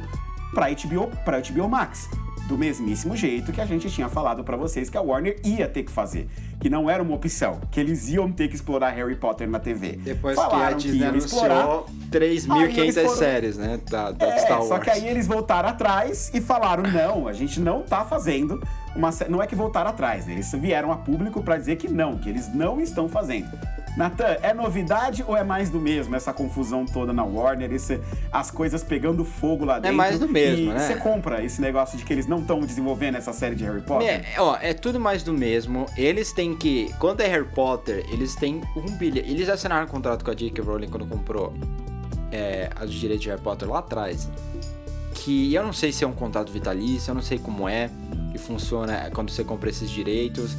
para 0.54 0.68
HBO, 0.70 1.08
para 1.24 1.40
HBO 1.40 1.70
Max 1.70 2.10
do 2.50 2.58
mesmíssimo 2.58 3.16
jeito 3.16 3.52
que 3.52 3.62
a 3.62 3.66
gente 3.66 3.88
tinha 3.92 4.10
falado 4.10 4.44
para 4.44 4.58
vocês 4.58 4.90
que 4.90 4.98
a 4.98 5.02
Warner 5.02 5.40
ia 5.46 5.68
ter 5.68 5.84
que 5.84 5.92
fazer, 5.92 6.28
que 6.60 6.68
não 6.68 6.90
era 6.90 7.02
uma 7.02 7.14
opção, 7.14 7.62
que 7.70 7.80
eles 7.80 8.10
iam 8.10 8.32
ter 8.32 8.48
que 8.48 8.56
explorar 8.56 8.90
Harry 8.90 9.16
Potter 9.16 9.48
na 9.48 9.60
TV. 9.60 9.92
Depois 9.98 10.36
Falaram 10.36 10.70
que 10.70 10.88
a 10.88 10.92
Disney 10.92 10.98
que 10.98 11.06
anunciou 11.06 11.42
explorar, 11.44 11.84
3.500 12.12 12.94
foram... 12.94 13.16
séries, 13.16 13.58
né, 13.58 13.80
da, 13.88 14.12
da 14.12 14.26
é, 14.26 14.40
Star 14.40 14.58
Wars. 14.58 14.68
Só 14.68 14.80
que 14.80 14.90
aí 14.90 15.08
eles 15.08 15.28
voltaram 15.28 15.70
atrás 15.70 16.32
e 16.34 16.42
falaram, 16.42 16.84
não, 16.92 17.28
a 17.28 17.34
gente 17.34 17.60
não 17.60 17.84
tá 17.84 18.04
fazendo 18.04 18.60
uma 18.96 19.12
não 19.30 19.42
é 19.42 19.46
que 19.46 19.56
voltaram 19.56 19.92
atrás, 19.92 20.26
né? 20.26 20.34
Eles 20.34 20.52
vieram 20.54 20.92
a 20.92 20.98
público 20.98 21.44
para 21.44 21.56
dizer 21.56 21.76
que 21.76 21.88
não, 21.88 22.18
que 22.18 22.28
eles 22.28 22.52
não 22.54 22.82
estão 22.82 23.08
fazendo. 23.08 23.50
Natan, 23.98 24.38
é 24.42 24.54
novidade 24.54 25.24
ou 25.28 25.36
é 25.36 25.44
mais 25.44 25.70
do 25.70 25.80
mesmo 25.80 26.16
essa 26.16 26.32
confusão 26.32 26.86
toda 26.86 27.12
na 27.12 27.24
Warner, 27.24 27.72
esse, 27.72 28.00
as 28.32 28.50
coisas 28.50 28.84
pegando 28.84 29.26
fogo 29.26 29.66
lá 29.66 29.78
é 29.78 29.82
dentro? 29.82 29.90
É 29.90 29.98
mais 29.98 30.20
do 30.20 30.28
mesmo, 30.28 30.74
né? 30.74 30.80
Você 30.80 30.96
compra 30.96 31.44
esse 31.44 31.60
negócio 31.60 31.98
de 31.98 32.06
que 32.06 32.14
eles 32.14 32.28
não 32.28 32.40
estão 32.40 32.60
desenvolvendo 32.60 33.16
essa 33.16 33.34
série 33.34 33.56
de 33.56 33.64
Harry 33.66 33.82
Potter? 33.82 34.08
É, 34.08 34.40
ó, 34.40 34.58
é 34.62 34.74
tudo 34.74 35.00
mais 35.00 35.24
do 35.24 35.34
mesmo. 35.34 35.86
Eles 35.98 36.32
têm 36.32 36.56
que, 36.56 36.94
quando 37.00 37.22
é 37.22 37.28
Harry 37.28 37.48
Potter, 37.48 38.06
eles 38.12 38.36
têm 38.36 38.62
um 38.76 38.98
bilhão. 38.98 39.26
Eles 39.26 39.50
assinaram 39.50 39.86
um 39.86 39.90
contrato 39.90 40.24
com 40.24 40.32
a 40.32 40.34
J.K. 40.34 40.64
Rowling 40.64 40.90
quando 40.90 41.06
comprou 41.06 41.54
é, 42.32 42.70
os 42.84 42.94
direitos 42.94 43.24
de 43.24 43.30
Harry 43.30 43.42
Potter 43.42 43.70
lá 43.70 43.80
atrás. 43.80 44.30
Que 45.14 45.54
eu 45.54 45.64
não 45.64 45.74
sei 45.74 45.92
se 45.92 46.04
é 46.04 46.08
um 46.08 46.14
contrato 46.14 46.52
vitalício, 46.52 47.12
eu 47.12 47.16
não 47.16 47.22
sei 47.22 47.38
como 47.38 47.68
é 47.68 47.90
que 48.32 48.38
funciona 48.38 49.10
quando 49.14 49.32
você 49.32 49.44
compra 49.44 49.70
esses 49.70 49.90
direitos. 49.90 50.56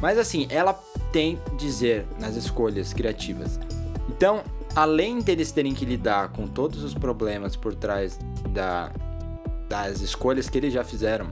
Mas 0.00 0.18
assim, 0.18 0.46
ela 0.50 0.74
tem 1.12 1.38
dizer 1.56 2.06
nas 2.18 2.34
escolhas 2.36 2.92
criativas. 2.92 3.60
Então, 4.08 4.42
além 4.74 5.20
deles 5.20 5.52
terem 5.52 5.74
que 5.74 5.84
lidar 5.84 6.28
com 6.28 6.48
todos 6.48 6.82
os 6.82 6.94
problemas 6.94 7.54
por 7.54 7.74
trás 7.74 8.18
da, 8.48 8.90
das 9.68 10.00
escolhas 10.00 10.48
que 10.48 10.58
eles 10.58 10.72
já 10.72 10.82
fizeram, 10.82 11.30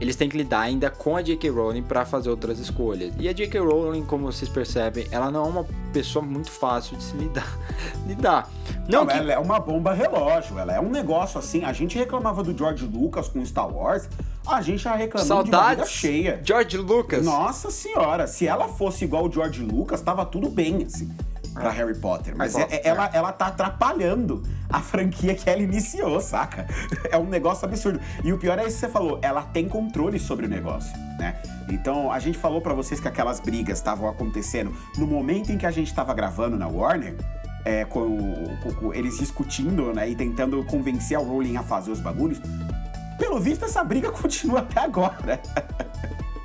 eles 0.00 0.14
têm 0.14 0.28
que 0.28 0.36
lidar 0.36 0.60
ainda 0.60 0.90
com 0.90 1.16
a 1.16 1.22
J.K. 1.22 1.48
Rowling 1.48 1.82
para 1.82 2.04
fazer 2.04 2.28
outras 2.28 2.58
escolhas. 2.58 3.14
E 3.18 3.28
a 3.28 3.32
J.K. 3.32 3.60
Rowling, 3.60 4.04
como 4.04 4.30
vocês 4.30 4.48
percebem, 4.48 5.06
ela 5.10 5.30
não 5.30 5.44
é 5.44 5.48
uma 5.48 5.66
pessoa 5.92 6.24
muito 6.24 6.50
fácil 6.50 6.96
de 6.96 7.02
se 7.02 7.16
lidar. 7.16 7.58
lidar. 8.06 8.50
Não, 8.88 9.00
não 9.00 9.06
que... 9.06 9.16
ela 9.16 9.32
é 9.32 9.38
uma 9.38 9.58
bomba 9.58 9.94
relógio. 9.94 10.58
Ela 10.58 10.74
é 10.74 10.80
um 10.80 10.90
negócio 10.90 11.38
assim. 11.38 11.64
A 11.64 11.72
gente 11.72 11.96
reclamava 11.96 12.42
do 12.42 12.56
George 12.56 12.84
Lucas 12.84 13.28
com 13.28 13.44
Star 13.44 13.74
Wars. 13.74 14.08
A 14.46 14.62
gente 14.62 14.82
já 14.82 14.94
reclamou 14.94 15.26
Saudades, 15.26 15.88
de 15.88 15.90
cheia. 15.90 16.40
George 16.44 16.76
Lucas. 16.76 17.24
Nossa 17.24 17.70
senhora, 17.70 18.26
se 18.26 18.46
ela 18.46 18.68
fosse 18.68 19.04
igual 19.04 19.26
o 19.26 19.32
George 19.32 19.62
Lucas, 19.62 20.00
tava 20.00 20.24
tudo 20.24 20.48
bem, 20.48 20.84
assim 20.84 21.10
pra 21.56 21.70
Harry 21.70 21.96
Potter. 21.96 22.34
Mas 22.36 22.54
é, 22.54 22.66
é, 22.70 22.88
ela, 22.88 23.10
ela 23.12 23.32
tá 23.32 23.46
atrapalhando 23.46 24.42
a 24.68 24.80
franquia 24.80 25.34
que 25.34 25.48
ela 25.48 25.60
iniciou, 25.60 26.20
saca? 26.20 26.66
É 27.10 27.16
um 27.16 27.26
negócio 27.26 27.64
absurdo. 27.66 28.00
E 28.24 28.32
o 28.32 28.38
pior 28.38 28.58
é 28.58 28.66
isso 28.66 28.74
que 28.74 28.80
você 28.80 28.88
falou, 28.88 29.18
ela 29.22 29.42
tem 29.42 29.68
controle 29.68 30.18
sobre 30.18 30.46
o 30.46 30.48
negócio, 30.48 30.92
né? 31.18 31.40
Então, 31.68 32.10
a 32.10 32.18
gente 32.18 32.36
falou 32.36 32.60
para 32.60 32.74
vocês 32.74 33.00
que 33.00 33.08
aquelas 33.08 33.40
brigas 33.40 33.78
estavam 33.78 34.08
acontecendo 34.08 34.74
no 34.98 35.06
momento 35.06 35.50
em 35.50 35.58
que 35.58 35.66
a 35.66 35.70
gente 35.70 35.94
tava 35.94 36.12
gravando 36.14 36.56
na 36.56 36.66
Warner, 36.66 37.16
é, 37.64 37.84
com, 37.84 38.56
com, 38.62 38.74
com, 38.74 38.94
eles 38.94 39.18
discutindo, 39.18 39.92
né, 39.92 40.08
e 40.08 40.14
tentando 40.14 40.62
convencer 40.64 41.16
a 41.16 41.20
Rowling 41.20 41.56
a 41.56 41.62
fazer 41.62 41.90
os 41.90 42.00
bagulhos. 42.00 42.40
Pelo 43.18 43.40
visto, 43.40 43.64
essa 43.64 43.82
briga 43.82 44.10
continua 44.12 44.60
até 44.60 44.80
agora. 44.80 45.40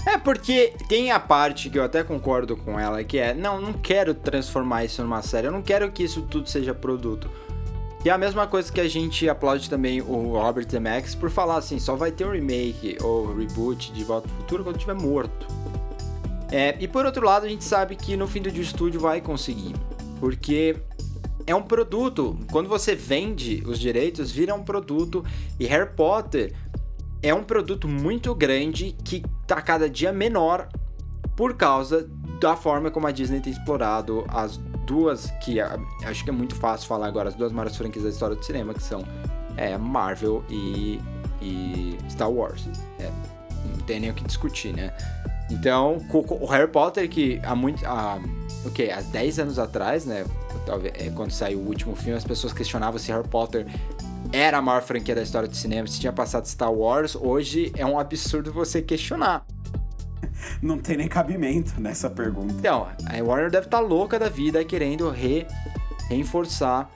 É 0.06 0.18
porque 0.18 0.74
tem 0.88 1.12
a 1.12 1.20
parte 1.20 1.70
que 1.70 1.78
eu 1.78 1.84
até 1.84 2.04
concordo 2.04 2.58
com 2.58 2.80
ela, 2.80 3.04
que 3.04 3.20
é, 3.20 3.34
não, 3.34 3.62
não 3.62 3.74
quero 3.74 4.14
transformar 4.16 4.84
isso 4.84 5.02
numa 5.04 5.22
série, 5.22 5.48
eu 5.48 5.52
não 5.52 5.62
quero 5.62 5.92
que 5.92 6.04
isso 6.04 6.24
tudo 6.24 6.50
seja 6.50 6.74
produto. 6.74 7.30
E 8.04 8.10
é 8.10 8.12
a 8.12 8.18
mesma 8.18 8.48
coisa 8.48 8.72
que 8.72 8.82
a 8.82 8.90
gente 8.90 9.30
aplaude 9.30 9.70
também 9.70 10.02
o 10.02 10.34
Robert 10.34 10.68
Zemeckis 10.68 11.14
por 11.14 11.30
falar 11.30 11.58
assim, 11.58 11.78
só 11.78 11.96
vai 11.96 12.12
ter 12.12 12.26
um 12.26 12.32
remake 12.32 12.98
ou 13.00 13.38
reboot 13.38 13.92
de 13.92 14.04
Volta 14.04 14.28
ao 14.28 14.36
Futuro 14.38 14.64
quando 14.64 14.80
tiver 14.80 14.96
morto. 14.96 15.46
É, 16.52 16.76
e 16.80 16.88
por 16.88 17.06
outro 17.06 17.24
lado, 17.24 17.46
a 17.46 17.50
gente 17.50 17.64
sabe 17.64 17.96
que 17.96 18.18
no 18.18 18.28
fim 18.28 18.42
do 18.42 18.52
dia 18.52 18.62
o 18.62 18.64
estúdio 18.66 19.00
vai 19.00 19.22
conseguir, 19.22 19.76
porque 20.20 20.76
é 21.52 21.56
um 21.56 21.62
produto. 21.62 22.38
Quando 22.50 22.70
você 22.70 22.96
vende 22.96 23.64
os 23.66 23.78
direitos, 23.80 24.32
vira 24.32 24.56
um 24.56 24.64
produto. 24.64 25.24
E 25.60 25.66
Harry 25.66 25.90
Potter 25.96 26.54
é 27.22 27.34
um 27.34 27.44
produto 27.44 27.88
muito 27.88 28.34
grande 28.34 28.96
que 29.04 29.24
tá 29.46 29.62
cada 29.62 29.90
dia 29.90 30.12
menor 30.12 30.70
por 31.36 31.56
causa 31.56 32.10
da 32.40 32.56
forma 32.56 32.90
como 32.90 33.06
a 33.06 33.12
Disney 33.12 33.40
tem 33.40 33.54
explorado 33.54 34.26
as 34.30 34.58
duas 34.88 35.30
que 35.44 35.60
acho 35.60 36.24
que 36.24 36.30
é 36.30 36.34
muito 36.34 36.56
fácil 36.56 36.88
falar 36.88 37.08
agora 37.08 37.30
as 37.30 37.36
duas 37.36 37.52
maiores 37.52 37.78
franquias 37.78 38.04
da 38.04 38.10
história 38.10 38.36
do 38.36 38.44
cinema 38.44 38.74
que 38.74 38.82
são 38.82 39.06
é, 39.56 39.78
Marvel 39.78 40.44
e, 40.50 41.00
e 41.40 41.98
Star 42.10 42.32
Wars 42.32 42.68
é, 43.00 43.10
não 43.66 43.86
tem 43.86 44.00
nem 44.00 44.10
o 44.10 44.14
que 44.14 44.24
discutir 44.24 44.74
né 44.74 44.92
então 45.52 46.00
o 46.10 46.46
Harry 46.48 46.68
Potter 46.68 47.08
que 47.08 47.40
há 47.44 47.56
muito 47.56 47.86
há, 47.86 48.20
o 48.66 48.72
que 48.72 48.90
há 48.90 49.02
10 49.02 49.40
anos 49.40 49.60
atrás 49.60 50.06
né 50.06 50.26
talvez 50.66 50.94
é, 50.98 51.10
quando 51.10 51.32
saiu 51.32 51.60
o 51.60 51.68
último 51.68 51.96
filme 51.96 52.18
as 52.18 52.24
pessoas 52.24 52.54
questionavam 52.54 53.00
se 53.00 53.12
Harry 53.12 53.28
Potter 53.28 53.66
era 54.32 54.60
a 54.60 54.62
maior 54.62 54.82
franquia 54.82 55.14
da 55.14 55.22
história 55.22 55.48
do 55.48 55.56
cinema, 55.56 55.88
se 55.88 56.00
tinha 56.00 56.14
passado 56.14 56.46
Star 56.48 56.72
Wars, 56.72 57.16
hoje 57.16 57.72
é 57.76 57.86
um 57.86 58.00
absurdo 58.00 58.52
você 58.54 58.82
questionar. 58.82 59.46
Não 60.62 60.78
tem 60.78 60.98
nem 60.98 61.08
cabimento 61.08 61.80
nessa 61.82 62.10
pergunta. 62.10 62.54
Então, 62.54 62.88
a 63.06 63.24
Warner 63.24 63.52
deve 63.52 63.68
estar 63.68 63.80
tá 63.80 63.84
louca 63.84 64.18
da 64.18 64.30
vida 64.30 64.64
querendo 64.64 65.10
re, 65.10 65.46
reforçar 66.10 66.90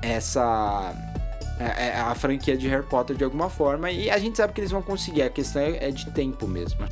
essa 0.00 0.42
a, 0.42 1.62
é, 1.62 1.88
é, 1.88 2.00
a, 2.00 2.14
franquia 2.14 2.56
de 2.56 2.66
Harry 2.68 2.86
Potter 2.86 3.16
de 3.16 3.24
alguma 3.24 3.50
forma 3.50 3.90
e 3.90 4.10
a 4.10 4.18
gente 4.18 4.36
sabe 4.36 4.52
que 4.52 4.60
eles 4.60 4.70
vão 4.70 4.82
conseguir, 4.82 5.22
a 5.22 5.30
questão 5.30 5.60
é, 5.60 5.88
é 5.88 5.90
de 5.90 6.10
tempo 6.10 6.48
mesmo. 6.48 6.86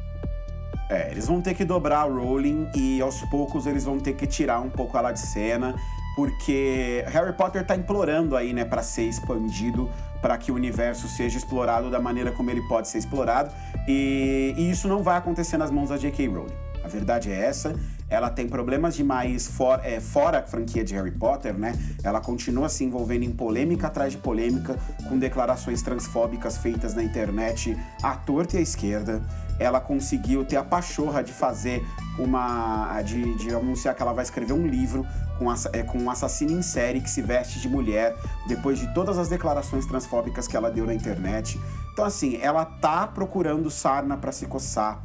É, 0.91 1.11
eles 1.11 1.27
vão 1.27 1.41
ter 1.41 1.55
que 1.55 1.65
dobrar 1.65 2.01
a 2.01 2.05
Rowling 2.05 2.69
e 2.75 3.01
aos 3.01 3.21
poucos 3.23 3.67
eles 3.67 3.85
vão 3.85 3.99
ter 3.99 4.15
que 4.15 4.27
tirar 4.27 4.61
um 4.61 4.69
pouco 4.71 4.99
ela 4.99 5.13
de 5.13 5.21
cena 5.21 5.75
porque 6.21 7.03
Harry 7.07 7.33
Potter 7.33 7.63
está 7.63 7.75
implorando 7.75 8.37
aí, 8.37 8.53
né, 8.53 8.63
para 8.63 8.83
ser 8.83 9.05
expandido, 9.05 9.91
para 10.21 10.37
que 10.37 10.53
o 10.53 10.55
universo 10.55 11.09
seja 11.09 11.39
explorado 11.39 11.91
da 11.91 11.99
maneira 11.99 12.31
como 12.31 12.51
ele 12.51 12.61
pode 12.69 12.89
ser 12.89 12.99
explorado, 12.99 13.51
e, 13.89 14.53
e 14.55 14.71
isso 14.71 14.87
não 14.87 15.03
vai 15.03 15.17
acontecer 15.17 15.57
nas 15.57 15.71
mãos 15.71 15.89
da 15.89 15.97
J.K. 15.97 16.29
Rowling. 16.29 16.53
A 16.85 16.89
verdade 16.89 17.33
é 17.33 17.47
essa. 17.47 17.75
Ela 18.11 18.29
tem 18.29 18.49
problemas 18.49 18.97
demais 18.97 19.47
for, 19.47 19.81
é, 19.85 20.01
fora 20.01 20.41
a 20.41 20.43
franquia 20.43 20.85
de 20.85 20.95
Harry 20.95 21.13
Potter, 21.13 21.55
né? 21.57 21.73
Ela 22.03 22.21
continua 22.21 22.69
se 22.69 22.85
envolvendo 22.85 23.23
em 23.23 23.31
polêmica 23.31 23.87
atrás 23.87 24.13
de 24.13 24.19
polêmica, 24.19 24.77
com 25.09 25.17
declarações 25.17 25.81
transfóbicas 25.81 26.59
feitas 26.59 26.93
na 26.93 27.05
internet 27.05 27.79
à 28.03 28.17
torta 28.17 28.57
e 28.57 28.59
à 28.59 28.63
esquerda. 28.63 29.23
Ela 29.61 29.81
conseguiu 29.81 30.45
ter 30.45 30.57
a 30.57 30.65
pachorra 30.65 31.23
de 31.23 31.33
fazer 31.33 31.87
uma. 32.19 33.01
de, 33.03 33.37
de 33.37 33.55
anunciar 33.55 33.95
que 33.95 34.03
ela 34.03 34.13
vai 34.13 34.25
escrever 34.25 34.55
um 34.55 34.67
livro 34.67 35.07
com, 35.39 35.47
é, 35.73 35.83
com 35.83 35.99
um 35.99 36.11
assassino 36.11 36.53
em 36.53 36.63
série 36.63 37.01
que 37.01 37.09
se 37.09 37.23
veste 37.23 37.61
de 37.61 37.69
mulher, 37.69 38.17
depois 38.49 38.79
de 38.79 38.93
todas 38.93 39.19
as 39.19 39.29
declarações 39.29 39.87
transfóbicas 39.87 40.49
que 40.49 40.57
ela 40.57 40.71
deu 40.71 40.85
na 40.85 40.95
internet. 40.95 41.61
Então, 41.93 42.05
assim, 42.05 42.39
ela 42.43 42.65
tá 42.65 43.07
procurando 43.07 43.71
sarna 43.71 44.17
para 44.17 44.33
se 44.33 44.47
coçar 44.47 45.03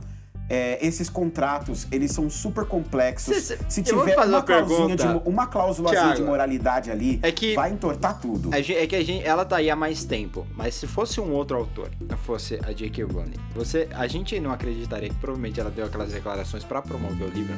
é, 0.50 0.86
esses 0.86 1.10
contratos, 1.10 1.88
eles 1.92 2.12
são 2.12 2.30
super 2.30 2.66
complexos. 2.66 3.36
Se, 3.36 3.58
se 3.68 3.84
tiver 3.84 4.16
uma, 4.16 4.26
uma, 4.26 4.96
de, 4.96 5.06
uma 5.26 5.48
cláusula 5.48 6.14
de 6.14 6.22
moralidade 6.22 6.92
ali, 6.92 7.20
é 7.24 7.32
que, 7.32 7.56
vai 7.56 7.72
entortar 7.72 8.20
tudo. 8.20 8.54
É 8.54 8.62
que 8.62 8.96
a 8.96 9.04
gente, 9.04 9.26
ela 9.26 9.44
tá 9.44 9.58
aí 9.58 9.70
há 9.70 9.76
mais 9.76 10.04
tempo, 10.04 10.46
mas 10.56 10.76
se 10.76 10.88
fosse 10.88 11.20
um 11.20 11.32
outro 11.32 11.58
autor, 11.58 11.90
fosse 12.24 12.60
a 12.64 12.72
J.K. 12.72 13.04
Rowling, 13.04 13.34
você, 13.54 13.88
a 13.94 14.08
gente 14.08 14.40
não 14.40 14.52
acreditaria 14.52 15.10
que 15.10 15.16
provavelmente 15.16 15.60
ela 15.60 15.70
deu 15.70 15.86
aquelas 15.86 16.12
declarações 16.12 16.64
para 16.64 16.82
promover 16.82 17.28
o 17.28 17.32
livro 17.32 17.56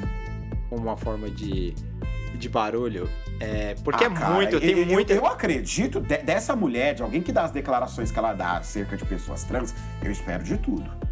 como 0.70 0.84
uma 0.84 0.98
forma 0.98 1.30
de, 1.30 1.74
de 2.36 2.50
barulho. 2.50 3.10
É, 3.40 3.76
porque 3.84 4.04
ah, 4.04 4.08
é 4.08 4.10
cara, 4.10 4.34
muito, 4.34 4.60
tem 4.60 4.80
eu, 4.80 4.86
muito. 4.86 5.12
Eu, 5.12 5.18
eu 5.18 5.28
acredito 5.28 6.00
de, 6.00 6.18
dessa 6.18 6.56
mulher, 6.56 6.96
de 6.96 7.04
alguém 7.04 7.22
que 7.22 7.32
dá 7.32 7.44
as 7.44 7.52
declarações 7.52 8.12
que 8.12 8.18
ela 8.18 8.34
dá 8.34 8.58
acerca 8.58 8.98
de 8.98 9.06
pessoas 9.06 9.44
trans, 9.44 9.74
eu 10.02 10.12
espero 10.12 10.44
de 10.44 10.58
tudo. 10.58 11.07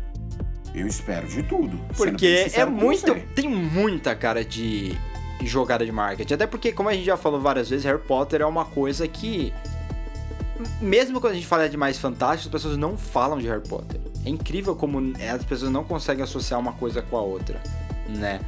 Eu 0.75 0.87
espero 0.87 1.27
de 1.27 1.41
tudo. 1.41 1.79
Porque 1.95 2.47
é 2.53 2.65
muito. 2.65 3.15
Tem 3.33 3.47
muita 3.47 4.13
cara 4.13 4.43
de 4.43 4.97
jogada 5.41 5.85
de 5.85 5.91
marketing. 5.91 6.33
Até 6.33 6.45
porque, 6.45 6.71
como 6.71 6.89
a 6.89 6.93
gente 6.93 7.05
já 7.05 7.15
falou 7.15 7.39
várias 7.39 7.69
vezes, 7.69 7.85
Harry 7.85 8.01
Potter 8.01 8.41
é 8.41 8.45
uma 8.45 8.65
coisa 8.65 9.07
que. 9.07 9.53
Mesmo 10.81 11.21
quando 11.21 11.33
a 11.33 11.35
gente 11.35 11.47
fala 11.47 11.69
de 11.69 11.77
mais 11.77 11.97
fantástico, 11.97 12.47
as 12.55 12.61
pessoas 12.61 12.77
não 12.77 12.97
falam 12.97 13.37
de 13.37 13.47
Harry 13.47 13.67
Potter. 13.67 13.99
É 14.25 14.29
incrível 14.29 14.75
como 14.75 15.13
as 15.33 15.43
pessoas 15.45 15.71
não 15.71 15.83
conseguem 15.83 16.23
associar 16.23 16.59
uma 16.59 16.73
coisa 16.73 17.01
com 17.01 17.17
a 17.17 17.21
outra, 17.21 17.61
né? 18.09 18.41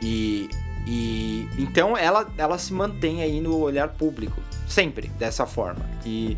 E, 0.00 0.48
e 0.86 1.48
então 1.58 1.96
ela, 1.96 2.28
ela 2.38 2.58
se 2.58 2.72
mantém 2.72 3.22
aí 3.22 3.40
no 3.40 3.58
olhar 3.58 3.88
público, 3.88 4.40
sempre 4.66 5.08
dessa 5.18 5.46
forma. 5.46 5.84
E 6.04 6.36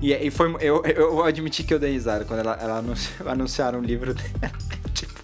e, 0.00 0.12
e 0.12 0.30
foi. 0.30 0.54
Eu, 0.60 0.82
eu 0.84 1.24
admiti 1.24 1.62
que 1.62 1.74
eu 1.74 1.78
dei 1.78 1.92
risada 1.92 2.24
quando 2.24 2.40
ela, 2.40 2.58
ela 2.60 2.84
anunciaram 3.26 3.80
o 3.80 3.82
livro 3.82 4.14
dela. 4.14 4.52
tipo. 4.94 5.20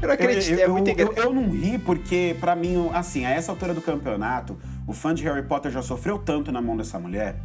Eu 0.00 0.08
não 0.08 0.14
acredito, 0.14 0.52
eu, 0.52 0.58
eu, 0.58 0.64
é 0.64 0.68
muito 0.68 0.90
engraçado. 0.90 1.18
Eu, 1.18 1.24
eu, 1.24 1.34
não 1.34 1.50
ri 1.50 1.78
porque, 1.78 2.36
para 2.40 2.54
mim, 2.54 2.90
assim, 2.92 3.24
a 3.24 3.30
essa 3.30 3.52
altura 3.52 3.72
do 3.72 3.80
campeonato, 3.80 4.58
o 4.86 4.92
fã 4.92 5.14
de 5.14 5.22
Harry 5.24 5.42
Potter 5.42 5.70
já 5.70 5.82
sofreu 5.82 6.18
tanto 6.18 6.52
na 6.52 6.60
mão 6.60 6.76
dessa 6.76 6.98
mulher, 6.98 7.36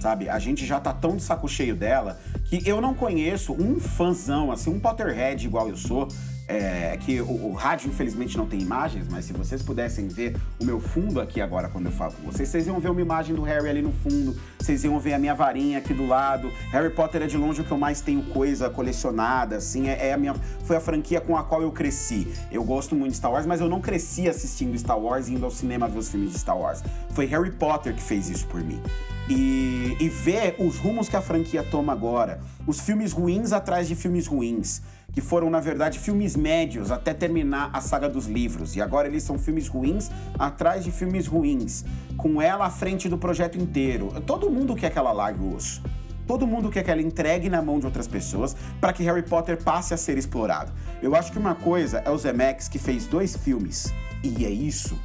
sabe? 0.00 0.28
A 0.28 0.38
gente 0.38 0.64
já 0.64 0.80
tá 0.80 0.92
tão 0.92 1.16
de 1.16 1.22
saco 1.22 1.46
cheio 1.46 1.76
dela 1.76 2.18
que 2.46 2.66
eu 2.66 2.80
não 2.80 2.94
conheço 2.94 3.52
um 3.52 3.78
fãzão, 3.78 4.50
assim, 4.50 4.70
um 4.70 4.80
Potterhead 4.80 5.44
igual 5.46 5.68
eu 5.68 5.76
sou, 5.76 6.08
é, 6.50 6.96
que 6.96 7.20
o, 7.20 7.30
o, 7.30 7.52
rádio 7.52 7.88
infelizmente 7.88 8.36
não 8.36 8.44
tem 8.44 8.60
imagens, 8.60 9.06
mas 9.08 9.24
se 9.24 9.32
vocês 9.32 9.62
pudessem 9.62 10.08
ver 10.08 10.36
o 10.58 10.64
meu 10.64 10.80
fundo 10.80 11.20
aqui 11.20 11.40
agora 11.40 11.68
quando 11.68 11.86
eu 11.86 11.92
falo 11.92 12.12
com 12.12 12.30
vocês, 12.30 12.48
vocês 12.48 12.66
iam 12.66 12.80
ver 12.80 12.90
uma 12.90 13.00
imagem 13.00 13.36
do 13.36 13.42
Harry 13.42 13.68
ali 13.68 13.82
no 13.82 13.92
fundo, 13.92 14.36
vocês 14.58 14.82
iam 14.82 14.98
ver 14.98 15.14
a 15.14 15.18
minha 15.18 15.34
varinha 15.34 15.78
aqui 15.78 15.94
do 15.94 16.06
lado. 16.06 16.50
Harry 16.72 16.90
Potter 16.90 17.22
é 17.22 17.26
de 17.28 17.36
longe 17.36 17.60
o 17.60 17.64
que 17.64 17.70
eu 17.70 17.78
mais 17.78 18.00
tenho 18.00 18.22
coisa 18.24 18.68
colecionada, 18.68 19.56
assim, 19.56 19.88
é, 19.88 20.08
é 20.08 20.12
a 20.12 20.16
minha, 20.16 20.34
foi 20.64 20.76
a 20.76 20.80
franquia 20.80 21.20
com 21.20 21.36
a 21.36 21.44
qual 21.44 21.62
eu 21.62 21.70
cresci. 21.70 22.26
Eu 22.50 22.64
gosto 22.64 22.96
muito 22.96 23.12
de 23.12 23.18
Star 23.18 23.30
Wars, 23.30 23.46
mas 23.46 23.60
eu 23.60 23.68
não 23.68 23.80
cresci 23.80 24.28
assistindo 24.28 24.76
Star 24.76 24.98
Wars 24.98 25.28
e 25.28 25.34
indo 25.34 25.44
ao 25.44 25.52
cinema 25.52 25.88
ver 25.88 25.98
os 25.98 26.08
filmes 26.08 26.32
de 26.32 26.38
Star 26.38 26.58
Wars. 26.58 26.82
Foi 27.10 27.26
Harry 27.26 27.52
Potter 27.52 27.94
que 27.94 28.02
fez 28.02 28.28
isso 28.28 28.46
por 28.48 28.60
mim. 28.60 28.82
E, 29.28 29.96
e 30.00 30.08
ver 30.08 30.56
os 30.58 30.76
rumos 30.78 31.08
que 31.08 31.14
a 31.14 31.22
franquia 31.22 31.62
toma 31.62 31.92
agora, 31.92 32.40
os 32.66 32.80
filmes 32.80 33.12
ruins 33.12 33.52
atrás 33.52 33.86
de 33.86 33.94
filmes 33.94 34.26
ruins 34.26 34.82
que 35.12 35.20
foram, 35.20 35.50
na 35.50 35.60
verdade, 35.60 35.98
filmes 35.98 36.36
médios 36.36 36.90
até 36.90 37.12
terminar 37.12 37.70
a 37.72 37.80
saga 37.80 38.08
dos 38.08 38.26
livros. 38.26 38.76
E 38.76 38.82
agora 38.82 39.08
eles 39.08 39.22
são 39.22 39.38
filmes 39.38 39.68
ruins 39.68 40.10
atrás 40.38 40.84
de 40.84 40.90
filmes 40.90 41.26
ruins, 41.26 41.84
com 42.16 42.40
ela 42.40 42.66
à 42.66 42.70
frente 42.70 43.08
do 43.08 43.18
projeto 43.18 43.58
inteiro. 43.58 44.12
Todo 44.26 44.50
mundo 44.50 44.74
quer 44.74 44.90
que 44.90 44.98
ela 44.98 45.12
largue 45.12 45.40
o 45.40 45.54
osso. 45.54 45.82
Todo 46.26 46.46
mundo 46.46 46.70
quer 46.70 46.84
que 46.84 46.90
ela 46.90 47.02
entregue 47.02 47.48
na 47.48 47.60
mão 47.60 47.80
de 47.80 47.86
outras 47.86 48.06
pessoas 48.06 48.54
para 48.80 48.92
que 48.92 49.02
Harry 49.02 49.22
Potter 49.22 49.60
passe 49.60 49.92
a 49.92 49.96
ser 49.96 50.16
explorado. 50.16 50.72
Eu 51.02 51.16
acho 51.16 51.32
que 51.32 51.38
uma 51.38 51.56
coisa 51.56 52.02
é 52.04 52.10
o 52.10 52.16
Zemeckis 52.16 52.68
que 52.68 52.78
fez 52.78 53.04
dois 53.06 53.36
filmes, 53.36 53.92
e 54.22 54.44
é 54.44 54.50
isso. 54.50 54.96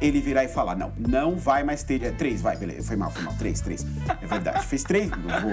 Ele 0.00 0.20
virar 0.20 0.42
e 0.42 0.48
falar: 0.48 0.74
não, 0.74 0.92
não 0.98 1.36
vai 1.36 1.62
mais 1.62 1.84
ter. 1.84 2.02
É, 2.02 2.10
três, 2.10 2.40
vai, 2.40 2.56
beleza. 2.56 2.88
Foi 2.88 2.96
mal, 2.96 3.10
foi 3.10 3.22
mal. 3.22 3.34
Três, 3.34 3.60
três. 3.60 3.86
É 4.20 4.26
verdade. 4.26 4.66
Fez 4.66 4.82
três. 4.82 5.08
Vou 5.10 5.52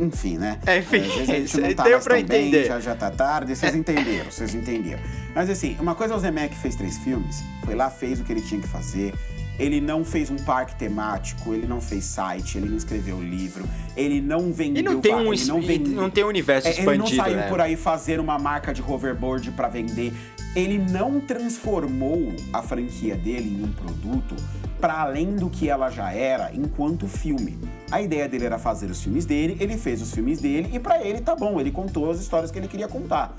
enfim, 0.00 0.38
né? 0.38 0.58
É, 0.66 0.78
enfim, 0.78 0.98
Às 0.98 1.14
vezes 1.14 1.30
a 1.30 1.34
gente 1.34 1.60
não 1.60 1.74
tá 1.74 1.84
tão 1.84 2.16
entender. 2.16 2.50
bem, 2.50 2.64
já, 2.64 2.80
já 2.80 2.94
tá 2.94 3.10
tarde, 3.10 3.54
vocês 3.54 3.74
entenderam, 3.74 4.30
vocês 4.30 4.54
entenderam. 4.54 5.02
Mas 5.34 5.50
assim, 5.50 5.76
uma 5.80 5.94
coisa 5.94 6.14
é 6.14 6.16
o 6.16 6.20
Zemeck 6.20 6.54
fez 6.56 6.74
três 6.76 6.98
filmes, 6.98 7.42
foi 7.64 7.74
lá, 7.74 7.90
fez 7.90 8.20
o 8.20 8.24
que 8.24 8.32
ele 8.32 8.42
tinha 8.42 8.60
que 8.60 8.68
fazer, 8.68 9.14
ele 9.58 9.80
não 9.80 10.04
fez 10.04 10.30
um 10.30 10.36
parque 10.36 10.76
temático, 10.76 11.52
ele 11.52 11.66
não 11.66 11.80
fez 11.80 12.04
site, 12.04 12.58
ele 12.58 12.68
não 12.68 12.76
escreveu 12.76 13.20
livro, 13.20 13.64
ele 13.96 14.20
não 14.20 14.52
vendeu... 14.52 14.82
Ele 14.82 14.94
não 14.94 15.00
tem 15.00 15.14
um, 15.14 15.32
ele 15.32 15.44
não, 15.46 15.60
vende, 15.60 15.90
não 15.90 16.10
tem 16.10 16.24
um 16.24 16.28
universo 16.28 16.68
é, 16.68 16.70
expandido, 16.70 17.06
Ele 17.08 17.16
não 17.16 17.24
saiu 17.24 17.36
né? 17.36 17.48
por 17.48 17.60
aí 17.60 17.76
fazer 17.76 18.20
uma 18.20 18.38
marca 18.38 18.72
de 18.72 18.80
hoverboard 18.80 19.50
para 19.52 19.68
vender. 19.68 20.12
Ele 20.54 20.78
não 20.78 21.20
transformou 21.20 22.32
a 22.52 22.62
franquia 22.62 23.16
dele 23.16 23.58
em 23.60 23.64
um 23.64 23.72
produto 23.72 24.36
para 24.80 25.00
além 25.00 25.34
do 25.34 25.50
que 25.50 25.68
ela 25.68 25.90
já 25.90 26.12
era 26.12 26.52
enquanto 26.54 27.08
filme. 27.08 27.58
A 27.90 28.02
ideia 28.02 28.28
dele 28.28 28.44
era 28.44 28.58
fazer 28.58 28.90
os 28.90 29.02
filmes 29.02 29.24
dele, 29.24 29.56
ele 29.60 29.78
fez 29.78 30.02
os 30.02 30.12
filmes 30.12 30.40
dele 30.40 30.68
e 30.72 30.78
para 30.78 31.02
ele 31.02 31.20
tá 31.20 31.34
bom, 31.34 31.58
ele 31.58 31.70
contou 31.70 32.10
as 32.10 32.20
histórias 32.20 32.50
que 32.50 32.58
ele 32.58 32.68
queria 32.68 32.86
contar. 32.88 33.34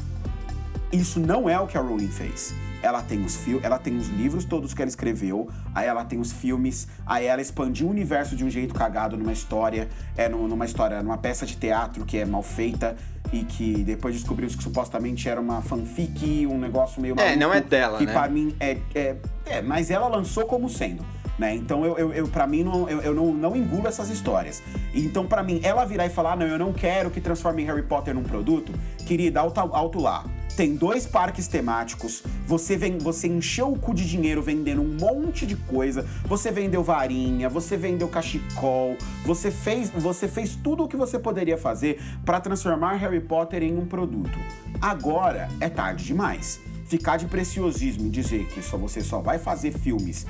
Isso 0.91 1.19
não 1.19 1.47
é 1.47 1.59
o 1.59 1.67
que 1.67 1.77
a 1.77 1.81
Rowling 1.81 2.07
fez. 2.07 2.53
Ela 2.81 3.03
tem 3.03 3.23
os 3.23 3.35
fil 3.35 3.59
ela 3.61 3.77
tem 3.77 3.95
os 3.97 4.07
livros 4.07 4.45
todos 4.45 4.73
que 4.73 4.81
ela 4.81 4.89
escreveu, 4.89 5.49
aí 5.75 5.85
ela 5.85 6.03
tem 6.03 6.19
os 6.19 6.31
filmes, 6.31 6.87
aí 7.05 7.25
ela 7.27 7.41
expandiu 7.41 7.87
o 7.87 7.89
universo 7.91 8.35
de 8.35 8.43
um 8.43 8.49
jeito 8.49 8.73
cagado 8.73 9.15
numa 9.17 9.33
história, 9.33 9.87
é 10.17 10.27
numa 10.27 10.65
história, 10.65 11.03
numa 11.03 11.17
peça 11.17 11.45
de 11.45 11.55
teatro 11.55 12.05
que 12.05 12.17
é 12.17 12.25
mal 12.25 12.41
feita 12.41 12.95
e 13.31 13.43
que 13.43 13.83
depois 13.83 14.15
descobriu 14.15 14.47
que 14.47 14.63
supostamente 14.63 15.29
era 15.29 15.39
uma 15.39 15.61
fanfic, 15.61 16.47
um 16.47 16.57
negócio 16.57 16.99
meio 16.99 17.15
maluco, 17.15 17.33
É, 17.33 17.37
não 17.37 17.53
é 17.53 17.61
dela, 17.61 17.99
que 17.99 18.05
né? 18.07 18.13
para 18.13 18.27
mim 18.27 18.55
é, 18.59 18.77
é, 18.95 19.15
é, 19.45 19.61
mas 19.61 19.91
ela 19.91 20.07
lançou 20.07 20.45
como 20.45 20.67
sendo. 20.69 21.05
Né? 21.39 21.55
Então, 21.55 21.85
eu, 21.85 21.97
eu, 21.97 22.13
eu 22.13 22.27
para 22.27 22.45
mim, 22.45 22.63
não, 22.63 22.89
eu, 22.89 22.99
eu 23.01 23.15
não, 23.15 23.33
não 23.33 23.55
engulo 23.55 23.87
essas 23.87 24.09
histórias. 24.09 24.61
Então, 24.93 25.25
para 25.25 25.41
mim, 25.41 25.61
ela 25.63 25.85
virar 25.85 26.05
e 26.05 26.09
falar: 26.09 26.35
não, 26.35 26.45
eu 26.45 26.59
não 26.59 26.73
quero 26.73 27.09
que 27.09 27.21
transforme 27.21 27.63
Harry 27.63 27.83
Potter 27.83 28.13
num 28.13 28.23
produto, 28.23 28.73
querida, 29.07 29.39
alto, 29.39 29.59
alto 29.61 30.01
lá. 30.01 30.25
Tem 30.57 30.75
dois 30.75 31.07
parques 31.07 31.47
temáticos, 31.47 32.21
você 32.45 32.75
vem, 32.75 32.97
você 32.97 33.29
encheu 33.29 33.71
o 33.71 33.79
cu 33.79 33.93
de 33.93 34.05
dinheiro 34.05 34.41
vendendo 34.41 34.81
um 34.81 34.97
monte 34.99 35.45
de 35.45 35.55
coisa, 35.55 36.05
você 36.25 36.51
vendeu 36.51 36.83
varinha, 36.83 37.47
você 37.47 37.77
vendeu 37.77 38.09
cachecol, 38.09 38.97
você 39.23 39.49
fez, 39.49 39.89
você 39.89 40.27
fez 40.27 40.57
tudo 40.57 40.83
o 40.83 40.87
que 40.89 40.97
você 40.97 41.17
poderia 41.17 41.57
fazer 41.57 42.01
para 42.25 42.41
transformar 42.41 42.95
Harry 42.95 43.21
Potter 43.21 43.63
em 43.63 43.77
um 43.77 43.85
produto. 43.85 44.37
Agora 44.81 45.47
é 45.61 45.69
tarde 45.69 46.03
demais. 46.03 46.59
Ficar 46.89 47.15
de 47.15 47.27
preciosismo 47.27 48.07
e 48.07 48.09
dizer 48.09 48.47
que 48.47 48.61
só 48.61 48.75
você 48.75 48.99
só 48.99 49.21
vai 49.21 49.39
fazer 49.39 49.71
filmes 49.71 50.25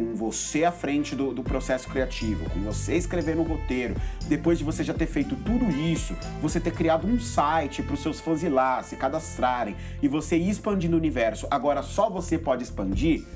com 0.00 0.14
você 0.14 0.64
à 0.64 0.72
frente 0.72 1.14
do, 1.14 1.34
do 1.34 1.42
processo 1.42 1.86
criativo, 1.86 2.48
com 2.48 2.60
você 2.60 2.96
escrevendo 2.96 3.42
o 3.42 3.44
roteiro, 3.44 3.94
depois 4.26 4.56
de 4.56 4.64
você 4.64 4.82
já 4.82 4.94
ter 4.94 5.06
feito 5.06 5.36
tudo 5.36 5.68
isso, 5.70 6.16
você 6.40 6.58
ter 6.58 6.72
criado 6.72 7.06
um 7.06 7.20
site 7.20 7.82
para 7.82 7.92
os 7.92 8.00
seus 8.00 8.18
fãs 8.18 8.42
ir 8.42 8.48
lá, 8.48 8.82
se 8.82 8.96
cadastrarem 8.96 9.76
e 10.02 10.08
você 10.08 10.38
ir 10.38 10.48
expandindo 10.48 10.96
o 10.96 10.98
universo, 10.98 11.46
agora 11.50 11.82
só 11.82 12.08
você 12.08 12.38
pode 12.38 12.62
expandir, 12.62 13.26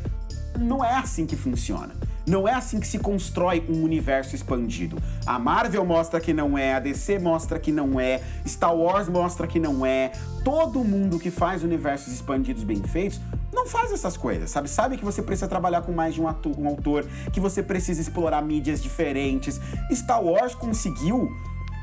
não 0.58 0.82
é 0.82 0.94
assim 0.94 1.26
que 1.26 1.36
funciona. 1.36 1.94
Não 2.26 2.48
é 2.48 2.54
assim 2.54 2.80
que 2.80 2.86
se 2.86 2.98
constrói 2.98 3.64
um 3.68 3.82
universo 3.82 4.34
expandido. 4.34 4.96
A 5.26 5.38
Marvel 5.38 5.84
mostra 5.84 6.20
que 6.20 6.32
não 6.32 6.56
é, 6.56 6.74
a 6.74 6.80
DC 6.80 7.18
mostra 7.18 7.58
que 7.58 7.70
não 7.70 8.00
é, 8.00 8.22
Star 8.46 8.74
Wars 8.74 9.08
mostra 9.08 9.46
que 9.46 9.60
não 9.60 9.84
é. 9.84 10.12
Todo 10.42 10.82
mundo 10.82 11.18
que 11.18 11.30
faz 11.30 11.62
universos 11.62 12.12
expandidos 12.12 12.64
bem 12.64 12.82
feitos 12.82 13.20
não 13.52 13.66
faz 13.66 13.92
essas 13.92 14.16
coisas, 14.16 14.50
sabe? 14.50 14.68
Sabe 14.68 14.96
que 14.96 15.04
você 15.04 15.22
precisa 15.22 15.48
trabalhar 15.48 15.82
com 15.82 15.92
mais 15.92 16.14
de 16.14 16.20
um, 16.20 16.26
ator, 16.26 16.58
um 16.58 16.66
autor, 16.66 17.06
que 17.32 17.40
você 17.40 17.62
precisa 17.62 18.00
explorar 18.00 18.42
mídias 18.42 18.82
diferentes. 18.82 19.60
Star 19.92 20.22
Wars 20.22 20.54
conseguiu 20.54 21.30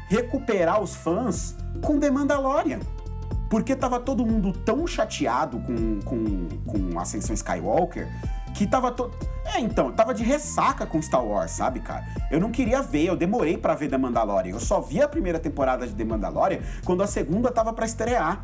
recuperar 0.09 0.81
os 0.81 0.95
fãs 0.95 1.55
com 1.81 1.99
The 1.99 2.09
Mandalorian. 2.11 2.79
Porque 3.49 3.75
tava 3.75 3.99
todo 3.99 4.25
mundo 4.25 4.53
tão 4.53 4.87
chateado 4.87 5.59
com, 5.59 5.99
com, 6.01 6.47
com 6.65 6.99
Ascensão 6.99 7.33
Skywalker 7.33 8.07
que 8.55 8.67
tava 8.67 8.91
todo. 8.91 9.15
É, 9.45 9.59
então, 9.59 9.91
tava 9.91 10.13
de 10.13 10.23
ressaca 10.23 10.85
com 10.85 11.01
Star 11.01 11.25
Wars, 11.25 11.51
sabe, 11.51 11.79
cara? 11.79 12.05
Eu 12.29 12.39
não 12.39 12.51
queria 12.51 12.81
ver, 12.81 13.05
eu 13.05 13.15
demorei 13.15 13.57
para 13.57 13.75
ver 13.75 13.89
The 13.89 13.97
Mandalorian. 13.97 14.53
Eu 14.53 14.59
só 14.59 14.79
vi 14.79 15.01
a 15.01 15.07
primeira 15.07 15.39
temporada 15.39 15.87
de 15.87 15.93
The 15.93 16.05
Mandalorian 16.05 16.59
quando 16.85 17.03
a 17.03 17.07
segunda 17.07 17.51
tava 17.51 17.73
para 17.73 17.85
estrear. 17.85 18.43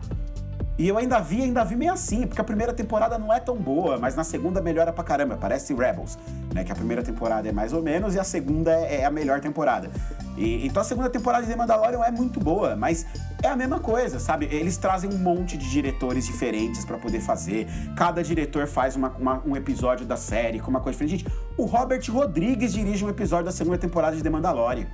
E 0.78 0.88
eu 0.88 0.97
ainda 0.97 1.19
vi, 1.19 1.41
ainda 1.41 1.63
vi 1.63 1.75
meio 1.75 1.91
assim, 1.91 2.28
porque 2.28 2.39
a 2.39 2.43
primeira 2.43 2.71
temporada 2.71 3.17
não 3.17 3.34
é 3.34 3.39
tão 3.39 3.55
boa, 3.55 3.97
mas 3.97 4.15
na 4.15 4.23
segunda 4.23 4.61
melhora 4.61 4.93
pra 4.93 5.03
caramba. 5.03 5.36
Parece 5.36 5.73
Rebels, 5.73 6.19
né? 6.53 6.63
Que 6.63 6.71
a 6.71 6.75
primeira 6.75 7.01
temporada 7.01 7.49
é 7.49 7.51
mais 7.51 7.73
ou 7.73 7.82
menos 7.82 8.13
e 8.13 8.19
a 8.19 8.23
segunda 8.23 8.71
é, 8.71 9.01
é 9.01 9.05
a 9.05 9.09
melhor 9.09 9.39
temporada. 9.39 9.89
E, 10.38 10.67
então 10.67 10.82
a 10.82 10.86
segunda 10.86 11.09
temporada 11.09 11.43
de 11.43 11.51
The 11.51 11.57
Mandalorian 11.57 12.03
é 12.03 12.11
muito 12.11 12.39
boa, 12.39 12.75
mas 12.75 13.07
é 13.41 13.47
a 13.47 13.55
mesma 13.55 13.80
coisa, 13.80 14.19
sabe? 14.19 14.47
Eles 14.51 14.78
trazem 14.78 15.09
um 15.11 15.17
monte 15.17 15.57
de 15.57 15.67
diretores 15.67 16.28
diferentes 16.28 16.86
para 16.86 16.99
poder 16.99 17.21
fazer. 17.21 17.67
Cada 17.95 18.21
diretor 18.21 18.67
faz 18.67 18.95
uma, 18.95 19.09
uma, 19.17 19.41
um 19.45 19.55
episódio 19.55 20.05
da 20.05 20.15
série 20.15 20.59
com 20.59 20.69
uma 20.69 20.80
coisa 20.80 20.99
diferente. 20.99 21.23
Gente, 21.23 21.36
o 21.57 21.65
Robert 21.65 22.03
Rodrigues 22.07 22.71
dirige 22.71 23.03
um 23.03 23.09
episódio 23.09 23.45
da 23.45 23.51
segunda 23.51 23.80
temporada 23.80 24.15
de 24.15 24.21
The 24.21 24.30
Mandalorian. 24.30 24.86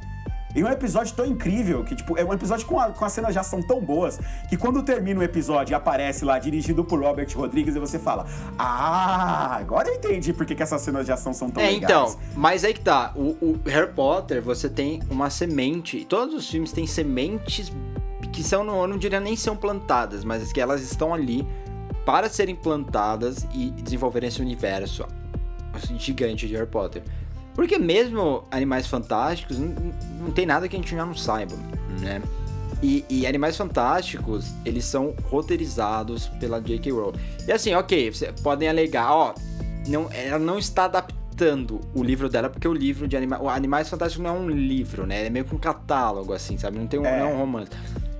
E 0.55 0.63
um 0.63 0.67
episódio 0.67 1.15
tão 1.15 1.25
incrível, 1.25 1.83
que, 1.83 1.95
tipo, 1.95 2.17
é 2.17 2.23
um 2.23 2.33
episódio 2.33 2.65
com, 2.65 2.79
a, 2.79 2.91
com 2.91 3.03
as 3.03 3.11
cenas 3.11 3.33
já 3.33 3.43
são 3.43 3.61
tão 3.61 3.81
boas, 3.81 4.19
que 4.49 4.55
quando 4.55 4.83
termina 4.83 5.19
o 5.19 5.23
episódio 5.23 5.73
e 5.73 5.75
aparece 5.75 6.23
lá, 6.23 6.37
dirigido 6.37 6.83
por 6.83 7.01
Robert 7.01 7.27
Rodrigues, 7.35 7.75
e 7.75 7.79
você 7.79 7.97
fala, 7.97 8.25
ah, 8.57 9.55
agora 9.55 9.89
eu 9.89 9.95
entendi 9.95 10.31
por 10.33 10.45
que, 10.45 10.53
que 10.55 10.63
essas 10.63 10.81
cenas 10.81 11.05
de 11.05 11.11
ação 11.11 11.33
são 11.33 11.49
tão 11.49 11.63
é, 11.63 11.71
legais. 11.71 11.83
então, 11.83 12.15
mas 12.35 12.63
aí 12.63 12.73
que 12.73 12.81
tá, 12.81 13.13
o, 13.15 13.35
o 13.41 13.59
Harry 13.65 13.91
Potter, 13.91 14.41
você 14.41 14.69
tem 14.69 15.01
uma 15.09 15.29
semente, 15.29 16.05
todos 16.05 16.35
os 16.35 16.49
filmes 16.49 16.71
têm 16.71 16.85
sementes 16.85 17.71
que 18.31 18.43
são, 18.43 18.65
eu 18.65 18.87
não 18.87 18.97
diria 18.97 19.19
nem 19.19 19.35
são 19.35 19.55
plantadas, 19.55 20.23
mas 20.23 20.51
que 20.51 20.59
elas 20.59 20.81
estão 20.81 21.13
ali 21.13 21.47
para 22.05 22.29
serem 22.29 22.55
plantadas 22.55 23.47
e 23.53 23.69
desenvolverem 23.69 24.27
esse 24.27 24.41
universo 24.41 25.05
gigante 25.97 26.47
de 26.47 26.55
Harry 26.55 26.67
Potter. 26.67 27.03
Porque 27.55 27.77
mesmo 27.77 28.43
Animais 28.49 28.87
Fantásticos, 28.87 29.59
não, 29.59 29.93
não 30.19 30.31
tem 30.31 30.45
nada 30.45 30.67
que 30.67 30.75
a 30.75 30.79
gente 30.79 30.95
já 30.95 31.05
não 31.05 31.15
saiba, 31.15 31.55
né? 31.99 32.21
E, 32.81 33.05
e, 33.09 33.25
Animais 33.25 33.55
Fantásticos, 33.55 34.51
eles 34.65 34.83
são 34.83 35.15
roteirizados 35.29 36.27
pela 36.39 36.59
J.K. 36.59 36.91
Rowling. 36.91 37.17
E 37.47 37.51
assim, 37.51 37.73
ok, 37.73 38.11
vocês 38.11 38.41
podem 38.41 38.67
alegar, 38.67 39.09
ó, 39.09 39.33
não, 39.87 40.09
ela 40.11 40.37
não 40.37 40.59
está 40.59 40.83
adaptando 40.83 41.79
o 41.95 42.03
livro 42.03 42.27
dela, 42.27 42.49
porque 42.49 42.67
o 42.67 42.73
livro 42.73 43.07
de 43.07 43.15
anima, 43.15 43.37
Animais 43.49 43.89
Fantásticos 43.89 44.21
não 44.21 44.35
é 44.35 44.37
um 44.37 44.49
livro, 44.49 45.05
né? 45.05 45.25
É 45.27 45.29
meio 45.29 45.45
que 45.45 45.55
um 45.55 45.59
catálogo, 45.59 46.33
assim, 46.33 46.57
sabe? 46.57 46.77
Não 46.77 46.85
tem 46.85 46.99
um, 46.99 47.05
é. 47.05 47.19
não 47.19 47.29
é 47.29 47.33
um 47.33 47.37
romance. 47.37 47.71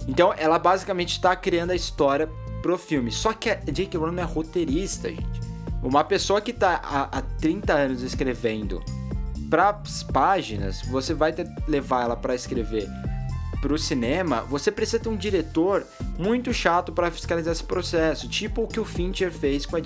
Então, 0.08 0.34
ela 0.38 0.58
basicamente 0.58 1.12
está 1.12 1.36
criando 1.36 1.72
a 1.72 1.76
história 1.76 2.30
pro 2.62 2.78
filme. 2.78 3.12
Só 3.12 3.34
que 3.34 3.50
a 3.50 3.56
J.K. 3.56 3.98
Rowling 4.00 4.22
é 4.22 4.24
roteirista, 4.24 5.10
gente. 5.10 5.42
Uma 5.82 6.06
pessoa 6.06 6.40
que 6.40 6.54
tá 6.54 6.80
há, 6.82 7.18
há 7.18 7.22
30 7.22 7.74
anos 7.74 8.02
escrevendo 8.02 8.82
para 9.54 9.80
páginas, 10.12 10.82
você 10.82 11.14
vai 11.14 11.32
ter, 11.32 11.48
levar 11.68 12.06
ela 12.06 12.16
para 12.16 12.34
escrever 12.34 12.90
para 13.62 13.72
o 13.72 13.78
cinema, 13.78 14.42
você 14.42 14.72
precisa 14.72 14.98
ter 14.98 15.10
um 15.10 15.16
diretor 15.16 15.86
muito 16.18 16.52
chato 16.52 16.92
para 16.92 17.12
fiscalizar 17.12 17.54
esse 17.54 17.64
processo, 17.64 18.28
tipo 18.28 18.64
o 18.64 18.68
que 18.68 18.80
o 18.80 18.84
Fincher 18.84 19.32
fez 19.32 19.64
com 19.64 19.76
a. 19.76 19.80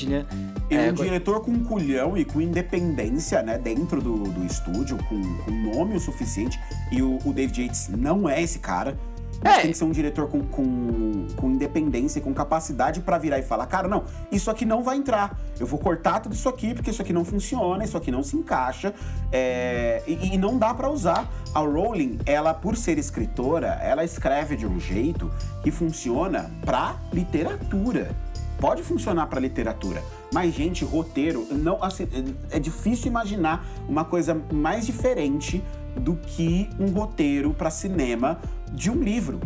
E 0.69 0.75
é, 0.75 0.89
um 0.89 0.95
com... 0.95 1.03
diretor 1.03 1.41
com 1.41 1.65
culhão 1.65 2.17
e 2.17 2.23
com 2.23 2.39
independência, 2.39 3.43
né, 3.43 3.57
dentro 3.57 4.01
do, 4.01 4.23
do 4.23 4.45
estúdio, 4.45 4.97
com, 5.09 5.21
com 5.43 5.51
nome 5.51 5.97
o 5.97 5.99
suficiente. 5.99 6.57
E 6.89 7.01
o, 7.01 7.19
o 7.25 7.33
David 7.33 7.63
Yates 7.63 7.89
não 7.89 8.29
é 8.29 8.41
esse 8.41 8.59
cara. 8.59 8.97
Mas 9.41 9.57
é. 9.57 9.61
tem 9.61 9.71
que 9.71 9.77
ser 9.77 9.83
um 9.83 9.91
diretor 9.91 10.27
com, 10.27 10.43
com, 10.43 11.27
com 11.35 11.49
independência, 11.49 12.21
com 12.21 12.33
capacidade 12.33 13.01
para 13.01 13.17
virar 13.17 13.39
e 13.39 13.43
falar, 13.43 13.67
cara, 13.67 13.87
não, 13.87 14.03
isso 14.31 14.49
aqui 14.49 14.65
não 14.65 14.83
vai 14.83 14.97
entrar. 14.97 15.37
Eu 15.59 15.65
vou 15.65 15.79
cortar 15.79 16.19
tudo 16.19 16.33
isso 16.33 16.49
aqui 16.49 16.73
porque 16.73 16.89
isso 16.89 17.01
aqui 17.01 17.13
não 17.13 17.23
funciona, 17.23 17.83
isso 17.83 17.97
aqui 17.97 18.11
não 18.11 18.23
se 18.23 18.35
encaixa 18.35 18.93
é, 19.31 20.01
e, 20.07 20.33
e, 20.33 20.37
não 20.37 20.57
dá 20.57 20.73
para 20.73 20.89
usar. 20.89 21.27
A 21.53 21.59
Rowling, 21.59 22.19
ela 22.25 22.53
por 22.53 22.75
ser 22.75 22.97
escritora, 22.97 23.79
ela 23.81 24.03
escreve 24.03 24.55
de 24.55 24.65
um 24.65 24.79
jeito 24.79 25.31
que 25.63 25.71
funciona 25.71 26.51
para 26.65 26.95
literatura. 27.11 28.15
Pode 28.59 28.81
funcionar 28.81 29.27
para 29.27 29.39
literatura, 29.39 30.03
mas 30.33 30.51
gente, 30.51 30.83
roteiro 30.83 31.45
não 31.51 31.83
assim, 31.83 32.07
é 32.49 32.59
difícil 32.59 33.07
imaginar 33.07 33.63
uma 33.87 34.03
coisa 34.03 34.35
mais 34.51 34.83
diferente 34.83 35.63
do 35.99 36.15
que 36.15 36.69
um 36.79 36.87
roteiro 36.87 37.53
para 37.53 37.69
cinema 37.69 38.39
de 38.71 38.89
um 38.89 39.01
livro. 39.01 39.39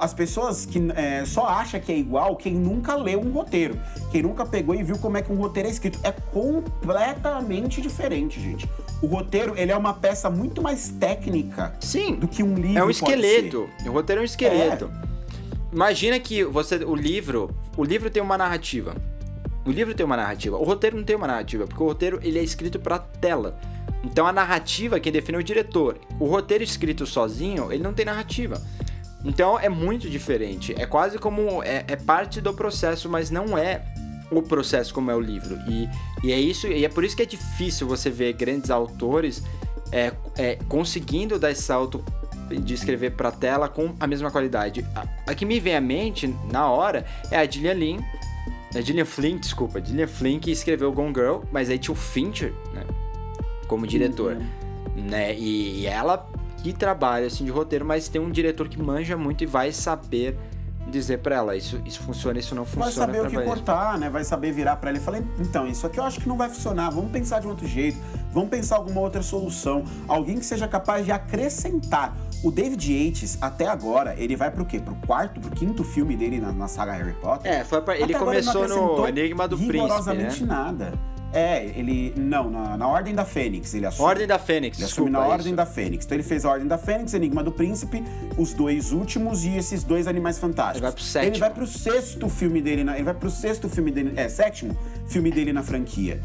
As 0.00 0.14
pessoas 0.14 0.64
que 0.64 0.80
é, 0.96 1.26
só 1.26 1.46
acham 1.46 1.78
que 1.78 1.92
é 1.92 1.98
igual 1.98 2.36
quem 2.36 2.54
nunca 2.54 2.96
leu 2.96 3.20
um 3.20 3.30
roteiro, 3.30 3.78
quem 4.10 4.22
nunca 4.22 4.46
pegou 4.46 4.74
e 4.74 4.82
viu 4.82 4.98
como 4.98 5.18
é 5.18 5.22
que 5.22 5.30
um 5.30 5.36
roteiro 5.36 5.68
é 5.68 5.72
escrito. 5.72 5.98
É 6.02 6.10
completamente 6.10 7.82
diferente, 7.82 8.40
gente. 8.40 8.68
O 9.02 9.06
roteiro 9.06 9.52
ele 9.56 9.70
é 9.70 9.76
uma 9.76 9.92
peça 9.92 10.30
muito 10.30 10.62
mais 10.62 10.88
técnica 10.88 11.74
Sim, 11.80 12.14
do 12.14 12.26
que 12.26 12.42
um 12.42 12.54
livro. 12.54 12.78
É 12.78 12.84
um 12.84 12.88
esqueleto. 12.88 13.68
O 13.84 13.90
roteiro 13.90 14.20
é 14.20 14.22
um 14.22 14.24
esqueleto. 14.24 14.90
É. 15.10 15.14
Imagina 15.74 16.18
que 16.18 16.44
você, 16.44 16.76
o 16.76 16.94
livro, 16.94 17.50
o 17.76 17.84
livro 17.84 18.08
tem 18.08 18.22
uma 18.22 18.38
narrativa. 18.38 18.94
O 19.66 19.70
livro 19.70 19.94
tem 19.94 20.06
uma 20.06 20.16
narrativa. 20.16 20.56
O 20.56 20.62
roteiro 20.62 20.96
não 20.96 21.04
tem 21.04 21.16
uma 21.16 21.26
narrativa, 21.26 21.66
porque 21.66 21.82
o 21.82 21.86
roteiro 21.86 22.20
ele 22.22 22.38
é 22.38 22.42
escrito 22.42 22.78
para 22.78 22.98
tela. 22.98 23.58
Então 24.04 24.26
a 24.26 24.32
narrativa 24.32 25.00
quem 25.00 25.10
define 25.10 25.38
é 25.38 25.40
o 25.40 25.44
diretor. 25.44 25.98
O 26.20 26.26
roteiro 26.26 26.62
escrito 26.62 27.06
sozinho, 27.06 27.72
ele 27.72 27.82
não 27.82 27.94
tem 27.94 28.04
narrativa. 28.04 28.60
Então 29.24 29.58
é 29.58 29.68
muito 29.68 30.08
diferente. 30.10 30.74
É 30.78 30.86
quase 30.86 31.18
como. 31.18 31.62
É, 31.62 31.84
é 31.88 31.96
parte 31.96 32.40
do 32.40 32.52
processo, 32.52 33.08
mas 33.08 33.30
não 33.30 33.56
é 33.56 33.82
o 34.30 34.42
processo 34.42 34.92
como 34.92 35.10
é 35.10 35.14
o 35.14 35.20
livro. 35.20 35.58
E, 35.68 35.88
e 36.22 36.32
é 36.32 36.38
isso, 36.38 36.66
e 36.66 36.84
é 36.84 36.88
por 36.88 37.04
isso 37.04 37.16
que 37.16 37.22
é 37.22 37.26
difícil 37.26 37.86
você 37.86 38.10
ver 38.10 38.32
grandes 38.34 38.70
autores 38.70 39.42
é, 39.90 40.12
é, 40.36 40.58
conseguindo 40.68 41.38
dar 41.38 41.50
esse 41.50 41.62
salto 41.62 42.04
de 42.50 42.74
escrever 42.74 43.12
para 43.12 43.30
tela 43.30 43.68
com 43.68 43.94
a 43.98 44.06
mesma 44.06 44.30
qualidade. 44.30 44.84
A, 44.94 45.06
a, 45.30 45.34
que 45.34 45.46
me 45.46 45.58
vem 45.60 45.76
à 45.76 45.80
mente 45.80 46.34
na 46.50 46.68
hora 46.68 47.06
é 47.30 47.38
a 47.38 47.48
Gillian 47.48 47.74
Lynn, 47.74 48.00
a 48.74 48.80
Gillian 48.80 49.04
Flynn, 49.04 49.38
desculpa, 49.38 49.78
a 49.78 49.82
Gillian 49.82 50.08
Flynn 50.08 50.38
que 50.38 50.50
escreveu 50.50 50.92
Gone 50.92 51.14
Girl, 51.14 51.38
mas 51.52 51.70
aí 51.70 51.78
tinha 51.78 51.92
o 51.92 51.96
Fincher, 51.96 52.52
né? 52.74 52.84
Como 53.74 53.88
diretor, 53.88 54.36
uhum. 54.36 55.02
né? 55.02 55.34
E, 55.34 55.80
e 55.80 55.86
ela 55.86 56.28
que 56.62 56.72
trabalha 56.72 57.26
assim 57.26 57.44
de 57.44 57.50
roteiro, 57.50 57.84
mas 57.84 58.08
tem 58.08 58.20
um 58.20 58.30
diretor 58.30 58.68
que 58.68 58.80
manja 58.80 59.16
muito 59.16 59.42
e 59.42 59.46
vai 59.46 59.72
saber 59.72 60.38
dizer 60.86 61.18
para 61.18 61.34
ela 61.34 61.56
isso, 61.56 61.80
isso 61.84 62.00
funciona, 62.00 62.38
isso 62.38 62.54
não 62.54 62.64
funciona. 62.64 62.84
Vai 62.84 62.92
saber 62.92 63.26
o 63.26 63.28
que 63.28 63.44
cortar, 63.44 63.98
né? 63.98 64.08
Vai 64.08 64.22
saber 64.22 64.52
virar 64.52 64.76
para 64.76 64.90
ela 64.90 64.98
e 64.98 65.00
falar, 65.00 65.18
então, 65.40 65.66
isso 65.66 65.84
aqui 65.86 65.98
eu 65.98 66.04
acho 66.04 66.20
que 66.20 66.28
não 66.28 66.36
vai 66.36 66.48
funcionar, 66.48 66.90
vamos 66.90 67.10
pensar 67.10 67.40
de 67.40 67.48
um 67.48 67.50
outro 67.50 67.66
jeito, 67.66 67.98
vamos 68.32 68.48
pensar 68.48 68.76
alguma 68.76 69.00
outra 69.00 69.22
solução, 69.22 69.84
alguém 70.06 70.38
que 70.38 70.46
seja 70.46 70.68
capaz 70.68 71.04
de 71.04 71.10
acrescentar. 71.10 72.16
O 72.44 72.52
David 72.52 72.92
Yates, 72.92 73.38
até 73.40 73.66
agora, 73.66 74.14
ele 74.16 74.36
vai 74.36 74.50
pro 74.52 74.64
quê? 74.64 74.78
Pro 74.78 74.94
quarto, 75.06 75.40
pro 75.40 75.50
quinto 75.50 75.82
filme 75.82 76.14
dele 76.16 76.38
na, 76.38 76.52
na 76.52 76.68
saga 76.68 76.92
Harry 76.92 77.14
Potter? 77.14 77.50
É, 77.50 77.64
foi 77.64 77.80
pra, 77.80 77.98
ele 77.98 78.14
começou 78.14 78.68
no 78.68 79.08
Enigma 79.08 79.48
do 79.48 79.56
Príncipe, 79.56 80.14
né? 80.14 80.46
nada. 80.46 81.13
É, 81.34 81.64
ele. 81.76 82.14
Não, 82.16 82.48
na, 82.48 82.76
na 82.76 82.86
Ordem 82.86 83.12
da 83.12 83.24
Fênix 83.24 83.74
ele 83.74 83.86
assume. 83.86 84.08
Ordem 84.08 84.26
da 84.26 84.38
Fênix, 84.38 84.78
Ele 84.78 84.86
desculpa, 84.86 85.10
assume 85.10 85.26
na 85.26 85.34
Ordem 85.34 85.54
da 85.54 85.66
Fênix. 85.66 86.04
Então 86.04 86.16
ele 86.16 86.22
fez 86.22 86.44
a 86.44 86.50
Ordem 86.50 86.68
da 86.68 86.78
Fênix, 86.78 87.12
Enigma 87.12 87.42
do 87.42 87.50
Príncipe, 87.50 88.04
os 88.38 88.54
dois 88.54 88.92
últimos 88.92 89.44
e 89.44 89.56
esses 89.56 89.82
dois 89.82 90.06
Animais 90.06 90.38
Fantásticos. 90.38 90.76
Ele 90.76 90.86
vai 90.86 90.92
pro 90.92 91.02
sétimo. 91.02 91.32
Ele 91.32 91.40
vai 91.40 91.50
pro 91.50 91.66
sexto 91.66 92.28
filme 92.28 92.62
dele, 92.62 92.84
na, 92.84 92.94
ele 92.94 93.02
vai 93.02 93.14
pro 93.14 93.30
sexto 93.30 93.68
filme 93.68 93.90
dele, 93.90 94.12
é, 94.16 94.28
sétimo 94.28 94.78
filme 95.08 95.32
dele 95.32 95.52
na 95.52 95.62
franquia. 95.62 96.22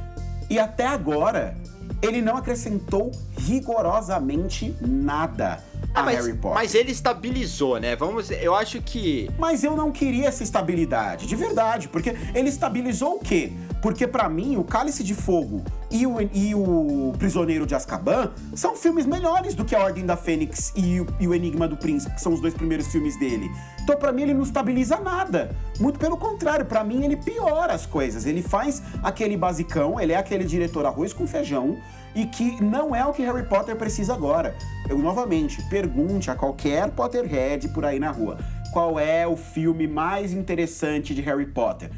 E 0.48 0.60
até 0.60 0.86
agora, 0.86 1.56
ele 2.02 2.22
não 2.22 2.38
acrescentou 2.38 3.12
rigorosamente 3.38 4.76
nada 4.80 5.64
ah, 5.94 6.02
a 6.02 6.04
mas, 6.04 6.16
Harry 6.18 6.38
Potter. 6.38 6.56
Mas 6.56 6.76
ele 6.76 6.92
estabilizou, 6.92 7.80
né? 7.80 7.96
Vamos, 7.96 8.30
eu 8.32 8.56
acho 8.56 8.82
que. 8.82 9.30
Mas 9.38 9.64
eu 9.64 9.76
não 9.76 9.92
queria 9.92 10.28
essa 10.28 10.44
estabilidade, 10.44 11.26
de 11.26 11.36
verdade, 11.36 11.88
porque 11.88 12.16
ele 12.34 12.50
estabilizou 12.50 13.16
o 13.16 13.20
quê? 13.20 13.52
Porque 13.82 14.06
para 14.08 14.28
mim, 14.28 14.58
o 14.58 14.64
Cálice 14.64 15.04
de 15.04 15.14
Fogo 15.14 15.64
e 15.90 16.06
o, 16.06 16.22
e 16.34 16.54
o 16.54 17.14
Prisioneiro 17.18 17.66
de 17.66 17.74
Azkaban 17.74 18.32
são 18.54 18.76
filmes 18.76 19.06
melhores 19.06 19.56
do 19.56 19.64
que 19.64 19.76
a 19.76 19.80
Ordem 19.80 20.06
da 20.06 20.18
Fênix 20.18 20.74
e 20.76 21.00
o, 21.00 21.08
e 21.20 21.28
o 21.28 21.34
Enigma 21.34 21.68
do 21.68 21.78
Príncipe, 21.78 22.16
que 22.16 22.22
são 22.22 22.34
os 22.34 22.42
dois 22.42 22.54
primeiros 22.54 22.88
filmes 22.88 23.18
dele. 23.18 23.50
Então, 23.82 23.98
para 23.98 24.12
mim, 24.12 24.24
ele 24.24 24.34
não 24.34 24.44
estabiliza 24.44 25.00
nada. 25.00 25.56
Muito 25.80 25.98
pelo 25.98 26.18
contrário, 26.18 26.66
para 26.66 26.84
mim, 26.84 27.04
ele 27.04 27.16
piora 27.16 27.74
as 27.74 27.86
coisas. 27.86 28.26
Ele 28.26 28.42
faz 28.42 28.84
aquele 29.02 29.38
basicão, 29.38 30.00
ele 30.00 30.12
é 30.12 30.18
aquele 30.18 30.44
diretor 30.44 30.86
arroz 30.86 31.14
com 31.14 31.26
feijão 31.26 31.78
e 32.16 32.26
que 32.26 32.62
não 32.62 32.96
é 32.96 33.06
o 33.06 33.14
que 33.14 33.24
Harry 33.24 33.46
Potter 33.48 33.76
precisa 33.76 34.14
agora. 34.14 34.56
Eu, 34.90 34.98
novamente, 34.98 35.62
pergunte 35.70 36.30
a 36.30 36.36
qualquer 36.36 36.90
Potterhead 36.92 37.70
por 37.70 37.86
aí 37.86 38.00
na 38.00 38.12
rua 38.12 38.38
qual 38.72 39.00
é 39.00 39.28
o 39.28 39.36
filme 39.36 39.88
mais 39.88 40.32
interessante 40.32 41.16
de 41.16 41.22
Harry 41.22 41.48
Potter. 41.48 41.90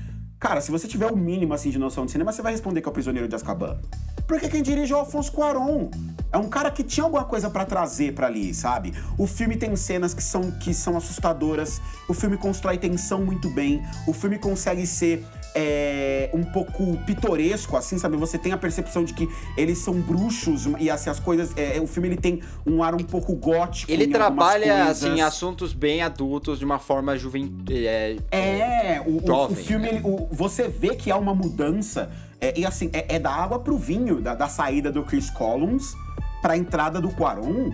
Cara, 0.42 0.60
se 0.60 0.72
você 0.72 0.88
tiver 0.88 1.06
o 1.06 1.16
mínimo 1.16 1.54
assim 1.54 1.70
de 1.70 1.78
noção 1.78 2.04
de 2.04 2.12
cinema, 2.12 2.32
você 2.32 2.42
vai 2.42 2.52
responder 2.52 2.82
que 2.82 2.88
é 2.88 2.90
o 2.90 2.92
Prisioneiro 2.92 3.28
de 3.28 3.36
Azkaban. 3.36 3.80
Porque 4.28 4.50
quem 4.50 4.64
dirige 4.64 4.92
é 4.92 4.96
o 4.96 5.00
Alfonso 5.00 5.32
Cuarón. 5.32 5.92
É 6.32 6.38
um 6.40 6.50
cara 6.50 6.72
que 6.72 6.82
tinha 6.82 7.04
alguma 7.04 7.24
coisa 7.24 7.48
para 7.48 7.64
trazer 7.64 8.16
para 8.16 8.26
ali, 8.26 8.52
sabe? 8.52 8.92
O 9.20 9.28
filme 9.28 9.56
tem 9.56 9.76
cenas 9.76 10.16
que 10.16 10.24
são, 10.24 10.50
que 10.50 10.74
são 10.74 10.98
assustadoras, 10.98 11.80
o 12.10 12.14
filme 12.16 12.38
constrói 12.38 12.80
tensão 12.80 13.24
muito 13.24 13.52
bem, 13.52 13.84
o 14.08 14.14
filme 14.14 14.40
consegue 14.40 14.88
ser 14.88 15.24
é, 15.54 16.30
um 16.34 16.44
pouco 16.44 16.98
pitoresco, 17.06 17.76
assim, 17.76 17.98
sabe? 17.98 18.18
Você 18.18 18.38
tem 18.38 18.52
a 18.52 18.58
percepção 18.58 19.04
de 19.04 19.14
que 19.14 19.30
eles 19.58 19.78
são 19.78 19.94
bruxos 19.96 20.68
e 20.80 20.90
assim, 20.90 21.10
as 21.10 21.20
coisas. 21.20 21.52
É, 21.58 21.80
o 21.80 21.88
filme 21.88 22.10
ele 22.10 22.18
tem 22.18 22.42
um 22.66 22.84
ar 22.84 22.96
um 22.96 23.04
pouco 23.04 23.36
gótico. 23.36 23.92
Ele 23.92 24.08
trabalha, 24.08 24.86
assim, 24.86 25.22
assuntos 25.22 25.74
bem 25.74 26.02
adultos 26.02 26.60
de 26.60 26.66
uma 26.66 26.80
forma 26.80 27.18
juvenil. 27.18 27.52
É, 27.70 28.18
é 28.32 29.04
o, 29.06 29.26
jovem, 29.26 29.58
o, 29.58 29.60
filme, 29.60 29.86
né? 29.86 29.98
ele, 29.98 30.02
o, 30.04 30.28
você 30.32 30.68
vê 30.68 30.96
que 30.96 31.12
há 31.12 31.18
uma 31.18 31.36
mudança. 31.36 32.12
É, 32.40 32.60
e 32.60 32.66
assim, 32.66 32.90
é, 32.94 33.16
é, 33.16 33.20
da 33.20 33.32
água 33.32 33.60
pro 33.60 33.78
vinho, 33.78 34.20
da, 34.20 34.34
da 34.34 34.48
saída 34.48 34.92
do 34.92 35.04
Chris 35.04 35.30
Collins 35.30 35.94
pra 36.42 36.58
entrada 36.58 37.00
do 37.00 37.10
Quaron. 37.10 37.72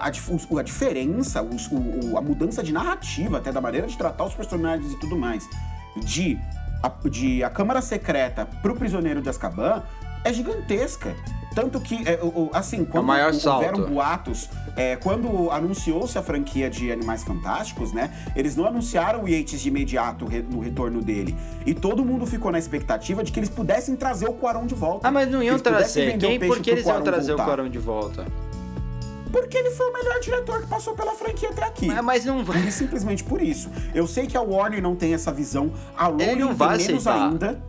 A, 0.00 0.06
a, 0.06 0.62
diferença, 0.62 1.42
o, 1.42 2.16
a 2.16 2.20
mudança 2.22 2.62
de 2.62 2.72
narrativa, 2.72 3.36
até 3.36 3.52
da 3.52 3.60
maneira 3.60 3.86
de 3.86 3.96
tratar 3.96 4.24
os 4.24 4.32
personagens 4.32 4.90
e 4.90 4.98
tudo 4.98 5.18
mais, 5.18 5.46
de 6.02 6.38
a, 6.82 7.08
de 7.08 7.42
A 7.44 7.50
Câmara 7.50 7.80
Secreta 7.82 8.46
pro 8.62 8.74
Prisioneiro 8.74 9.20
de 9.20 9.28
Azkaban 9.28 9.82
é 10.24 10.32
gigantesca. 10.32 11.14
Tanto 11.54 11.80
que, 11.80 12.08
é, 12.08 12.20
assim, 12.52 12.84
quando 12.84 13.12
é 13.12 13.26
houveram 13.26 13.40
salto. 13.40 13.86
boatos, 13.88 14.48
é, 14.76 14.94
quando 14.94 15.50
anunciou-se 15.50 16.16
a 16.16 16.22
franquia 16.22 16.70
de 16.70 16.92
Animais 16.92 17.24
Fantásticos, 17.24 17.92
né? 17.92 18.12
Eles 18.36 18.54
não 18.54 18.66
anunciaram 18.66 19.24
o 19.24 19.28
Yates 19.28 19.60
de 19.60 19.68
imediato 19.68 20.26
no 20.48 20.60
retorno 20.60 21.02
dele. 21.02 21.36
E 21.66 21.74
todo 21.74 22.04
mundo 22.04 22.24
ficou 22.24 22.52
na 22.52 22.58
expectativa 22.58 23.24
de 23.24 23.32
que 23.32 23.40
eles 23.40 23.48
pudessem 23.48 23.96
trazer 23.96 24.28
o 24.28 24.32
Quarão 24.32 24.64
de 24.64 24.76
volta. 24.76 25.08
Ah, 25.08 25.10
mas 25.10 25.28
não 25.28 25.42
iam 25.42 25.58
trazer. 25.58 26.16
Quem, 26.18 26.38
por 26.38 26.60
que 26.60 26.70
eles 26.70 26.86
iam 26.86 27.02
trazer 27.02 27.32
voltar. 27.32 27.42
o 27.42 27.46
Quarão 27.46 27.68
de 27.68 27.78
volta? 27.78 28.26
Porque 29.30 29.56
ele 29.56 29.70
foi 29.70 29.88
o 29.88 29.92
melhor 29.92 30.20
diretor 30.20 30.60
que 30.62 30.66
passou 30.66 30.94
pela 30.94 31.12
franquia 31.12 31.50
até 31.50 31.64
aqui. 31.64 31.86
Mas, 31.86 32.04
mas 32.04 32.24
não 32.24 32.44
vai. 32.44 32.70
simplesmente 32.70 33.22
por 33.24 33.40
isso. 33.40 33.70
Eu 33.94 34.06
sei 34.06 34.26
que 34.26 34.36
a 34.36 34.40
Warner 34.42 34.82
não 34.82 34.96
tem 34.96 35.14
essa 35.14 35.32
visão, 35.32 35.72
a 35.96 36.06
Rowling 36.06 36.18
tem 36.18 36.36
menos 36.36 36.60
aceitar. 36.60 37.30
ainda. 37.30 37.62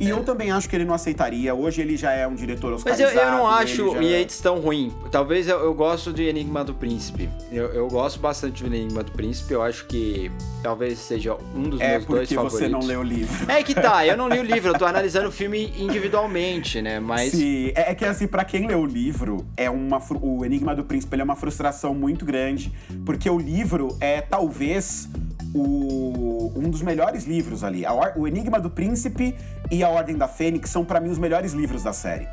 E 0.00 0.08
eu 0.08 0.22
também 0.22 0.50
acho 0.50 0.68
que 0.68 0.76
ele 0.76 0.84
não 0.84 0.94
aceitaria. 0.94 1.54
Hoje 1.54 1.80
ele 1.80 1.96
já 1.96 2.12
é 2.12 2.26
um 2.26 2.34
diretor 2.34 2.72
oscarizado. 2.72 3.14
Mas 3.14 3.22
eu, 3.22 3.28
eu 3.28 3.32
não 3.32 3.46
acho 3.46 3.94
já... 3.94 4.00
Yates 4.00 4.40
tão 4.40 4.60
ruim. 4.60 4.92
Talvez 5.10 5.48
eu, 5.48 5.58
eu 5.58 5.74
gosto 5.74 6.12
de 6.12 6.22
Enigma 6.22 6.62
do 6.64 6.74
Príncipe. 6.74 7.28
Eu, 7.50 7.66
eu 7.66 7.88
gosto 7.88 8.20
bastante 8.20 8.62
do 8.62 8.74
Enigma 8.74 9.02
do 9.02 9.12
Príncipe. 9.12 9.52
Eu 9.52 9.62
acho 9.62 9.86
que 9.86 10.30
talvez 10.62 10.98
seja 10.98 11.36
um 11.54 11.62
dos 11.62 11.80
é 11.80 11.92
meus 11.92 12.04
dois 12.04 12.32
favoritos. 12.32 12.32
É 12.32 12.36
porque 12.36 12.54
você 12.56 12.68
não 12.68 12.80
leu 12.80 13.00
o 13.00 13.02
livro. 13.02 13.50
É 13.50 13.62
que 13.62 13.74
tá, 13.74 14.06
eu 14.06 14.16
não 14.16 14.28
li 14.28 14.38
o 14.38 14.44
livro. 14.44 14.72
Eu 14.72 14.78
tô 14.78 14.84
analisando 14.84 15.28
o 15.28 15.32
filme 15.32 15.72
individualmente, 15.76 16.80
né? 16.80 17.00
Mas... 17.00 17.32
Sim, 17.32 17.72
é, 17.74 17.90
é 17.90 17.94
que 17.94 18.04
assim, 18.04 18.26
pra 18.26 18.44
quem 18.44 18.66
leu 18.66 18.80
o 18.80 18.86
livro, 18.86 19.46
é 19.56 19.68
uma, 19.68 20.00
o 20.20 20.44
Enigma 20.44 20.74
do 20.74 20.84
Príncipe 20.84 21.18
é 21.18 21.24
uma 21.24 21.36
frustração 21.36 21.94
muito 21.94 22.24
grande. 22.24 22.72
Porque 23.04 23.28
o 23.28 23.38
livro 23.38 23.96
é 24.00 24.20
talvez 24.20 25.08
o, 25.54 26.52
um 26.56 26.68
dos 26.70 26.82
melhores 26.82 27.24
livros 27.24 27.64
ali. 27.64 27.84
o 28.16 28.26
Enigma 28.26 28.60
do 28.60 28.70
Príncipe 28.70 29.34
e 29.70 29.82
A 29.82 29.88
Ordem 29.88 30.16
da 30.16 30.28
Fênix 30.28 30.70
são, 30.70 30.84
para 30.84 31.00
mim, 31.00 31.10
os 31.10 31.18
melhores 31.18 31.52
livros 31.52 31.82
da 31.82 31.92
série. 31.92 32.26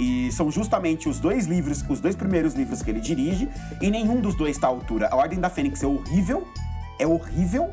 E 0.00 0.30
são 0.32 0.50
justamente 0.50 1.08
os 1.08 1.20
dois 1.20 1.46
livros, 1.46 1.84
os 1.88 2.00
dois 2.00 2.16
primeiros 2.16 2.54
livros 2.54 2.82
que 2.82 2.90
ele 2.90 3.00
dirige, 3.00 3.48
e 3.80 3.90
nenhum 3.90 4.20
dos 4.20 4.34
dois 4.34 4.56
está 4.56 4.66
à 4.66 4.70
altura. 4.70 5.08
A 5.10 5.16
Ordem 5.16 5.38
da 5.38 5.48
Fênix 5.48 5.82
é 5.82 5.86
horrível, 5.86 6.46
é 6.98 7.06
horrível, 7.06 7.70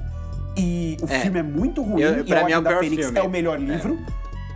e 0.56 0.98
o 1.02 1.06
é. 1.06 1.20
filme 1.20 1.40
é 1.40 1.44
muito 1.44 1.82
ruim, 1.82 2.02
Eu, 2.02 2.26
e 2.26 2.34
A 2.34 2.42
Ordem 2.42 2.56
é 2.56 2.62
da 2.62 2.80
Fênix 2.80 3.06
filme. 3.06 3.20
é 3.20 3.24
o 3.24 3.30
melhor 3.30 3.60
livro. 3.60 4.00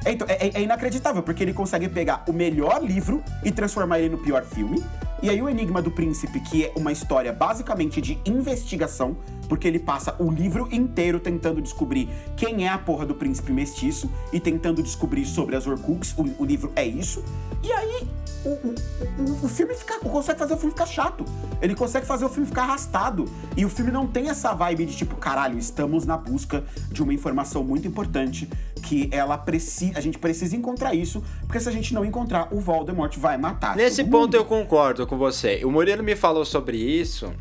É. 0.05 0.11
Então, 0.11 0.27
é, 0.29 0.59
é, 0.59 0.61
inacreditável, 0.61 1.23
porque 1.23 1.43
ele 1.43 1.53
consegue 1.53 1.89
pegar 1.89 2.23
o 2.27 2.33
melhor 2.33 2.83
livro 2.83 3.23
e 3.43 3.51
transformar 3.51 3.99
ele 3.99 4.09
no 4.09 4.19
pior 4.19 4.43
filme. 4.43 4.83
E 5.23 5.29
aí 5.29 5.41
o 5.41 5.49
Enigma 5.49 5.81
do 5.81 5.89
Príncipe, 5.89 6.39
que 6.39 6.65
é 6.65 6.73
uma 6.75 6.91
história 6.91 7.31
basicamente 7.31 8.01
de 8.01 8.19
investigação, 8.25 9.17
porque 9.47 9.67
ele 9.67 9.79
passa 9.79 10.15
o 10.19 10.29
livro 10.29 10.67
inteiro 10.71 11.19
tentando 11.19 11.61
descobrir 11.61 12.09
quem 12.35 12.65
é 12.65 12.69
a 12.69 12.77
porra 12.77 13.05
do 13.05 13.15
príncipe 13.15 13.51
mestiço 13.51 14.09
e 14.33 14.39
tentando 14.39 14.83
descobrir 14.83 15.25
sobre 15.25 15.55
as 15.55 15.65
Orcux. 15.65 16.13
O, 16.17 16.43
o 16.43 16.45
livro 16.45 16.71
é 16.75 16.85
isso. 16.85 17.23
E 17.63 17.71
aí 17.71 18.07
o, 18.45 18.49
o, 18.49 19.45
o, 19.45 19.49
filme 19.49 19.73
fica, 19.73 19.99
consegue 19.99 20.37
fazer 20.37 20.53
o 20.53 20.57
filme 20.57 20.71
ficar 20.71 20.85
chato. 20.85 21.25
Ele 21.61 21.73
consegue 21.73 22.05
fazer 22.05 22.25
o 22.25 22.29
filme 22.29 22.47
ficar 22.47 22.63
arrastado. 22.63 23.25
E 23.57 23.65
o 23.65 23.69
filme 23.69 23.91
não 23.91 24.05
tem 24.05 24.29
essa 24.29 24.53
vibe 24.53 24.85
de 24.85 24.95
tipo, 24.95 25.15
caralho, 25.15 25.57
estamos 25.57 26.05
na 26.05 26.15
busca 26.15 26.63
de 26.91 27.01
uma 27.01 27.13
informação 27.13 27.63
muito 27.63 27.87
importante 27.87 28.47
que 28.83 29.09
ela 29.11 29.35
precisa, 29.37 29.97
a 29.97 30.01
gente 30.01 30.19
precisa 30.19 30.55
encontrar 30.55 30.93
isso, 30.93 31.23
porque 31.41 31.59
se 31.59 31.67
a 31.67 31.71
gente 31.71 31.91
não 31.91 32.05
encontrar, 32.05 32.53
o 32.53 32.59
Voldemort 32.59 33.17
vai 33.17 33.35
matar. 33.35 33.75
Nesse 33.75 34.03
ponto 34.03 34.19
mundo. 34.19 34.35
eu 34.35 34.45
concordo 34.45 35.07
com 35.07 35.17
você. 35.17 35.61
O 35.65 35.71
Murilo 35.71 36.03
me 36.03 36.15
falou 36.15 36.45
sobre 36.45 36.77
isso. 36.77 37.33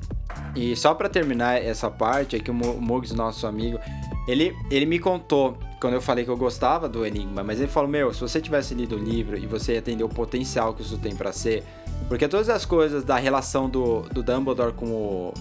E 0.57 0.75
só 0.75 0.95
para 0.95 1.09
terminar 1.09 1.63
essa 1.63 1.91
parte, 1.91 2.37
aqui 2.37 2.51
o 2.51 2.55
Mugs, 2.55 3.13
nosso 3.13 3.47
amigo, 3.47 3.79
ele, 4.27 4.57
ele 4.71 4.87
me 4.87 4.99
contou 4.99 5.59
quando 5.85 5.93
eu 5.93 6.01
falei 6.01 6.25
que 6.25 6.31
eu 6.31 6.37
gostava 6.39 6.89
do 6.89 7.05
Enigma, 7.05 7.45
mas 7.45 7.61
ele 7.61 7.71
falou: 7.71 7.91
Meu, 7.91 8.15
se 8.15 8.19
você 8.19 8.41
tivesse 8.41 8.73
lido 8.73 8.97
o 8.97 8.99
livro 8.99 9.37
e 9.37 9.47
você 9.47 9.77
entender 9.77 10.03
o 10.03 10.09
potencial 10.09 10.73
que 10.73 10.81
isso 10.81 10.97
tem 10.97 11.15
para 11.15 11.31
ser, 11.31 11.63
porque 12.09 12.27
todas 12.27 12.49
as 12.49 12.65
coisas 12.65 13.05
da 13.05 13.19
relação 13.19 13.69
do, 13.69 14.01
do 14.09 14.23
Dumbledore 14.23 14.73
com 14.73 14.87
o, 14.87 15.35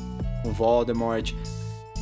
com 0.44 0.52
Voldemort, 0.52 1.34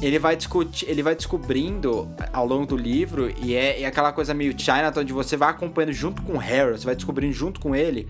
ele 0.01 0.17
vai 0.17 0.35
discutir, 0.35 0.89
ele 0.89 1.03
vai 1.03 1.13
descobrindo 1.13 2.09
ao 2.33 2.47
longo 2.47 2.65
do 2.65 2.75
livro 2.75 3.31
e 3.43 3.53
é, 3.53 3.83
é 3.83 3.85
aquela 3.85 4.11
coisa 4.11 4.33
meio 4.33 4.59
Chinatown 4.59 5.03
onde 5.03 5.13
você 5.13 5.37
vai 5.37 5.51
acompanhando 5.51 5.93
junto 5.93 6.23
com 6.23 6.33
o 6.33 6.37
Harry, 6.39 6.71
você 6.71 6.85
vai 6.85 6.95
descobrindo 6.95 7.33
junto 7.33 7.59
com 7.59 7.75
ele, 7.75 8.07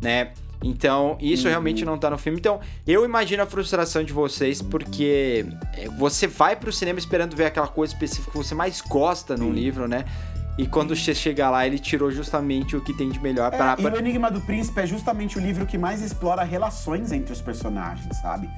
né? 0.00 0.32
Então, 0.64 1.18
isso 1.20 1.44
uhum. 1.44 1.50
realmente 1.50 1.84
não 1.84 1.98
tá 1.98 2.08
no 2.08 2.16
filme. 2.16 2.38
Então, 2.38 2.58
eu 2.86 3.04
imagino 3.04 3.42
a 3.42 3.46
frustração 3.46 4.02
de 4.02 4.14
vocês, 4.14 4.62
porque 4.62 5.44
é, 5.76 5.90
você 5.90 6.26
vai 6.26 6.56
pro 6.56 6.72
cinema 6.72 6.98
esperando 6.98 7.36
ver 7.36 7.44
aquela 7.44 7.68
coisa 7.68 7.92
específica 7.92 8.30
que 8.30 8.36
você 8.36 8.54
mais 8.54 8.80
gosta 8.80 9.36
no 9.36 9.52
livro, 9.52 9.86
né? 9.86 10.06
E 10.56 10.66
quando 10.66 10.96
você 10.96 11.14
chega 11.14 11.50
lá, 11.50 11.66
ele 11.66 11.78
tirou 11.78 12.10
justamente 12.10 12.76
o 12.76 12.80
que 12.80 12.94
tem 12.94 13.10
de 13.10 13.20
melhor 13.20 13.52
é, 13.52 13.56
para. 13.58 13.82
E 13.82 13.84
o 13.84 13.98
Enigma 13.98 14.30
do 14.30 14.40
Príncipe 14.40 14.80
é 14.80 14.86
justamente 14.86 15.36
o 15.36 15.40
livro 15.40 15.66
que 15.66 15.76
mais 15.76 16.00
explora 16.00 16.42
relações 16.44 17.12
entre 17.12 17.32
os 17.32 17.42
personagens, 17.42 18.16
sabe? 18.22 18.48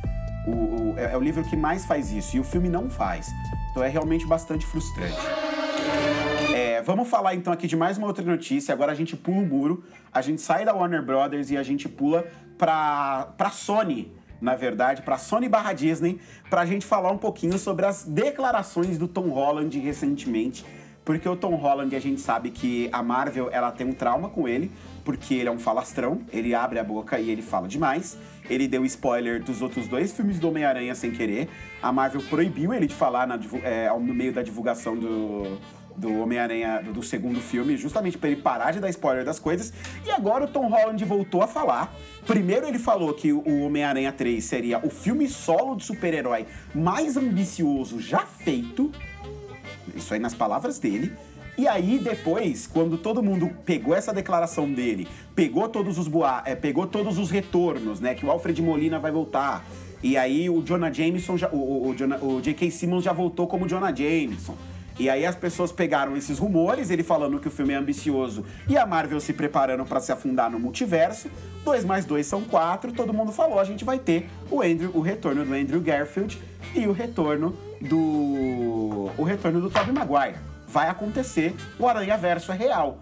O, 0.46 0.50
o, 0.50 0.94
é, 0.96 1.12
é 1.12 1.16
o 1.16 1.20
livro 1.20 1.42
que 1.42 1.56
mais 1.56 1.86
faz 1.86 2.12
isso. 2.12 2.36
E 2.36 2.40
o 2.40 2.44
filme 2.44 2.68
não 2.68 2.88
faz. 2.88 3.26
Então 3.72 3.82
é 3.82 3.88
realmente 3.88 4.24
bastante 4.26 4.64
frustrante. 4.64 5.16
É, 6.54 6.80
vamos 6.82 7.08
falar 7.08 7.34
então 7.34 7.52
aqui 7.52 7.66
de 7.66 7.76
mais 7.76 7.98
uma 7.98 8.06
outra 8.06 8.24
notícia. 8.24 8.72
Agora 8.72 8.92
a 8.92 8.94
gente 8.94 9.16
pula 9.16 9.38
o 9.38 9.46
muro, 9.46 9.84
a 10.12 10.20
gente 10.20 10.40
sai 10.40 10.64
da 10.64 10.74
Warner 10.74 11.02
Brothers 11.02 11.50
e 11.50 11.56
a 11.56 11.62
gente 11.62 11.88
pula 11.88 12.26
pra, 12.56 13.32
pra 13.36 13.50
Sony, 13.50 14.12
na 14.40 14.54
verdade, 14.54 15.02
pra 15.02 15.18
Sony 15.18 15.48
barra 15.48 15.72
Disney, 15.72 16.20
pra 16.48 16.64
gente 16.64 16.86
falar 16.86 17.10
um 17.10 17.18
pouquinho 17.18 17.58
sobre 17.58 17.86
as 17.86 18.04
declarações 18.04 18.98
do 18.98 19.08
Tom 19.08 19.28
Holland 19.28 19.78
recentemente. 19.78 20.64
Porque 21.04 21.28
o 21.28 21.36
Tom 21.36 21.54
Holland, 21.54 21.94
a 21.94 22.00
gente 22.00 22.20
sabe 22.20 22.50
que 22.50 22.88
a 22.92 23.00
Marvel 23.00 23.48
ela 23.52 23.70
tem 23.70 23.86
um 23.86 23.92
trauma 23.92 24.28
com 24.28 24.48
ele, 24.48 24.72
porque 25.04 25.34
ele 25.34 25.48
é 25.48 25.52
um 25.52 25.58
falastrão, 25.58 26.22
ele 26.32 26.52
abre 26.52 26.80
a 26.80 26.84
boca 26.84 27.16
e 27.20 27.30
ele 27.30 27.42
fala 27.42 27.68
demais. 27.68 28.18
Ele 28.50 28.66
deu 28.66 28.84
spoiler 28.84 29.40
dos 29.40 29.62
outros 29.62 29.86
dois 29.86 30.12
filmes 30.12 30.40
do 30.40 30.48
Homem-Aranha 30.48 30.96
sem 30.96 31.12
querer. 31.12 31.48
A 31.80 31.92
Marvel 31.92 32.20
proibiu 32.22 32.74
ele 32.74 32.88
de 32.88 32.94
falar 32.94 33.24
na, 33.24 33.38
é, 33.62 33.88
no 33.88 34.12
meio 34.12 34.32
da 34.32 34.42
divulgação 34.42 34.96
do, 34.96 35.58
do 35.96 36.20
Homem-Aranha 36.20 36.82
do, 36.82 36.92
do, 36.92 37.02
segundo 37.02 37.40
filme, 37.40 37.76
justamente 37.76 38.18
para 38.18 38.30
ele 38.30 38.40
parar 38.40 38.72
de 38.72 38.80
dar 38.80 38.88
spoiler 38.90 39.24
das 39.24 39.38
coisas. 39.38 39.72
E 40.04 40.10
agora 40.10 40.44
o 40.44 40.48
Tom 40.48 40.68
Holland 40.68 41.02
voltou 41.04 41.42
a 41.42 41.46
falar. 41.46 41.94
Primeiro 42.26 42.66
ele 42.66 42.78
falou 42.78 43.12
que 43.14 43.32
o 43.32 43.62
Homem-Aranha 43.62 44.12
3 44.12 44.44
seria 44.44 44.78
o 44.84 44.90
filme 44.90 45.28
solo 45.28 45.76
de 45.76 45.84
super-herói 45.84 46.46
mais 46.74 47.16
ambicioso 47.16 48.00
já 48.00 48.20
feito. 48.20 48.92
Isso 49.94 50.12
aí 50.12 50.20
nas 50.20 50.34
palavras 50.34 50.78
dele. 50.78 51.12
E 51.58 51.66
aí 51.66 51.98
depois, 51.98 52.66
quando 52.66 52.98
todo 52.98 53.22
mundo 53.22 53.50
pegou 53.64 53.94
essa 53.94 54.12
declaração 54.12 54.70
dele, 54.70 55.08
pegou 55.34 55.66
todos 55.68 55.96
os 55.96 56.06
boa, 56.06 56.42
é, 56.44 56.54
pegou 56.54 56.86
todos 56.86 57.18
os 57.18 57.30
retornos, 57.30 57.98
né, 57.98 58.14
que 58.14 58.26
o 58.26 58.30
Alfred 58.30 58.60
Molina 58.60 58.98
vai 58.98 59.10
voltar. 59.10 59.64
E 60.02 60.18
aí 60.18 60.50
o 60.50 60.62
Jonah 60.62 60.92
Jameson, 60.92 61.38
já, 61.38 61.48
o, 61.48 61.56
o, 61.56 61.90
o, 61.90 62.36
o 62.36 62.42
J.K. 62.42 62.70
Simmons 62.70 63.02
já 63.02 63.12
voltou 63.12 63.46
como 63.46 63.66
Jonah 63.66 63.94
Jameson. 63.94 64.54
E 64.98 65.10
aí 65.10 65.26
as 65.26 65.34
pessoas 65.34 65.70
pegaram 65.70 66.16
esses 66.16 66.38
rumores, 66.38 66.90
ele 66.90 67.02
falando 67.02 67.38
que 67.38 67.48
o 67.48 67.50
filme 67.50 67.74
é 67.74 67.76
ambicioso 67.76 68.44
e 68.66 68.78
a 68.78 68.86
Marvel 68.86 69.20
se 69.20 69.32
preparando 69.32 69.84
para 69.84 70.00
se 70.00 70.10
afundar 70.10 70.50
no 70.50 70.58
multiverso. 70.58 71.28
2 71.64 71.84
mais 71.84 72.04
2 72.04 72.26
são 72.26 72.42
4, 72.42 72.92
todo 72.92 73.12
mundo 73.12 73.30
falou, 73.30 73.58
a 73.58 73.64
gente 73.64 73.84
vai 73.84 73.98
ter 73.98 74.28
o 74.50 74.62
Andrew, 74.62 74.90
o 74.94 75.00
retorno 75.00 75.44
do 75.44 75.52
Andrew 75.52 75.80
Garfield 75.80 76.40
e 76.74 76.86
o 76.86 76.92
retorno 76.92 77.54
do 77.80 79.10
o 79.18 79.22
retorno 79.22 79.60
do 79.60 79.68
Tobey 79.68 79.92
Maguire. 79.92 80.38
Vai 80.66 80.88
acontecer, 80.88 81.54
o 81.78 81.86
Aranha 81.86 82.16
Verso 82.16 82.50
é 82.50 82.56
real. 82.56 82.98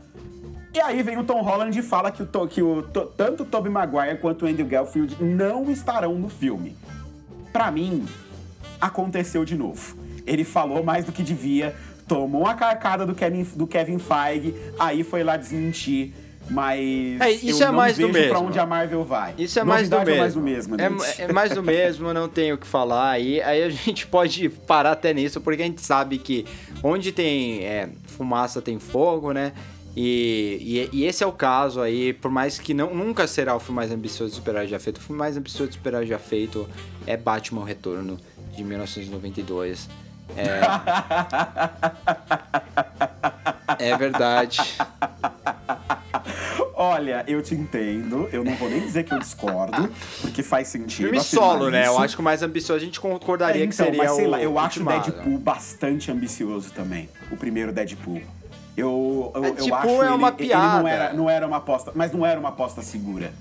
E 0.73 0.81
aí 0.81 1.01
vem 1.05 1.17
o 1.17 1.23
Tom 1.23 1.41
Holland 1.43 1.79
e 1.79 1.83
fala 1.83 2.11
que, 2.11 2.23
o, 2.23 2.49
que 2.49 2.61
o, 2.61 2.83
tanto 3.17 3.45
o 3.45 3.47
Tobey 3.47 3.71
Maguire 3.71 4.19
quanto 4.19 4.45
o 4.45 4.49
Andrew 4.49 4.67
Garfield 4.67 5.23
não 5.23 5.71
estarão 5.71 6.17
no 6.17 6.29
filme. 6.29 6.77
Para 7.53 7.71
mim, 7.71 8.05
aconteceu 8.81 9.45
de 9.45 9.55
novo 9.55 10.04
ele 10.27 10.45
falou 10.45 10.83
mais 10.83 11.05
do 11.05 11.13
que 11.13 11.23
devia, 11.23 11.75
tomou 12.07 12.47
a 12.47 12.55
carcada 12.55 13.07
do 13.07 13.15
Kevin, 13.15 13.43
do 13.55 13.67
Kevin 13.67 13.99
Feige, 13.99 14.55
aí 14.79 15.03
foi 15.03 15.23
lá 15.25 15.37
desmentir. 15.37 16.13
Mas 16.51 17.19
É, 17.23 17.31
isso 17.31 17.63
eu 17.63 17.69
é 17.69 17.71
não 17.71 17.77
mais 17.79 17.97
do 17.97 18.07
vejo 18.13 18.29
pra 18.29 18.35
mesmo. 18.35 18.49
onde 18.49 18.59
a 18.59 18.67
Marvel 18.67 19.03
vai. 19.03 19.35
Isso 19.39 19.59
é 19.59 19.65
mais 19.65 19.89
do. 19.89 19.97
É 19.97 20.19
mais 20.19 20.35
do 20.35 20.43
mesmo, 20.43 20.77
É, 20.79 21.23
é 21.23 21.33
mais 21.33 21.53
do 21.55 21.63
mesmo, 21.63 22.13
não 22.13 22.29
tenho 22.29 22.57
o 22.57 22.59
que 22.59 22.67
falar. 22.67 23.13
Aí, 23.13 23.41
aí 23.41 23.63
a 23.63 23.71
gente 23.73 24.07
pode 24.07 24.51
parar 24.51 24.93
até 24.93 25.15
nisso, 25.15 25.41
porque 25.41 25.63
a 25.63 25.65
gente 25.65 25.81
sabe 25.81 26.19
que 26.19 26.45
onde 26.83 27.13
tem 27.13 27.65
é, 27.65 27.89
fumaça 28.09 28.61
tem 28.61 28.79
fogo, 28.79 29.33
né? 29.33 29.53
E, 29.97 30.91
e, 30.93 30.99
e 30.99 31.05
esse 31.07 31.23
é 31.23 31.27
o 31.27 31.33
caso 31.33 31.81
aí, 31.81 32.13
por 32.13 32.31
mais 32.31 32.59
que 32.59 32.75
não, 32.75 32.95
nunca 32.95 33.27
será 33.27 33.55
o 33.55 33.61
filme 33.61 33.77
mais 33.77 33.93
ambicioso 33.93 34.33
de 34.33 34.37
super 34.37 34.67
já 34.67 34.79
feito, 34.79 34.99
o 34.99 35.01
filme 35.01 35.19
mais 35.19 35.37
ambicioso 35.37 35.71
de 35.71 35.77
super 35.79 36.05
já 36.05 36.19
feito 36.19 36.69
é 37.07 37.17
Batman 37.17 37.65
Retorno, 37.65 38.19
de 38.55 38.65
1992. 38.65 39.89
É, 40.37 40.61
é 43.91 43.97
verdade. 43.97 44.59
Olha, 46.77 47.25
eu 47.27 47.41
te 47.43 47.55
entendo. 47.55 48.29
Eu 48.33 48.43
não 48.43 48.55
vou 48.57 48.69
nem 48.69 48.81
dizer 48.81 49.05
que 49.05 49.15
eu 49.15 49.19
discordo, 49.19 49.89
porque 50.21 50.43
faz 50.43 50.69
sentido. 50.69 51.07
Filme 51.09 51.21
solo, 51.21 51.71
né? 51.71 51.87
Eu 51.87 51.93
isso. 51.93 52.03
acho 52.03 52.15
que 52.17 52.21
o 52.21 52.25
mais 52.25 52.43
ambicioso 52.43 52.83
a 52.83 52.85
gente 52.85 53.01
concordaria 53.01 53.65
É, 53.65 53.67
que 53.67 53.75
então, 53.75 53.87
seria 53.87 54.03
mas 54.03 54.13
sei 54.13 54.27
o 54.27 54.31
lá, 54.31 54.43
eu 54.43 54.59
acho 54.59 54.83
o. 54.83 54.85
Deadpool 54.85 55.39
bastante 55.39 56.11
ambicioso 56.11 56.73
também. 56.73 57.09
O 57.31 57.37
primeiro 57.37 57.73
Deadpool. 57.73 58.21
Eu, 58.77 59.31
eu, 59.35 59.45
eu 59.45 59.55
Deadpool 59.55 59.75
acho 59.77 59.89
é 59.89 60.07
ele, 60.07 60.15
uma 60.15 60.15
ele 60.15 60.19
não 60.19 60.33
piada. 60.37 60.89
era, 60.91 61.13
não 61.13 61.31
era 61.31 61.47
uma 61.47 61.59
aposta, 61.59 61.93
mas 61.95 62.13
não 62.13 62.27
era 62.27 62.41
uma 62.41 62.49
aposta 62.49 62.83
segura. 62.83 63.33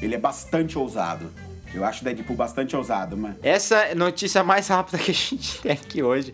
Ele 0.00 0.14
é 0.14 0.18
bastante 0.18 0.78
ousado. 0.78 1.32
Eu 1.74 1.84
acho 1.84 2.00
o 2.00 2.04
Deadpool 2.04 2.36
bastante 2.36 2.74
ousado, 2.76 3.16
mas 3.16 3.34
Essa 3.42 3.76
é 3.76 3.92
a 3.92 3.94
notícia 3.94 4.42
mais 4.42 4.68
rápida 4.68 4.98
que 4.98 5.10
a 5.10 5.14
gente 5.14 5.60
tem 5.60 5.72
aqui 5.72 6.02
hoje. 6.02 6.32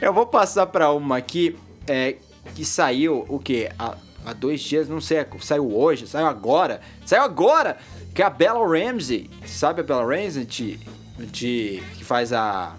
Eu 0.00 0.12
vou 0.12 0.26
passar 0.26 0.66
pra 0.66 0.90
uma 0.92 1.16
aqui 1.16 1.56
é, 1.86 2.16
que 2.54 2.64
saiu 2.64 3.24
o 3.28 3.38
quê? 3.38 3.70
Há, 3.78 3.96
há 4.24 4.32
dois 4.32 4.60
dias, 4.60 4.88
não 4.88 5.00
sei, 5.00 5.24
saiu 5.40 5.74
hoje, 5.74 6.06
saiu 6.06 6.26
agora, 6.26 6.80
saiu 7.06 7.22
agora, 7.22 7.78
que 8.14 8.22
é 8.22 8.26
a 8.26 8.30
Bella 8.30 8.66
Ramsey. 8.66 9.30
Sabe 9.46 9.80
a 9.80 9.84
Bella 9.84 10.04
Ramsey 10.04 10.44
de, 10.44 10.80
de 11.18 11.82
que 11.96 12.04
faz 12.04 12.32
a 12.32 12.74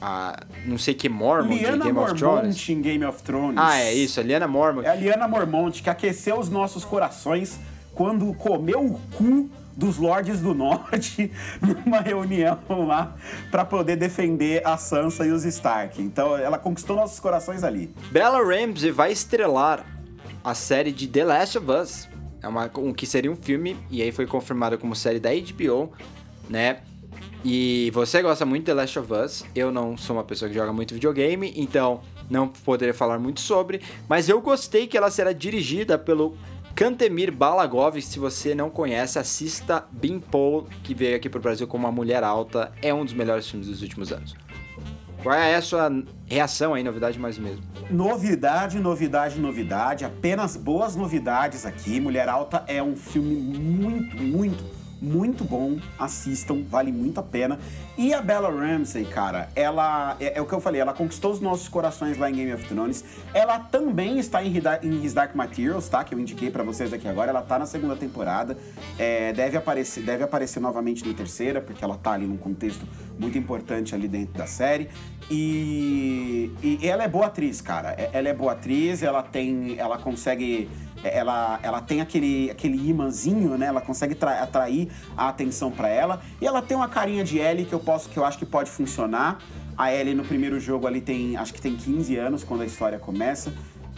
a 0.00 0.44
não 0.64 0.78
sei 0.78 0.94
que 0.94 1.08
Mormon 1.08 1.48
de 1.48 1.58
Liana 1.58 1.84
Game 1.84 1.98
of 1.98 2.14
Thrones? 2.14 2.22
Mormont 2.22 2.72
em 2.72 2.80
Game 2.80 3.04
of 3.04 3.22
Thrones. 3.22 3.58
Ah, 3.58 3.78
é 3.80 3.92
isso, 3.92 4.20
a 4.20 4.22
Liana 4.22 4.46
Mormon. 4.46 4.82
É 4.82 4.90
a 4.90 4.94
Liana 4.94 5.26
Mormont 5.26 5.82
que 5.82 5.90
aqueceu 5.90 6.38
os 6.38 6.48
nossos 6.48 6.84
corações 6.84 7.58
quando 7.94 8.32
comeu 8.34 8.84
o 8.84 9.00
cu 9.16 9.50
dos 9.78 9.96
Lordes 9.96 10.40
do 10.40 10.52
Norte 10.52 11.30
numa 11.62 12.00
reunião 12.00 12.58
lá 12.68 13.16
pra 13.48 13.64
poder 13.64 13.94
defender 13.94 14.60
a 14.66 14.76
Sansa 14.76 15.24
e 15.24 15.30
os 15.30 15.44
Stark. 15.44 16.02
Então 16.02 16.36
ela 16.36 16.58
conquistou 16.58 16.96
nossos 16.96 17.20
corações 17.20 17.62
ali. 17.62 17.94
Bella 18.10 18.44
Ramsey 18.44 18.90
vai 18.90 19.12
estrelar 19.12 19.86
a 20.42 20.52
série 20.52 20.90
de 20.90 21.06
The 21.06 21.24
Last 21.24 21.58
of 21.58 21.70
Us. 21.70 22.08
É 22.42 22.48
uma, 22.48 22.68
um, 22.76 22.92
que 22.92 23.06
seria 23.06 23.30
um 23.30 23.36
filme, 23.36 23.76
e 23.88 24.02
aí 24.02 24.10
foi 24.10 24.26
confirmado 24.26 24.76
como 24.78 24.96
série 24.96 25.20
da 25.20 25.30
HBO, 25.30 25.92
né? 26.48 26.78
E 27.44 27.90
você 27.94 28.20
gosta 28.20 28.44
muito 28.44 28.62
de 28.62 28.66
The 28.66 28.74
Last 28.74 28.98
of 28.98 29.12
Us. 29.12 29.44
Eu 29.54 29.70
não 29.70 29.96
sou 29.96 30.16
uma 30.16 30.24
pessoa 30.24 30.48
que 30.48 30.56
joga 30.56 30.72
muito 30.72 30.94
videogame, 30.94 31.52
então 31.56 32.00
não 32.28 32.48
poderia 32.48 32.94
falar 32.94 33.18
muito 33.18 33.40
sobre. 33.40 33.80
Mas 34.08 34.28
eu 34.28 34.40
gostei 34.40 34.88
que 34.88 34.96
ela 34.96 35.10
será 35.10 35.32
dirigida 35.32 35.96
pelo 35.96 36.36
Kantemir 36.78 37.32
Balagov. 37.32 38.00
Se 38.00 38.20
você 38.20 38.54
não 38.54 38.70
conhece, 38.70 39.18
assista 39.18 39.84
Beanpole, 39.90 40.68
que 40.84 40.94
veio 40.94 41.16
aqui 41.16 41.28
pro 41.28 41.40
Brasil 41.40 41.66
como 41.66 41.84
uma 41.84 41.92
mulher 41.92 42.22
alta. 42.22 42.70
É 42.80 42.94
um 42.94 43.04
dos 43.04 43.12
melhores 43.12 43.50
filmes 43.50 43.66
dos 43.66 43.82
últimos 43.82 44.12
anos. 44.12 44.36
Qual 45.20 45.34
é 45.34 45.56
a 45.56 45.60
sua 45.60 45.90
reação 46.26 46.74
aí, 46.74 46.84
novidade 46.84 47.18
mais 47.18 47.36
mesmo? 47.36 47.64
Novidade, 47.90 48.78
novidade, 48.78 49.40
novidade. 49.40 50.04
Apenas 50.04 50.56
boas 50.56 50.94
novidades 50.94 51.66
aqui. 51.66 51.98
Mulher 51.98 52.28
Alta 52.28 52.62
é 52.68 52.80
um 52.80 52.94
filme 52.94 53.34
muito, 53.34 54.16
muito, 54.16 54.62
muito 55.00 55.44
bom. 55.44 55.78
Assistam, 55.98 56.62
vale 56.68 56.90
muito 56.92 57.18
a 57.20 57.22
pena. 57.22 57.58
E 57.96 58.14
a 58.14 58.20
Bella 58.22 58.48
Ramsey, 58.50 59.04
cara, 59.04 59.48
ela 59.56 60.16
é, 60.20 60.38
é 60.38 60.40
o 60.40 60.46
que 60.46 60.52
eu 60.52 60.60
falei, 60.60 60.80
ela 60.80 60.92
conquistou 60.92 61.32
os 61.32 61.40
nossos 61.40 61.68
corações 61.68 62.16
lá 62.16 62.30
em 62.30 62.34
Game 62.34 62.52
of 62.52 62.64
Thrones. 62.66 63.04
Ela 63.34 63.58
também 63.58 64.18
está 64.18 64.42
em, 64.42 64.52
em 64.82 65.04
His 65.04 65.12
Dark 65.14 65.34
Materials, 65.34 65.88
tá? 65.88 66.04
Que 66.04 66.14
eu 66.14 66.18
indiquei 66.20 66.50
pra 66.50 66.62
vocês 66.62 66.92
aqui 66.92 67.08
agora. 67.08 67.30
Ela 67.30 67.42
tá 67.42 67.58
na 67.58 67.66
segunda 67.66 67.96
temporada. 67.96 68.56
É, 68.98 69.32
deve 69.32 69.56
aparecer, 69.56 70.02
deve 70.04 70.22
aparecer 70.22 70.60
novamente 70.60 71.06
na 71.06 71.12
terceira, 71.14 71.60
porque 71.60 71.82
ela 71.82 71.96
tá 71.96 72.12
ali 72.12 72.26
num 72.26 72.36
contexto 72.36 72.86
muito 73.18 73.36
importante 73.36 73.94
ali 73.94 74.06
dentro 74.06 74.38
da 74.38 74.46
série. 74.46 74.88
E, 75.30 76.50
e 76.62 76.86
ela 76.88 77.04
é 77.04 77.08
boa 77.08 77.26
atriz, 77.26 77.60
cara. 77.60 77.90
É- 77.92 78.10
Ela 78.12 78.28
é 78.28 78.34
boa 78.34 78.52
atriz, 78.52 79.02
ela 79.02 79.22
tem. 79.22 79.76
Ela 79.78 79.98
consegue. 79.98 80.68
Ela, 81.04 81.60
ela 81.62 81.80
tem 81.80 82.00
aquele, 82.00 82.50
aquele 82.50 82.88
imãzinho, 82.88 83.56
né? 83.56 83.66
Ela 83.66 83.80
consegue 83.80 84.14
tra- 84.14 84.42
atrair 84.42 84.88
a 85.16 85.28
atenção 85.28 85.70
pra 85.70 85.88
ela. 85.88 86.20
E 86.40 86.46
ela 86.46 86.60
tem 86.60 86.76
uma 86.76 86.88
carinha 86.88 87.22
de 87.22 87.38
Ellie 87.38 87.64
que 87.64 87.72
eu 87.72 87.80
posso, 87.80 88.08
que 88.08 88.16
eu 88.18 88.24
acho 88.24 88.38
que 88.38 88.46
pode 88.46 88.70
funcionar. 88.70 89.38
A 89.76 89.92
Ellie 89.92 90.14
no 90.14 90.24
primeiro 90.24 90.58
jogo 90.58 90.86
ali 90.86 91.00
tem. 91.00 91.36
Acho 91.36 91.54
que 91.54 91.60
tem 91.60 91.76
15 91.76 92.16
anos 92.16 92.42
quando 92.44 92.62
a 92.62 92.66
história 92.66 92.98
começa. 92.98 93.52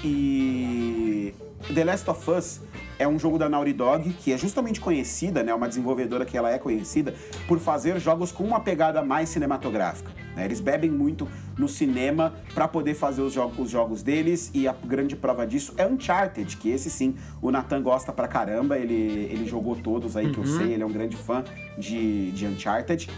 E 0.04 1.34
The 1.74 1.84
Last 1.84 2.08
of 2.10 2.30
Us 2.30 2.60
é 2.98 3.06
um 3.08 3.18
jogo 3.18 3.38
da 3.38 3.48
Naughty 3.48 3.72
Dog, 3.72 4.12
que 4.14 4.32
é 4.32 4.36
justamente 4.38 4.80
conhecida, 4.80 5.42
né, 5.42 5.54
uma 5.54 5.68
desenvolvedora 5.68 6.24
que 6.24 6.36
ela 6.36 6.50
é 6.50 6.58
conhecida 6.58 7.14
por 7.48 7.58
fazer 7.58 7.98
jogos 7.98 8.30
com 8.32 8.44
uma 8.44 8.60
pegada 8.60 9.02
mais 9.02 9.28
cinematográfica. 9.30 10.10
Né? 10.40 10.46
Eles 10.46 10.60
bebem 10.60 10.90
muito 10.90 11.28
no 11.58 11.68
cinema 11.68 12.32
para 12.54 12.66
poder 12.66 12.94
fazer 12.94 13.20
os, 13.22 13.32
jo- 13.34 13.52
os 13.58 13.70
jogos 13.70 14.02
deles 14.02 14.50
e 14.54 14.66
a 14.66 14.72
grande 14.72 15.14
prova 15.14 15.46
disso 15.46 15.74
é 15.76 15.86
Uncharted, 15.86 16.56
que 16.56 16.70
esse 16.70 16.90
sim 16.90 17.14
o 17.42 17.50
Nathan 17.50 17.82
gosta 17.82 18.12
pra 18.12 18.26
caramba, 18.26 18.78
ele, 18.78 18.94
ele 19.30 19.44
jogou 19.46 19.76
todos 19.76 20.16
aí 20.16 20.30
que 20.32 20.38
eu 20.38 20.44
sei, 20.46 20.72
ele 20.72 20.82
é 20.82 20.86
um 20.86 20.92
grande 20.92 21.16
fã 21.16 21.44
de, 21.78 22.30
de 22.32 22.46
Uncharted. 22.46 23.08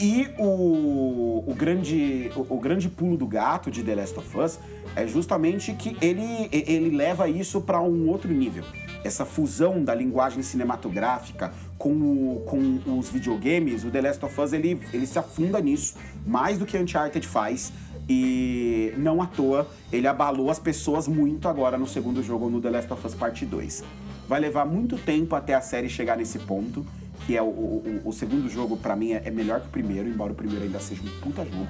E 0.00 0.28
o, 0.38 1.44
o, 1.46 1.54
grande, 1.54 2.30
o, 2.34 2.54
o 2.54 2.58
grande 2.58 2.88
pulo 2.88 3.16
do 3.16 3.26
gato 3.26 3.70
de 3.70 3.82
The 3.82 3.94
Last 3.96 4.18
of 4.18 4.38
Us 4.38 4.58
é 4.96 5.06
justamente 5.06 5.72
que 5.74 5.96
ele, 6.00 6.48
ele 6.50 6.96
leva 6.96 7.28
isso 7.28 7.60
para 7.60 7.80
um 7.82 8.08
outro 8.08 8.32
nível. 8.32 8.64
Essa 9.04 9.24
fusão 9.26 9.82
da 9.84 9.94
linguagem 9.94 10.42
cinematográfica 10.42 11.52
com, 11.76 11.90
o- 11.92 12.42
com 12.46 12.98
os 12.98 13.10
videogames, 13.10 13.84
o 13.84 13.90
The 13.90 14.00
Last 14.00 14.24
of 14.24 14.40
Us 14.40 14.52
ele, 14.52 14.80
ele 14.92 15.06
se 15.06 15.18
afunda 15.18 15.60
nisso, 15.60 15.94
mais 16.26 16.56
do 16.58 16.64
que 16.66 16.78
Uncharted 16.78 17.26
faz. 17.26 17.72
E 18.08 18.92
não 18.96 19.22
à 19.22 19.26
toa, 19.26 19.68
ele 19.92 20.06
abalou 20.06 20.50
as 20.50 20.58
pessoas 20.58 21.06
muito 21.06 21.46
agora 21.46 21.78
no 21.78 21.86
segundo 21.86 22.22
jogo, 22.22 22.48
no 22.50 22.60
The 22.60 22.70
Last 22.70 22.92
of 22.92 23.06
Us 23.06 23.14
Parte 23.14 23.46
2. 23.46 23.84
Vai 24.28 24.40
levar 24.40 24.64
muito 24.66 24.96
tempo 24.98 25.34
até 25.36 25.54
a 25.54 25.60
série 25.60 25.88
chegar 25.88 26.16
nesse 26.16 26.38
ponto 26.40 26.84
que 27.30 27.36
é 27.36 27.42
o, 27.42 27.46
o, 27.46 28.00
o 28.06 28.12
segundo 28.12 28.50
jogo, 28.50 28.76
pra 28.76 28.96
mim, 28.96 29.12
é, 29.12 29.22
é 29.24 29.30
melhor 29.30 29.60
que 29.60 29.68
o 29.68 29.70
primeiro, 29.70 30.08
embora 30.08 30.32
o 30.32 30.34
primeiro 30.34 30.64
ainda 30.64 30.80
seja 30.80 31.00
um 31.00 31.20
puta 31.20 31.44
jogo. 31.44 31.68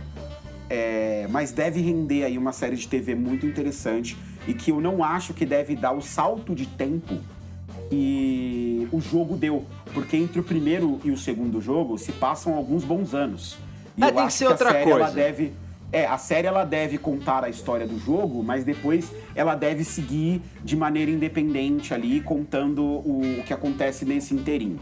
É, 0.70 1.26
mas 1.28 1.52
deve 1.52 1.82
render 1.82 2.24
aí 2.24 2.38
uma 2.38 2.50
série 2.50 2.76
de 2.76 2.88
TV 2.88 3.14
muito 3.14 3.44
interessante 3.44 4.16
e 4.48 4.54
que 4.54 4.70
eu 4.70 4.80
não 4.80 5.04
acho 5.04 5.34
que 5.34 5.44
deve 5.44 5.76
dar 5.76 5.92
o 5.92 6.00
salto 6.00 6.54
de 6.54 6.64
tempo 6.64 7.14
que 7.90 8.88
o 8.90 9.02
jogo 9.02 9.36
deu. 9.36 9.66
Porque 9.92 10.16
entre 10.16 10.40
o 10.40 10.42
primeiro 10.42 10.98
e 11.04 11.10
o 11.10 11.18
segundo 11.18 11.60
jogo 11.60 11.98
se 11.98 12.12
passam 12.12 12.54
alguns 12.54 12.82
bons 12.82 13.12
anos. 13.12 13.58
E 13.98 14.02
É, 14.02 14.06
eu 14.06 14.12
tem 14.12 14.14
que 14.14 14.20
acho 14.22 14.36
ser 14.38 14.46
a 14.46 14.50
outra 14.50 14.70
série, 14.70 14.90
Ela 14.90 14.98
coisa. 15.00 15.14
deve, 15.14 15.52
é, 15.92 16.06
a 16.06 16.16
série 16.16 16.46
ela 16.46 16.64
deve 16.64 16.96
contar 16.96 17.44
a 17.44 17.50
história 17.50 17.86
do 17.86 17.98
jogo, 17.98 18.42
mas 18.42 18.64
depois 18.64 19.12
ela 19.34 19.54
deve 19.54 19.84
seguir 19.84 20.40
de 20.64 20.74
maneira 20.74 21.10
independente 21.10 21.92
ali, 21.92 22.22
contando 22.22 22.82
o, 22.82 23.20
o 23.40 23.42
que 23.42 23.52
acontece 23.52 24.06
nesse 24.06 24.32
inteirinho. 24.32 24.78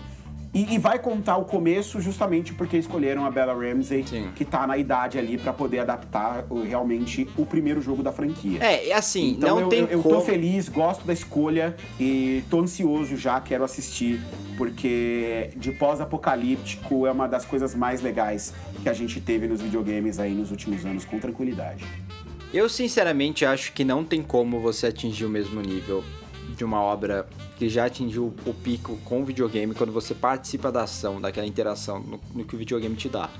E, 0.52 0.74
e 0.74 0.78
vai 0.78 0.98
contar 0.98 1.36
o 1.36 1.44
começo 1.44 2.00
justamente 2.00 2.54
porque 2.54 2.76
escolheram 2.76 3.24
a 3.26 3.30
Bella 3.30 3.52
Ramsey, 3.54 4.04
Sim. 4.06 4.30
que 4.34 4.44
tá 4.44 4.66
na 4.66 4.78
idade 4.78 5.18
ali 5.18 5.36
pra 5.36 5.52
poder 5.52 5.80
adaptar 5.80 6.46
realmente 6.66 7.28
o 7.36 7.44
primeiro 7.44 7.80
jogo 7.80 8.02
da 8.02 8.10
franquia. 8.12 8.58
É, 8.62 8.88
é 8.88 8.94
assim, 8.94 9.32
Então 9.32 9.56
não 9.56 9.62
eu, 9.62 9.68
tem 9.68 9.80
eu, 9.80 9.86
eu 9.88 10.02
como... 10.02 10.14
tô 10.16 10.20
feliz, 10.22 10.68
gosto 10.68 11.04
da 11.06 11.12
escolha 11.12 11.76
e 12.00 12.42
tô 12.48 12.60
ansioso 12.60 13.16
já, 13.16 13.40
quero 13.40 13.62
assistir, 13.62 14.20
porque 14.56 15.50
de 15.56 15.70
pós-apocalíptico 15.72 17.06
é 17.06 17.12
uma 17.12 17.28
das 17.28 17.44
coisas 17.44 17.74
mais 17.74 18.00
legais 18.00 18.54
que 18.82 18.88
a 18.88 18.92
gente 18.92 19.20
teve 19.20 19.46
nos 19.46 19.60
videogames 19.60 20.18
aí 20.18 20.34
nos 20.34 20.50
últimos 20.50 20.84
anos, 20.84 21.04
com 21.04 21.18
tranquilidade. 21.18 21.84
Eu 22.52 22.68
sinceramente 22.68 23.44
acho 23.44 23.72
que 23.74 23.84
não 23.84 24.02
tem 24.02 24.22
como 24.22 24.58
você 24.60 24.86
atingir 24.86 25.26
o 25.26 25.28
mesmo 25.28 25.60
nível 25.60 26.02
de 26.58 26.64
uma 26.64 26.80
obra 26.82 27.26
que 27.56 27.68
já 27.68 27.86
atingiu 27.86 28.34
o 28.44 28.52
pico 28.52 28.98
com 29.04 29.22
o 29.22 29.24
videogame 29.24 29.74
quando 29.74 29.92
você 29.92 30.12
participa 30.14 30.70
da 30.72 30.82
ação, 30.82 31.20
daquela 31.20 31.46
interação 31.46 32.00
no, 32.00 32.20
no 32.34 32.44
que 32.44 32.54
o 32.54 32.58
videogame 32.58 32.96
te 32.96 33.08
dá. 33.08 33.30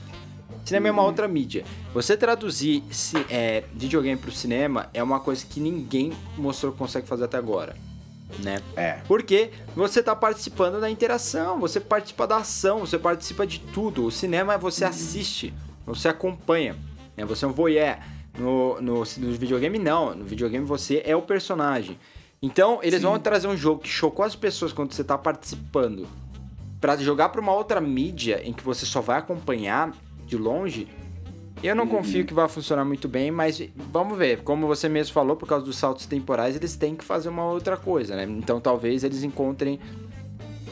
Cinema 0.65 0.89
é 0.89 0.91
uma 0.93 1.03
outra 1.03 1.27
mídia. 1.27 1.65
Você 1.93 2.17
traduzir 2.17 2.83
ci- 2.91 3.27
é, 3.29 3.65
videogame 3.75 4.17
pro 4.21 4.31
cinema 4.31 4.89
é 4.95 5.03
uma 5.03 5.19
coisa 5.19 5.45
que 5.45 5.59
ninguém 5.61 6.13
mostrou 6.37 6.73
que 6.73 6.79
consegue 6.79 7.07
fazer 7.09 7.25
até 7.25 7.37
agora, 7.39 7.75
né? 8.41 8.63
É. 8.77 9.01
Porque 9.09 9.51
você 9.75 10.03
tá 10.03 10.15
participando 10.15 10.81
da 10.81 10.89
interação, 10.89 11.59
você 11.59 11.81
participa 11.81 12.27
da 12.27 12.37
ação, 12.37 12.81
você 12.81 12.99
participa 12.99 13.47
de 13.47 13.59
tudo. 13.59 14.05
O 14.05 14.11
cinema 14.13 14.55
é 14.55 14.59
você 14.59 14.85
assiste, 14.85 15.53
você 15.85 16.07
acompanha, 16.09 16.77
né? 17.17 17.25
Você 17.25 17.45
é 17.45 17.49
um 17.49 17.53
voyeur. 17.53 17.97
No, 18.39 18.81
no, 18.81 18.99
no 18.99 19.33
videogame, 19.33 19.81
não. 19.81 20.15
No 20.15 20.25
videogame 20.25 20.65
você 20.65 21.03
é 21.05 21.17
o 21.17 21.23
personagem. 21.23 21.99
Então, 22.41 22.79
eles 22.83 23.01
Sim. 23.01 23.07
vão 23.07 23.19
trazer 23.19 23.49
um 23.49 23.57
jogo 23.57 23.83
que 23.83 23.89
chocou 23.89 24.25
as 24.25 24.37
pessoas 24.37 24.73
quando 24.73 24.93
você 24.93 25.03
tá 25.03 25.19
participando 25.19 26.07
pra 26.81 26.97
jogar 26.97 27.31
pra 27.31 27.41
uma 27.41 27.53
outra 27.53 27.81
mídia 27.81 28.41
em 28.45 28.53
que 28.53 28.63
você 28.63 28.87
só 28.87 29.01
vai 29.01 29.19
acompanhar 29.19 29.93
de 30.27 30.37
longe. 30.37 30.87
Eu 31.61 31.75
não 31.75 31.89
confio 31.89 32.25
que 32.25 32.33
vai 32.33 32.49
funcionar 32.49 32.85
muito 32.85 33.09
bem, 33.09 33.33
mas 33.33 33.61
vamos 33.91 34.17
ver. 34.17 34.43
Como 34.45 34.69
você 34.69 34.89
mesmo 34.89 35.13
falou, 35.13 35.35
por 35.35 35.49
causa 35.49 35.65
dos 35.65 35.77
saltos 35.77 36.07
temporais, 36.07 36.55
eles 36.55 36.77
têm 36.77 36.95
que 36.95 37.05
fazer 37.05 37.29
uma 37.29 37.45
outra 37.47 37.77
coisa, 37.77 38.15
né? 38.15 38.23
Então 38.25 38.61
talvez 38.61 39.03
eles 39.03 39.25
encontrem 39.25 39.81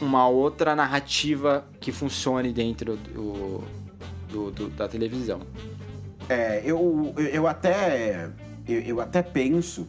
uma 0.01 0.29
outra 0.29 0.77
narrativa 0.77 1.65
que 1.81 1.91
funcione 1.91 2.53
dentro 2.53 2.97
do, 2.97 3.65
do- 4.31 4.51
do- 4.53 4.69
da 4.71 4.87
televisão. 4.87 5.41
É, 6.29 6.63
eu, 6.65 7.13
eu, 7.17 7.25
eu 7.27 7.47
até 7.49 8.31
eu, 8.69 8.81
eu 8.83 9.01
até 9.01 9.23
penso 9.23 9.89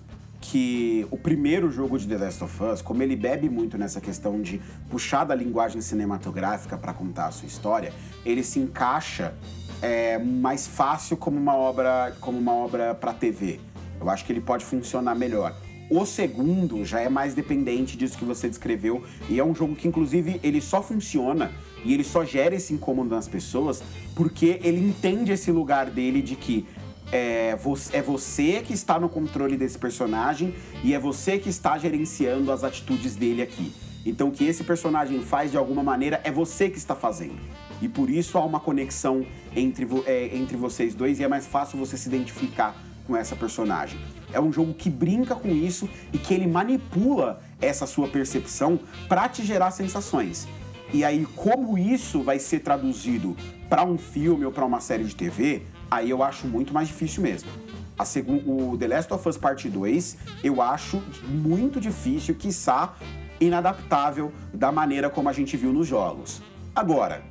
que 0.50 1.06
o 1.12 1.18
primeiro 1.18 1.70
jogo 1.70 2.00
de 2.00 2.08
The 2.08 2.18
Last 2.18 2.44
of 2.44 2.64
Us, 2.64 2.82
como 2.82 3.04
ele 3.04 3.18
bebe 3.18 3.50
muito 3.50 3.78
nessa 3.78 4.00
questão 4.00 4.42
de 4.42 4.62
puxar 4.90 5.26
da 5.26 5.36
linguagem 5.36 5.82
cinematográfica 5.82 6.78
para 6.78 6.94
contar 6.94 7.28
a 7.28 7.32
sua 7.32 7.48
história, 7.48 7.92
ele 8.26 8.42
se 8.42 8.58
encaixa 8.58 9.34
é, 9.82 10.18
mais 10.18 10.66
fácil 10.66 11.18
como 11.18 11.38
uma 11.38 11.56
obra 11.56 12.16
como 12.22 12.38
uma 12.40 12.54
obra 12.54 12.96
para 12.96 13.12
TV. 13.14 13.60
Eu 14.00 14.10
acho 14.10 14.24
que 14.24 14.32
ele 14.32 14.40
pode 14.40 14.64
funcionar 14.64 15.16
melhor. 15.16 15.54
O 15.90 16.06
segundo 16.06 16.86
já 16.86 17.02
é 17.02 17.10
mais 17.10 17.34
dependente 17.34 17.98
disso 17.98 18.18
que 18.18 18.26
você 18.26 18.48
descreveu 18.48 19.04
e 19.30 19.40
é 19.40 19.44
um 19.44 19.54
jogo 19.54 19.76
que 19.76 19.88
inclusive 19.88 20.40
ele 20.42 20.62
só 20.62 20.82
funciona 20.82 21.52
e 21.84 21.94
ele 21.94 22.04
só 22.06 22.24
gera 22.24 22.56
esse 22.56 22.74
incômodo 22.74 23.14
nas 23.14 23.28
pessoas 23.28 23.84
porque 24.16 24.60
ele 24.64 24.80
entende 24.80 25.32
esse 25.32 25.52
lugar 25.52 25.90
dele 25.90 26.22
de 26.22 26.36
que 26.36 26.66
é, 27.12 27.56
vo- 27.56 27.78
é 27.94 28.02
você 28.02 28.62
que 28.62 28.74
está 28.74 29.00
no 29.00 29.08
controle 29.10 29.56
desse 29.58 29.78
personagem 29.78 30.54
e 30.84 30.94
é 30.94 31.00
você 31.00 31.38
que 31.38 31.50
está 31.50 31.78
gerenciando 31.78 32.52
as 32.52 32.64
atitudes 32.64 33.16
dele 33.16 33.42
aqui. 33.42 33.74
Então, 34.06 34.30
o 34.30 34.32
que 34.32 34.46
esse 34.46 34.64
personagem 34.64 35.22
faz 35.22 35.52
de 35.52 35.58
alguma 35.58 35.84
maneira 35.84 36.22
é 36.24 36.32
você 36.32 36.70
que 36.70 36.78
está 36.78 36.96
fazendo. 36.96 37.40
E 37.82 37.90
por 37.90 38.10
isso 38.10 38.38
há 38.38 38.46
uma 38.46 38.60
conexão 38.60 39.26
entre, 39.56 39.88
é, 40.06 40.36
entre 40.36 40.56
vocês 40.56 40.96
dois 40.96 41.20
e 41.20 41.24
é 41.24 41.28
mais 41.28 41.46
fácil 41.46 41.78
você 41.78 41.98
se 41.98 42.08
identificar 42.08 42.76
com 43.06 43.16
essa 43.16 43.36
personagem. 43.36 44.00
É 44.32 44.40
um 44.40 44.52
jogo 44.52 44.74
que 44.74 44.90
brinca 44.90 45.36
com 45.36 45.50
isso 45.50 45.90
e 46.14 46.18
que 46.18 46.34
ele 46.34 46.48
manipula 46.48 47.42
essa 47.62 47.86
sua 47.86 48.08
percepção 48.08 48.80
para 49.08 49.28
te 49.30 49.46
gerar 49.46 49.72
sensações. 49.72 50.48
E 50.94 51.04
aí, 51.04 51.26
como 51.36 51.78
isso 51.78 52.22
vai 52.22 52.40
ser 52.40 52.60
traduzido 52.60 53.36
para 53.70 53.84
um 53.84 53.98
filme 53.98 54.46
ou 54.46 54.52
para 54.52 54.66
uma 54.66 54.80
série 54.80 55.04
de 55.04 55.16
TV, 55.16 55.64
aí 55.90 56.10
eu 56.10 56.24
acho 56.24 56.48
muito 56.48 56.74
mais 56.74 56.88
difícil 56.88 57.24
mesmo. 57.24 57.50
A 57.98 58.04
o 58.46 58.78
The 58.78 58.88
Last 58.88 59.14
of 59.14 59.28
Us 59.28 59.38
Part 59.38 59.68
2, 59.68 60.18
eu 60.44 60.62
acho 60.62 61.02
muito 61.28 61.80
difícil, 61.80 62.36
quiçá 62.36 62.94
inadaptável 63.40 64.32
da 64.54 64.72
maneira 64.72 65.10
como 65.10 65.30
a 65.30 65.34
gente 65.34 65.58
viu 65.58 65.74
nos 65.74 65.88
jogos. 65.88 66.42
Agora, 66.76 67.24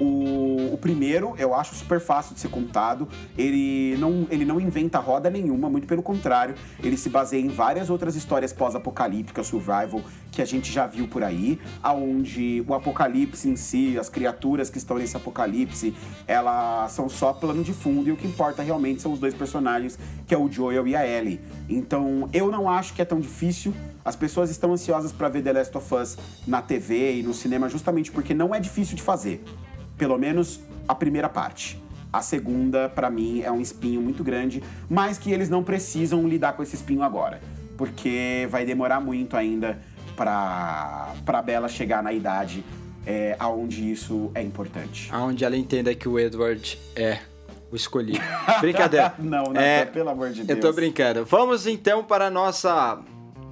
o, 0.00 0.72
o 0.72 0.78
primeiro 0.78 1.34
eu 1.38 1.54
acho 1.54 1.74
super 1.74 2.00
fácil 2.00 2.34
de 2.34 2.40
ser 2.40 2.48
contado. 2.48 3.06
Ele 3.36 3.96
não, 3.98 4.26
ele 4.30 4.44
não 4.44 4.58
inventa 4.58 4.98
roda 4.98 5.28
nenhuma, 5.28 5.68
muito 5.68 5.86
pelo 5.86 6.02
contrário. 6.02 6.54
Ele 6.82 6.96
se 6.96 7.10
baseia 7.10 7.40
em 7.40 7.48
várias 7.48 7.90
outras 7.90 8.16
histórias 8.16 8.52
pós-apocalípticas, 8.52 9.46
survival, 9.46 10.02
que 10.32 10.40
a 10.40 10.44
gente 10.44 10.72
já 10.72 10.86
viu 10.86 11.06
por 11.06 11.22
aí, 11.22 11.60
aonde 11.82 12.64
o 12.66 12.74
apocalipse 12.74 13.48
em 13.48 13.56
si, 13.56 13.98
as 13.98 14.08
criaturas 14.08 14.70
que 14.70 14.78
estão 14.78 14.96
nesse 14.96 15.16
apocalipse, 15.16 15.94
elas 16.26 16.92
são 16.92 17.08
só 17.08 17.32
plano 17.32 17.62
de 17.62 17.72
fundo 17.72 18.08
e 18.08 18.12
o 18.12 18.16
que 18.16 18.26
importa 18.26 18.62
realmente 18.62 19.02
são 19.02 19.12
os 19.12 19.18
dois 19.18 19.34
personagens, 19.34 19.98
que 20.26 20.34
é 20.34 20.38
o 20.38 20.50
Joel 20.50 20.86
e 20.86 20.96
a 20.96 21.06
Ellie. 21.06 21.40
Então, 21.68 22.28
eu 22.32 22.50
não 22.50 22.68
acho 22.68 22.94
que 22.94 23.02
é 23.02 23.04
tão 23.04 23.20
difícil. 23.20 23.74
As 24.04 24.16
pessoas 24.16 24.50
estão 24.50 24.72
ansiosas 24.72 25.12
para 25.12 25.28
ver 25.28 25.42
The 25.42 25.52
Last 25.52 25.76
of 25.76 25.94
Us 25.94 26.16
na 26.46 26.62
TV 26.62 27.18
e 27.18 27.22
no 27.22 27.34
cinema 27.34 27.68
justamente 27.68 28.10
porque 28.10 28.32
não 28.32 28.54
é 28.54 28.60
difícil 28.60 28.96
de 28.96 29.02
fazer 29.02 29.44
pelo 30.00 30.16
menos 30.16 30.58
a 30.88 30.94
primeira 30.94 31.28
parte. 31.28 31.78
A 32.10 32.22
segunda, 32.22 32.88
pra 32.88 33.10
mim, 33.10 33.42
é 33.42 33.52
um 33.52 33.60
espinho 33.60 34.00
muito 34.00 34.24
grande, 34.24 34.62
mas 34.88 35.18
que 35.18 35.30
eles 35.30 35.50
não 35.50 35.62
precisam 35.62 36.26
lidar 36.26 36.54
com 36.54 36.62
esse 36.62 36.74
espinho 36.74 37.02
agora, 37.02 37.38
porque 37.76 38.48
vai 38.50 38.64
demorar 38.64 38.98
muito 38.98 39.36
ainda 39.36 39.78
pra, 40.16 41.12
pra 41.24 41.42
Bela 41.42 41.68
chegar 41.68 42.02
na 42.02 42.12
idade 42.14 42.64
é, 43.06 43.36
aonde 43.38 43.92
isso 43.92 44.30
é 44.34 44.42
importante. 44.42 45.08
Aonde 45.12 45.44
ela 45.44 45.56
entenda 45.56 45.94
que 45.94 46.08
o 46.08 46.18
Edward 46.18 46.78
é 46.96 47.18
o 47.70 47.76
escolhido. 47.76 48.20
Brincadeira. 48.60 49.14
não, 49.20 49.44
não, 49.44 49.60
É, 49.60 49.84
pelo 49.84 50.08
amor 50.08 50.30
de 50.30 50.40
Eu 50.40 50.46
Deus. 50.46 50.60
tô 50.60 50.72
brincando. 50.72 51.24
Vamos 51.26 51.66
então 51.66 52.02
para 52.02 52.26
a 52.26 52.30
nossa 52.30 52.98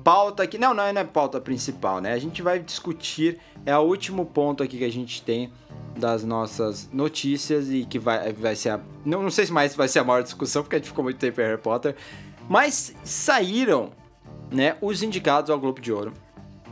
pauta 0.04 0.42
aqui. 0.42 0.58
Não, 0.58 0.74
não, 0.74 0.92
não 0.92 1.00
é 1.00 1.04
pauta 1.04 1.40
principal, 1.40 2.00
né? 2.00 2.12
A 2.12 2.18
gente 2.18 2.42
vai 2.42 2.58
discutir, 2.58 3.38
é 3.64 3.76
o 3.76 3.82
último 3.82 4.24
ponto 4.26 4.62
aqui 4.62 4.78
que 4.78 4.84
a 4.84 4.92
gente 4.92 5.22
tem 5.22 5.52
das 5.96 6.24
nossas 6.24 6.88
notícias 6.92 7.70
e 7.70 7.84
que 7.84 7.98
vai, 7.98 8.32
vai 8.32 8.56
ser 8.56 8.70
a. 8.70 8.80
Não, 9.04 9.22
não 9.22 9.30
sei 9.30 9.46
se 9.46 9.52
mais 9.52 9.74
vai 9.74 9.88
ser 9.88 9.98
a 9.98 10.04
maior 10.04 10.22
discussão, 10.22 10.62
porque 10.62 10.76
a 10.76 10.78
gente 10.78 10.88
ficou 10.88 11.04
muito 11.04 11.18
tempo 11.18 11.40
em 11.40 11.44
Harry 11.44 11.60
Potter. 11.60 11.96
Mas 12.48 12.94
saíram, 13.04 13.90
né, 14.50 14.76
os 14.80 15.02
indicados 15.02 15.50
ao 15.50 15.58
Globo 15.58 15.80
de 15.80 15.92
Ouro. 15.92 16.12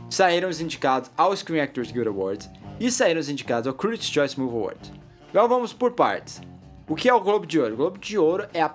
Saíram 0.09 0.47
os 0.49 0.61
indicados 0.61 1.11
ao 1.17 1.35
Screen 1.35 1.61
Actors 1.61 1.91
Guild 1.91 2.07
Awards 2.07 2.49
e 2.79 2.89
saíram 2.89 3.19
os 3.19 3.29
indicados 3.29 3.67
ao 3.67 3.73
Critics' 3.73 4.09
Choice 4.09 4.39
Movie 4.39 4.55
Awards. 4.55 4.91
Então 5.29 5.47
vamos 5.47 5.73
por 5.73 5.91
partes. 5.91 6.41
O 6.89 6.95
que 6.95 7.09
é 7.09 7.13
o 7.13 7.19
Globo 7.19 7.45
de 7.45 7.59
Ouro? 7.59 7.73
O 7.73 7.77
Globo 7.77 7.97
de 7.97 8.17
Ouro 8.17 8.47
é 8.53 8.61
a, 8.61 8.73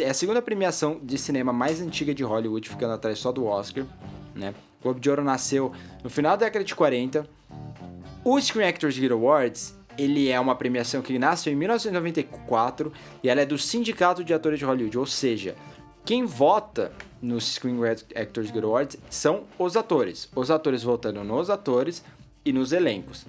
é 0.00 0.10
a 0.10 0.14
segunda 0.14 0.40
premiação 0.40 1.00
de 1.02 1.18
cinema 1.18 1.52
mais 1.52 1.80
antiga 1.80 2.14
de 2.14 2.22
Hollywood, 2.22 2.68
ficando 2.68 2.92
atrás 2.94 3.18
só 3.18 3.32
do 3.32 3.46
Oscar. 3.46 3.84
Né? 4.32 4.54
O 4.78 4.84
Globo 4.84 5.00
de 5.00 5.10
Ouro 5.10 5.24
nasceu 5.24 5.72
no 6.04 6.08
final 6.08 6.36
da 6.36 6.44
década 6.44 6.64
de 6.64 6.72
40. 6.72 7.28
O 8.24 8.40
Screen 8.40 8.68
Actors 8.68 8.96
Guild 8.96 9.12
Awards, 9.12 9.76
ele 9.98 10.28
é 10.28 10.38
uma 10.38 10.54
premiação 10.54 11.02
que 11.02 11.18
nasceu 11.18 11.52
em 11.52 11.56
1994 11.56 12.92
e 13.24 13.28
ela 13.28 13.40
é 13.40 13.46
do 13.46 13.58
Sindicato 13.58 14.22
de 14.22 14.32
Atores 14.32 14.60
de 14.60 14.64
Hollywood, 14.64 14.96
ou 14.96 15.06
seja, 15.06 15.56
quem 16.04 16.24
vota 16.24 16.92
no 17.20 17.40
Screen 17.40 17.76
Actors 18.14 18.52
Guild 18.52 18.66
Awards 18.66 18.96
são 19.10 19.42
os 19.58 19.76
atores. 19.76 20.30
Os 20.32 20.48
atores 20.52 20.84
votando 20.84 21.24
nos 21.24 21.50
atores 21.50 22.04
e 22.44 22.52
nos 22.52 22.70
elencos. 22.70 23.26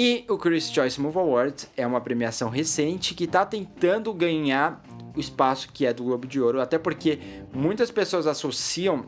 E 0.00 0.24
o 0.28 0.38
Critics' 0.38 0.72
Choice 0.72 1.00
Movie 1.00 1.18
Awards 1.18 1.68
é 1.76 1.84
uma 1.84 2.00
premiação 2.00 2.48
recente 2.48 3.14
que 3.14 3.24
está 3.24 3.44
tentando 3.44 4.14
ganhar 4.14 4.80
o 5.16 5.18
espaço 5.18 5.72
que 5.72 5.84
é 5.84 5.92
do 5.92 6.04
Globo 6.04 6.24
de 6.24 6.40
Ouro, 6.40 6.60
até 6.60 6.78
porque 6.78 7.18
muitas 7.52 7.90
pessoas 7.90 8.28
associam 8.28 9.06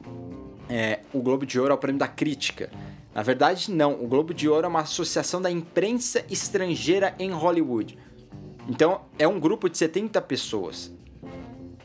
é, 0.68 0.98
o 1.12 1.20
Globo 1.22 1.46
de 1.46 1.60
Ouro 1.60 1.70
ao 1.70 1.78
prêmio 1.78 2.00
da 2.00 2.08
crítica. 2.08 2.72
Na 3.14 3.22
verdade, 3.22 3.70
não. 3.70 4.02
O 4.02 4.08
Globo 4.08 4.34
de 4.34 4.48
Ouro 4.48 4.66
é 4.66 4.68
uma 4.68 4.80
associação 4.80 5.40
da 5.40 5.48
imprensa 5.48 6.24
estrangeira 6.28 7.14
em 7.20 7.30
Hollywood. 7.30 7.96
Então, 8.68 9.02
é 9.16 9.28
um 9.28 9.38
grupo 9.38 9.70
de 9.70 9.78
70 9.78 10.20
pessoas. 10.22 10.90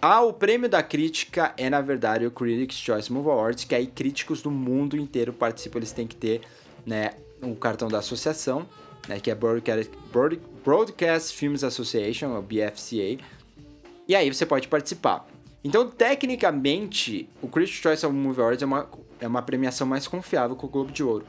Ah, 0.02 0.22
o 0.24 0.34
prêmio 0.34 0.68
da 0.68 0.82
crítica 0.82 1.54
é, 1.58 1.70
na 1.70 1.80
verdade, 1.80 2.26
o 2.26 2.32
Critics' 2.32 2.80
Choice 2.80 3.14
Movie 3.14 3.30
Awards, 3.30 3.66
que 3.66 3.76
aí 3.76 3.86
críticos 3.86 4.42
do 4.42 4.50
mundo 4.50 4.98
inteiro 4.98 5.32
participam. 5.32 5.78
Eles 5.78 5.92
têm 5.92 6.08
que 6.08 6.16
ter 6.16 6.42
né, 6.84 7.12
o 7.40 7.56
cartão 7.56 7.88
da 7.88 8.00
associação, 8.00 8.68
né, 9.08 9.20
que 9.20 9.30
é 9.32 9.36
Broadcast, 9.36 9.92
Broad- 10.12 10.40
Broadcast 10.64 11.36
Films 11.36 11.64
Association, 11.64 12.30
ou 12.36 12.42
BFCA. 12.42 13.18
E 14.08 14.16
aí 14.16 14.32
você 14.34 14.46
pode 14.46 14.68
participar. 14.68 15.28
Então, 15.64 15.90
tecnicamente, 15.90 17.28
o 17.42 17.48
Critics' 17.48 17.82
Choice 17.82 18.06
Movie 18.08 18.40
Awards 18.42 18.62
é 18.62 18.66
uma, 18.66 18.90
é 19.20 19.28
uma 19.28 19.42
premiação 19.42 19.88
mais 19.88 20.08
confiável 20.08 20.56
que 20.56 20.66
o 20.66 20.70
Globo 20.70 20.92
de 20.92 21.04
Ouro. 21.04 21.26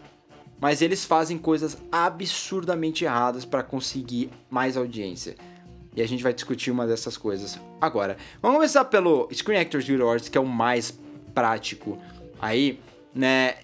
Mas 0.61 0.81
eles 0.83 1.05
fazem 1.05 1.39
coisas 1.39 1.77
absurdamente 1.91 3.05
erradas 3.05 3.45
para 3.45 3.63
conseguir 3.63 4.31
mais 4.51 4.77
audiência. 4.77 5.37
E 5.95 6.03
a 6.03 6.07
gente 6.09 6.23
vai 6.23 6.33
discutir 6.35 6.71
uma 6.71 6.87
dessas 6.87 7.17
coisas 7.17 7.59
agora. 7.81 8.17
Vamos 8.43 8.57
começar 8.59 8.85
pelo 8.87 9.29
Screen 9.33 9.59
Actors 9.61 9.85
Guild 9.87 10.03
Awards, 10.03 10.29
que 10.29 10.37
é 10.37 10.41
o 10.41 10.47
mais 10.47 10.99
prático. 11.35 11.99
Aí, 12.41 12.79
né? 13.15 13.57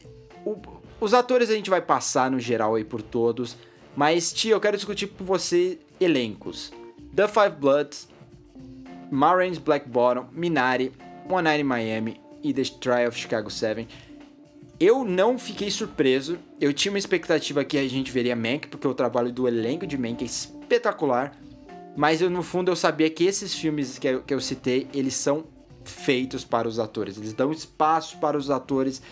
o- 0.44 0.56
os 1.00 1.12
atores 1.14 1.50
a 1.50 1.54
gente 1.54 1.68
vai 1.70 1.80
passar 1.82 2.30
no 2.30 2.40
geral 2.40 2.74
aí 2.74 2.84
por 2.84 3.02
todos. 3.02 3.56
Mas, 3.96 4.32
Tia, 4.32 4.52
eu 4.52 4.60
quero 4.60 4.76
discutir 4.76 5.08
com 5.08 5.24
você 5.24 5.78
elencos. 6.00 6.72
The 7.14 7.28
Five 7.28 7.56
Bloods, 7.58 8.08
Ma 9.10 9.34
Rainey's 9.34 9.58
Black 9.58 9.88
Bottom, 9.88 10.26
Minari, 10.32 10.92
One 11.28 11.42
Night 11.42 11.60
in 11.60 11.64
Miami 11.64 12.20
e 12.42 12.52
The 12.52 12.62
Trial 12.80 13.08
of 13.08 13.18
Chicago 13.18 13.50
7. 13.50 13.86
Eu 14.80 15.04
não 15.04 15.38
fiquei 15.38 15.70
surpreso. 15.70 16.38
Eu 16.60 16.72
tinha 16.72 16.90
uma 16.90 16.98
expectativa 16.98 17.64
que 17.64 17.78
a 17.78 17.88
gente 17.88 18.10
veria 18.10 18.34
Mank, 18.34 18.68
porque 18.68 18.88
o 18.88 18.94
trabalho 18.94 19.30
do 19.30 19.46
elenco 19.46 19.86
de 19.86 19.96
Mank 19.96 20.22
é 20.22 20.26
espetacular. 20.26 21.36
Mas 21.94 22.22
eu, 22.22 22.30
no 22.30 22.42
fundo 22.42 22.70
eu 22.70 22.76
sabia 22.76 23.08
que 23.10 23.24
esses 23.24 23.54
filmes 23.54 23.98
que 23.98 24.08
eu, 24.08 24.22
que 24.22 24.32
eu 24.32 24.40
citei, 24.40 24.88
eles 24.94 25.14
são 25.14 25.44
feitos 25.84 26.44
para 26.44 26.66
os 26.66 26.78
atores. 26.78 27.18
Eles 27.18 27.32
dão 27.32 27.52
espaço 27.52 28.18
para 28.18 28.36
os 28.36 28.50
atores 28.50 29.02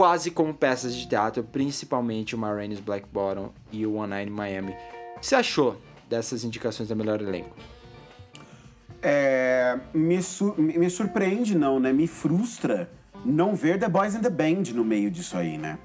quase 0.00 0.30
como 0.30 0.54
peças 0.54 0.94
de 0.96 1.06
teatro, 1.06 1.44
principalmente 1.44 2.34
o 2.34 2.38
Ma 2.38 2.50
Rainey's 2.54 2.80
Black 2.80 3.06
Bottom 3.12 3.52
e 3.70 3.84
o 3.84 3.96
One 3.96 4.08
Night 4.08 4.30
in 4.30 4.34
Miami. 4.34 4.74
O 5.14 5.20
que 5.20 5.26
você 5.26 5.34
achou 5.34 5.78
dessas 6.08 6.42
indicações 6.42 6.88
da 6.88 6.94
melhor 6.94 7.20
elenco? 7.20 7.54
É, 9.02 9.78
me, 9.92 10.22
su- 10.22 10.54
me 10.56 10.88
surpreende, 10.88 11.54
não, 11.54 11.78
né? 11.78 11.92
Me 11.92 12.06
frustra 12.06 12.90
não 13.26 13.54
ver 13.54 13.78
The 13.78 13.90
Boys 13.90 14.14
in 14.14 14.20
the 14.22 14.30
Band 14.30 14.72
no 14.74 14.86
meio 14.86 15.10
disso 15.10 15.36
aí, 15.36 15.58
né? 15.58 15.78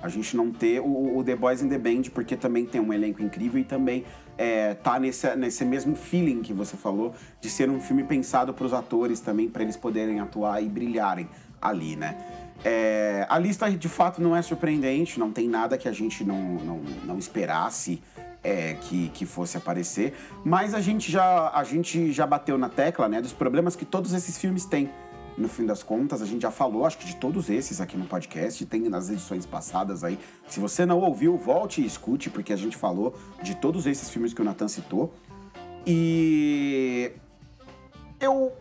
A 0.00 0.08
gente 0.08 0.34
não 0.34 0.50
ter 0.50 0.80
o, 0.80 1.18
o 1.18 1.22
The 1.22 1.36
Boys 1.36 1.60
in 1.60 1.68
the 1.68 1.76
Band, 1.76 2.04
porque 2.14 2.36
também 2.36 2.64
tem 2.64 2.80
um 2.80 2.94
elenco 2.94 3.22
incrível 3.22 3.60
e 3.60 3.64
também 3.64 4.06
é, 4.38 4.72
tá 4.72 4.98
nesse, 4.98 5.36
nesse 5.36 5.66
mesmo 5.66 5.94
feeling 5.94 6.40
que 6.40 6.54
você 6.54 6.78
falou, 6.78 7.12
de 7.42 7.50
ser 7.50 7.68
um 7.68 7.78
filme 7.78 8.04
pensado 8.04 8.54
para 8.54 8.64
os 8.64 8.72
atores 8.72 9.20
também, 9.20 9.50
para 9.50 9.62
eles 9.62 9.76
poderem 9.76 10.18
atuar 10.18 10.62
e 10.62 10.66
brilharem 10.66 11.28
ali, 11.60 11.94
né? 11.94 12.39
É, 12.64 13.26
a 13.28 13.38
lista 13.38 13.70
de 13.70 13.88
fato 13.88 14.20
não 14.20 14.36
é 14.36 14.42
surpreendente, 14.42 15.18
não 15.18 15.32
tem 15.32 15.48
nada 15.48 15.78
que 15.78 15.88
a 15.88 15.92
gente 15.92 16.24
não, 16.24 16.54
não, 16.56 16.80
não 17.04 17.18
esperasse 17.18 18.02
é, 18.42 18.74
que, 18.74 19.08
que 19.10 19.26
fosse 19.26 19.56
aparecer, 19.56 20.14
mas 20.44 20.74
a 20.74 20.80
gente, 20.80 21.10
já, 21.10 21.50
a 21.50 21.64
gente 21.64 22.12
já 22.12 22.26
bateu 22.26 22.58
na 22.58 22.68
tecla 22.68 23.08
né, 23.08 23.20
dos 23.20 23.32
problemas 23.32 23.76
que 23.76 23.84
todos 23.84 24.12
esses 24.12 24.38
filmes 24.38 24.64
têm. 24.64 24.90
No 25.38 25.48
fim 25.48 25.64
das 25.64 25.82
contas, 25.82 26.20
a 26.20 26.26
gente 26.26 26.42
já 26.42 26.50
falou, 26.50 26.84
acho 26.84 26.98
que 26.98 27.06
de 27.06 27.16
todos 27.16 27.48
esses 27.48 27.80
aqui 27.80 27.96
no 27.96 28.04
podcast, 28.04 28.66
tem 28.66 28.82
nas 28.90 29.08
edições 29.08 29.46
passadas 29.46 30.04
aí. 30.04 30.18
Se 30.46 30.60
você 30.60 30.84
não 30.84 30.98
ouviu, 30.98 31.36
volte 31.38 31.80
e 31.80 31.86
escute, 31.86 32.28
porque 32.28 32.52
a 32.52 32.56
gente 32.56 32.76
falou 32.76 33.16
de 33.42 33.54
todos 33.54 33.86
esses 33.86 34.10
filmes 34.10 34.34
que 34.34 34.42
o 34.42 34.44
Nathan 34.44 34.68
citou. 34.68 35.14
E 35.86 37.12
eu 38.20 38.52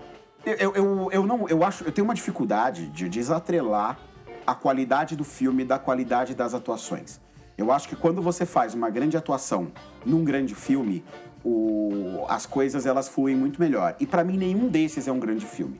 eu, 0.45 0.73
eu, 0.73 1.09
eu, 1.11 1.27
não, 1.27 1.47
eu 1.47 1.63
acho, 1.63 1.83
eu 1.83 1.91
tenho 1.91 2.05
uma 2.05 2.13
dificuldade 2.13 2.87
de 2.87 3.09
desatrelar 3.09 3.99
a 4.45 4.55
qualidade 4.55 5.15
do 5.15 5.23
filme 5.23 5.63
da 5.63 5.77
qualidade 5.77 6.33
das 6.33 6.53
atuações. 6.53 7.19
Eu 7.57 7.71
acho 7.71 7.89
que 7.89 7.95
quando 7.95 8.21
você 8.21 8.45
faz 8.45 8.73
uma 8.73 8.89
grande 8.89 9.17
atuação 9.17 9.71
num 10.05 10.23
grande 10.23 10.55
filme, 10.55 11.03
o, 11.43 12.25
as 12.27 12.45
coisas 12.45 12.85
elas 12.85 13.09
fluem 13.09 13.35
muito 13.35 13.59
melhor. 13.59 13.95
E 13.99 14.07
para 14.07 14.23
mim 14.23 14.37
nenhum 14.37 14.67
desses 14.69 15.07
é 15.07 15.11
um 15.11 15.19
grande 15.19 15.45
filme. 15.45 15.79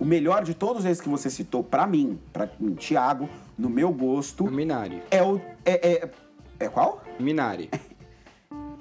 O 0.00 0.04
melhor 0.04 0.42
de 0.42 0.54
todos 0.54 0.84
esses 0.84 1.00
que 1.00 1.08
você 1.08 1.30
citou, 1.30 1.62
para 1.62 1.86
mim, 1.86 2.18
para 2.32 2.48
mim, 2.58 2.74
Thiago, 2.74 3.28
no 3.56 3.68
meu 3.68 3.92
gosto, 3.92 4.50
Minari. 4.50 5.02
É 5.10 5.22
o 5.22 5.40
é, 5.64 5.92
é, 5.92 6.10
é 6.58 6.68
qual? 6.68 7.02
Minari. 7.20 7.70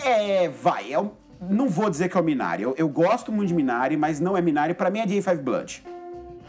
É, 0.03 0.49
vai, 0.49 0.91
é 0.91 0.97
não 1.49 1.67
vou 1.67 1.89
dizer 1.89 2.09
que 2.09 2.17
é 2.17 2.21
o 2.21 2.23
Minari. 2.23 2.63
Eu, 2.63 2.75
eu 2.77 2.87
gosto 2.87 3.31
muito 3.31 3.49
de 3.49 3.53
Minari, 3.55 3.97
mas 3.97 4.19
não 4.19 4.37
é 4.37 4.41
Minari. 4.41 4.73
Para 4.73 4.89
mim 4.89 4.99
é 4.99 5.05
de 5.05 5.21
Five 5.21 5.41
Blood. 5.41 5.83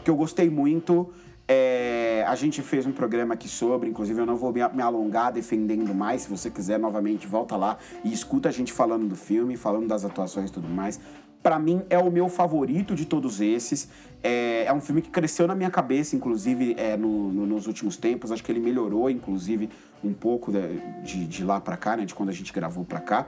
Que 0.03 0.09
eu 0.09 0.15
gostei 0.15 0.49
muito. 0.49 1.11
É, 1.47 2.23
a 2.27 2.35
gente 2.35 2.61
fez 2.61 2.85
um 2.85 2.91
programa 2.91 3.33
aqui 3.33 3.49
sobre, 3.49 3.89
inclusive 3.89 4.19
eu 4.19 4.25
não 4.25 4.37
vou 4.37 4.53
me, 4.53 4.61
me, 4.69 4.81
alongar 4.81 5.31
defendendo 5.31 5.93
mais. 5.93 6.21
Se 6.21 6.29
você 6.29 6.49
quiser, 6.49 6.79
novamente, 6.79 7.27
volta 7.27 7.57
lá 7.57 7.77
e 8.03 8.13
escuta 8.13 8.49
a 8.49 8.51
gente 8.51 8.71
falando 8.71 9.07
do 9.07 9.15
filme, 9.15 9.57
falando 9.57 9.87
das 9.87 10.05
atuações 10.05 10.49
e 10.49 10.53
tudo 10.53 10.69
mais. 10.69 10.99
Para 11.41 11.59
mim, 11.59 11.81
é 11.89 11.97
o 11.97 12.09
meu 12.09 12.29
favorito 12.29 12.95
de 12.95 13.05
todos 13.05 13.41
esses. 13.41 13.89
É, 14.23 14.63
é, 14.65 14.73
um 14.73 14.79
filme 14.79 15.01
que 15.01 15.09
cresceu 15.09 15.45
na 15.45 15.53
minha 15.53 15.69
cabeça, 15.69 16.15
inclusive, 16.15 16.73
é, 16.77 16.95
no, 16.95 17.33
no, 17.33 17.45
nos 17.45 17.67
últimos 17.67 17.97
tempos. 17.97 18.31
Acho 18.31 18.41
que 18.41 18.49
ele 18.49 18.61
melhorou, 18.61 19.09
inclusive, 19.09 19.69
um 20.01 20.13
pouco 20.13 20.51
de, 20.51 20.61
de, 21.03 21.27
de 21.27 21.43
lá 21.43 21.59
para 21.59 21.75
cá, 21.75 21.97
né? 21.97 22.05
De 22.05 22.15
quando 22.15 22.29
a 22.29 22.33
gente 22.33 22.53
gravou 22.53 22.85
para 22.85 23.01
cá. 23.01 23.27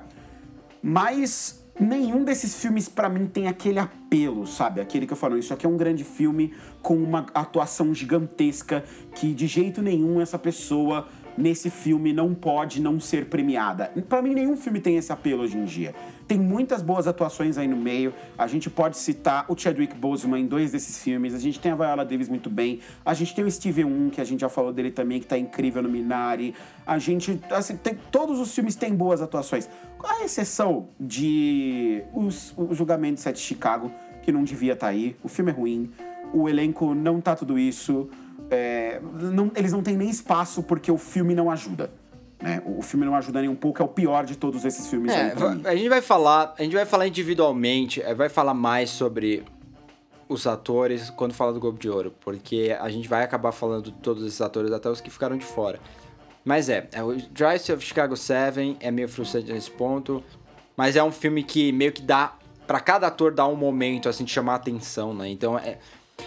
Mas 0.88 1.66
nenhum 1.80 2.24
desses 2.24 2.62
filmes 2.62 2.88
para 2.88 3.10
mim 3.10 3.26
tem 3.26 3.48
aquele 3.48 3.80
apelo, 3.80 4.46
sabe? 4.46 4.80
Aquele 4.80 5.08
que 5.08 5.14
eu 5.14 5.18
falo, 5.18 5.36
isso 5.36 5.52
aqui 5.52 5.66
é 5.66 5.70
um 5.70 5.76
grande 5.76 6.04
filme 6.04 6.54
com 6.80 6.96
uma 6.96 7.26
atuação 7.34 7.92
gigantesca 7.92 8.84
que 9.16 9.34
de 9.34 9.48
jeito 9.48 9.82
nenhum 9.82 10.22
essa 10.22 10.38
pessoa 10.38 11.08
nesse 11.36 11.72
filme 11.72 12.14
não 12.14 12.36
pode 12.36 12.80
não 12.80 13.00
ser 13.00 13.26
premiada. 13.26 13.92
Para 14.08 14.22
mim, 14.22 14.36
nenhum 14.36 14.56
filme 14.56 14.80
tem 14.80 14.96
esse 14.96 15.12
apelo 15.12 15.42
hoje 15.42 15.58
em 15.58 15.66
dia. 15.66 15.96
Tem 16.28 16.40
muitas 16.40 16.82
boas 16.82 17.08
atuações 17.08 17.58
aí 17.58 17.68
no 17.68 17.78
meio. 17.78 18.14
A 18.38 18.48
gente 18.48 18.70
pode 18.70 18.98
citar 18.98 19.46
o 19.48 19.58
Chadwick 19.58 19.96
Boseman 19.96 20.40
em 20.40 20.48
dois 20.48 20.72
desses 20.72 21.02
filmes. 21.02 21.36
A 21.36 21.40
gente 21.40 21.60
tem 21.60 21.72
a 21.72 21.76
Viola 21.76 22.04
Davis 22.04 22.28
muito 22.28 22.50
bem. 22.50 22.80
A 23.06 23.14
gente 23.14 23.36
tem 23.36 23.46
o 23.46 23.52
Steven 23.52 23.86
Yeun, 23.86 24.10
que 24.10 24.20
a 24.20 24.24
gente 24.24 24.42
já 24.42 24.50
falou 24.50 24.74
dele 24.74 24.90
também, 24.90 25.20
que 25.20 25.28
tá 25.28 25.38
incrível 25.38 25.84
no 25.84 25.90
Minari. 25.90 26.56
A 26.86 26.98
gente, 26.98 27.40
assim, 27.52 27.78
tem, 27.78 27.96
todos 28.12 28.40
os 28.40 28.54
filmes 28.54 28.76
têm 28.76 28.96
boas 28.96 29.22
atuações. 29.22 29.70
A 30.04 30.24
exceção 30.24 30.90
de 31.00 32.04
os, 32.14 32.54
o 32.58 32.74
Julgamento 32.74 33.22
de 33.22 33.32
de 33.32 33.40
Chicago, 33.40 33.92
que 34.24 34.32
não 34.32 34.44
devia 34.44 34.74
estar 34.74 34.88
tá 34.88 34.92
aí. 34.92 35.16
O 35.24 35.28
filme 35.28 35.52
é 35.52 35.54
ruim. 35.54 35.92
O 36.34 36.50
elenco 36.50 36.96
não 36.96 37.22
tá 37.22 37.36
tudo 37.36 37.60
isso. 37.60 38.10
É, 38.50 39.00
não, 39.14 39.52
eles 39.56 39.72
não 39.72 39.82
têm 39.84 39.96
nem 39.96 40.10
espaço 40.10 40.64
porque 40.64 40.92
o 40.92 40.98
filme 40.98 41.36
não 41.36 41.52
ajuda. 41.52 41.92
Né? 42.42 42.62
O 42.66 42.82
filme 42.82 43.06
não 43.06 43.16
ajuda 43.16 43.42
nem 43.42 43.50
um 43.50 43.56
pouco, 43.56 43.82
é 43.82 43.86
o 43.86 43.88
pior 43.88 44.26
de 44.26 44.36
todos 44.36 44.66
esses 44.66 44.88
filmes. 44.88 45.12
É, 45.12 45.34
a 45.64 45.76
gente 45.76 45.90
vai 45.90 46.02
falar, 46.02 46.54
a 46.58 46.64
gente 46.64 46.76
vai 46.76 46.86
falar 46.86 47.08
individualmente, 47.08 48.02
é, 48.02 48.14
vai 48.14 48.30
falar 48.30 48.54
mais 48.54 48.90
sobre 48.90 49.44
os 50.28 50.46
atores 50.48 51.10
quando 51.10 51.34
fala 51.34 51.54
do 51.54 51.60
Globo 51.60 51.80
de 51.80 51.90
Ouro, 51.90 52.14
porque 52.22 52.76
a 52.80 52.90
gente 52.90 53.08
vai 53.08 53.24
acabar 53.24 53.52
falando 53.52 53.86
de 53.86 53.94
todos 53.94 54.26
esses 54.26 54.42
atores, 54.42 54.72
até 54.72 54.90
os 54.90 55.00
que 55.00 55.10
ficaram 55.10 55.38
de 55.38 55.46
fora. 55.46 55.80
Mas 56.44 56.70
é, 56.70 56.88
é 56.92 57.04
o 57.04 57.16
Drive 57.16 57.72
of 57.72 57.84
Chicago 57.84 58.16
7 58.16 58.78
é 58.80 58.92
meio 58.92 59.08
frustrante 59.08 59.52
nesse 59.52 59.72
ponto, 59.72 60.24
mas 60.76 60.96
é 60.96 61.04
um 61.04 61.12
filme 61.12 61.44
que 61.44 61.72
meio 61.72 61.92
que 61.92 62.02
dá 62.02 62.34
para 62.68 62.80
cada 62.80 63.08
ator 63.08 63.34
dar 63.34 63.48
um 63.48 63.56
momento 63.56 64.10
assim 64.10 64.24
de 64.24 64.32
chamar 64.32 64.56
atenção, 64.56 65.14
né? 65.14 65.30
Então 65.30 65.58
é 65.58 65.78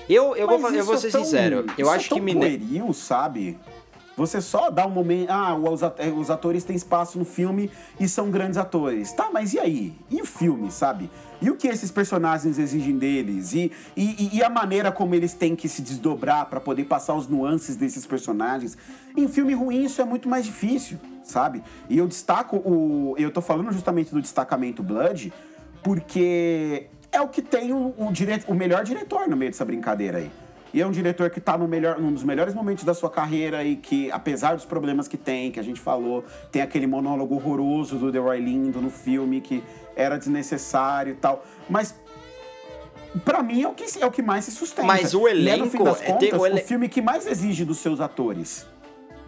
eu, 0.09 0.36
eu, 0.36 0.46
vou, 0.46 0.70
eu 0.70 0.84
vou 0.84 0.96
ser 0.96 1.09
é 1.09 1.11
tão, 1.11 1.24
sincero. 1.24 1.66
Eu 1.76 1.90
acho 1.90 2.12
é 2.12 2.16
que 2.16 2.20
Mineiro. 2.20 2.92
sabe? 2.92 3.59
Você 4.18 4.40
só 4.40 4.68
dá 4.68 4.84
um 4.84 4.90
momento. 4.90 5.30
Ah, 5.30 5.54
os 5.54 6.28
atores 6.28 6.64
têm 6.64 6.74
espaço 6.74 7.20
no 7.20 7.24
filme 7.24 7.70
e 8.00 8.08
são 8.08 8.32
grandes 8.32 8.58
atores. 8.58 9.12
Tá, 9.12 9.30
mas 9.32 9.54
e 9.54 9.60
aí? 9.60 9.94
E 10.10 10.20
o 10.20 10.26
filme, 10.26 10.72
sabe? 10.72 11.08
E 11.40 11.48
o 11.48 11.54
que 11.54 11.68
esses 11.68 11.92
personagens 11.92 12.58
exigem 12.58 12.98
deles? 12.98 13.54
E, 13.54 13.70
e, 13.96 14.36
e 14.38 14.42
a 14.42 14.50
maneira 14.50 14.90
como 14.90 15.14
eles 15.14 15.34
têm 15.34 15.54
que 15.54 15.68
se 15.68 15.80
desdobrar 15.80 16.46
para 16.46 16.58
poder 16.58 16.84
passar 16.86 17.14
os 17.14 17.28
nuances 17.28 17.76
desses 17.76 18.04
personagens? 18.04 18.76
Em 19.16 19.28
filme 19.28 19.54
ruim, 19.54 19.84
isso 19.84 20.02
é 20.02 20.04
muito 20.04 20.28
mais 20.28 20.44
difícil, 20.44 20.98
sabe? 21.22 21.62
E 21.88 21.96
eu 21.96 22.08
destaco 22.08 22.56
o. 22.56 23.14
Eu 23.16 23.30
tô 23.30 23.40
falando 23.40 23.70
justamente 23.70 24.12
do 24.12 24.20
destacamento 24.20 24.82
Blood, 24.82 25.32
porque 25.80 26.88
é 27.12 27.20
o 27.20 27.28
que 27.28 27.40
tem 27.40 27.72
o, 27.72 27.94
o, 27.96 28.10
dire... 28.10 28.42
o 28.48 28.54
melhor 28.54 28.82
diretor 28.82 29.28
no 29.28 29.36
meio 29.36 29.52
dessa 29.52 29.64
brincadeira 29.64 30.18
aí. 30.18 30.30
E 30.72 30.80
é 30.80 30.86
um 30.86 30.90
diretor 30.90 31.30
que 31.30 31.38
está 31.38 31.56
no 31.56 31.66
melhor, 31.66 31.98
num 31.98 32.12
dos 32.12 32.22
melhores 32.22 32.54
momentos 32.54 32.84
da 32.84 32.92
sua 32.92 33.10
carreira 33.10 33.64
e 33.64 33.76
que, 33.76 34.10
apesar 34.10 34.54
dos 34.54 34.64
problemas 34.64 35.08
que 35.08 35.16
tem, 35.16 35.50
que 35.50 35.58
a 35.58 35.62
gente 35.62 35.80
falou, 35.80 36.24
tem 36.52 36.60
aquele 36.60 36.86
monólogo 36.86 37.34
horroroso 37.36 37.96
do 37.96 38.12
The 38.12 38.18
Roy 38.18 38.40
Lindo 38.40 38.80
no 38.80 38.90
filme 38.90 39.40
que 39.40 39.62
era 39.96 40.18
desnecessário 40.18 41.12
e 41.12 41.16
tal. 41.16 41.44
Mas 41.68 41.94
para 43.24 43.42
mim 43.42 43.62
é 43.62 43.68
o 43.68 43.72
que 43.72 43.84
é 43.98 44.06
o 44.06 44.10
que 44.10 44.22
mais 44.22 44.44
se 44.44 44.50
sustenta. 44.50 44.86
Mas 44.86 45.14
o 45.14 45.26
elenco 45.26 45.48
e 45.48 45.60
é, 45.60 45.64
no 45.64 45.70
fim 45.70 45.82
das 45.82 46.00
contas, 46.00 46.32
é 46.32 46.36
o, 46.36 46.46
ele... 46.46 46.60
o 46.60 46.64
filme 46.64 46.88
que 46.88 47.00
mais 47.00 47.26
exige 47.26 47.64
dos 47.64 47.78
seus 47.78 48.00
atores. 48.00 48.66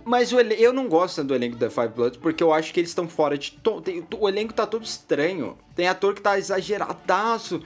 Mas 0.04 0.32
o 0.32 0.40
ele... 0.40 0.54
eu 0.54 0.72
não 0.72 0.88
gosto 0.88 1.22
do 1.24 1.34
elenco 1.34 1.56
da 1.56 1.70
Five 1.70 1.88
Bloods 1.88 2.18
porque 2.18 2.42
eu 2.42 2.52
acho 2.52 2.72
que 2.72 2.80
eles 2.80 2.90
estão 2.90 3.08
fora 3.08 3.38
de. 3.38 3.52
To... 3.52 3.82
O 4.18 4.28
elenco 4.28 4.52
tá 4.52 4.66
todo 4.66 4.84
estranho. 4.84 5.56
Tem 5.74 5.88
ator 5.88 6.14
que 6.14 6.20
tá 6.20 6.38
exageradaço. 6.38 7.62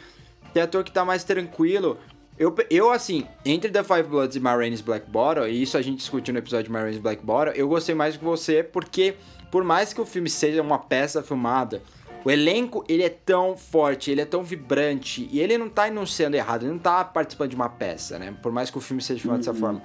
Tem 0.52 0.62
ator 0.62 0.84
que 0.84 0.92
tá 0.92 1.04
mais 1.04 1.24
tranquilo. 1.24 1.98
Eu, 2.36 2.54
eu, 2.68 2.90
assim, 2.90 3.26
entre 3.44 3.70
The 3.70 3.84
Five 3.84 4.04
Bloods 4.04 4.36
e 4.36 4.40
Marines 4.40 4.80
Black 4.80 5.08
Bottle, 5.08 5.48
e 5.48 5.62
isso 5.62 5.78
a 5.78 5.82
gente 5.82 5.98
discutiu 5.98 6.32
no 6.32 6.40
episódio 6.40 6.64
de 6.64 6.72
Marines 6.72 6.98
Black 6.98 7.24
Bottle, 7.24 7.56
eu 7.56 7.68
gostei 7.68 7.94
mais 7.94 8.16
que 8.16 8.24
você 8.24 8.62
porque, 8.62 9.14
por 9.52 9.62
mais 9.62 9.92
que 9.92 10.00
o 10.00 10.04
filme 10.04 10.28
seja 10.28 10.60
uma 10.60 10.78
peça 10.78 11.22
filmada, 11.22 11.80
o 12.24 12.30
elenco, 12.30 12.84
ele 12.88 13.04
é 13.04 13.08
tão 13.08 13.56
forte, 13.56 14.10
ele 14.10 14.20
é 14.20 14.24
tão 14.24 14.42
vibrante, 14.42 15.28
e 15.30 15.38
ele 15.40 15.56
não 15.56 15.68
tá 15.68 15.86
enunciando 15.86 16.36
errado, 16.36 16.62
ele 16.62 16.72
não 16.72 16.78
tá 16.78 17.04
participando 17.04 17.50
de 17.50 17.56
uma 17.56 17.68
peça, 17.68 18.18
né? 18.18 18.34
Por 18.42 18.50
mais 18.50 18.70
que 18.70 18.78
o 18.78 18.80
filme 18.80 19.02
seja 19.02 19.20
filmado 19.20 19.46
uhum. 19.46 19.52
dessa 19.52 19.60
forma. 19.60 19.82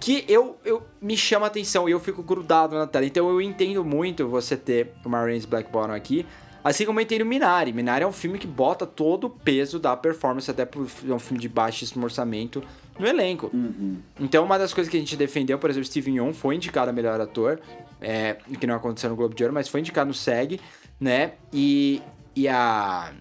Que 0.00 0.24
eu, 0.28 0.56
eu 0.64 0.82
me 1.02 1.16
chama 1.16 1.46
atenção 1.46 1.88
e 1.88 1.92
eu 1.92 1.98
fico 1.98 2.22
grudado 2.22 2.76
na 2.76 2.86
tela. 2.86 3.06
Então 3.06 3.28
eu 3.28 3.40
entendo 3.40 3.84
muito 3.84 4.28
você 4.28 4.56
ter 4.56 4.92
o 5.04 5.08
Marines 5.08 5.46
Black 5.46 5.70
Bottom 5.70 5.92
aqui, 5.92 6.26
Assim 6.64 6.86
como 6.86 6.98
eu 6.98 7.04
entendo 7.04 7.26
Minari. 7.26 7.74
Minari 7.74 8.04
é 8.04 8.06
um 8.06 8.12
filme 8.12 8.38
que 8.38 8.46
bota 8.46 8.86
todo 8.86 9.26
o 9.26 9.30
peso 9.30 9.78
da 9.78 9.94
performance, 9.94 10.50
até 10.50 10.64
por 10.64 10.88
é 11.06 11.12
um 11.12 11.18
filme 11.18 11.38
de 11.38 11.46
baixíssimo 11.46 12.02
orçamento, 12.04 12.64
no 12.98 13.06
elenco. 13.06 13.50
Uhum. 13.52 13.98
Então, 14.18 14.42
uma 14.42 14.58
das 14.58 14.72
coisas 14.72 14.90
que 14.90 14.96
a 14.96 15.00
gente 15.00 15.14
defendeu, 15.14 15.58
por 15.58 15.68
exemplo, 15.68 15.86
Steven 15.86 16.14
Yeun 16.14 16.32
foi 16.32 16.54
indicado 16.54 16.88
a 16.88 16.92
melhor 16.92 17.20
ator, 17.20 17.60
é, 18.00 18.38
que 18.58 18.66
não 18.66 18.74
aconteceu 18.74 19.10
no 19.10 19.16
Globo 19.16 19.34
de 19.34 19.42
Ouro, 19.42 19.52
mas 19.52 19.68
foi 19.68 19.80
indicado 19.80 20.08
no 20.08 20.14
SEG, 20.14 20.58
né? 20.98 21.32
E, 21.52 22.00
e 22.34 22.48
a... 22.48 23.12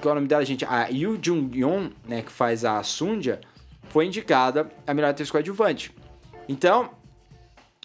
Qual 0.00 0.10
é 0.10 0.12
o 0.12 0.14
nome 0.16 0.28
dela, 0.28 0.44
gente? 0.44 0.64
A 0.64 0.86
Yoo 0.86 1.18
Jung-yeon, 1.20 1.90
né, 2.06 2.22
que 2.22 2.30
faz 2.30 2.64
a 2.64 2.80
Sunja, 2.82 3.40
foi 3.88 4.06
indicada 4.06 4.70
a 4.86 4.94
melhor 4.94 5.10
atriz 5.10 5.30
coadjuvante. 5.30 5.92
Então, 6.48 6.90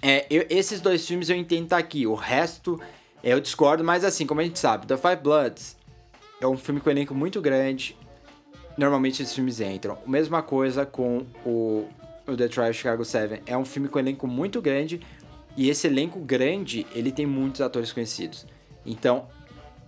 é, 0.02 0.28
eu, 0.30 0.46
esses 0.50 0.82
dois 0.82 1.08
filmes 1.08 1.30
eu 1.30 1.36
entendo 1.36 1.64
estar 1.64 1.78
tá 1.78 1.82
aqui. 1.82 2.06
O 2.06 2.14
resto 2.14 2.80
eu 3.24 3.40
discordo, 3.40 3.84
mas 3.84 4.04
assim, 4.04 4.26
como 4.26 4.42
a 4.42 4.44
gente 4.44 4.60
sabe, 4.60 4.88
The 4.88 4.98
Five 4.98 5.18
Bloods 5.18 5.78
é 6.42 6.48
um 6.48 6.58
filme 6.58 6.80
com 6.80 6.90
elenco 6.90 7.14
muito 7.14 7.42
grande. 7.42 7.98
Normalmente 8.78 9.22
esses 9.22 9.34
filmes 9.34 9.60
entram. 9.60 9.98
Mesma 10.08 10.42
coisa 10.42 10.86
com 10.86 11.26
o, 11.46 11.86
o 12.26 12.38
The 12.38 12.48
Trial 12.48 12.74
Chicago 12.74 13.04
7. 13.04 13.44
É 13.46 13.58
um 13.58 13.66
filme 13.66 13.90
com 13.90 14.00
elenco 14.00 14.26
muito 14.26 14.62
grande. 14.62 15.02
E 15.58 15.70
esse 15.70 15.88
elenco 15.88 16.20
grande, 16.20 16.88
ele 16.96 17.12
tem 17.12 17.26
muitos 17.26 17.60
atores 17.60 17.92
conhecidos. 17.92 18.46
Então, 18.86 19.28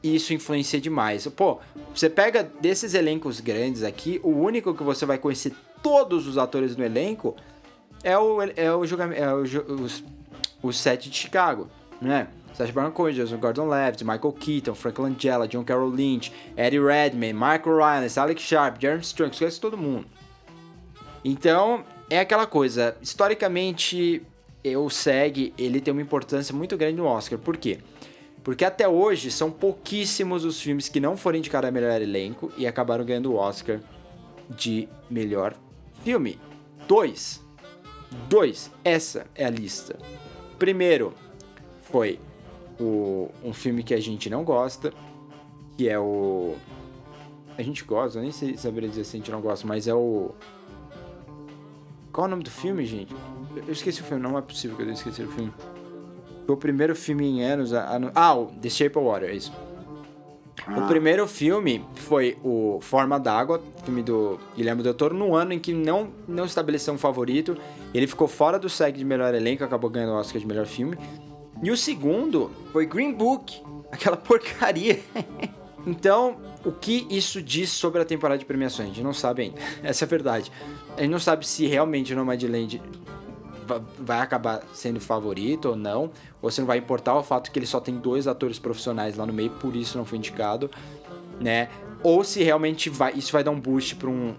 isso 0.03 0.33
influencia 0.33 0.81
demais. 0.81 1.25
Pô, 1.27 1.59
você 1.93 2.09
pega 2.09 2.43
desses 2.43 2.93
elencos 2.93 3.39
grandes 3.39 3.83
aqui, 3.83 4.19
o 4.23 4.29
único 4.29 4.73
que 4.73 4.83
você 4.83 5.05
vai 5.05 5.17
conhecer 5.17 5.53
todos 5.81 6.27
os 6.27 6.37
atores 6.37 6.75
no 6.75 6.83
elenco 6.83 7.35
é 8.03 8.17
o, 8.17 8.41
é 8.41 8.75
o 8.75 8.85
julgamento. 8.85 9.21
É 9.21 9.33
o, 9.33 9.41
os, 9.41 10.03
o 10.61 10.73
set 10.73 11.09
de 11.09 11.15
Chicago, 11.15 11.69
né? 12.01 12.27
Sacha 12.53 12.71
Baron 12.73 12.91
Cohen, 12.91 13.13
Joseph 13.13 13.39
Gordon-Levitt, 13.39 14.03
Michael 14.03 14.33
Keaton, 14.33 14.75
Frank 14.75 14.99
Langella, 14.99 15.47
John 15.47 15.63
Carroll 15.63 15.89
Lynch, 15.89 16.31
Eddie 16.57 16.79
Redmayne, 16.79 17.33
Michael 17.33 17.77
Rylance, 17.77 18.19
Alex 18.19 18.41
Sharp, 18.41 18.81
Jeremy 18.81 19.01
Strong, 19.01 19.33
esquece 19.33 19.59
todo 19.59 19.77
mundo. 19.77 20.05
Então, 21.23 21.83
é 22.09 22.19
aquela 22.19 22.45
coisa, 22.45 22.95
historicamente, 23.01 24.21
o 24.65 24.89
SEG, 24.89 25.53
ele 25.57 25.79
tem 25.79 25.91
uma 25.91 26.01
importância 26.01 26.53
muito 26.53 26.75
grande 26.75 26.97
no 26.97 27.05
Oscar. 27.05 27.39
Por 27.39 27.57
quê? 27.57 27.79
Porque 28.43 28.65
até 28.65 28.87
hoje 28.87 29.31
são 29.31 29.51
pouquíssimos 29.51 30.43
os 30.43 30.59
filmes 30.59 30.89
que 30.89 30.99
não 30.99 31.15
foram 31.15 31.37
indicados 31.37 31.67
a 31.67 31.71
melhor 31.71 32.01
elenco 32.01 32.51
e 32.57 32.65
acabaram 32.65 33.05
ganhando 33.05 33.31
o 33.31 33.35
Oscar 33.35 33.79
de 34.49 34.89
melhor 35.09 35.53
filme. 36.03 36.39
Dois. 36.87 37.41
Dois. 38.27 38.71
Essa 38.83 39.27
é 39.35 39.45
a 39.45 39.49
lista. 39.49 39.97
Primeiro 40.57 41.13
foi 41.83 42.19
o, 42.83 43.29
um 43.43 43.53
filme 43.53 43.83
que 43.83 43.93
a 43.93 43.99
gente 43.99 44.29
não 44.29 44.43
gosta, 44.43 44.93
que 45.77 45.87
é 45.87 45.99
o. 45.99 46.55
A 47.57 47.61
gente 47.61 47.83
gosta, 47.83 48.17
eu 48.17 48.23
nem 48.23 48.31
sei 48.31 48.57
saber 48.57 48.87
dizer 48.87 49.03
se 49.03 49.15
a 49.15 49.19
gente 49.19 49.31
não 49.31 49.41
gosta, 49.41 49.67
mas 49.67 49.87
é 49.87 49.93
o. 49.93 50.31
Qual 52.11 52.25
é 52.25 52.27
o 52.27 52.31
nome 52.31 52.43
do 52.43 52.51
filme, 52.51 52.85
gente? 52.85 53.15
Eu 53.55 53.71
esqueci 53.71 54.01
o 54.01 54.03
filme, 54.03 54.21
não 54.21 54.37
é 54.37 54.41
possível 54.41 54.75
que 54.75 54.83
eu 54.83 54.91
esqueci 54.91 55.23
o 55.23 55.27
filme. 55.27 55.53
Foi 56.45 56.55
o 56.55 56.57
primeiro 56.57 56.95
filme 56.95 57.25
em 57.25 57.43
anos. 57.43 57.73
A, 57.73 57.83
a, 57.83 58.11
ah, 58.15 58.35
o 58.35 58.47
The 58.47 58.69
Shape 58.69 58.97
of 58.97 59.07
Water, 59.07 59.29
é 59.29 59.35
isso. 59.35 59.53
Ah. 60.67 60.79
O 60.79 60.87
primeiro 60.87 61.27
filme 61.27 61.83
foi 61.95 62.37
o 62.43 62.79
Forma 62.81 63.19
d'Água, 63.19 63.61
filme 63.83 64.03
do 64.03 64.39
Guilherme 64.55 64.83
Del 64.83 64.93
Toro, 64.93 65.15
no 65.15 65.35
ano 65.35 65.53
em 65.53 65.59
que 65.59 65.73
não, 65.73 66.09
não 66.27 66.45
estabeleceu 66.45 66.93
um 66.93 66.97
favorito. 66.97 67.57
Ele 67.93 68.07
ficou 68.07 68.27
fora 68.27 68.59
do 68.59 68.69
SEG 68.69 68.97
de 68.97 69.05
melhor 69.05 69.33
elenco, 69.33 69.63
acabou 69.63 69.89
ganhando 69.89 70.13
o 70.13 70.15
Oscar 70.15 70.39
de 70.39 70.47
melhor 70.47 70.65
filme. 70.65 70.97
E 71.61 71.69
o 71.69 71.77
segundo 71.77 72.51
foi 72.71 72.85
Green 72.85 73.13
Book, 73.13 73.61
aquela 73.91 74.17
porcaria. 74.17 74.99
então, 75.85 76.37
o 76.65 76.71
que 76.71 77.05
isso 77.09 77.41
diz 77.41 77.69
sobre 77.69 78.01
a 78.01 78.05
temporada 78.05 78.39
de 78.39 78.45
premiações? 78.45 78.89
A 78.89 78.93
gente 78.93 79.03
não 79.03 79.13
sabe 79.13 79.43
ainda. 79.43 79.59
Essa 79.83 80.03
é 80.03 80.07
a 80.07 80.09
verdade. 80.09 80.51
A 80.97 81.01
gente 81.01 81.11
não 81.11 81.19
sabe 81.19 81.45
se 81.47 81.65
realmente 81.67 82.15
Nomadland 82.15 82.81
vai 83.99 84.19
acabar 84.19 84.63
sendo 84.73 84.99
favorito 84.99 85.69
ou 85.69 85.75
não, 85.75 86.11
ou 86.41 86.51
se 86.51 86.59
não 86.59 86.67
vai 86.67 86.77
importar 86.77 87.15
o 87.15 87.23
fato 87.23 87.51
que 87.51 87.59
ele 87.59 87.65
só 87.65 87.79
tem 87.79 87.95
dois 87.95 88.27
atores 88.27 88.59
profissionais 88.59 89.15
lá 89.15 89.25
no 89.25 89.31
meio, 89.31 89.51
por 89.51 89.75
isso 89.75 89.97
não 89.97 90.03
foi 90.03 90.17
indicado, 90.17 90.69
né? 91.39 91.69
Ou 92.03 92.23
se 92.23 92.43
realmente 92.43 92.89
vai, 92.89 93.13
isso 93.13 93.31
vai 93.31 93.43
dar 93.43 93.51
um 93.51 93.59
boost 93.59 93.95
para 93.95 94.09
um, 94.09 94.35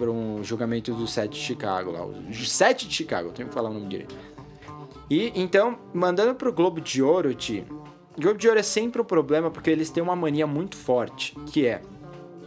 um 0.00 0.44
julgamento 0.44 0.92
do 0.92 1.06
set 1.06 1.30
de 1.30 1.38
Chicago 1.38 1.92
lá. 1.92 2.04
O 2.04 2.34
set 2.34 2.86
de 2.86 2.94
Chicago, 2.94 3.30
tenho 3.30 3.48
que 3.48 3.54
falar 3.54 3.70
o 3.70 3.74
nome 3.74 3.86
direito. 3.86 4.14
E 5.08 5.32
então, 5.34 5.78
mandando 5.94 6.34
pro 6.34 6.52
Globo 6.52 6.80
de 6.80 7.02
Ouro, 7.02 7.34
Ti, 7.34 7.64
Globo 8.18 8.38
de 8.38 8.48
Ouro 8.48 8.58
é 8.58 8.62
sempre 8.62 9.00
um 9.00 9.04
problema 9.04 9.50
porque 9.50 9.70
eles 9.70 9.90
têm 9.90 10.02
uma 10.02 10.16
mania 10.16 10.46
muito 10.46 10.76
forte, 10.76 11.34
que 11.46 11.66
é 11.66 11.82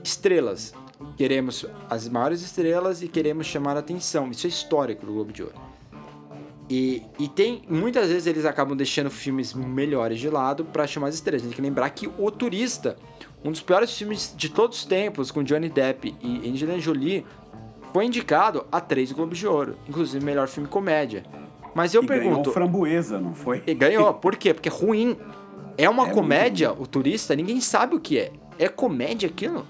estrelas. 0.03 0.73
Queremos 1.15 1.65
as 1.89 2.09
maiores 2.09 2.41
estrelas 2.41 3.01
e 3.01 3.07
queremos 3.07 3.45
chamar 3.45 3.77
a 3.77 3.79
atenção. 3.79 4.29
Isso 4.31 4.47
é 4.47 4.49
histórico 4.49 5.05
do 5.05 5.13
Globo 5.13 5.31
de 5.31 5.43
Ouro. 5.43 5.55
E, 6.69 7.03
e 7.17 7.27
tem, 7.27 7.63
muitas 7.67 8.09
vezes 8.09 8.27
eles 8.27 8.45
acabam 8.45 8.75
deixando 8.75 9.09
filmes 9.09 9.53
melhores 9.53 10.19
de 10.19 10.29
lado 10.29 10.65
para 10.65 10.85
chamar 10.85 11.07
as 11.07 11.15
estrelas. 11.15 11.43
Tem 11.43 11.51
que 11.51 11.61
lembrar 11.61 11.89
que 11.91 12.09
O 12.17 12.29
Turista, 12.29 12.97
um 13.43 13.51
dos 13.51 13.61
piores 13.61 13.95
filmes 13.97 14.33
de 14.35 14.49
todos 14.49 14.79
os 14.79 14.85
tempos, 14.85 15.31
com 15.31 15.43
Johnny 15.43 15.69
Depp 15.69 16.15
e 16.21 16.49
Angelina 16.49 16.79
Jolie, 16.79 17.25
foi 17.93 18.05
indicado 18.05 18.65
a 18.71 18.79
três 18.81 19.11
Globos 19.11 19.37
de 19.37 19.47
Ouro, 19.47 19.77
inclusive 19.87 20.23
melhor 20.23 20.47
filme 20.47 20.67
comédia. 20.67 21.23
Mas 21.79 21.93
eu 21.93 22.03
e 22.03 22.07
pergunto. 22.07 22.39
Ganhou 22.39 22.53
framboesa, 22.53 23.21
não 23.21 23.33
foi? 23.33 23.63
E 23.65 23.73
ganhou. 23.73 24.13
Por 24.15 24.35
quê? 24.35 24.53
Porque 24.53 24.67
é 24.67 24.71
ruim. 24.71 25.17
É 25.77 25.89
uma 25.89 26.09
é 26.09 26.11
comédia, 26.11 26.73
o 26.73 26.85
turista, 26.85 27.33
ninguém 27.33 27.61
sabe 27.61 27.95
o 27.95 28.01
que 28.01 28.19
é. 28.19 28.33
É 28.57 28.67
comédia 28.67 29.29
aquilo? 29.29 29.65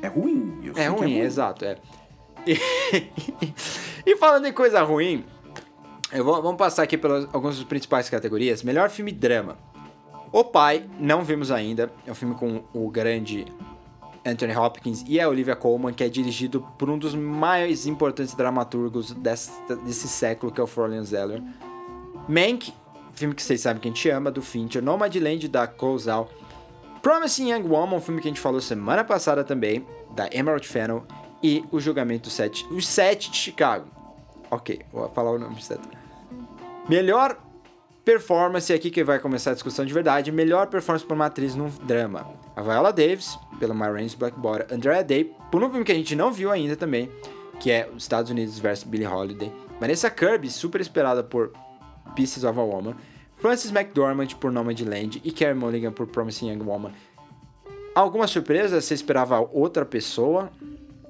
É 0.00 0.08
ruim. 0.08 0.58
é, 0.62 0.70
ruim, 0.70 0.80
é 0.80 0.88
ruim, 0.88 1.18
exato. 1.18 1.66
É. 1.66 1.76
E, 4.06 4.12
e 4.12 4.16
falando 4.16 4.46
em 4.46 4.52
coisa 4.52 4.80
ruim, 4.82 5.24
eu 6.10 6.24
vou, 6.24 6.40
vamos 6.40 6.56
passar 6.56 6.84
aqui 6.84 6.96
pelas 6.96 7.24
algumas 7.24 7.56
das 7.56 7.64
principais 7.64 8.08
categorias. 8.08 8.62
Melhor 8.62 8.88
filme 8.88 9.12
drama. 9.12 9.58
O 10.32 10.42
Pai, 10.42 10.86
não 10.98 11.22
vimos 11.22 11.50
ainda. 11.50 11.92
É 12.06 12.12
um 12.12 12.14
filme 12.14 12.34
com 12.34 12.62
o 12.72 12.88
grande 12.88 13.44
Anthony 14.26 14.56
Hopkins 14.56 15.04
e 15.06 15.20
a 15.20 15.28
Olivia 15.28 15.54
Colman, 15.54 15.94
que 15.94 16.02
é 16.02 16.08
dirigido 16.08 16.60
por 16.76 16.90
um 16.90 16.98
dos 16.98 17.14
mais 17.14 17.86
importantes 17.86 18.34
dramaturgos 18.34 19.12
desse, 19.12 19.52
desse 19.84 20.08
século, 20.08 20.50
que 20.50 20.60
é 20.60 20.64
o 20.64 20.66
Florian 20.66 21.04
Zeller. 21.04 21.40
Mank, 22.28 22.74
filme 23.14 23.34
que 23.34 23.42
vocês 23.42 23.60
sabem 23.60 23.80
que 23.80 23.88
a 23.88 23.90
gente 23.90 24.10
ama, 24.10 24.30
do 24.30 24.42
Fincher. 24.42 24.82
Nomadland, 24.82 25.46
da 25.48 25.66
Closal. 25.66 26.28
Promising 27.00 27.52
Young 27.52 27.68
Woman, 27.68 27.96
um 27.96 28.00
filme 28.00 28.20
que 28.20 28.26
a 28.26 28.30
gente 28.30 28.40
falou 28.40 28.60
semana 28.60 29.04
passada 29.04 29.44
também, 29.44 29.86
da 30.14 30.28
Emerald 30.32 30.66
Fennel. 30.66 31.04
E 31.42 31.64
O 31.70 31.78
Julgamento 31.78 32.28
7, 32.28 32.66
o 32.72 32.80
7 32.80 33.30
de 33.30 33.36
Chicago. 33.36 33.86
Ok, 34.50 34.80
vou 34.92 35.08
falar 35.10 35.32
o 35.32 35.38
nome 35.38 35.62
certo. 35.62 35.88
Melhor 36.88 37.36
performance, 38.04 38.72
aqui 38.72 38.90
que 38.90 39.04
vai 39.04 39.18
começar 39.18 39.50
a 39.50 39.54
discussão 39.54 39.84
de 39.84 39.92
verdade. 39.92 40.32
Melhor 40.32 40.66
performance 40.66 41.04
por 41.04 41.14
uma 41.14 41.26
atriz 41.26 41.54
num 41.54 41.68
drama. 41.82 42.26
A 42.56 42.62
Viola 42.62 42.90
Davis, 42.90 43.38
pelo 43.60 43.74
My 43.74 43.86
Blackbottom. 44.18 44.74
Andrea 44.74 45.04
Day, 45.04 45.30
por 45.52 45.62
um 45.62 45.68
filme 45.68 45.84
que 45.84 45.92
a 45.92 45.94
gente 45.94 46.16
não 46.16 46.32
viu 46.32 46.50
ainda 46.50 46.74
também, 46.74 47.10
que 47.60 47.70
é 47.70 47.88
os 47.94 48.04
Estados 48.04 48.30
Unidos 48.30 48.58
vs 48.58 48.82
Billie 48.84 49.06
Holiday. 49.06 49.52
Vanessa 49.78 50.08
Kirby, 50.08 50.48
super 50.50 50.80
esperada 50.80 51.22
por 51.22 51.52
Pieces 52.14 52.44
of 52.44 52.58
a 52.58 52.62
Woman. 52.62 52.94
Frances 53.36 53.70
McDormand 53.70 54.28
por 54.40 54.50
Nomadland 54.50 55.20
e 55.22 55.30
Carey 55.30 55.54
Mulligan 55.54 55.92
por 55.92 56.06
Promising 56.06 56.50
Young 56.50 56.64
Woman. 56.64 56.92
Alguma 57.94 58.26
surpresa? 58.26 58.80
Você 58.80 58.94
esperava 58.94 59.38
outra 59.52 59.84
pessoa 59.84 60.50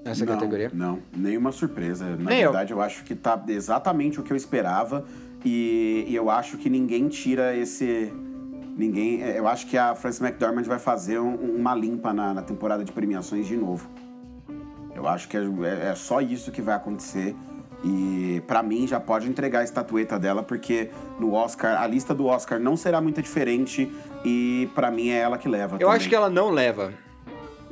nessa 0.04 0.24
não, 0.24 0.34
categoria? 0.34 0.70
Não, 0.72 0.98
nenhuma 1.16 1.52
surpresa. 1.52 2.04
Na 2.04 2.30
Nem 2.30 2.42
verdade, 2.42 2.72
eu. 2.72 2.78
eu 2.78 2.82
acho 2.82 3.04
que 3.04 3.14
tá 3.14 3.40
exatamente 3.48 4.20
o 4.20 4.22
que 4.22 4.32
eu 4.32 4.36
esperava 4.36 5.04
e, 5.44 6.06
eu 6.08 6.28
acho 6.28 6.58
que 6.58 6.68
ninguém 6.68 7.08
tira 7.08 7.56
esse. 7.56 8.12
Ninguém. 8.76 9.22
É, 9.22 9.38
eu 9.38 9.48
acho 9.48 9.66
que 9.66 9.78
a 9.78 9.94
Frances 9.94 10.20
McDormand 10.20 10.64
vai 10.64 10.78
fazer 10.78 11.18
um, 11.18 11.34
uma 11.34 11.74
limpa 11.74 12.12
na, 12.12 12.34
na, 12.34 12.42
temporada 12.42 12.84
de 12.84 12.92
premiações 12.92 13.46
de 13.46 13.56
novo. 13.56 13.88
Eu 14.94 15.08
acho 15.08 15.28
que 15.28 15.36
é, 15.36 15.40
é, 15.40 15.88
é 15.88 15.94
só 15.94 16.20
isso 16.20 16.52
que 16.52 16.60
vai 16.60 16.74
acontecer. 16.74 17.34
E 17.84 18.42
para 18.46 18.62
mim 18.62 18.86
já 18.86 18.98
pode 18.98 19.28
entregar 19.28 19.60
a 19.60 19.64
estatueta 19.64 20.18
dela, 20.18 20.42
porque 20.42 20.90
no 21.18 21.32
Oscar, 21.34 21.80
a 21.80 21.86
lista 21.86 22.14
do 22.14 22.26
Oscar 22.26 22.58
não 22.58 22.76
será 22.76 23.00
muito 23.00 23.22
diferente 23.22 23.90
e 24.24 24.68
para 24.74 24.90
mim 24.90 25.08
é 25.08 25.18
ela 25.18 25.38
que 25.38 25.48
leva. 25.48 25.76
Eu 25.76 25.80
também. 25.80 25.94
acho 25.94 26.08
que 26.08 26.14
ela 26.14 26.28
não 26.28 26.50
leva. 26.50 26.92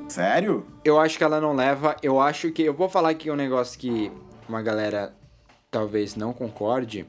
Sério? 0.09 0.65
Eu 0.85 1.01
acho 1.01 1.17
que 1.19 1.25
ela 1.25 1.41
não 1.41 1.55
leva. 1.55 1.97
Eu 2.03 2.21
acho 2.21 2.51
que. 2.53 2.63
Eu 2.63 2.75
vou 2.75 2.89
falar 2.89 3.11
aqui 3.11 3.31
um 3.31 3.37
negócio 3.37 3.79
que 3.79 4.13
uma 4.49 4.63
galera 4.63 5.15
talvez 5.71 6.15
não 6.15 6.33
concorde. 6.33 7.07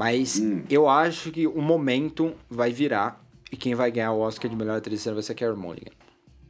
Mas 0.00 0.40
hum. 0.40 0.62
eu 0.70 0.88
acho 0.88 1.30
que 1.30 1.46
o 1.46 1.60
momento 1.60 2.32
vai 2.48 2.72
virar 2.72 3.22
e 3.52 3.56
quem 3.56 3.74
vai 3.74 3.90
ganhar 3.90 4.12
o 4.12 4.20
Oscar 4.20 4.50
de 4.50 4.56
melhor 4.56 4.78
atriz 4.78 5.04
vai 5.04 5.22
ser 5.22 5.32
a 5.32 5.34
Carey 5.34 5.54
Mulligan. 5.54 5.92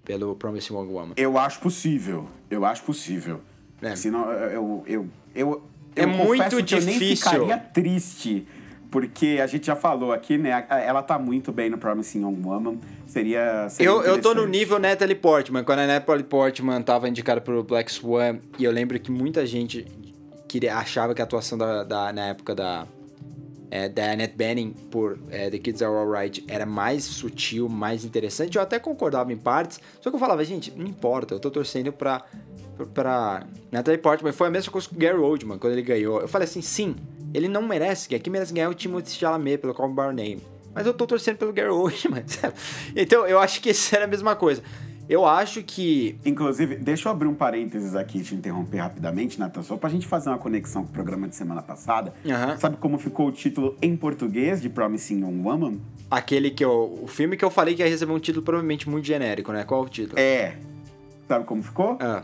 Pelo 0.04 0.36
Promising 0.36 0.72
Young 0.72 0.86
Woman. 0.86 1.14
Eu 1.16 1.36
acho 1.36 1.58
possível. 1.58 2.28
Eu 2.48 2.64
acho 2.64 2.84
possível. 2.84 3.40
É. 3.82 3.96
Senão, 3.96 4.30
eu, 4.30 4.84
eu, 4.86 5.08
eu, 5.34 5.62
é 5.96 6.04
eu 6.04 6.08
muito 6.08 6.62
difícil. 6.62 6.92
eu 6.92 6.98
nem 7.00 7.16
ficaria 7.16 7.58
triste. 7.58 8.46
Porque 8.88 9.40
a 9.42 9.48
gente 9.48 9.66
já 9.66 9.74
falou 9.74 10.12
aqui, 10.12 10.38
né? 10.38 10.66
Ela 10.68 11.02
tá 11.02 11.18
muito 11.18 11.50
bem 11.50 11.68
no 11.68 11.78
Promising 11.78 12.20
Young 12.20 12.42
Woman. 12.44 12.78
Seria. 13.08 13.68
seria 13.68 13.90
eu, 13.90 14.02
eu 14.02 14.20
tô 14.20 14.32
no 14.32 14.46
nível 14.46 14.78
Natalie 14.78 15.16
Portman. 15.16 15.64
Quando 15.64 15.80
a 15.80 15.86
Natalie 15.88 16.22
Portman 16.22 16.82
tava 16.82 17.08
indicada 17.08 17.40
pro 17.40 17.64
Black 17.64 17.90
Swan, 17.90 18.38
e 18.60 18.64
eu 18.64 18.70
lembro 18.70 18.98
que 19.00 19.10
muita 19.10 19.44
gente 19.44 19.84
queria, 20.46 20.76
achava 20.76 21.14
que 21.16 21.20
a 21.20 21.24
atuação 21.24 21.58
da, 21.58 21.82
da 21.82 22.12
na 22.12 22.28
época 22.28 22.54
da 22.54 22.86
é, 23.70 23.88
da 23.88 24.12
Annette 24.12 24.34
Bening 24.36 24.72
por 24.90 25.18
é, 25.30 25.48
The 25.48 25.58
Kids 25.58 25.80
Are 25.80 25.94
Alright 25.94 26.44
era 26.48 26.66
mais 26.66 27.04
sutil, 27.04 27.68
mais 27.68 28.04
interessante. 28.04 28.56
Eu 28.56 28.62
até 28.62 28.78
concordava 28.78 29.32
em 29.32 29.36
partes, 29.36 29.80
só 30.00 30.10
que 30.10 30.16
eu 30.16 30.20
falava, 30.20 30.44
gente, 30.44 30.72
não 30.76 30.86
importa, 30.86 31.34
eu 31.34 31.40
tô 31.40 31.50
torcendo 31.50 31.92
pra, 31.92 32.24
pra 32.92 33.46
Natalie 33.70 33.98
Portman. 33.98 34.32
Foi 34.32 34.48
a 34.48 34.50
mesma 34.50 34.72
coisa 34.72 34.88
com 34.88 34.96
o 34.96 34.98
Gary 34.98 35.18
Oldman, 35.18 35.58
quando 35.58 35.74
ele 35.74 35.82
ganhou. 35.82 36.20
Eu 36.20 36.28
falei 36.28 36.46
assim, 36.46 36.60
sim, 36.60 36.96
ele 37.32 37.48
não 37.48 37.62
merece 37.62 38.08
quem 38.08 38.32
merece 38.32 38.52
ganhar 38.52 38.66
é 38.66 38.68
o 38.68 38.74
Timothy 38.74 39.12
Chalamet 39.12 39.58
pelo 39.58 39.72
Call 39.72 39.88
By 39.90 40.14
Name. 40.14 40.42
Mas 40.74 40.86
eu 40.86 40.94
tô 40.94 41.06
torcendo 41.06 41.36
pelo 41.36 41.52
Gary 41.52 41.70
Oldman? 41.70 42.24
Então, 42.94 43.26
eu 43.26 43.38
acho 43.38 43.60
que 43.60 43.70
isso 43.70 43.94
era 43.94 44.04
a 44.04 44.08
mesma 44.08 44.34
coisa. 44.34 44.62
Eu 45.10 45.26
acho 45.26 45.60
que. 45.64 46.16
Inclusive, 46.24 46.76
deixa 46.76 47.08
eu 47.08 47.12
abrir 47.12 47.26
um 47.26 47.34
parênteses 47.34 47.96
aqui 47.96 48.18
e 48.18 48.22
te 48.22 48.32
interromper 48.32 48.78
rapidamente, 48.78 49.40
Nathan, 49.40 49.60
só 49.60 49.76
pra 49.76 49.90
gente 49.90 50.06
fazer 50.06 50.30
uma 50.30 50.38
conexão 50.38 50.84
com 50.84 50.90
o 50.90 50.92
programa 50.92 51.26
de 51.26 51.34
semana 51.34 51.60
passada. 51.60 52.14
Uhum. 52.24 52.56
Sabe 52.56 52.76
como 52.76 52.96
ficou 52.96 53.26
o 53.26 53.32
título 53.32 53.76
em 53.82 53.96
português 53.96 54.62
de 54.62 54.68
Promising 54.68 55.22
Young 55.22 55.42
Woman? 55.42 55.80
Aquele 56.08 56.52
que 56.52 56.64
eu. 56.64 56.96
O 57.02 57.08
filme 57.08 57.36
que 57.36 57.44
eu 57.44 57.50
falei 57.50 57.74
que 57.74 57.82
ia 57.82 57.88
receber 57.88 58.12
um 58.12 58.20
título 58.20 58.44
provavelmente 58.44 58.88
muito 58.88 59.04
genérico, 59.04 59.50
né? 59.50 59.64
Qual 59.64 59.82
o 59.82 59.88
título? 59.88 60.16
É. 60.16 60.56
Sabe 61.26 61.44
como 61.44 61.60
ficou? 61.60 61.98
Ah. 62.00 62.22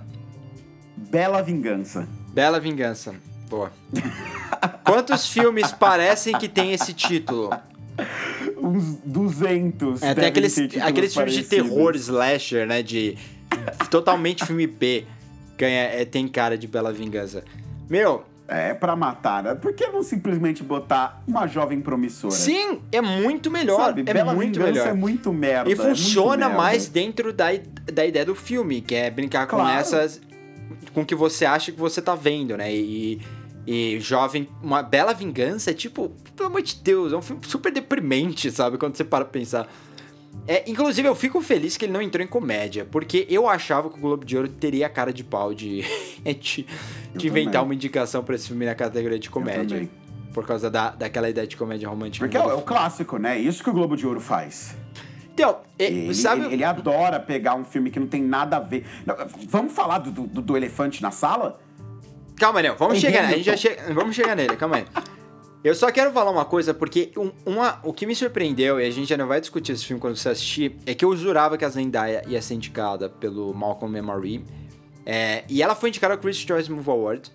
Bela 0.97 1.43
Vingança. 1.43 2.07
Bela 2.33 2.61
Vingança. 2.61 3.17
Boa. 3.51 3.73
Quantos 4.87 5.27
filmes 5.27 5.73
parecem 5.73 6.39
que 6.39 6.49
tem 6.49 6.73
esse 6.73 6.93
título? 6.93 7.51
Uns 8.67 8.97
200. 9.05 10.03
É, 10.03 10.15
tem 10.15 10.27
aqueles, 10.27 10.57
aqueles 10.83 11.15
filmes 11.15 11.35
de 11.35 11.43
terror 11.45 11.95
slasher, 11.97 12.67
né? 12.67 12.83
De 12.83 13.17
totalmente 13.91 14.45
filme 14.45 14.67
B. 14.67 15.05
Ganha, 15.57 15.83
é, 15.85 16.05
tem 16.05 16.29
cara 16.29 16.57
de 16.59 16.67
Bela 16.67 16.93
Vingança. 16.93 17.43
Meu, 17.89 18.25
É, 18.49 18.73
pra 18.75 18.95
matar, 18.95 19.43
né? 19.43 19.55
Por 19.57 19.73
que 19.73 19.87
não 19.89 20.03
simplesmente 20.05 20.63
botar 20.63 21.21
uma 21.27 21.47
jovem 21.49 21.81
promissora? 21.81 22.33
sim, 22.33 22.81
é 22.93 23.01
muito 23.01 23.51
melhor. 23.51 23.87
Sabe, 23.87 24.03
é 24.07 24.13
Bela 24.15 24.35
muito 24.35 24.53
Vingança 24.59 24.73
melhor. 24.73 24.89
é 24.89 24.93
muito 24.95 25.33
merda. 25.33 25.69
E 25.71 25.73
é 25.73 25.77
funciona 25.77 26.47
merda. 26.49 26.55
mais 26.63 26.89
dentro 26.89 27.33
da, 27.33 27.47
da 27.93 28.07
ideia 28.07 28.25
do 28.25 28.35
filme, 28.37 28.81
que 28.81 28.95
é 28.95 29.11
brincar 29.11 29.47
com 29.49 29.57
Claro. 29.57 29.81
essas. 29.81 30.21
com 30.95 31.01
o 31.03 31.05
que 31.07 31.15
você 31.15 31.45
acha 31.45 31.73
que 31.73 31.79
você 31.79 32.01
tá 32.01 32.15
vendo, 32.15 32.57
né? 32.57 32.73
E, 32.73 33.21
e 33.67 33.99
jovem. 34.01 34.49
Uma 34.63 34.83
bela 34.83 35.13
vingança 35.13 35.71
é 35.71 35.75
tipo, 35.75 36.11
pelo 36.37 36.49
amor 36.49 36.63
de 36.63 36.77
Deus, 36.77 37.13
é 37.13 37.17
um 37.17 37.23
filme 37.23 37.43
super 37.47 37.73
deprimente, 37.73 38.51
sabe? 38.51 38.79
Quando 38.79 38.97
você 38.97 39.05
para 39.05 39.25
pra 39.25 39.33
pensar. 39.33 39.69
É, 40.47 40.63
inclusive, 40.71 41.09
eu 41.09 41.15
fico 41.15 41.41
feliz 41.41 41.77
que 41.77 41.87
ele 41.87 41.93
não 41.93 42.03
entrou 42.03 42.23
em 42.23 42.29
comédia, 42.29 42.85
porque 42.85 43.27
eu 43.29 43.49
achava 43.49 43.89
que 43.91 43.97
o 43.99 44.01
Globo 44.01 44.25
de 44.25 44.37
Ouro 44.37 44.49
teria 44.49 44.87
a 44.87 44.91
cara 44.91 45.13
de 45.13 45.25
pau 45.25 45.53
de, 45.55 45.83
de, 46.23 46.67
de 47.15 47.27
inventar 47.27 47.55
também. 47.55 47.65
uma 47.69 47.75
indicação 47.75 48.23
pra 48.23 48.35
esse 48.35 48.49
filme 48.49 48.65
na 48.67 48.75
categoria 48.75 49.19
de 49.19 49.31
comédia. 49.31 49.89
Por 50.35 50.47
causa 50.47 50.71
da, 50.71 50.91
daquela 50.91 51.31
ideia 51.31 51.47
de 51.47 51.57
comédia 51.57 51.89
romântica. 51.89 52.25
Porque 52.27 52.37
é 52.37 52.41
o, 52.45 52.51
é 52.51 52.55
o 52.55 52.61
clássico, 52.61 53.17
né? 53.17 53.39
Isso 53.39 53.65
que 53.65 53.71
o 53.71 53.73
Globo 53.73 53.97
de 53.97 54.07
Ouro 54.07 54.21
faz. 54.21 54.77
Então, 55.33 55.61
e- 55.79 55.85
Ele, 55.85 56.15
sabe. 56.15 56.43
ele- 56.45 56.55
ele 56.55 56.65
adora 56.65 57.19
pegar 57.19 57.55
um 57.55 57.65
filme 57.65 57.91
que 57.91 57.99
não 57.99 58.07
tem 58.07 58.23
nada 58.23 58.59
a 58.59 58.61
ver. 58.61 58.85
Vamos 59.49 59.73
falar 59.73 59.99
do, 59.99 60.11
do- 60.11 60.43
do 60.43 60.57
elefante 60.57 61.01
na 61.03 61.11
sala? 61.11 61.59
Calma, 62.37 62.61
Léo, 62.61 62.77
vamos 62.79 62.99
chegar 62.99 63.23
nele. 63.23 63.35
A 63.35 63.37
gente 63.39 63.47
já 63.47 63.57
chega, 63.57 63.93
vamos 63.95 64.15
chegar 64.15 64.37
nele, 64.37 64.57
calma 64.57 64.77
aí. 64.77 64.85
Eu 65.65 65.75
só 65.75 65.91
quero 65.91 66.13
falar 66.13 66.31
uma 66.31 66.45
coisa, 66.45 66.73
porque 66.73 67.11
um- 67.17 67.33
uma, 67.45 67.81
o 67.83 67.93
que 67.93 68.07
me 68.07 68.15
surpreendeu, 68.15 68.79
e 68.81 68.87
a 68.87 68.91
gente 68.91 69.09
já 69.09 69.17
não 69.17 69.27
vai 69.27 69.41
discutir 69.41 69.73
esse 69.73 69.85
filme 69.85 70.01
quando 70.01 70.17
você 70.17 70.29
assistir, 70.29 70.77
é 70.87 70.95
que 70.95 71.05
eu 71.05 71.17
jurava 71.17 71.59
que 71.59 71.65
a 71.65 71.69
Zendaya 71.69 72.23
ia 72.29 72.41
ser 72.41 72.55
indicada 72.55 73.09
pelo 73.09 73.53
Malcolm 73.53 73.93
Memory. 73.93 74.45
É, 75.05 75.45
e 75.49 75.63
ela 75.63 75.75
foi 75.75 75.89
indicada 75.89 76.15
ao 76.15 76.19
Chris 76.21 76.37
Choice 76.37 76.71
Move 76.71 76.89
Award, 76.91 77.33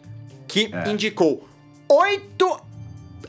que 0.48 0.70
É. 0.74 0.90
indicou 0.92 1.46
oito 1.90 2.58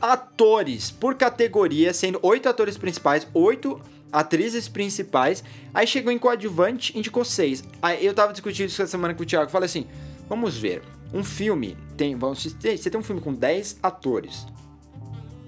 atores 0.01 0.91
por 0.91 1.15
categoria, 1.15 1.93
sendo 1.93 2.19
oito 2.21 2.47
atores 2.47 2.77
principais, 2.77 3.27
oito 3.33 3.81
atrizes 4.11 4.67
principais. 4.69 5.43
Aí 5.73 5.87
chegou 5.87 6.11
em 6.11 6.17
coadjuvante, 6.19 6.97
indicou 6.97 7.25
seis. 7.25 7.63
Aí 7.81 8.05
eu 8.05 8.13
tava 8.13 8.31
discutindo 8.31 8.67
isso 8.67 8.81
essa 8.81 8.91
semana 8.91 9.13
com 9.13 9.23
o 9.23 9.25
Thiago. 9.25 9.49
Falei 9.51 9.65
assim: 9.65 9.85
vamos 10.29 10.57
ver. 10.57 10.81
Um 11.13 11.23
filme 11.23 11.77
tem. 11.95 12.17
Você 12.17 12.89
tem 12.89 12.99
um 12.99 13.03
filme 13.03 13.21
com 13.21 13.33
10 13.33 13.79
atores. 13.83 14.47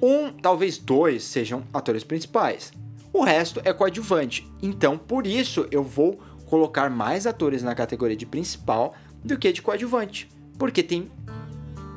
Um, 0.02 0.32
talvez 0.32 0.78
dois 0.78 1.24
sejam 1.24 1.64
atores 1.74 2.04
principais. 2.04 2.72
O 3.12 3.24
resto 3.24 3.62
é 3.64 3.74
coadjuvante. 3.74 4.46
Então, 4.62 4.98
por 4.98 5.26
isso, 5.26 5.68
eu 5.72 5.84
vou 5.84 6.20
colocar 6.46 6.90
mais 6.90 7.26
atores 7.26 7.64
na 7.64 7.74
categoria 7.74 8.16
de 8.16 8.26
principal 8.26 8.94
do 9.24 9.38
que 9.38 9.52
de 9.52 9.62
coadjuvante. 9.62 10.30
Porque 10.60 10.84
tem 10.84 11.10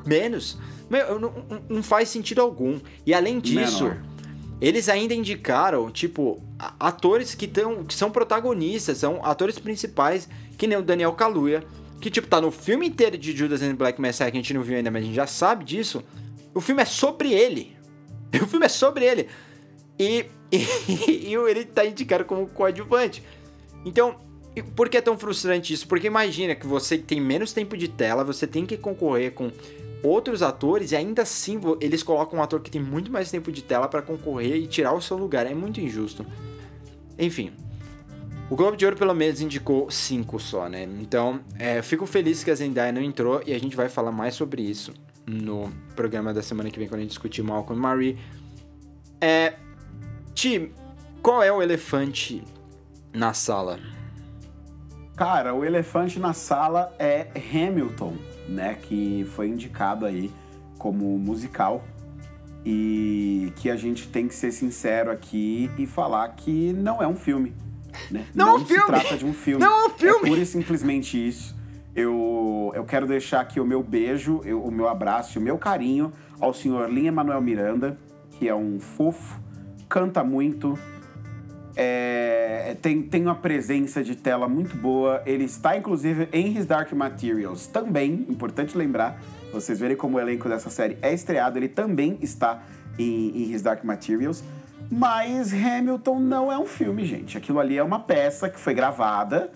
menos. 0.07 0.57
Meu, 0.89 1.01
eu 1.07 1.19
não, 1.21 1.33
não- 1.69 1.83
faz 1.83 2.09
sentido 2.09 2.41
algum. 2.41 2.81
E 3.05 3.13
além 3.13 3.39
disso, 3.41 3.85
Menor. 3.85 4.03
eles 4.61 4.89
ainda 4.89 5.13
indicaram, 5.13 5.91
tipo, 5.91 6.41
atores 6.81 7.35
que, 7.35 7.47
tão, 7.47 7.85
que 7.85 7.95
são 7.95 8.11
protagonistas, 8.11 8.99
são 8.99 9.23
atores 9.23 9.59
principais, 9.59 10.29
que 10.57 10.67
nem 10.67 10.79
o 10.79 10.83
Daniel 10.83 11.13
Kaluuya, 11.13 11.63
que, 12.01 12.11
tipo, 12.11 12.29
tá 12.29 12.41
no 12.41 12.51
filme 12.51 12.87
inteiro 12.87 13.19
de 13.19 13.37
Judas 13.37 13.63
and 13.63 13.75
Black 13.75 14.01
Messiah, 14.01 14.31
que 14.31 14.37
a 14.37 14.41
gente 14.41 14.55
não 14.55 14.63
viu 14.63 14.77
ainda, 14.77 14.91
mas 14.91 15.03
a 15.03 15.07
gente 15.07 15.17
já 15.17 15.27
sabe 15.27 15.65
disso. 15.65 16.03
O 16.55 16.61
filme 16.61 16.83
é 16.83 16.85
sobre 16.85 17.33
ele. 17.33 17.77
O 18.43 18.47
filme 18.47 18.67
é 18.67 18.69
sobre 18.69 19.07
ele. 19.07 19.27
E, 19.99 20.27
e, 20.53 21.31
e 21.31 21.35
ele 21.35 21.65
tá 21.65 21.85
indicado 21.85 22.25
como 22.25 22.47
coadjuvante. 22.47 23.23
Então, 23.85 24.17
por 24.77 24.89
que 24.89 24.99
é 24.99 25.01
tão 25.01 25.19
frustrante 25.19 25.73
isso? 25.73 25.89
Porque 25.89 26.07
imagina 26.07 26.55
que 26.55 26.67
você 26.67 26.99
tem 26.99 27.21
menos 27.21 27.53
tempo 27.53 27.77
de 27.77 27.89
tela, 27.89 28.23
você 28.25 28.47
tem 28.47 28.67
que 28.67 28.77
concorrer 28.77 29.33
com 29.33 29.51
outros 30.03 30.43
atores 30.43 30.93
e 30.93 30.97
ainda 30.97 31.23
assim 31.23 31.61
eles 31.81 32.03
colocam 32.03 32.39
um 32.39 32.43
ator 32.43 32.61
que 32.61 32.71
tem 32.71 32.81
muito 32.81 33.11
mais 33.11 33.31
tempo 33.31 33.51
de 33.51 33.63
tela 33.63 33.89
pra 33.89 34.03
concorrer 34.03 34.57
e 34.57 34.67
tirar 34.67 34.93
o 34.93 35.01
seu 35.01 35.17
lugar. 35.17 35.47
É 35.47 35.55
muito 35.55 35.81
injusto. 35.81 36.25
Enfim. 37.19 37.53
O 38.51 38.57
Globo 38.57 38.77
de 38.79 38.85
Ouro 38.87 38.97
pelo 38.97 39.15
menos 39.15 39.43
indicou 39.43 39.91
cinco 39.91 40.41
só, 40.41 40.69
né? 40.71 40.85
Então, 40.85 41.41
é, 41.59 41.83
fico 41.83 42.07
feliz 42.07 42.43
que 42.43 42.51
a 42.51 42.55
Zendaya 42.55 42.91
não 42.91 43.03
entrou 43.03 43.43
e 43.47 43.53
a 43.53 43.59
gente 43.61 43.77
vai 43.77 43.91
falar 43.91 44.11
mais 44.11 44.35
sobre 44.35 44.63
isso 44.63 44.95
no 45.27 45.71
programa 45.95 46.33
da 46.33 46.43
semana 46.43 46.71
que 46.71 46.79
vem 46.79 46.89
quando 46.89 47.01
a 47.01 47.03
gente 47.03 47.11
discutir 47.11 47.43
Malcolm 47.43 47.79
e 47.79 47.83
Marie. 47.83 48.19
É, 49.21 49.55
Ti, 50.35 50.73
qual 51.21 51.43
é 51.43 51.53
o 51.53 51.61
elefante 51.61 52.43
na 53.13 53.35
sala? 53.35 53.79
Cara, 55.15 55.53
o 55.53 55.65
elefante 55.65 56.19
na 56.19 56.33
sala 56.33 56.95
é 56.99 57.27
Hamilton, 57.53 58.17
né? 58.49 58.79
Que 58.81 59.27
foi 59.35 59.49
indicado 59.49 60.07
aí 60.07 60.33
como 60.79 61.19
musical. 61.19 61.85
E 62.65 63.53
que 63.57 63.71
a 63.71 63.77
gente 63.77 64.09
tem 64.09 64.27
que 64.27 64.35
ser 64.35 64.53
sincero 64.53 65.11
aqui 65.11 65.71
e 65.77 65.87
falar 65.87 66.29
que 66.31 66.73
não 66.73 67.03
é 67.03 67.07
um 67.07 67.17
filme. 67.17 67.55
Né? 68.11 68.25
Não 68.35 68.49
é 68.49 68.53
um 68.55 68.59
se 68.61 68.67
filme! 68.67 68.87
trata 68.87 69.17
de 69.17 69.25
um 69.27 69.33
filme. 69.33 69.65
Não 69.65 69.85
é 69.85 69.87
um 69.87 69.91
filme! 69.91 70.27
É 70.27 70.29
pura 70.29 70.41
e 70.41 70.47
simplesmente 70.47 71.29
isso. 71.29 71.57
Eu, 71.95 72.71
eu 72.75 72.85
quero 72.85 73.07
deixar 73.07 73.41
aqui 73.41 73.59
o 73.61 73.65
meu 73.65 73.83
beijo, 73.83 74.41
eu- 74.45 74.63
o 74.63 74.71
meu 74.71 74.89
abraço 74.89 75.39
o 75.39 75.43
meu 75.43 75.59
carinho 75.59 76.13
ao 76.41 76.55
senhor 76.55 76.89
Lin 76.89 77.11
Manuel 77.11 77.41
Miranda, 77.41 77.99
que 78.31 78.49
é 78.49 78.55
um 78.55 78.79
fofo, 78.79 79.41
canta 79.89 80.23
muito, 80.23 80.79
é, 81.75 82.77
tem, 82.83 83.03
tem 83.03 83.23
uma 83.23 83.35
presença 83.35 84.03
de 84.03 84.17
tela 84.17 84.49
muito 84.49 84.77
boa. 84.77 85.23
Ele 85.27 85.45
está, 85.45 85.77
inclusive, 85.77 86.29
em 86.33 86.57
His 86.57 86.67
Dark 86.67 86.93
Materials 86.93 87.67
também. 87.67 88.27
Importante 88.29 88.77
lembrar, 88.77 89.21
vocês 89.53 89.79
verem 89.79 89.97
como 89.97 90.17
o 90.17 90.21
elenco 90.21 90.49
dessa 90.49 90.71
série 90.71 90.99
é 91.03 91.13
estreado. 91.13 91.59
Ele 91.59 91.69
também 91.69 92.19
está 92.21 92.63
em, 92.99 93.29
em 93.45 93.53
His 93.53 93.63
Dark 93.63 93.85
Materials. 93.85 94.43
Mas 94.91 95.53
Hamilton 95.53 96.19
não 96.21 96.51
é 96.51 96.59
um 96.59 96.67
filme, 96.67 97.05
gente. 97.05 97.37
Aquilo 97.37 97.61
ali 97.61 97.77
é 97.77 97.83
uma 97.83 98.01
peça 98.01 98.49
que 98.49 98.59
foi 98.59 98.75
gravada. 98.75 99.51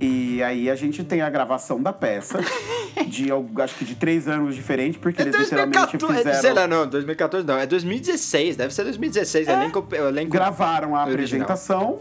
E 0.00 0.40
aí 0.44 0.70
a 0.70 0.76
gente 0.76 1.02
tem 1.02 1.22
a 1.22 1.28
gravação 1.28 1.82
da 1.82 1.92
peça 1.92 2.38
de, 3.08 3.30
acho 3.60 3.74
que 3.74 3.84
de 3.84 3.96
três 3.96 4.28
anos 4.28 4.54
diferentes, 4.54 5.00
porque 5.00 5.20
eles 5.20 5.34
literalmente 5.34 5.98
2014, 5.98 6.18
fizeram... 6.18 6.40
sei 6.40 6.52
lá, 6.52 6.68
não, 6.68 6.86
2014 6.86 7.44
não, 7.44 7.58
é 7.58 7.66
2016, 7.66 8.56
deve 8.56 8.72
ser 8.72 8.84
2016, 8.84 9.48
elenco, 9.48 9.88
elenco 9.92 10.30
gravaram 10.30 10.94
a 10.94 11.04
original. 11.04 11.14
apresentação 11.14 11.98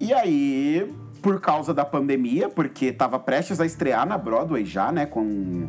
e 0.00 0.14
aí, 0.14 0.90
por 1.20 1.38
causa 1.40 1.74
da 1.74 1.84
pandemia, 1.84 2.48
porque 2.48 2.90
tava 2.90 3.18
prestes 3.18 3.60
a 3.60 3.66
estrear 3.66 4.06
na 4.06 4.16
Broadway 4.16 4.64
já, 4.64 4.90
né, 4.90 5.04
com, 5.04 5.68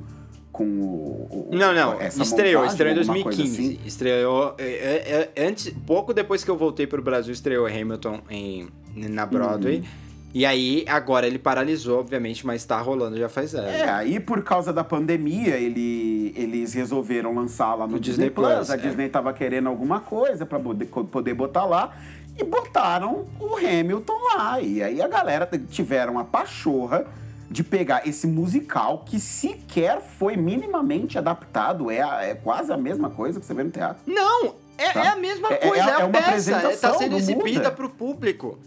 com 0.51 0.63
o, 0.65 1.47
o- 1.51 1.55
Não, 1.55 1.73
não, 1.73 2.01
estreou, 2.01 2.63
montagem, 2.63 2.67
estreou 2.67 2.95
em 2.95 2.99
alguma 2.99 3.23
coisa 3.23 3.37
2015. 3.43 3.61
assim. 3.61 3.79
Estreou. 3.85 4.55
é, 4.57 4.63
é, 4.63 5.31
é, 5.35 5.47
antes, 5.47 5.73
pouco 5.85 6.13
depois 6.13 6.43
que 6.43 6.51
eu 6.51 6.57
voltei 6.57 6.85
pro 6.85 7.01
Brasil, 7.01 7.33
estreou 7.33 7.65
Hamilton 7.67 8.19
em, 8.29 8.67
na 8.95 9.25
Broadway. 9.25 9.77
Uhum. 9.79 9.85
E 10.33 10.45
aí, 10.45 10.85
agora 10.87 11.27
ele 11.27 11.37
paralisou, 11.37 11.99
obviamente, 11.99 12.45
mas 12.45 12.63
tá 12.63 12.79
rolando 12.79 13.17
já 13.17 13.27
faz 13.27 13.53
anos. 13.53 13.69
É, 13.69 13.89
aí 13.89 14.17
por 14.17 14.41
causa 14.43 14.71
da 14.71 14.81
pandemia, 14.83 15.57
ele, 15.57 16.33
eles 16.37 16.73
resolveram 16.73 17.35
lançar 17.35 17.75
lá 17.75 17.85
no, 17.85 17.93
No 17.93 17.99
Disney, 17.99 18.29
Disney 18.29 18.29
Plus. 18.29 18.55
Plus, 18.55 18.69
A 18.69 18.75
é. 18.75 18.77
Disney 18.77 19.09
tava 19.09 19.33
querendo 19.33 19.67
alguma 19.67 19.99
coisa 19.99 20.45
pra 20.45 20.57
poder, 20.57 20.85
poder 20.85 21.33
botar 21.33 21.65
lá. 21.65 21.93
E 22.39 22.45
botaram 22.45 23.25
o 23.41 23.57
Hamilton 23.57 24.17
lá. 24.33 24.61
E 24.61 24.81
aí 24.81 25.01
a 25.01 25.07
galera 25.09 25.49
tiveram 25.69 26.17
a 26.17 26.23
pachorra 26.23 27.05
de 27.51 27.63
pegar 27.63 28.07
esse 28.07 28.25
musical 28.25 29.03
que 29.05 29.19
sequer 29.19 29.99
foi 30.01 30.37
minimamente 30.37 31.17
adaptado. 31.17 31.91
É, 31.91 32.01
a- 32.01 32.23
é 32.23 32.33
quase 32.33 32.71
a 32.71 32.77
mesma 32.77 33.09
coisa 33.09 33.39
que 33.39 33.45
você 33.45 33.53
vê 33.53 33.63
no 33.63 33.69
teatro. 33.71 34.01
Não! 34.07 34.55
É, 34.77 34.91
Tá. 34.93 35.03
é 35.03 35.07
a 35.09 35.15
mesma 35.17 35.49
É- 35.51 35.57
coisa, 35.57 35.75
é- 35.75 35.79
é, 35.89 35.93
a 35.95 35.99
é 35.99 36.03
uma 36.05 36.11
peça. 36.11 36.23
É, 36.25 36.29
apresentação, 36.29 36.91
tá 36.93 36.97
sendo 36.97 37.17
exibida 37.17 37.57
muda. 37.59 37.71
pro 37.71 37.89
público. 37.89 38.57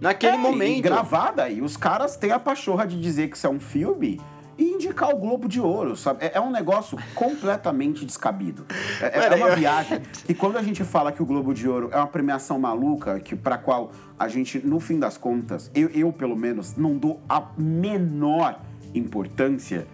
Naquele 0.00 0.32
É, 0.32 0.36
E 0.36 0.38
momento. 0.38 0.82
gravada. 0.82 1.48
E 1.48 1.62
os 1.62 1.76
caras 1.76 2.16
têm 2.16 2.30
a 2.32 2.38
pachorra 2.38 2.86
de 2.86 3.00
dizer 3.00 3.28
que 3.30 3.36
isso 3.36 3.46
é 3.46 3.50
um 3.50 3.58
filme 3.58 4.20
e 4.56 4.64
indicar 4.64 5.10
o 5.10 5.16
Globo 5.16 5.48
de 5.48 5.60
Ouro, 5.60 5.96
sabe? 5.96 6.24
É, 6.24 6.32
é 6.34 6.40
um 6.40 6.50
negócio 6.50 6.98
completamente 7.14 8.04
descabido. 8.04 8.66
É, 9.00 9.26
é 9.32 9.34
uma 9.36 9.48
eu- 9.48 9.56
viagem. 9.56 10.00
E 10.28 10.34
quando 10.34 10.56
a 10.56 10.62
gente 10.62 10.84
fala 10.84 11.12
que 11.12 11.22
o 11.22 11.26
Globo 11.26 11.52
de 11.52 11.68
Ouro 11.68 11.90
é 11.92 11.96
uma 11.96 12.06
premiação 12.06 12.58
maluca, 12.58 13.18
que 13.20 13.34
para 13.34 13.58
qual 13.58 13.92
a 14.18 14.28
gente, 14.28 14.58
no 14.64 14.78
fim 14.80 14.98
das 14.98 15.16
contas, 15.16 15.70
eu, 15.74 15.88
eu 15.88 16.12
pelo 16.12 16.36
menos, 16.36 16.76
não 16.76 16.96
dou 16.96 17.20
a 17.28 17.42
menor 17.58 18.60
importância, 18.94 19.86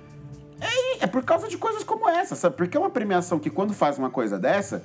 é, 0.60 1.04
é 1.04 1.06
por 1.06 1.22
causa 1.24 1.48
de 1.48 1.56
coisas 1.56 1.82
como 1.82 2.08
essa, 2.08 2.36
sabe? 2.36 2.56
Porque 2.56 2.76
é 2.76 2.80
uma 2.80 2.90
premiação 2.90 3.38
que 3.38 3.48
quando 3.50 3.72
faz 3.72 3.98
uma 3.98 4.10
coisa 4.10 4.38
dessa, 4.38 4.82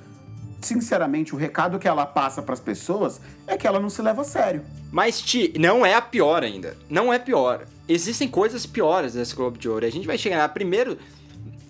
sinceramente, 0.66 1.34
o 1.34 1.38
recado 1.38 1.80
que 1.80 1.88
ela 1.88 2.06
passa 2.06 2.42
pras 2.42 2.60
pessoas 2.60 3.22
é 3.48 3.56
que 3.56 3.68
ela 3.68 3.80
não 3.80 3.90
se 3.90 4.02
leva 4.02 4.22
a 4.22 4.26
sério. 4.26 4.64
Mas, 4.92 5.22
Ti, 5.22 5.54
não 5.58 5.86
é 5.86 5.94
a 5.94 6.02
pior 6.02 6.44
ainda. 6.44 6.76
Não 6.90 7.14
é 7.14 7.20
pior. 7.20 7.66
Existem 7.88 8.28
coisas 8.28 8.66
piores 8.66 9.16
nesse 9.16 9.36
Globo 9.36 9.58
de 9.58 9.70
Ouro. 9.70 9.86
A 9.86 9.90
gente 9.90 10.08
vai 10.08 10.18
chegar 10.18 10.38
lá. 10.40 10.50
Primeiro, 10.50 10.98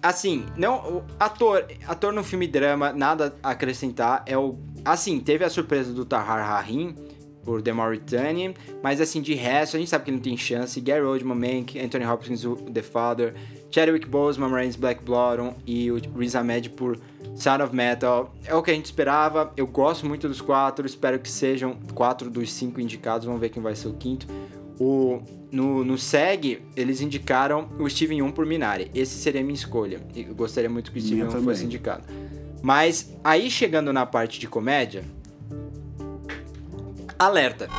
assim, 0.01 0.45
não, 0.55 1.03
ator, 1.19 1.65
ator 1.87 2.13
no 2.13 2.23
filme 2.23 2.47
drama, 2.47 2.93
nada 2.93 3.35
a 3.43 3.51
acrescentar. 3.51 4.23
É 4.25 4.37
o, 4.37 4.57
assim, 4.83 5.19
teve 5.19 5.43
a 5.43 5.49
surpresa 5.49 5.91
do 5.91 6.05
Tahar 6.05 6.47
Rahim 6.47 6.95
por 7.45 7.61
The 7.61 7.71
Mauritanian, 7.71 8.53
mas 8.83 8.99
assim, 8.99 9.21
de 9.21 9.35
resto, 9.35 9.77
a 9.77 9.79
gente 9.79 9.89
sabe 9.89 10.05
que 10.05 10.11
não 10.11 10.19
tem 10.19 10.35
chance. 10.35 10.81
Gary 10.81 11.03
Oldman, 11.03 11.35
Mank, 11.35 11.79
Anthony 11.79 12.05
Hopkins, 12.05 12.43
The 12.73 12.81
Father, 12.81 13.35
Chadwick 13.69 14.07
Boseman, 14.07 14.49
Marines 14.49 14.75
Black 14.75 15.03
Blottom 15.03 15.55
e 15.65 15.91
o 15.91 16.01
Riz 16.17 16.35
Ahmed 16.35 16.71
por 16.71 16.99
Sound 17.35 17.63
of 17.63 17.75
Metal. 17.75 18.33
É 18.45 18.55
o 18.55 18.63
que 18.63 18.71
a 18.71 18.73
gente 18.73 18.85
esperava. 18.85 19.53
Eu 19.55 19.67
gosto 19.67 20.05
muito 20.05 20.27
dos 20.27 20.41
quatro. 20.41 20.85
Espero 20.85 21.19
que 21.19 21.29
sejam 21.29 21.77
quatro 21.93 22.29
dos 22.29 22.51
cinco 22.51 22.81
indicados. 22.81 23.25
Vamos 23.25 23.41
ver 23.41 23.49
quem 23.49 23.61
vai 23.61 23.75
ser 23.75 23.89
o 23.89 23.93
quinto. 23.93 24.27
O, 24.79 25.21
no, 25.51 25.85
no 25.85 25.97
SEG, 25.97 26.61
eles 26.75 27.01
indicaram 27.01 27.69
o 27.79 27.89
Steven 27.89 28.17
Yeun 28.17 28.31
por 28.31 28.45
Minari. 28.45 28.89
Esse 28.93 29.15
seria 29.15 29.41
a 29.41 29.43
minha 29.43 29.55
escolha. 29.55 30.01
Eu 30.15 30.33
gostaria 30.33 30.69
muito 30.69 30.91
que 30.91 30.99
o 30.99 31.01
Steven 31.01 31.29
Yeun 31.29 31.43
fosse 31.43 31.65
indicado. 31.65 32.03
Mas 32.61 33.13
aí 33.23 33.49
chegando 33.51 33.93
na 33.93 34.05
parte 34.05 34.39
de 34.39 34.47
comédia, 34.47 35.03
alerta. 37.17 37.69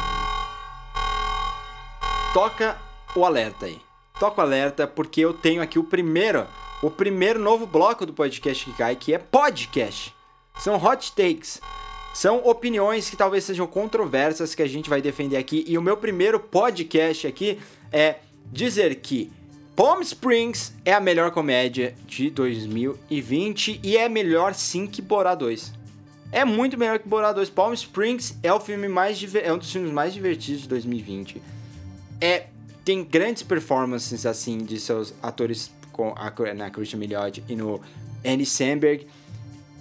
Toca 2.33 2.77
o 3.15 3.25
alerta 3.25 3.67
aí. 3.67 3.79
Toca 4.19 4.41
o 4.41 4.45
alerta 4.45 4.87
porque 4.87 5.21
eu 5.21 5.33
tenho 5.33 5.63
aqui 5.63 5.79
o 5.79 5.85
primeiro, 5.85 6.47
o 6.83 6.91
primeiro 6.91 7.39
novo 7.39 7.67
bloco 7.67 8.07
do 8.07 8.13
podcast 8.13 8.65
que 8.65 8.73
cai, 8.73 8.97
que 8.97 9.15
é 9.15 9.19
podcast. 9.19 10.15
São 10.59 10.77
hot 10.83 11.13
takes. 11.13 11.61
São 12.15 12.39
opiniões 12.45 13.11
que 13.11 13.17
talvez 13.17 13.45
sejam 13.45 13.67
controversas 13.67 14.55
que 14.55 14.63
a 14.63 14.67
gente 14.67 14.89
vai 14.89 15.03
defender 15.03 15.37
aqui. 15.37 15.65
E 15.67 15.77
o 15.77 15.83
meu 15.83 15.97
primeiro 15.97 16.41
podcast 16.41 17.27
aqui 17.27 17.59
é 17.93 18.17
dizer 18.47 18.95
que 18.97 19.31
Palm 19.77 20.01
Springs 20.01 20.73
é 20.83 20.95
a 20.95 21.01
melhor 21.01 21.31
comédia 21.31 21.95
de 22.07 22.31
2020 22.31 23.81
e 23.83 23.99
é 23.99 24.09
melhor 24.09 24.55
sim 24.55 24.87
que 24.87 25.03
Borá 25.03 25.35
2. 25.35 25.86
É 26.33 26.45
muito 26.45 26.77
melhor 26.77 26.99
que 26.99 27.09
Borá 27.09 27.33
2. 27.33 27.51
Palm 27.51 27.73
Springs 27.73 28.37
é 28.43 28.53
o 28.53 28.61
filme 28.61 28.89
mais 28.89 29.23
é 29.35 29.53
um 29.53 29.59
dos 29.59 29.73
filmes 29.73 29.93
mais 29.93 30.13
divertidos 30.13 30.63
de 30.63 30.69
2020. 30.69 31.43
É 32.21 32.47
tem 32.85 33.03
grandes 33.03 33.43
performances 33.43 34.25
assim 34.25 34.59
de 34.59 34.79
seus 34.79 35.13
atores 35.21 35.73
com 35.91 36.15
a, 36.17 36.33
na 36.55 36.71
Christian 36.71 37.01
Milioti 37.01 37.43
e 37.49 37.57
no 37.57 37.81
Andy 38.25 38.47
Samberg. 38.47 39.07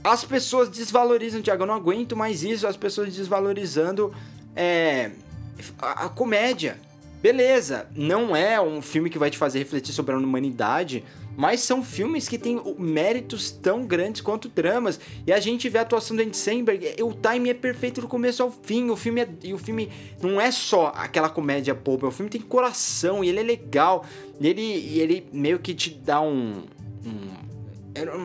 As 0.03 0.23
pessoas 0.23 0.69
desvalorizam, 0.69 1.41
Thiago, 1.41 1.63
eu 1.63 1.67
não 1.67 1.75
aguento 1.75 2.15
mais 2.15 2.43
isso, 2.43 2.65
as 2.65 2.75
pessoas 2.77 3.13
desvalorizando 3.13 4.13
é, 4.55 5.11
a, 5.79 6.05
a 6.05 6.09
comédia. 6.09 6.79
Beleza, 7.21 7.87
não 7.95 8.35
é 8.35 8.59
um 8.61 8.81
filme 8.81 9.09
que 9.09 9.17
vai 9.17 9.29
te 9.29 9.37
fazer 9.37 9.59
refletir 9.59 9.93
sobre 9.93 10.13
a 10.13 10.17
humanidade, 10.17 11.03
mas 11.35 11.61
são 11.61 11.83
filmes 11.83 12.27
que 12.27 12.37
têm 12.37 12.61
méritos 12.77 13.51
tão 13.51 13.85
grandes 13.85 14.21
quanto 14.21 14.49
dramas. 14.49 14.99
E 15.25 15.33
a 15.33 15.39
gente 15.39 15.67
vê 15.69 15.79
a 15.79 15.81
atuação 15.81 16.15
do 16.15 16.23
Andy 16.23 16.37
Samberg, 16.37 16.95
o 17.01 17.13
time 17.13 17.49
é 17.49 17.53
perfeito 17.53 18.01
do 18.01 18.07
começo 18.07 18.41
ao 18.41 18.51
fim. 18.51 18.89
O 18.89 18.95
filme 18.95 19.21
é, 19.21 19.27
e 19.43 19.53
o 19.53 19.57
filme 19.57 19.89
não 20.21 20.39
é 20.39 20.51
só 20.51 20.93
aquela 20.95 21.29
comédia 21.29 21.73
boba, 21.73 22.07
o 22.07 22.11
filme 22.11 22.29
tem 22.29 22.41
coração 22.41 23.23
e 23.23 23.29
ele 23.29 23.39
é 23.39 23.43
legal. 23.43 24.05
E 24.39 24.47
ele, 24.47 24.61
e 24.61 24.99
ele 24.99 25.27
meio 25.31 25.59
que 25.59 25.73
te 25.73 25.89
dá 25.89 26.21
um, 26.21 26.63
um 27.05 27.45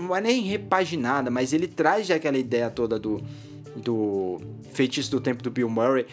não 0.05 0.17
é 0.17 0.21
nem 0.21 0.43
repaginada, 0.43 1.31
mas 1.31 1.53
ele 1.53 1.69
traz 1.69 2.11
aquela 2.11 2.37
ideia 2.37 2.69
toda 2.71 2.99
do 2.99 3.23
do 3.77 4.41
Feitiço 4.73 5.11
do 5.11 5.21
Tempo 5.21 5.43
do 5.43 5.51
Bill 5.51 5.71
Murray 5.71 6.07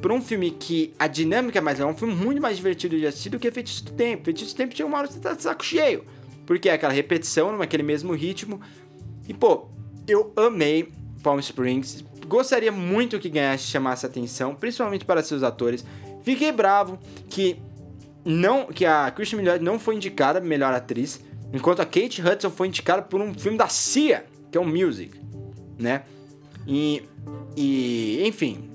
para 0.00 0.12
um 0.12 0.22
filme 0.22 0.50
que 0.50 0.94
a 0.98 1.06
dinâmica 1.06 1.58
é 1.58 1.60
mais 1.60 1.78
legal, 1.78 1.90
é 1.90 1.94
um 1.94 1.96
filme 1.96 2.14
muito 2.14 2.40
mais 2.40 2.56
divertido 2.56 2.98
de 2.98 3.06
assistir 3.06 3.30
do 3.30 3.38
que 3.38 3.50
Feitiço 3.50 3.84
do 3.84 3.92
Tempo. 3.92 4.24
Feitiço 4.24 4.54
do 4.54 4.56
Tempo 4.56 4.74
tinha 4.74 4.86
uma 4.86 4.98
hora 4.98 5.08
que 5.08 5.14
você 5.14 5.20
tá 5.20 5.34
de 5.34 5.42
saco 5.42 5.64
cheio. 5.64 6.04
Porque 6.46 6.68
é 6.68 6.74
aquela 6.74 6.92
repetição 6.92 7.56
naquele 7.56 7.82
mesmo 7.82 8.12
ritmo. 8.12 8.60
E, 9.28 9.34
pô, 9.34 9.68
eu 10.06 10.32
amei 10.36 10.92
Palm 11.22 11.38
Springs. 11.38 12.04
Gostaria 12.26 12.70
muito 12.70 13.18
que 13.18 13.28
ganhasse, 13.28 13.64
chamasse 13.64 14.06
atenção, 14.06 14.54
principalmente 14.54 15.04
para 15.04 15.22
seus 15.22 15.42
atores. 15.42 15.84
Fiquei 16.22 16.52
bravo 16.52 16.98
que 17.28 17.56
não 18.24 18.66
que 18.66 18.84
a 18.84 19.10
Christian 19.10 19.38
Milioti 19.38 19.64
não 19.64 19.78
foi 19.78 19.96
indicada 19.96 20.40
melhor 20.40 20.72
atriz, 20.72 21.20
enquanto 21.52 21.80
a 21.80 21.84
Kate 21.84 22.22
Hudson 22.22 22.50
foi 22.50 22.68
indicada 22.68 23.02
por 23.02 23.20
um 23.20 23.34
filme 23.34 23.56
da 23.56 23.68
Cia, 23.68 24.24
que 24.50 24.58
é 24.58 24.60
um 24.60 24.66
music, 24.66 25.18
né? 25.78 26.02
E, 26.66 27.02
e 27.56 28.22
enfim, 28.26 28.69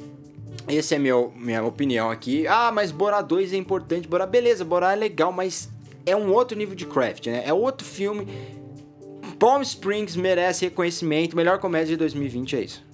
essa 0.67 0.95
é 0.95 0.99
meu, 0.99 1.31
minha 1.35 1.63
opinião 1.63 2.09
aqui. 2.09 2.47
Ah, 2.47 2.71
mas 2.71 2.91
Borá 2.91 3.21
2 3.21 3.53
é 3.53 3.57
importante. 3.57 4.07
Borá, 4.07 4.25
beleza, 4.25 4.65
Borá 4.65 4.93
é 4.93 4.95
legal, 4.95 5.31
mas 5.31 5.69
é 6.05 6.15
um 6.15 6.31
outro 6.31 6.57
nível 6.57 6.75
de 6.75 6.85
craft, 6.85 7.27
né? 7.27 7.43
É 7.45 7.53
outro 7.53 7.85
filme. 7.85 8.27
Palm 9.39 9.61
Springs 9.61 10.15
merece 10.15 10.65
reconhecimento. 10.65 11.35
Melhor 11.35 11.59
comédia 11.59 11.89
de 11.89 11.97
2020 11.97 12.55
é 12.55 12.61
isso. 12.61 12.85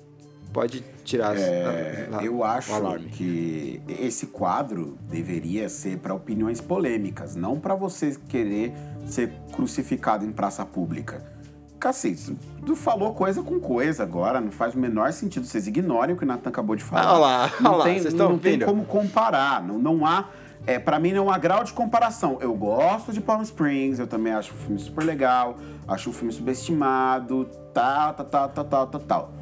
Pode 0.51 0.83
tirar 1.05 1.37
é, 1.37 2.09
a, 2.11 2.17
a, 2.17 2.25
Eu 2.25 2.43
acho 2.43 2.73
que 3.13 3.81
esse 3.87 4.27
quadro 4.27 4.97
deveria 5.09 5.69
ser 5.69 5.97
para 5.99 6.13
opiniões 6.13 6.59
polêmicas, 6.59 7.37
não 7.37 7.57
para 7.57 7.73
você 7.73 8.17
querer 8.27 8.73
ser 9.05 9.31
crucificado 9.53 10.25
em 10.25 10.31
praça 10.31 10.65
pública 10.65 11.40
cacete, 11.81 12.37
tu 12.65 12.75
falou 12.75 13.13
coisa 13.13 13.41
com 13.41 13.59
coisa 13.59 14.03
agora, 14.03 14.39
não 14.39 14.51
faz 14.51 14.75
o 14.75 14.79
menor 14.79 15.11
sentido. 15.11 15.45
Vocês 15.45 15.67
ignorem 15.67 16.15
o 16.15 16.17
que 16.17 16.23
o 16.23 16.27
Nathan 16.27 16.49
acabou 16.49 16.75
de 16.75 16.83
falar. 16.83 17.11
Olha 17.11 17.19
lá, 17.19 17.51
não 17.59 17.73
olha 17.73 17.83
tem, 17.83 17.95
lá, 17.95 18.01
vocês 18.01 18.13
não 18.13 18.37
tem 18.37 18.59
como 18.59 18.85
comparar, 18.85 19.61
não, 19.61 19.77
não 19.77 20.05
há... 20.05 20.25
É, 20.67 20.77
para 20.77 20.99
mim 20.99 21.11
não 21.11 21.27
há 21.31 21.39
grau 21.39 21.63
de 21.63 21.73
comparação. 21.73 22.37
Eu 22.39 22.53
gosto 22.53 23.11
de 23.11 23.19
Palm 23.19 23.41
Springs, 23.41 23.97
eu 23.97 24.05
também 24.05 24.31
acho 24.31 24.53
o 24.53 24.57
filme 24.57 24.79
super 24.79 25.03
legal, 25.03 25.57
acho 25.87 26.11
o 26.11 26.13
filme 26.13 26.31
subestimado, 26.31 27.49
tal, 27.73 28.13
tal, 28.13 28.25
tal, 28.27 28.49
tal, 28.49 28.65
tal, 28.65 28.87
tal, 28.87 29.01
tal. 29.01 29.33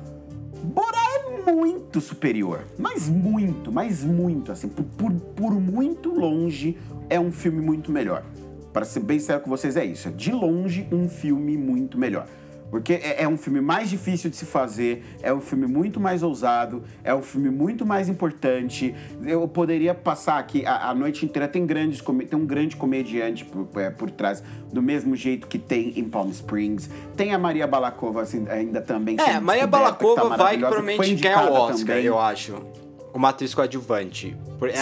Borá 0.63 0.97
é 1.45 1.51
muito 1.51 1.99
superior, 1.99 2.61
mas 2.77 3.09
muito, 3.09 3.69
mas 3.69 4.01
muito, 4.01 4.49
assim, 4.53 4.69
por, 4.69 4.85
por, 4.85 5.11
por 5.11 5.51
muito 5.51 6.09
longe 6.09 6.77
é 7.09 7.19
um 7.19 7.33
filme 7.33 7.59
muito 7.59 7.91
melhor. 7.91 8.23
Para 8.71 8.85
ser 8.85 8.99
bem 8.99 9.19
sério 9.19 9.41
com 9.41 9.49
vocês, 9.49 9.75
é 9.75 9.85
isso. 9.85 10.07
É 10.07 10.11
de 10.11 10.31
longe 10.31 10.87
um 10.91 11.09
filme 11.09 11.57
muito 11.57 11.97
melhor. 11.97 12.27
Porque 12.69 12.93
é, 12.93 13.23
é, 13.23 13.27
um 13.27 13.37
filme 13.37 13.61
mais 13.61 13.89
difícil 13.89 14.29
de 14.29 14.35
se 14.35 14.45
fazer, 14.45 15.03
é 15.21 15.33
um 15.33 15.41
filme 15.41 15.65
muito 15.65 15.99
mais 15.99 16.21
ousado, 16.21 16.83
é 17.03 17.13
um 17.13 17.21
filme 17.21 17.49
muito 17.49 17.85
mais 17.85 18.07
importante. 18.07 18.93
Eu 19.25 19.47
poderia 19.47 19.93
passar 19.95 20.37
aqui 20.37 20.65
a, 20.65 20.89
a 20.89 20.93
noite 20.93 21.25
inteira. 21.25 21.47
Tem, 21.47 21.65
grandes, 21.65 22.01
tem 22.01 22.39
um 22.39 22.45
grande 22.45 22.75
comediante 22.75 23.43
por, 23.43 23.67
é, 23.79 23.89
por 23.89 24.11
trás, 24.11 24.43
do 24.71 24.81
mesmo 24.81 25.15
jeito 25.15 25.47
que 25.47 25.57
tem 25.57 25.93
em 25.97 26.03
Palm 26.03 26.29
Springs. 26.29 26.89
Tem 27.15 27.33
a 27.33 27.39
Maria 27.39 27.65
Balakova 27.65 28.21
assim, 28.21 28.45
ainda 28.49 28.81
também. 28.81 29.17
É, 29.19 29.39
Maria 29.39 29.65
Balakova 29.65 30.29
tá 30.29 30.37
vai 30.37 30.57
provavelmente 30.57 31.15
ganhar 31.15 31.49
o 31.49 31.53
Oscar, 31.53 31.95
também. 31.95 32.05
eu 32.05 32.19
acho 32.19 32.78
uma 33.13 33.29
atriz 33.29 33.53
coadjuvante. 33.53 34.35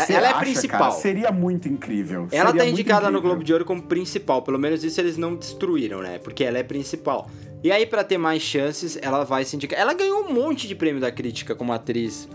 Cê 0.06 0.14
ela 0.14 0.28
é 0.28 0.30
acha, 0.32 0.40
principal. 0.40 0.80
Cara, 0.80 0.92
seria 0.92 1.32
muito 1.32 1.68
incrível. 1.68 2.28
Ela 2.32 2.52
seria 2.52 2.64
tá 2.64 2.70
indicada 2.70 3.12
no 3.12 3.22
Globo 3.22 3.44
de 3.44 3.54
Ouro 3.54 3.66
como 3.66 3.82
principal. 3.82 4.42
Pelo 4.42 4.60
menos 4.60 4.84
isso 4.84 5.00
eles 5.00 5.18
não 5.18 5.36
destruíram, 5.36 6.02
né? 6.02 6.20
Porque 6.20 6.44
ela 6.44 6.58
é 6.58 6.64
principal. 6.64 7.30
E 7.64 7.72
aí, 7.72 7.86
para 7.86 8.04
ter 8.04 8.18
mais 8.18 8.42
chances, 8.42 8.98
ela 9.02 9.24
vai 9.24 9.44
se 9.44 9.56
indicar. 9.56 9.80
Ela 9.80 9.94
ganhou 9.94 10.26
um 10.26 10.34
monte 10.34 10.68
de 10.68 10.76
prêmio 10.76 11.02
da 11.02 11.12
crítica 11.12 11.56
como 11.56 11.74
atriz. 11.74 12.30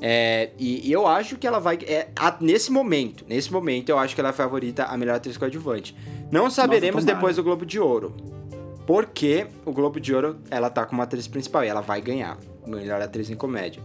É, 0.00 0.50
e, 0.58 0.88
e, 0.88 0.92
eu 0.92 1.06
acho 1.06 1.36
que 1.36 1.46
ela 1.46 1.58
vai. 1.58 1.78
É, 1.86 2.08
a, 2.16 2.36
nesse 2.40 2.70
momento, 2.70 3.24
nesse 3.28 3.52
momento, 3.52 3.88
eu 3.88 3.98
acho 3.98 4.14
que 4.14 4.20
ela 4.20 4.28
é 4.28 4.32
a 4.32 4.34
favorita, 4.34 4.84
a 4.84 4.96
melhor 4.96 5.16
atriz 5.16 5.36
coadjuvante. 5.36 5.96
Não 6.30 6.50
saberemos 6.50 7.04
Nossa, 7.04 7.14
depois 7.14 7.36
do 7.36 7.42
Globo 7.42 7.64
de 7.64 7.78
Ouro. 7.78 8.14
Porque 8.86 9.46
o 9.64 9.72
Globo 9.72 9.98
de 9.98 10.14
Ouro, 10.14 10.36
ela 10.50 10.68
tá 10.68 10.84
como 10.84 11.00
atriz 11.00 11.26
principal 11.26 11.64
e 11.64 11.68
ela 11.68 11.80
vai 11.80 12.02
ganhar. 12.02 12.36
Melhor 12.66 13.00
atriz 13.00 13.30
em 13.30 13.36
comédia. 13.36 13.82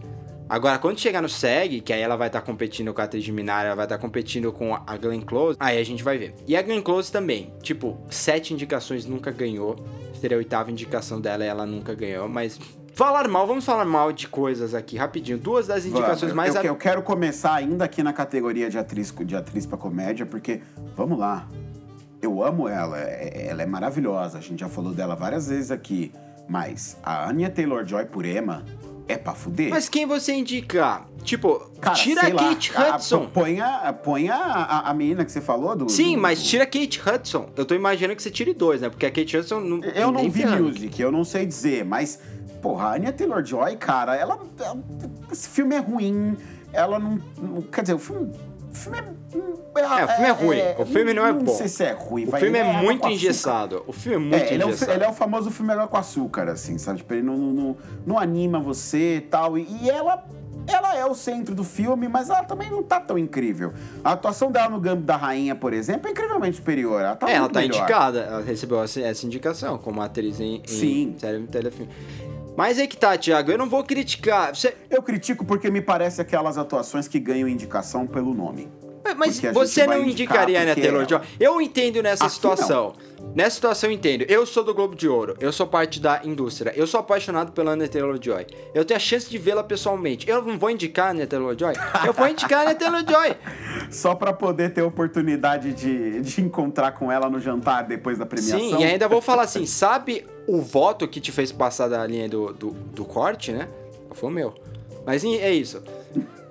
Agora, 0.50 0.80
quando 0.80 0.98
chegar 0.98 1.22
no 1.22 1.28
SEG, 1.28 1.80
que 1.80 1.92
aí 1.92 2.00
ela 2.00 2.16
vai 2.16 2.26
estar 2.26 2.40
tá 2.40 2.46
competindo 2.46 2.92
com 2.92 3.00
a 3.00 3.08
Minari, 3.32 3.66
ela 3.66 3.76
vai 3.76 3.84
estar 3.84 3.96
tá 3.96 4.02
competindo 4.02 4.52
com 4.52 4.74
a 4.74 4.96
Glenn 4.96 5.20
Close, 5.20 5.56
aí 5.60 5.78
a 5.78 5.84
gente 5.84 6.02
vai 6.02 6.18
ver. 6.18 6.34
E 6.44 6.56
a 6.56 6.62
Glenn 6.62 6.82
Close 6.82 7.12
também, 7.12 7.54
tipo, 7.62 7.96
sete 8.10 8.52
indicações 8.52 9.06
nunca 9.06 9.30
ganhou. 9.30 9.76
Seria 10.20 10.36
a 10.36 10.38
oitava 10.38 10.68
indicação 10.68 11.20
dela 11.20 11.44
e 11.44 11.46
ela 11.46 11.64
nunca 11.64 11.94
ganhou, 11.94 12.28
mas 12.28 12.58
Falar 12.92 13.28
mal, 13.28 13.46
vamos 13.46 13.64
falar 13.64 13.84
mal 13.84 14.12
de 14.12 14.26
coisas 14.26 14.74
aqui, 14.74 14.96
rapidinho. 14.96 15.38
Duas 15.38 15.68
das 15.68 15.86
indicações 15.86 16.30
eu, 16.30 16.36
mais... 16.36 16.54
Eu, 16.56 16.62
eu, 16.62 16.76
quero 16.76 17.00
começar 17.00 17.54
ainda 17.54 17.84
aqui 17.84 18.02
na 18.02 18.12
categoria 18.12 18.68
de 18.68 18.76
atriz, 18.76 19.14
de 19.24 19.36
atriz 19.36 19.64
pra 19.64 19.78
comédia, 19.78 20.26
porque, 20.26 20.60
vamos 20.96 21.16
lá, 21.16 21.48
eu 22.20 22.44
amo 22.44 22.68
ela, 22.68 23.00
é, 23.00 23.30
é, 23.32 23.46
ela 23.46 23.62
é 23.62 23.66
maravilhosa, 23.66 24.36
a 24.36 24.40
gente 24.40 24.60
já 24.60 24.68
falou 24.68 24.92
dela 24.92 25.14
várias 25.14 25.48
vezes 25.48 25.70
aqui, 25.70 26.12
mas 26.48 26.98
a 27.02 27.30
Anya 27.30 27.48
Taylor-Joy 27.48 28.06
por 28.06 28.26
Emma 28.26 28.64
é 29.10 29.18
pra 29.18 29.34
fuder. 29.34 29.70
Mas 29.70 29.88
quem 29.88 30.06
você 30.06 30.32
indica? 30.32 31.02
Tipo, 31.22 31.70
Cara, 31.80 31.94
tira 31.96 32.22
a 32.22 32.30
Kate 32.30 32.72
lá, 32.72 32.96
Hudson. 32.96 33.24
A, 33.24 33.26
põe 33.26 33.60
a, 33.60 33.92
põe 33.92 34.28
a, 34.28 34.36
a, 34.36 34.90
a, 34.90 34.94
menina 34.94 35.24
que 35.24 35.32
você 35.32 35.40
falou 35.40 35.76
do. 35.76 35.88
Sim, 35.88 36.16
do, 36.16 36.22
mas 36.22 36.42
tira 36.42 36.64
a 36.64 36.66
Kate 36.66 37.00
Hudson. 37.00 37.50
Eu 37.56 37.64
tô 37.64 37.74
imaginando 37.74 38.16
que 38.16 38.22
você 38.22 38.30
tire 38.30 38.54
dois, 38.54 38.80
né? 38.80 38.88
Porque 38.88 39.06
a 39.06 39.10
Kate 39.10 39.36
Hudson 39.36 39.60
não. 39.60 39.84
Eu 39.84 40.10
não 40.10 40.30
vi 40.30 40.46
music, 40.46 41.00
eu 41.00 41.12
não 41.12 41.24
sei 41.24 41.44
dizer, 41.44 41.84
mas. 41.84 42.18
Porra, 42.62 42.88
a 42.88 42.94
Anya 42.94 43.12
Taylor 43.12 43.44
Joy, 43.44 43.76
cara, 43.76 44.14
ela. 44.16 44.38
Esse 45.30 45.48
filme 45.48 45.74
é 45.74 45.78
ruim. 45.78 46.36
Ela 46.72 46.98
não. 46.98 47.18
Quer 47.72 47.82
dizer, 47.82 47.94
o 47.94 47.98
filme 47.98 48.30
O 48.70 48.74
filme 48.74 48.98
é. 48.98 49.04
É, 49.80 50.04
o 50.04 50.08
filme 50.08 50.26
é 50.26 50.30
ruim. 50.30 50.58
O 50.78 50.86
filme 50.86 51.14
não 51.14 51.26
é 51.26 51.32
bom. 51.32 51.44
Não 51.44 51.54
sei 51.54 51.68
se 51.68 51.84
é 51.84 51.92
ruim. 51.92 52.24
O 52.26 52.30
vai- 52.30 52.40
filme 52.40 52.58
é 52.58 52.62
água 52.62 52.82
muito 52.82 53.08
engessado. 53.08 53.84
O 53.86 53.92
filme 53.92 54.16
é 54.16 54.18
muito 54.18 54.50
É, 54.50 54.54
ele 54.54 54.62
é, 54.62 54.66
o, 54.66 54.68
fi- 54.68 54.74
engessado. 54.74 54.92
ele 54.92 55.04
é 55.04 55.08
o 55.08 55.12
famoso 55.12 55.50
filme 55.50 55.72
água 55.72 55.86
com 55.88 55.96
açúcar, 55.96 56.48
assim, 56.48 56.76
sabe? 56.78 56.98
Tipo, 56.98 57.14
ele 57.14 57.22
não, 57.22 57.36
não, 57.36 57.76
não, 58.06 58.18
anima 58.18 58.58
você 58.60 59.16
e 59.16 59.20
tal. 59.22 59.56
E, 59.58 59.66
e 59.82 59.90
ela, 59.90 60.24
ela 60.66 60.96
é 60.96 61.04
o 61.06 61.14
centro 61.14 61.54
do 61.54 61.64
filme, 61.64 62.08
mas 62.08 62.28
ela 62.30 62.42
também 62.44 62.70
não 62.70 62.82
tá 62.82 63.00
tão 63.00 63.16
incrível. 63.18 63.72
A 64.04 64.12
atuação 64.12 64.50
dela 64.50 64.68
no 64.70 64.80
Gambito 64.80 65.06
da 65.06 65.16
Rainha, 65.16 65.54
por 65.54 65.72
exemplo, 65.72 66.08
é 66.08 66.10
incrivelmente 66.10 66.56
superior. 66.56 67.00
Ela 67.00 67.16
tá 67.16 67.30
É, 67.30 67.34
ela 67.34 67.48
tá 67.48 67.60
melhor. 67.60 67.76
indicada, 67.78 68.20
ela 68.20 68.42
recebeu 68.42 68.82
essa, 68.82 69.00
indicação 69.26 69.78
como 69.78 70.00
atriz 70.02 70.40
em, 70.40 70.56
em 70.56 70.66
Sim. 70.66 71.14
série 71.18 71.38
e 71.38 71.46
telefilme. 71.46 71.90
Mas 72.60 72.78
aí 72.78 72.86
que 72.86 72.94
tá, 72.94 73.16
Thiago, 73.16 73.50
eu 73.50 73.56
não 73.56 73.70
vou 73.70 73.82
criticar. 73.82 74.54
Você, 74.54 74.76
Eu 74.90 75.02
critico 75.02 75.46
porque 75.46 75.70
me 75.70 75.80
parece 75.80 76.20
aquelas 76.20 76.58
atuações 76.58 77.08
que 77.08 77.18
ganham 77.18 77.48
indicação 77.48 78.06
pelo 78.06 78.34
nome. 78.34 78.68
Mas 79.16 79.40
você 79.40 79.86
não 79.86 80.02
indicar 80.02 80.48
indicaria 80.48 80.72
a 80.72 80.74
Taylor 80.74 81.08
Joy? 81.08 81.20
Eu 81.38 81.60
entendo 81.60 82.02
nessa 82.02 82.24
Aqui 82.24 82.34
situação. 82.34 82.94
Nessa 83.34 83.56
situação 83.56 83.90
eu 83.90 83.94
entendo. 83.94 84.22
Eu 84.22 84.44
sou 84.44 84.64
do 84.64 84.74
Globo 84.74 84.94
de 84.94 85.08
Ouro, 85.08 85.36
eu 85.40 85.52
sou 85.52 85.66
parte 85.66 86.00
da 86.00 86.20
indústria, 86.24 86.72
eu 86.74 86.86
sou 86.86 87.00
apaixonado 87.00 87.52
pela 87.52 87.76
Taylor 87.88 88.18
Joy. 88.20 88.46
Eu 88.74 88.84
tenho 88.84 88.96
a 88.96 89.00
chance 89.00 89.28
de 89.30 89.38
vê-la 89.38 89.62
pessoalmente. 89.62 90.28
Eu 90.28 90.42
não 90.42 90.58
vou 90.58 90.70
indicar 90.70 91.14
a 91.14 91.26
Taylor 91.26 91.56
Joy, 91.58 91.74
eu 92.06 92.12
vou 92.12 92.26
indicar 92.26 92.66
a 92.66 92.74
Taylor 92.74 93.02
Joy. 93.08 93.36
Só 93.90 94.14
pra 94.14 94.32
poder 94.32 94.72
ter 94.72 94.82
oportunidade 94.82 95.72
de, 95.72 96.20
de 96.20 96.40
encontrar 96.40 96.92
com 96.92 97.10
ela 97.10 97.28
no 97.28 97.40
jantar 97.40 97.84
depois 97.84 98.18
da 98.18 98.26
premiação. 98.26 98.58
Sim, 98.58 98.78
e 98.78 98.84
ainda 98.84 99.08
vou 99.08 99.20
falar 99.20 99.42
assim, 99.42 99.66
sabe 99.66 100.26
o 100.46 100.60
voto 100.60 101.06
que 101.06 101.20
te 101.20 101.30
fez 101.30 101.52
passar 101.52 101.88
da 101.88 102.04
linha 102.06 102.28
do, 102.28 102.52
do, 102.52 102.70
do 102.70 103.04
corte, 103.04 103.52
né? 103.52 103.68
Foi 104.12 104.28
o 104.28 104.32
meu. 104.32 104.54
Mas 105.06 105.24
é 105.24 105.52
isso. 105.52 105.82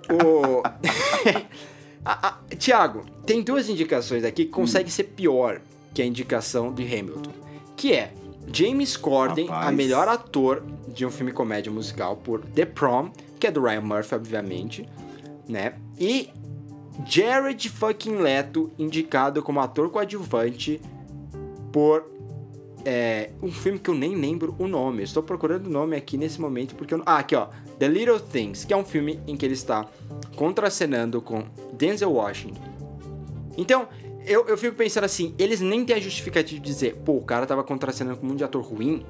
O... 0.09 0.63
a, 2.10 2.27
a, 2.30 2.56
Tiago, 2.56 3.06
tem 3.26 3.44
duas 3.44 3.69
indicações 3.69 4.23
aqui 4.23 4.45
que 4.45 4.52
conseguem 4.52 4.90
ser 4.90 5.03
pior 5.03 5.61
que 5.94 6.02
a 6.02 6.06
indicação 6.06 6.73
de 6.73 6.84
Hamilton. 6.84 7.31
Que 7.77 7.94
é 7.94 8.14
James 8.52 8.98
Corden, 8.98 9.48
a 9.48 9.53
Rapaz. 9.53 9.76
melhor 9.76 10.07
ator 10.07 10.64
de 10.88 11.06
um 11.06 11.11
filme 11.11 11.31
comédia 11.31 11.72
musical 11.72 12.18
por 12.18 12.41
The 12.41 12.65
Prom, 12.65 13.11
que 13.40 13.45
é 13.45 13.52
do 13.52 13.61
Ryan 13.61 13.81
Murphy, 13.81 14.15
obviamente, 14.15 14.90
né? 15.48 15.76
E 15.99 16.30
Jared 17.06 17.69
fucking 17.69 18.15
Leto, 18.15 18.72
indicado 18.77 19.44
como 19.44 19.60
ator 19.60 19.90
coadjuvante 19.91 20.81
por 21.72 22.06
é, 22.91 23.30
um 23.44 23.52
filme 23.52 23.78
que 23.78 23.88
eu 23.88 23.94
nem 23.94 24.16
lembro 24.16 24.56
o 24.57 24.68
nome. 24.68 25.03
Estou 25.03 25.22
procurando 25.22 25.68
o 25.68 25.70
nome 25.70 25.95
aqui 25.95 26.18
nesse 26.18 26.41
momento 26.41 26.74
porque 26.74 26.95
eu. 26.95 27.03
Ah, 27.06 27.20
aqui 27.20 27.36
ó, 27.36 27.49
The 27.78 27.88
Little 27.88 28.20
Things, 28.20 28.66
que 28.66 28.74
é 28.74 28.78
um 28.78 28.84
filme 28.84 29.20
em 29.28 29.38
que 29.38 29.45
ele 29.45 29.53
está 29.53 29.88
contracenando 30.36 31.22
com 31.22 31.44
Denzel 31.72 32.11
Washington. 32.11 32.60
Então, 33.56 33.88
eu, 34.26 34.48
eu 34.48 34.57
fico 34.57 34.76
pensando 34.76 35.03
assim, 35.03 35.36
eles 35.38 35.61
nem 35.61 35.86
têm 35.86 35.98
a 35.98 35.99
justificativa 35.99 36.60
de 36.60 36.66
dizer, 36.66 36.95
pô, 37.06 37.18
o 37.18 37.22
cara 37.22 37.45
tava 37.45 37.64
contracenando 37.64 38.18
com 38.18 38.26
um 38.26 38.36
de 38.36 38.44
ator 38.44 38.64
ruim, 38.64 39.06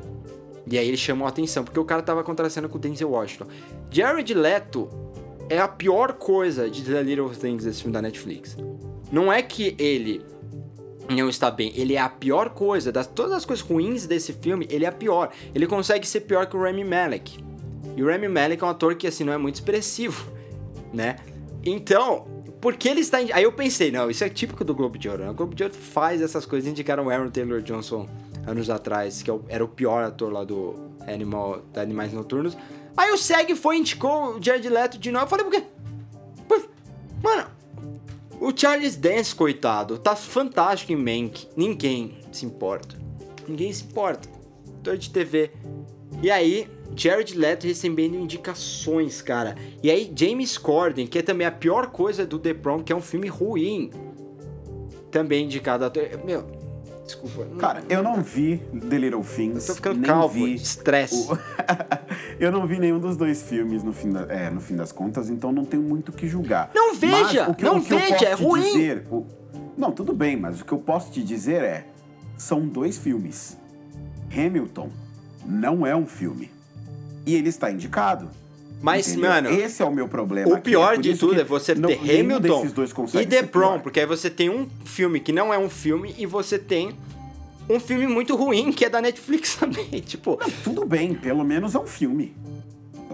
e 0.69 0.77
aí 0.77 0.85
eles 0.85 0.99
chamam 0.99 1.26
a 1.26 1.30
atenção, 1.30 1.64
porque 1.64 1.80
o 1.80 1.85
cara 1.85 2.01
tava 2.01 2.22
contracenando 2.22 2.69
com 2.69 2.77
Denzel 2.77 3.11
Washington. 3.11 3.47
Jared 3.89 4.34
Leto 4.34 4.89
é 5.49 5.57
a 5.57 5.69
pior 5.69 6.14
coisa 6.14 6.69
de 6.69 6.84
The 6.84 7.01
Little 7.01 7.30
Things 7.30 7.64
desse 7.64 7.81
filme 7.81 7.93
da 7.93 8.01
Netflix. 8.01 8.57
Não 9.10 9.31
é 9.31 9.41
que 9.41 9.73
ele 9.80 10.22
não 11.10 11.30
está 11.30 11.49
bem, 11.49 11.72
ele 11.76 11.95
é 11.95 11.99
a 11.99 12.10
pior 12.10 12.49
coisa. 12.49 12.91
Das 12.91 13.07
todas 13.07 13.34
as 13.34 13.45
coisas 13.45 13.65
ruins 13.65 14.06
desse 14.06 14.34
filme, 14.34 14.68
ele 14.69 14.86
é 14.86 14.88
a 14.88 14.91
pior. 14.91 15.31
Ele 15.53 15.65
consegue 15.68 16.07
ser 16.07 16.22
pior 16.22 16.45
que 16.45 16.56
o 16.56 16.61
Rami 16.61 16.84
Malek. 16.84 17.44
E 17.95 18.03
o 18.03 18.07
Rami 18.07 18.27
Malek 18.27 18.64
é 18.64 18.65
um 18.65 18.69
ator 18.69 18.95
que, 18.95 19.07
assim, 19.07 19.23
não 19.23 19.34
é 19.34 19.38
muito 19.38 19.56
expressivo, 19.56 20.31
né? 20.94 21.18
Então, 21.65 22.27
porque 22.61 22.88
ele 22.88 23.02
está... 23.02 23.18
Aí 23.18 23.44
eu 23.44 23.52
pensei, 23.52 23.91
não, 23.91 24.10
isso 24.10 24.23
é 24.23 24.30
típico 24.30 24.64
do 24.64 24.73
Globo 24.73 24.98
de 24.98 25.10
Ouro, 25.10 25.23
né? 25.23 25.30
O 25.30 25.34
Globo 25.34 25.56
de 25.56 25.64
Ouro 25.64 25.76
faz 25.76 26.22
essas 26.22 26.45
coisas. 26.45 26.69
Indicaram 26.69 27.06
o 27.06 27.10
Aaron 27.10 27.30
Taylor 27.30 27.61
Johnson 27.61 28.07
anos 28.48 28.69
atrás, 28.69 29.22
que 29.22 29.30
é 29.30 29.40
era 29.48 29.64
o 29.64 29.68
pior 29.68 30.03
ator 30.03 30.31
lá 30.31 30.44
do 30.44 30.76
Animal, 31.07 31.61
da 31.73 31.81
Animais 31.81 32.14
Noturnos. 32.14 32.57
Aí 32.95 33.11
o 33.11 33.18
SEG 33.18 33.56
foi 33.56 33.77
e 33.77 33.80
indicou 33.80 34.36
o 34.36 34.44
Jared 34.44 34.68
Leto 34.69 34.98
de 34.98 35.11
novo. 35.11 35.26
Eu 35.26 35.30
falei, 35.30 35.45
por 35.45 35.53
quê? 35.53 35.64
Mano, 37.22 37.48
o 38.39 38.55
Charles 38.55 38.95
Dance, 38.95 39.35
coitado, 39.35 39.97
tá 39.97 40.15
fantástico 40.15 40.91
em 40.91 40.95
Mank. 40.95 41.47
Ninguém 41.55 42.17
se 42.31 42.45
importa. 42.45 42.95
Ninguém 43.47 43.71
se 43.71 43.83
importa. 43.83 44.29
Ator 44.79 44.97
de 44.97 45.09
TV. 45.09 45.51
E 46.21 46.31
aí, 46.31 46.69
Jared 46.95 47.37
Leto 47.37 47.67
recebendo 47.67 48.15
indicações, 48.15 49.21
cara. 49.21 49.55
E 49.83 49.91
aí, 49.91 50.11
James 50.15 50.57
Corden, 50.57 51.05
que 51.05 51.19
é 51.19 51.21
também 51.21 51.45
a 51.45 51.51
pior 51.51 51.87
coisa 51.87 52.25
do 52.25 52.39
The 52.39 52.53
Prom, 52.53 52.83
que 52.83 52.93
é 52.93 52.95
um 52.95 53.01
filme 53.01 53.27
ruim. 53.27 53.91
Também 55.11 55.45
indicado 55.45 55.85
a. 55.85 55.91
Meu, 56.23 56.45
desculpa. 57.10 57.45
não- 57.45 57.57
Cara, 57.57 57.84
eu 57.90 58.02
não 58.03 58.22
vi 58.22 58.57
The 58.90 58.98
Little 58.98 59.23
Things. 59.23 59.64
eu 59.64 59.68
tô 59.68 59.76
ficando 59.76 59.99
nem 59.99 60.10
calvo, 60.10 60.34
vi 60.34 60.56
estresse. 60.56 61.15
o- 61.31 61.38
eu 62.40 62.52
não 62.52 62.65
vi 62.68 62.80
nenhum 62.80 62.99
dos 62.99 63.15
dois 63.18 63.41
filmes 63.44 63.84
no 63.84 63.91
fim, 63.94 64.11
da- 64.11 64.26
é, 64.34 64.49
no 64.49 64.61
fim 64.61 64.76
das 64.76 64.91
contas, 64.91 65.30
então 65.30 65.52
não 65.52 65.65
tenho 65.65 65.84
muito 65.84 66.10
o 66.10 66.11
que 66.11 66.27
julgar. 66.27 66.72
Não 66.73 66.95
veja, 66.95 67.41
Mas 67.44 67.48
o 67.49 67.53
que, 67.53 67.64
não 67.64 67.77
o 67.77 67.81
que 67.84 67.94
eu 67.94 67.98
veja, 67.99 68.11
posso 68.14 68.26
é 68.26 68.36
te 68.36 68.44
ruim. 68.44 68.61
Dizer, 68.64 69.06
o- 69.11 69.26
Não, 69.77 69.91
tudo 69.91 70.11
bem, 70.14 70.36
mas 70.38 70.60
o 70.60 70.65
que 70.65 70.72
eu 70.73 70.77
posso 70.80 71.10
te 71.11 71.23
dizer 71.23 71.64
é: 71.64 71.86
são 72.38 72.68
dois 72.68 72.98
filmes. 72.98 73.57
Hamilton 74.31 74.90
não 75.45 75.86
é 75.86 75.95
um 75.95 76.06
filme. 76.06 76.52
E 77.26 77.34
ele 77.36 77.49
está 77.49 77.72
indicado. 77.72 78.30
Mas, 78.81 79.10
entendeu? 79.10 79.30
mano, 79.30 79.49
esse 79.49 79.81
é 79.81 79.85
o 79.85 79.91
meu 79.91 80.07
problema. 80.07 80.49
O 80.51 80.53
aqui, 80.56 80.64
pior 80.64 80.95
por 80.95 81.01
de 81.01 81.18
tudo 81.18 81.39
é 81.41 81.43
você 81.43 81.76
não- 81.76 81.89
ter 81.89 81.99
Hamilton 82.19 82.65
e 83.19 83.26
The 83.26 83.43
Prom, 83.43 83.80
porque 83.80 83.99
aí 83.99 84.06
você 84.06 84.30
tem 84.30 84.49
um 84.49 84.68
filme 84.85 85.19
que 85.19 85.31
não 85.34 85.53
é 85.53 85.57
um 85.57 85.69
filme 85.69 86.15
e 86.18 86.26
você 86.26 86.57
tem 86.57 86.91
um 87.69 87.80
filme 87.80 88.07
muito 88.07 88.35
ruim 88.35 88.72
que 88.72 88.85
é 88.85 88.89
da 88.89 89.01
Netflix 89.01 89.56
também. 89.60 89.85
Tipo, 90.01 90.39
Tudo 90.64 90.85
bem, 90.85 91.14
pelo 91.14 91.43
menos 91.43 91.76
é 91.76 91.80
um 91.80 91.85
filme. 91.88 92.34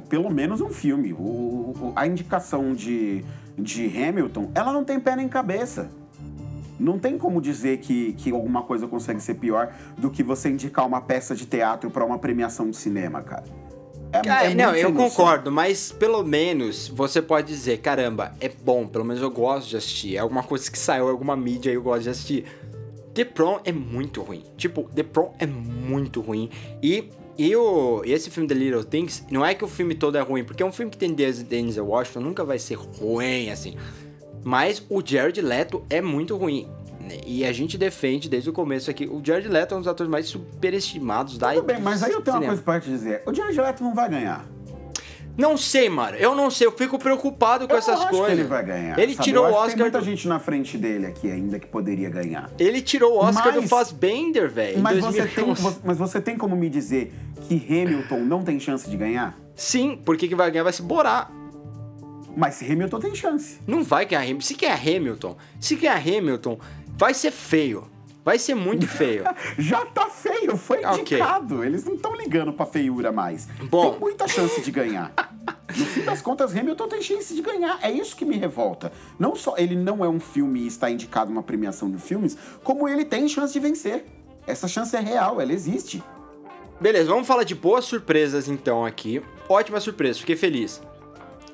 Pelo 0.07 0.29
menos 0.29 0.61
um 0.61 0.69
filme. 0.69 1.13
O, 1.13 1.17
o- 1.17 1.93
a 1.95 2.05
indicação 2.05 2.75
de, 2.75 3.25
de 3.57 3.85
Hamilton, 3.87 4.51
ela 4.53 4.71
não 4.71 4.83
tem 4.83 4.99
pé 4.99 5.15
nem 5.15 5.27
cabeça. 5.27 5.89
Não 6.79 6.99
tem 6.99 7.17
como 7.17 7.41
dizer 7.41 7.77
que, 7.79 8.13
que 8.13 8.29
alguma 8.31 8.61
coisa 8.61 8.85
consegue 8.85 9.19
ser 9.21 9.35
pior 9.35 9.73
do 9.97 10.11
que 10.11 10.21
você 10.21 10.49
indicar 10.49 10.85
uma 10.85 11.01
peça 11.01 11.33
de 11.33 11.45
teatro 11.45 11.89
pra 11.89 12.05
uma 12.05 12.19
premiação 12.19 12.69
de 12.69 12.75
cinema, 12.77 13.21
cara. 13.21 13.45
É, 14.23 14.51
é 14.51 14.55
não, 14.55 14.75
eu 14.75 14.93
concordo, 14.93 15.51
mas 15.51 15.91
pelo 15.91 16.23
menos 16.23 16.87
você 16.87 17.21
pode 17.21 17.47
dizer, 17.47 17.79
caramba, 17.79 18.33
é 18.39 18.49
bom, 18.49 18.87
pelo 18.87 19.03
menos 19.03 19.21
eu 19.21 19.31
gosto 19.31 19.69
de 19.69 19.77
assistir. 19.77 20.15
É 20.15 20.19
alguma 20.19 20.43
coisa 20.43 20.69
que 20.69 20.77
saiu, 20.77 21.07
alguma 21.07 21.35
mídia 21.35 21.71
eu 21.71 21.81
gosto 21.81 22.03
de 22.03 22.09
assistir. 22.09 22.45
The 23.13 23.23
Prom 23.23 23.59
é 23.63 23.71
muito 23.71 24.21
ruim. 24.21 24.43
Tipo, 24.57 24.83
The 24.93 25.03
Prom 25.03 25.33
é 25.39 25.45
muito 25.45 26.19
ruim. 26.19 26.49
E, 26.83 27.09
e, 27.37 27.55
o, 27.55 28.03
e 28.05 28.11
esse 28.11 28.29
filme 28.29 28.47
The 28.47 28.55
Little 28.55 28.83
Things, 28.83 29.23
não 29.31 29.45
é 29.45 29.53
que 29.53 29.63
o 29.63 29.67
filme 29.67 29.95
todo 29.95 30.17
é 30.17 30.21
ruim, 30.21 30.43
porque 30.43 30.61
é 30.61 30.65
um 30.65 30.71
filme 30.71 30.91
que 30.91 30.97
tem 30.97 31.13
Denzel 31.13 31.87
Washington, 31.87 32.19
nunca 32.19 32.43
vai 32.43 32.59
ser 32.59 32.75
ruim, 32.75 33.49
assim. 33.49 33.75
Mas 34.43 34.85
o 34.89 35.01
Jared 35.03 35.41
Leto 35.41 35.83
é 35.89 36.01
muito 36.01 36.35
ruim. 36.35 36.69
E 37.25 37.45
a 37.45 37.51
gente 37.53 37.77
defende 37.77 38.27
desde 38.29 38.49
o 38.49 38.53
começo 38.53 38.89
aqui. 38.89 39.05
O 39.05 39.21
Jared 39.23 39.47
Leto 39.47 39.73
é 39.73 39.77
um 39.77 39.81
dos 39.81 39.87
atores 39.87 40.09
mais 40.11 40.27
superestimados 40.27 41.37
da 41.37 41.53
Tudo 41.53 41.63
bem, 41.65 41.79
mas 41.81 42.01
aí 42.03 42.11
eu 42.11 42.21
tenho 42.21 42.35
uma 42.37 42.41
cinema. 42.41 42.47
coisa 42.47 42.61
pra 42.61 42.79
te 42.79 42.89
dizer. 42.89 43.23
O 43.25 43.33
Jared 43.33 43.59
Leto 43.59 43.83
não 43.83 43.93
vai 43.93 44.09
ganhar. 44.09 44.45
Não 45.37 45.57
sei, 45.57 45.89
mano. 45.89 46.15
Eu 46.15 46.33
não 46.33 46.49
sei. 46.49 46.65
Eu 46.65 46.71
fico 46.71 46.97
preocupado 46.97 47.67
com 47.67 47.73
eu 47.73 47.77
essas 47.77 47.99
acho 47.99 48.07
coisas. 48.09 48.27
que 48.27 48.31
ele 48.33 48.43
vai 48.45 48.63
ganhar. 48.63 48.97
Ele 48.97 49.13
sabe? 49.13 49.25
tirou 49.25 49.45
o 49.45 49.51
Oscar. 49.51 49.67
Tem 49.73 49.77
muita 49.81 49.99
do- 49.99 50.05
gente 50.05 50.27
na 50.29 50.39
frente 50.39 50.77
dele 50.77 51.05
aqui 51.07 51.29
ainda 51.29 51.59
que 51.59 51.67
poderia 51.67 52.09
ganhar. 52.09 52.49
Ele 52.57 52.81
tirou 52.81 53.15
o 53.15 53.17
Oscar 53.17 53.51
do 53.53 53.59
Mas- 53.61 53.69
Fassbender, 53.69 54.49
velho. 54.49 54.79
Mas 54.79 54.97
você, 55.03 55.23
tem, 55.27 55.43
2011. 55.45 55.61
vo- 55.61 55.81
mas 55.83 55.97
você 55.97 56.21
tem 56.21 56.37
como 56.37 56.55
me 56.55 56.69
dizer 56.69 57.13
que 57.49 57.55
Hamilton 57.69 58.19
não 58.19 58.43
tem 58.43 58.57
chance 58.61 58.89
de 58.89 58.95
ganhar? 58.95 59.37
Sim, 59.55 59.99
porque 60.05 60.25
quem 60.27 60.37
vai 60.37 60.49
ganhar 60.49 60.63
vai 60.63 60.71
se 60.73 60.81
borar. 60.81 61.29
Mas 62.37 62.61
Hamilton 62.61 62.99
tem 62.99 63.13
chance. 63.15 63.57
Não 63.67 63.83
vai 63.83 64.05
ganhar 64.05 64.21
Hamilton. 64.21 64.41
Se 64.41 64.53
ganhar 64.55 64.75
Hamilton, 64.79 65.37
se 65.59 65.75
ganhar 65.75 65.97
Hamilton, 65.97 66.59
vai 66.95 67.13
ser 67.13 67.31
feio. 67.31 67.87
Vai 68.23 68.39
ser 68.39 68.55
muito 68.55 68.87
feio. 68.89 69.23
Já 69.57 69.85
tá 69.85 70.07
feio, 70.09 70.57
foi 70.57 70.81
indicado. 70.83 71.63
Eles 71.63 71.85
não 71.85 71.93
estão 71.93 72.15
ligando 72.15 72.51
pra 72.51 72.65
feiura 72.65 73.11
mais. 73.11 73.47
Bom. 73.69 73.91
Tem 73.91 73.99
muita 73.99 74.27
chance 74.27 74.59
de 74.61 74.71
ganhar. 74.71 75.13
No 75.77 75.85
fim 75.85 76.01
das 76.03 76.21
contas, 76.21 76.55
Hamilton 76.55 76.87
tem 76.87 77.01
chance 77.01 77.35
de 77.35 77.41
ganhar. 77.41 77.77
É 77.81 77.91
isso 77.91 78.15
que 78.15 78.25
me 78.25 78.37
revolta. 78.37 78.91
Não 79.19 79.35
só 79.35 79.55
ele 79.57 79.75
não 79.75 80.03
é 80.03 80.09
um 80.09 80.19
filme 80.19 80.61
e 80.61 80.67
está 80.67 80.89
indicado 80.89 81.31
uma 81.31 81.43
premiação 81.43 81.91
de 81.91 81.97
filmes, 81.99 82.35
como 82.63 82.87
ele 82.87 83.05
tem 83.05 83.27
chance 83.27 83.53
de 83.53 83.59
vencer. 83.59 84.05
Essa 84.47 84.67
chance 84.67 84.95
é 84.95 84.99
real, 84.99 85.39
ela 85.41 85.51
existe. 85.53 86.03
Beleza, 86.79 87.09
vamos 87.09 87.27
falar 87.27 87.43
de 87.43 87.53
boas 87.55 87.85
surpresas 87.85 88.47
então 88.47 88.85
aqui. 88.85 89.21
Ótima 89.47 89.79
surpresa, 89.79 90.19
fiquei 90.19 90.35
feliz. 90.35 90.81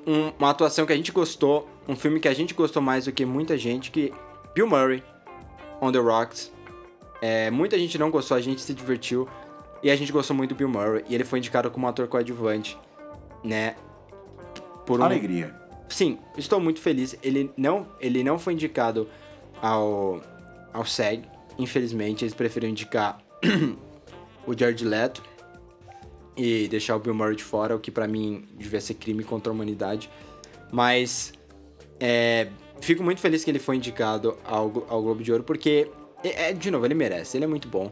Um- 0.06 0.32
uma 0.40 0.50
atuação 0.50 0.86
que 0.86 0.94
a 0.94 0.96
gente 0.96 1.12
gostou, 1.12 1.68
um 1.88 1.96
filme 1.96 2.20
que 2.20 2.28
a 2.28 2.34
gente 2.34 2.54
gostou 2.54 2.82
mais 2.82 3.06
do 3.06 3.12
que 3.12 3.26
muita 3.26 3.58
gente, 3.58 3.92
que 3.92 4.14
Bill 4.54 4.68
Murray, 4.68 5.04
On 5.82 5.91
the 5.91 5.98
Rocks. 5.99 6.52
É, 7.22 7.52
muita 7.52 7.78
gente 7.78 7.98
não 7.98 8.10
gostou, 8.10 8.38
a 8.38 8.41
gente 8.41 8.62
se 8.62 8.74
divertiu. 8.74 9.28
E 9.84 9.90
a 9.90 9.95
gente 9.95 10.12
gostou 10.12 10.36
muito 10.36 10.52
do 10.52 10.56
Bill 10.56 10.70
Murray. 10.70 11.03
E 11.10 11.16
ele 11.16 11.24
foi 11.24 11.40
indicado 11.40 11.70
como 11.72 11.88
ator 11.88 12.08
coadjuvante, 12.08 12.78
né? 13.44 13.76
Por 14.86 14.99
um, 14.99 15.03
Alegria. 15.03 15.56
sim, 15.90 16.20
estou 16.38 16.60
muito 16.60 16.80
feliz. 16.80 17.18
Ele 17.24 17.52
não, 17.58 17.88
ele 17.99 18.24
não 18.24 18.38
foi 18.38 18.53
indicado 18.53 19.10
ao, 19.62 20.22
ao 20.72 20.86
SEG, 20.86 21.24
infelizmente. 21.58 22.24
Eles 22.24 22.34
preferiram 22.34 22.72
indicar 22.72 23.20
o 24.45 24.58
Jared 24.58 24.86
Leto 24.86 25.24
e 26.38 26.68
deixar 26.68 26.95
o 26.95 26.99
Bill 26.99 27.14
Murray 27.14 27.36
de 27.36 27.44
fora, 27.44 27.76
o 27.76 27.80
que 27.80 27.91
para 27.91 28.08
mim 28.08 28.48
devia 28.53 28.80
ser 28.80 28.94
crime 28.95 29.24
contra 29.24 29.52
a 29.52 29.53
humanidade. 29.53 30.10
Mas 30.72 31.34
é, 31.99 32.48
fico 32.82 33.03
muito 33.03 33.22
feliz 33.22 33.44
que 33.44 33.52
ele 33.52 33.60
foi 33.60 33.78
indicado 33.78 34.38
ao, 34.44 34.86
ao 34.90 35.02
Globo 35.02 35.24
de 35.24 35.32
Ouro, 35.32 35.44
porque, 35.44 35.90
é, 36.24 36.49
é, 36.49 36.53
de 36.53 36.70
novo, 36.70 36.86
ele 36.86 36.95
merece, 36.95 37.38
ele 37.38 37.45
é 37.45 37.48
muito 37.48 37.68
bom. 37.68 37.91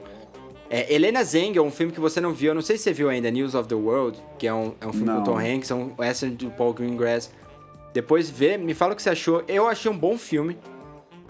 É, 0.69 0.93
Helena 0.93 1.23
Zeng 1.23 1.57
é 1.57 1.61
um 1.61 1.71
filme 1.71 1.91
que 1.91 1.99
você 1.99 2.21
não 2.21 2.31
viu, 2.31 2.49
eu 2.49 2.55
não 2.55 2.61
sei 2.61 2.77
se 2.77 2.83
você 2.83 2.93
viu 2.93 3.09
ainda, 3.09 3.31
News 3.31 3.55
of 3.55 3.67
the 3.67 3.75
World, 3.75 4.21
que 4.37 4.47
é 4.47 4.53
um, 4.53 4.75
é 4.79 4.87
um 4.87 4.91
filme 4.91 5.07
não. 5.07 5.17
com 5.17 5.23
Tom 5.23 5.39
Hanks, 5.39 5.71
é 5.71 5.75
um 5.75 5.93
western 5.97 6.35
do 6.35 6.51
Paul 6.51 6.73
Greengrass. 6.73 7.31
Depois 7.93 8.29
vê, 8.29 8.55
me 8.57 8.75
fala 8.75 8.93
o 8.93 8.95
que 8.95 9.01
você 9.01 9.09
achou. 9.09 9.43
Eu 9.47 9.67
achei 9.67 9.89
um 9.89 9.97
bom 9.97 10.15
filme. 10.17 10.57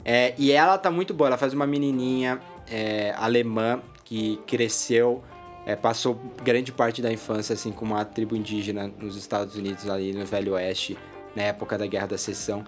É, 0.04 0.34
e 0.38 0.52
ela 0.52 0.78
tá 0.78 0.92
muito 0.92 1.14
boa, 1.14 1.30
ela 1.30 1.38
faz 1.38 1.54
uma 1.54 1.68
menininha 1.68 2.40
é, 2.70 3.14
alemã 3.18 3.82
que 4.04 4.40
cresceu, 4.48 5.24
é, 5.66 5.76
passou 5.76 6.20
grande 6.44 6.72
parte 6.72 7.02
da 7.02 7.12
infância 7.12 7.54
assim 7.54 7.72
com 7.72 7.86
uma 7.86 8.04
tribo 8.04 8.36
indígena 8.36 8.92
nos 9.00 9.16
Estados 9.16 9.56
Unidos, 9.56 9.88
ali 9.90 10.14
no 10.14 10.26
Velho 10.26 10.54
Oeste, 10.54 10.98
na 11.36 11.44
época 11.44 11.78
da 11.78 11.86
Guerra 11.86 12.08
da 12.08 12.18
Seção. 12.18 12.64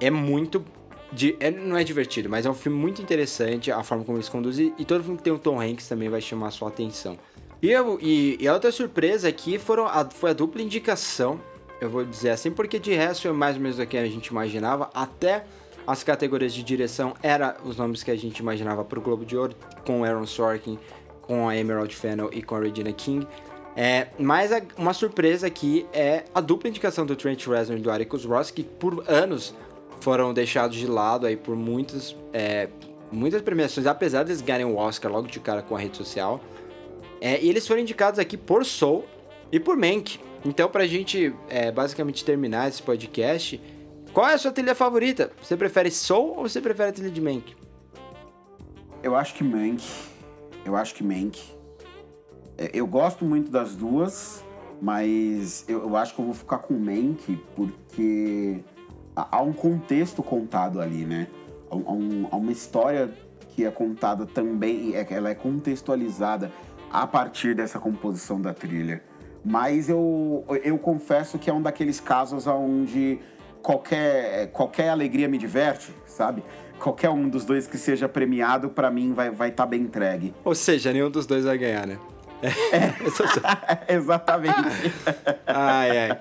É 0.00 0.10
muito 0.10 0.64
de, 1.12 1.36
é, 1.40 1.50
não 1.50 1.76
é 1.76 1.84
divertido, 1.84 2.28
mas 2.28 2.46
é 2.46 2.50
um 2.50 2.54
filme 2.54 2.78
muito 2.78 3.00
interessante, 3.00 3.70
a 3.70 3.82
forma 3.82 4.04
como 4.04 4.18
eles 4.18 4.28
conduzem, 4.28 4.74
e 4.78 4.84
todo 4.84 5.02
filme 5.02 5.16
que 5.16 5.22
tem 5.22 5.32
o 5.32 5.38
Tom 5.38 5.60
Hanks 5.60 5.88
também 5.88 6.08
vai 6.08 6.20
chamar 6.20 6.48
a 6.48 6.50
sua 6.50 6.68
atenção. 6.68 7.18
E, 7.62 7.70
eu, 7.70 7.98
e, 8.00 8.36
e 8.40 8.46
a 8.46 8.52
outra 8.52 8.70
surpresa 8.70 9.28
aqui 9.28 9.58
foram 9.58 9.86
a, 9.86 10.04
foi 10.04 10.30
a 10.30 10.32
dupla 10.32 10.60
indicação, 10.60 11.40
eu 11.80 11.88
vou 11.88 12.04
dizer 12.04 12.30
assim, 12.30 12.50
porque 12.50 12.78
de 12.78 12.92
resto 12.92 13.28
é 13.28 13.32
mais 13.32 13.56
ou 13.56 13.62
menos 13.62 13.78
o 13.78 13.86
que 13.86 13.96
a 13.96 14.06
gente 14.06 14.26
imaginava, 14.26 14.90
até 14.92 15.44
as 15.86 16.02
categorias 16.02 16.52
de 16.52 16.62
direção 16.62 17.14
eram 17.22 17.54
os 17.64 17.76
nomes 17.76 18.02
que 18.02 18.10
a 18.10 18.16
gente 18.16 18.38
imaginava 18.40 18.84
para 18.84 18.98
o 18.98 19.02
Globo 19.02 19.24
de 19.24 19.36
Ouro, 19.36 19.54
com 19.86 20.04
Aaron 20.04 20.26
Sorkin, 20.26 20.78
com 21.22 21.48
a 21.48 21.56
Emerald 21.56 21.94
Fennel 21.94 22.30
e 22.32 22.42
com 22.42 22.56
a 22.56 22.60
Regina 22.60 22.92
King. 22.92 23.26
É, 23.76 24.08
mas 24.18 24.52
a, 24.52 24.62
uma 24.76 24.92
surpresa 24.92 25.46
aqui 25.46 25.86
é 25.92 26.24
a 26.34 26.40
dupla 26.40 26.68
indicação 26.68 27.04
do 27.06 27.14
Trent 27.14 27.46
Reznor 27.46 27.78
e 27.78 27.80
do 27.80 27.90
Atticus 27.90 28.24
Ross, 28.24 28.50
que 28.50 28.62
por 28.62 29.04
anos 29.06 29.54
foram 30.00 30.32
deixados 30.32 30.76
de 30.76 30.86
lado 30.86 31.26
aí 31.26 31.36
por 31.36 31.56
muitas, 31.56 32.16
é, 32.32 32.68
muitas 33.10 33.42
premiações, 33.42 33.86
apesar 33.86 34.24
de 34.24 34.30
eles 34.30 34.42
ganharem 34.42 34.66
o 34.66 34.76
Oscar 34.76 35.10
logo 35.10 35.28
de 35.28 35.40
cara 35.40 35.62
com 35.62 35.76
a 35.76 35.78
rede 35.78 35.96
social. 35.96 36.40
É, 37.20 37.42
e 37.42 37.48
eles 37.48 37.66
foram 37.66 37.80
indicados 37.80 38.18
aqui 38.18 38.36
por 38.36 38.64
Soul 38.64 39.04
e 39.50 39.58
por 39.58 39.76
Mank. 39.76 40.20
Então, 40.44 40.68
pra 40.68 40.86
gente 40.86 41.34
é, 41.48 41.72
basicamente 41.72 42.24
terminar 42.24 42.68
esse 42.68 42.82
podcast, 42.82 43.60
qual 44.12 44.28
é 44.28 44.34
a 44.34 44.38
sua 44.38 44.52
trilha 44.52 44.74
favorita? 44.74 45.32
Você 45.42 45.56
prefere 45.56 45.90
Soul 45.90 46.36
ou 46.36 46.48
você 46.48 46.60
prefere 46.60 46.90
a 46.90 46.92
trilha 46.92 47.10
de 47.10 47.20
Mank? 47.20 47.54
Eu 49.02 49.16
acho 49.16 49.34
que 49.34 49.44
Mank. 49.44 49.82
Eu 50.64 50.76
acho 50.76 50.94
que 50.94 51.02
Mank. 51.02 51.40
É, 52.58 52.70
eu 52.72 52.86
gosto 52.86 53.24
muito 53.24 53.50
das 53.50 53.74
duas, 53.74 54.44
mas 54.80 55.64
eu, 55.68 55.82
eu 55.82 55.96
acho 55.96 56.14
que 56.14 56.20
eu 56.20 56.24
vou 56.24 56.34
ficar 56.34 56.58
com 56.58 56.74
Mank 56.74 57.38
porque 57.54 58.60
há 59.16 59.40
um 59.40 59.52
contexto 59.52 60.22
contado 60.22 60.80
ali, 60.80 61.04
né? 61.04 61.26
Há, 61.70 61.74
um, 61.74 62.28
há 62.30 62.36
uma 62.36 62.52
história 62.52 63.10
que 63.54 63.64
é 63.64 63.70
contada 63.70 64.26
também, 64.26 64.94
é, 64.94 65.06
ela 65.10 65.30
é 65.30 65.34
contextualizada 65.34 66.52
a 66.92 67.06
partir 67.06 67.54
dessa 67.54 67.78
composição 67.78 68.40
da 68.40 68.52
trilha. 68.52 69.02
Mas 69.42 69.88
eu, 69.88 70.44
eu 70.62 70.78
confesso 70.78 71.38
que 71.38 71.48
é 71.48 71.52
um 71.52 71.62
daqueles 71.62 71.98
casos 71.98 72.46
onde 72.46 73.18
qualquer, 73.62 74.48
qualquer 74.52 74.90
alegria 74.90 75.28
me 75.28 75.38
diverte, 75.38 75.94
sabe? 76.04 76.42
Qualquer 76.78 77.08
um 77.10 77.28
dos 77.28 77.44
dois 77.44 77.66
que 77.66 77.78
seja 77.78 78.08
premiado, 78.08 78.68
para 78.68 78.90
mim, 78.90 79.12
vai 79.12 79.28
estar 79.28 79.38
vai 79.38 79.50
tá 79.50 79.64
bem 79.64 79.82
entregue. 79.82 80.34
Ou 80.44 80.54
seja, 80.54 80.92
nenhum 80.92 81.10
dos 81.10 81.26
dois 81.26 81.44
vai 81.44 81.56
ganhar, 81.56 81.86
né? 81.86 81.98
É. 82.42 82.92
Exatamente. 83.94 84.92
ai, 85.46 86.10
ai. 86.10 86.20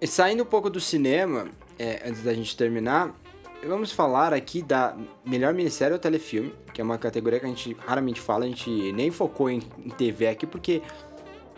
E 0.00 0.06
saindo 0.06 0.42
um 0.42 0.46
pouco 0.46 0.70
do 0.70 0.80
cinema, 0.80 1.46
é, 1.78 2.02
antes 2.08 2.22
da 2.22 2.32
gente 2.34 2.56
terminar, 2.56 3.14
vamos 3.66 3.92
falar 3.92 4.32
aqui 4.32 4.62
da 4.62 4.96
melhor 5.24 5.52
minissérie 5.54 5.92
ou 5.92 5.98
telefilme, 5.98 6.52
que 6.72 6.80
é 6.80 6.84
uma 6.84 6.98
categoria 6.98 7.40
que 7.40 7.46
a 7.46 7.48
gente 7.48 7.76
raramente 7.86 8.20
fala, 8.20 8.44
a 8.44 8.48
gente 8.48 8.92
nem 8.92 9.10
focou 9.10 9.48
em, 9.50 9.62
em 9.84 9.90
TV 9.90 10.28
aqui, 10.28 10.46
porque 10.46 10.82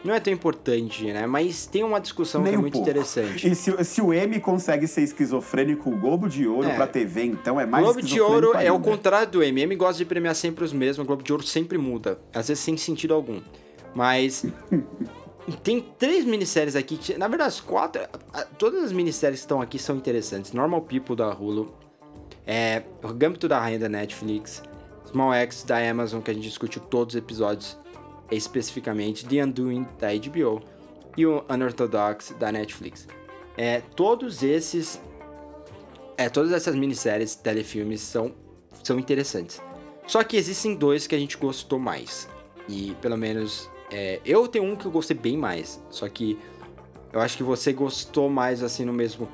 não 0.05 0.15
é 0.15 0.21
tão 0.21 0.33
importante, 0.33 1.05
né? 1.13 1.27
Mas 1.27 1.67
tem 1.67 1.83
uma 1.83 2.01
discussão 2.01 2.43
Nem 2.43 2.53
que 2.53 2.55
é 2.55 2.59
um 2.59 2.63
muito 2.63 2.75
pouco. 2.75 2.89
interessante. 2.89 3.49
E 3.49 3.55
se, 3.55 3.85
se, 3.85 4.01
o 4.01 4.13
M 4.13 4.39
consegue 4.41 4.87
ser 4.87 5.03
esquizofrênico, 5.03 5.91
o 5.91 5.97
Globo 5.97 6.29
de 6.29 6.47
Ouro 6.47 6.69
é. 6.69 6.75
pra 6.75 6.87
TV, 6.87 7.25
então 7.25 7.61
é 7.61 7.67
mais 7.67 7.85
Globo 7.85 8.01
de 8.01 8.21
Ouro 8.21 8.55
é 8.55 8.71
o 8.71 8.79
contrário 8.79 9.29
do 9.29 9.43
M. 9.43 9.61
M 9.61 9.75
gosta 9.77 9.99
de 9.99 10.05
premiar 10.05 10.35
sempre 10.35 10.65
os 10.65 10.73
mesmos, 10.73 11.05
o 11.05 11.07
Globo 11.07 11.23
de 11.23 11.33
Ouro 11.33 11.45
sempre 11.45 11.77
muda. 11.77 12.19
Às 12.33 12.49
vezes 12.49 12.63
sem 12.63 12.77
sentido 12.77 13.13
algum. 13.13 13.41
Mas 13.95 14.47
tem 15.57 15.81
três 15.99 16.25
minisséries 16.25 16.77
aqui, 16.77 16.97
que, 16.97 17.17
na 17.17 17.29
verdade, 17.29 17.49
as 17.49 17.61
quatro. 17.61 18.03
Todas 18.59 18.85
as 18.85 18.93
minisséries 18.93 19.41
que 19.41 19.45
estão 19.45 19.61
aqui 19.61 19.79
são 19.79 19.97
interessantes. 19.97 20.53
Normal 20.53 20.83
People 20.83 21.17
da 21.17 21.33
Hulu, 21.33 21.75
é, 22.47 22.83
Gambito 23.17 23.49
da 23.49 23.59
Rainha 23.59 23.79
da 23.79 23.89
Netflix, 23.89 24.63
Small 25.07 25.33
X 25.35 25.63
da 25.65 25.79
Amazon, 25.79 26.21
que 26.21 26.31
a 26.31 26.35
gente 26.35 26.45
discutiu 26.45 26.83
todos 26.83 27.15
os 27.15 27.19
episódios 27.19 27.79
especificamente, 28.31 29.27
The 29.27 29.45
Undoing 29.45 29.87
da 29.99 30.09
HBO 30.09 30.63
e 31.17 31.27
o 31.27 31.45
Unorthodox 31.49 32.35
da 32.39 32.53
Netflix. 32.53 33.07
É, 33.57 33.81
todos 33.97 34.43
esses. 34.43 35.01
É, 36.17 36.29
todas 36.29 36.53
essas 36.53 36.75
minisséries, 36.75 37.35
telefilmes 37.35 38.01
são, 38.01 38.35
são 38.83 38.99
interessantes. 38.99 39.63
Só 40.07 40.23
que 40.25 40.37
existem 40.37 40.75
dois 40.75 41.07
que 41.07 41.15
a 41.15 41.19
gente 41.19 41.37
gostou 41.37 41.79
mais. 41.79 42.29
E 42.69 42.95
pelo 43.01 43.17
menos 43.17 43.71
é, 43.91 44.21
eu 44.25 44.47
tenho 44.49 44.65
um 44.65 44.77
que 44.77 44.87
eu 44.87 44.91
gostei 44.91 45.17
bem 45.17 45.37
mais, 45.37 45.83
só 45.91 46.09
que 46.09 46.39
eu 47.13 47.21
acho 47.21 47.37
que 47.37 47.43
você 47.43 47.73
gostou 47.73 48.29
mais 48.29 48.63
assim 48.63 48.85
no 48.85 48.93
mesmo 48.93 49.29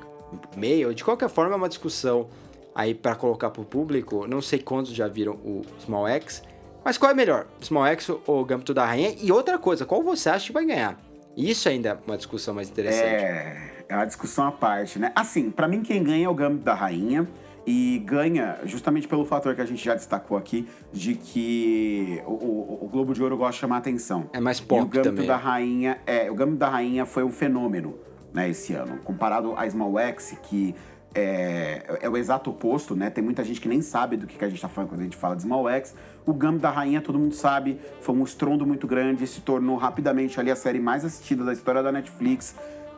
meio. 0.55 0.93
De 0.93 1.03
qualquer 1.03 1.29
forma, 1.29 1.53
é 1.53 1.57
uma 1.57 1.69
discussão 1.69 2.29
aí 2.73 2.93
para 2.93 3.15
colocar 3.15 3.49
pro 3.49 3.63
público. 3.63 4.27
Não 4.27 4.41
sei 4.41 4.59
quantos 4.59 4.93
já 4.93 5.07
viram 5.07 5.33
o 5.33 5.61
Small 5.79 6.07
X, 6.07 6.43
mas 6.83 6.97
qual 6.97 7.11
é 7.11 7.13
melhor, 7.13 7.47
Small 7.61 7.85
X 7.87 8.09
ou 8.25 8.45
Gambito 8.45 8.73
da 8.73 8.85
Rainha? 8.85 9.15
E 9.19 9.31
outra 9.31 9.57
coisa, 9.57 9.85
qual 9.85 10.03
você 10.03 10.29
acha 10.29 10.47
que 10.47 10.53
vai 10.53 10.65
ganhar? 10.65 10.99
Isso 11.35 11.67
ainda 11.67 11.89
é 11.89 11.97
uma 12.07 12.15
discussão 12.15 12.53
mais 12.53 12.69
interessante. 12.69 13.23
É, 13.23 13.71
é 13.89 13.95
uma 13.95 14.05
discussão 14.05 14.47
à 14.47 14.51
parte, 14.51 14.97
né? 14.97 15.11
Assim, 15.13 15.51
para 15.51 15.67
mim 15.67 15.81
quem 15.81 16.01
ganha 16.01 16.25
é 16.25 16.29
o 16.29 16.33
Gambito 16.33 16.63
da 16.63 16.73
Rainha 16.73 17.27
e 17.65 17.99
ganha 18.05 18.59
justamente 18.63 19.07
pelo 19.07 19.25
fator 19.25 19.55
que 19.55 19.61
a 19.61 19.65
gente 19.65 19.83
já 19.83 19.95
destacou 19.95 20.37
aqui, 20.37 20.67
de 20.93 21.15
que 21.15 22.21
o, 22.25 22.31
o, 22.31 22.79
o 22.85 22.87
Globo 22.87 23.13
de 23.13 23.23
Ouro 23.23 23.37
gosta 23.37 23.53
de 23.53 23.59
chamar 23.59 23.77
atenção. 23.77 24.29
É 24.33 24.39
mais 24.39 24.59
pop 24.59 24.81
e 24.81 24.83
o 24.83 24.87
Gambito 24.87 25.15
também. 25.15 25.27
da 25.27 25.37
Rainha, 25.37 25.99
é, 26.05 26.29
o 26.29 26.35
Gambito 26.35 26.57
da 26.57 26.69
Rainha 26.69 27.05
foi 27.05 27.23
um 27.23 27.31
fenômeno, 27.31 27.95
né, 28.33 28.49
esse 28.49 28.73
ano, 28.73 28.97
comparado 29.03 29.53
a 29.57 29.69
Small 29.69 29.97
X, 29.97 30.37
que 30.43 30.75
é, 31.15 31.99
é 32.01 32.09
o 32.09 32.17
exato 32.17 32.49
oposto, 32.49 32.93
né? 32.93 33.09
Tem 33.09 33.23
muita 33.23 33.41
gente 33.41 33.61
que 33.61 33.69
nem 33.69 33.81
sabe 33.81 34.17
do 34.17 34.27
que, 34.27 34.37
que 34.37 34.43
a 34.43 34.49
gente 34.49 34.61
tá 34.61 34.67
falando 34.67 34.89
quando 34.89 34.99
a 34.99 35.03
gente 35.05 35.15
fala 35.15 35.33
de 35.33 35.43
Small 35.43 35.69
X. 35.69 35.95
O 36.25 36.33
Gambito 36.33 36.63
da 36.63 36.69
Rainha, 36.69 37.01
todo 37.01 37.17
mundo 37.17 37.33
sabe, 37.33 37.79
foi 38.01 38.13
um 38.13 38.23
estrondo 38.25 38.67
muito 38.67 38.85
grande, 38.85 39.25
se 39.25 39.39
tornou 39.39 39.77
rapidamente 39.77 40.37
ali 40.39 40.51
a 40.51 40.55
série 40.57 40.79
mais 40.79 41.05
assistida 41.05 41.45
da 41.45 41.53
história 41.53 41.81
da 41.81 41.91
Netflix 41.91 42.53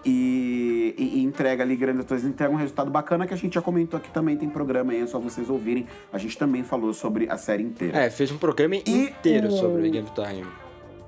e, 0.09 0.95
e, 0.97 1.21
entrega 1.21 1.63
ali 1.63 1.75
grandes 1.75 2.01
atuações, 2.01 2.29
entrega 2.29 2.53
um 2.53 2.55
resultado 2.55 2.89
bacana 2.89 3.27
que 3.27 3.33
a 3.33 3.37
gente 3.37 3.55
já 3.55 3.61
comentou 3.61 3.97
aqui 3.97 4.09
também, 4.09 4.37
tem 4.37 4.49
programa 4.49 4.93
aí, 4.93 5.01
é 5.01 5.07
só 5.07 5.19
vocês 5.19 5.49
ouvirem. 5.49 5.85
A 6.13 6.17
gente 6.17 6.37
também 6.37 6.63
falou 6.63 6.93
sobre 6.93 7.29
a 7.29 7.37
série 7.37 7.63
inteira. 7.63 7.97
É, 7.97 8.09
fez 8.09 8.31
um 8.31 8.37
programa 8.37 8.75
e 8.75 8.81
inteiro 8.85 9.49
o... 9.49 9.51
sobre 9.51 9.85
o 9.85 9.91
Game 9.91 10.07
Time. 10.15 10.47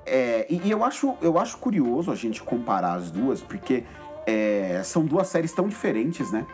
É, 0.04 0.46
e, 0.50 0.60
e, 0.66 0.70
eu, 0.70 0.84
acho, 0.84 1.14
eu 1.22 1.38
acho 1.38 1.56
curioso 1.56 2.10
a 2.10 2.14
gente 2.14 2.42
comparar 2.42 2.94
as 2.94 3.10
duas, 3.10 3.40
porque 3.40 3.84
é, 4.26 4.82
são 4.84 5.02
duas 5.02 5.28
séries 5.28 5.52
tão 5.52 5.66
diferentes, 5.66 6.30
né? 6.30 6.46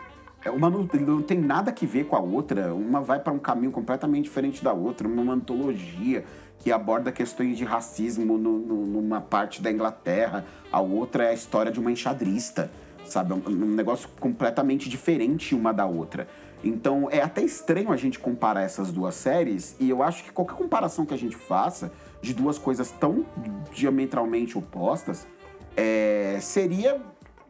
É, 0.45 0.49
uma 0.49 0.69
não, 0.69 0.87
não, 1.01 1.21
tem 1.21 1.39
nada 1.39 1.71
que 1.73 1.85
ver 1.85 2.05
com 2.05 2.15
a 2.15 2.21
outra, 2.21 2.73
uma 2.73 3.01
vai 3.01 3.19
para 3.19 3.33
um 3.33 3.39
caminho 3.39 3.71
completamente 3.71 4.25
diferente 4.25 4.63
da 4.63 4.71
outra, 4.71 5.05
uma 5.05 5.33
antologia 5.33 6.23
que 6.59 6.71
aborda 6.71 7.11
questões 7.11 7.57
de 7.57 7.63
racismo 7.63 8.37
no, 8.37 8.57
no, 8.59 8.85
numa 8.85 9.21
parte 9.21 9.61
da 9.61 9.71
Inglaterra, 9.71 10.45
a 10.71 10.81
outra 10.81 11.25
é 11.25 11.29
a 11.29 11.33
história 11.33 11.71
de 11.71 11.79
uma 11.79 11.91
enxadrista, 11.91 12.69
sabe? 13.05 13.33
Um, 13.33 13.41
um 13.47 13.75
negócio 13.75 14.09
completamente 14.19 14.89
diferente 14.89 15.55
uma 15.55 15.73
da 15.73 15.85
outra. 15.85 16.27
Então 16.63 17.07
é 17.11 17.21
até 17.21 17.41
estranho 17.41 17.91
a 17.91 17.97
gente 17.97 18.19
comparar 18.19 18.61
essas 18.61 18.91
duas 18.91 19.15
séries, 19.15 19.75
e 19.79 19.89
eu 19.89 20.01
acho 20.01 20.23
que 20.23 20.31
qualquer 20.31 20.55
comparação 20.55 21.05
que 21.05 21.13
a 21.13 21.17
gente 21.17 21.35
faça 21.35 21.91
de 22.21 22.33
duas 22.33 22.57
coisas 22.57 22.91
tão 22.91 23.25
diametralmente 23.71 24.57
opostas 24.57 25.27
é, 25.75 26.39
seria. 26.41 26.99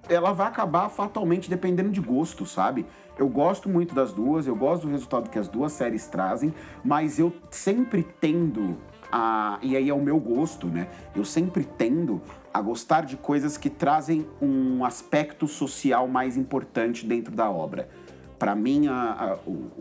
Ela 0.10 0.32
vai 0.32 0.48
acabar 0.48 0.88
fatalmente 0.90 1.50
dependendo 1.50 1.90
de 1.90 2.00
gosto, 2.00 2.46
sabe? 2.46 2.86
Eu 3.18 3.28
gosto 3.28 3.68
muito 3.68 3.96
das 3.96 4.14
duas, 4.14 4.48
eu 4.48 4.56
gosto 4.56 4.84
do 4.84 4.92
resultado 4.92 5.30
que 5.30 5.40
as 5.40 5.48
duas 5.48 5.74
séries 5.74 6.08
trazem, 6.08 6.54
mas 6.84 7.20
eu 7.20 7.34
sempre 7.50 8.04
tendo 8.22 8.78
a. 9.12 9.60
E 9.62 9.76
aí 9.76 9.90
é 9.90 9.94
o 9.94 10.02
meu 10.02 10.20
gosto, 10.20 10.68
né? 10.68 10.88
Eu 11.16 11.26
sempre 11.26 11.64
tendo 11.64 12.22
a 12.54 12.62
gostar 12.62 13.02
de 13.02 13.18
coisas 13.18 13.58
que 13.58 13.70
trazem 13.70 14.26
um 14.42 14.84
aspecto 14.84 15.48
social 15.48 16.08
mais 16.08 16.38
importante 16.38 17.06
dentro 17.06 17.36
da 17.36 17.50
obra. 17.50 17.90
Para 18.40 18.56
mim, 18.56 18.88
a, 18.88 18.94
a, 18.94 19.36
o, 19.50 19.72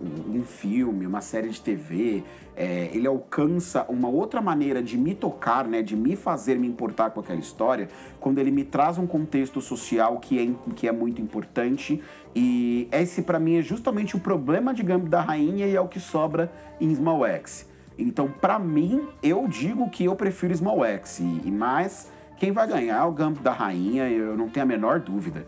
um 0.00 0.42
filme, 0.42 1.06
uma 1.06 1.20
série 1.20 1.48
de 1.48 1.60
TV, 1.60 2.22
é, 2.56 2.90
ele 2.92 3.06
alcança 3.06 3.84
uma 3.88 4.08
outra 4.08 4.40
maneira 4.40 4.82
de 4.82 4.96
me 4.96 5.14
tocar, 5.14 5.66
né, 5.66 5.82
de 5.82 5.96
me 5.96 6.16
fazer 6.16 6.58
me 6.58 6.66
importar 6.66 7.10
com 7.10 7.20
aquela 7.20 7.38
história, 7.38 7.88
quando 8.20 8.38
ele 8.38 8.50
me 8.50 8.64
traz 8.64 8.98
um 8.98 9.06
contexto 9.06 9.60
social 9.60 10.18
que 10.18 10.38
é, 10.38 10.72
que 10.74 10.88
é 10.88 10.92
muito 10.92 11.20
importante. 11.20 12.02
E 12.34 12.88
esse, 12.92 13.22
para 13.22 13.38
mim, 13.38 13.58
é 13.58 13.62
justamente 13.62 14.16
o 14.16 14.20
problema 14.20 14.72
de 14.72 14.82
Gambit 14.82 15.10
da 15.10 15.20
Rainha 15.20 15.66
e 15.66 15.74
é 15.74 15.80
o 15.80 15.88
que 15.88 16.00
sobra 16.00 16.52
em 16.80 16.94
Small 16.94 17.26
X. 17.26 17.66
Então, 17.98 18.28
para 18.28 18.58
mim, 18.58 19.08
eu 19.20 19.48
digo 19.48 19.90
que 19.90 20.04
eu 20.04 20.14
prefiro 20.14 20.54
Small 20.54 20.84
X. 20.84 21.18
E, 21.18 21.50
mas 21.50 22.12
quem 22.38 22.52
vai 22.52 22.68
ganhar 22.68 22.98
é 22.98 23.04
o 23.04 23.10
Gambit 23.10 23.42
da 23.42 23.52
Rainha, 23.52 24.08
eu 24.08 24.36
não 24.36 24.48
tenho 24.48 24.64
a 24.64 24.66
menor 24.66 25.00
dúvida. 25.00 25.46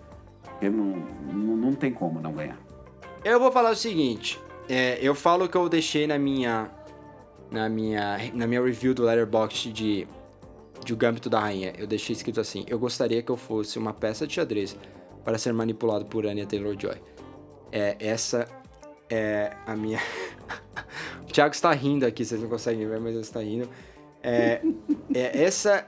Eu 0.61 0.73
não, 0.73 0.97
não, 1.33 1.57
não 1.57 1.75
tem 1.75 1.93
como 1.93 2.21
não 2.21 2.33
ganhar. 2.33 2.59
Eu 3.25 3.39
vou 3.39 3.53
falar 3.53 3.71
o 3.71 3.77
seguinte. 3.77 4.41
É, 4.69 4.99
eu 5.01 5.15
falo 5.15 5.49
que 5.49 5.57
eu 5.57 5.69
deixei 5.69 6.07
na 6.07 6.19
minha. 6.19 6.71
Na 7.51 7.69
minha. 7.69 8.19
Na 8.35 8.47
minha 8.47 8.63
review 8.63 8.93
do 8.93 9.05
Letterboxd 9.05 9.73
de. 9.73 10.09
De 10.85 10.95
O 10.95 10.97
Gâmbito 10.97 11.29
da 11.29 11.39
Rainha. 11.39 11.73
Eu 11.79 11.87
deixei 11.87 12.15
escrito 12.15 12.41
assim: 12.41 12.65
Eu 12.67 12.79
gostaria 12.79 13.23
que 13.23 13.31
eu 13.31 13.37
fosse 13.37 13.79
uma 13.79 13.93
peça 13.93 14.27
de 14.27 14.35
xadrez 14.35 14.77
para 15.25 15.39
ser 15.39 15.53
manipulado 15.53 16.07
por 16.07 16.27
Anya 16.27 16.47
Taylor 16.47 16.75
Joy. 16.79 16.97
É, 17.71 17.97
essa 18.01 18.49
é 19.11 19.53
a 19.67 19.75
minha. 19.75 20.01
o 21.23 21.33
Thiago 21.33 21.55
está 21.55 21.73
rindo 21.73 22.07
aqui, 22.07 22.25
vocês 22.25 22.41
não 22.41 22.49
conseguem 22.49 22.89
ver, 22.89 23.01
mas 23.01 23.13
ele 23.13 23.21
está 23.21 23.41
rindo. 23.41 23.69
É, 24.23 24.61
é 25.15 25.43
essa 25.43 25.87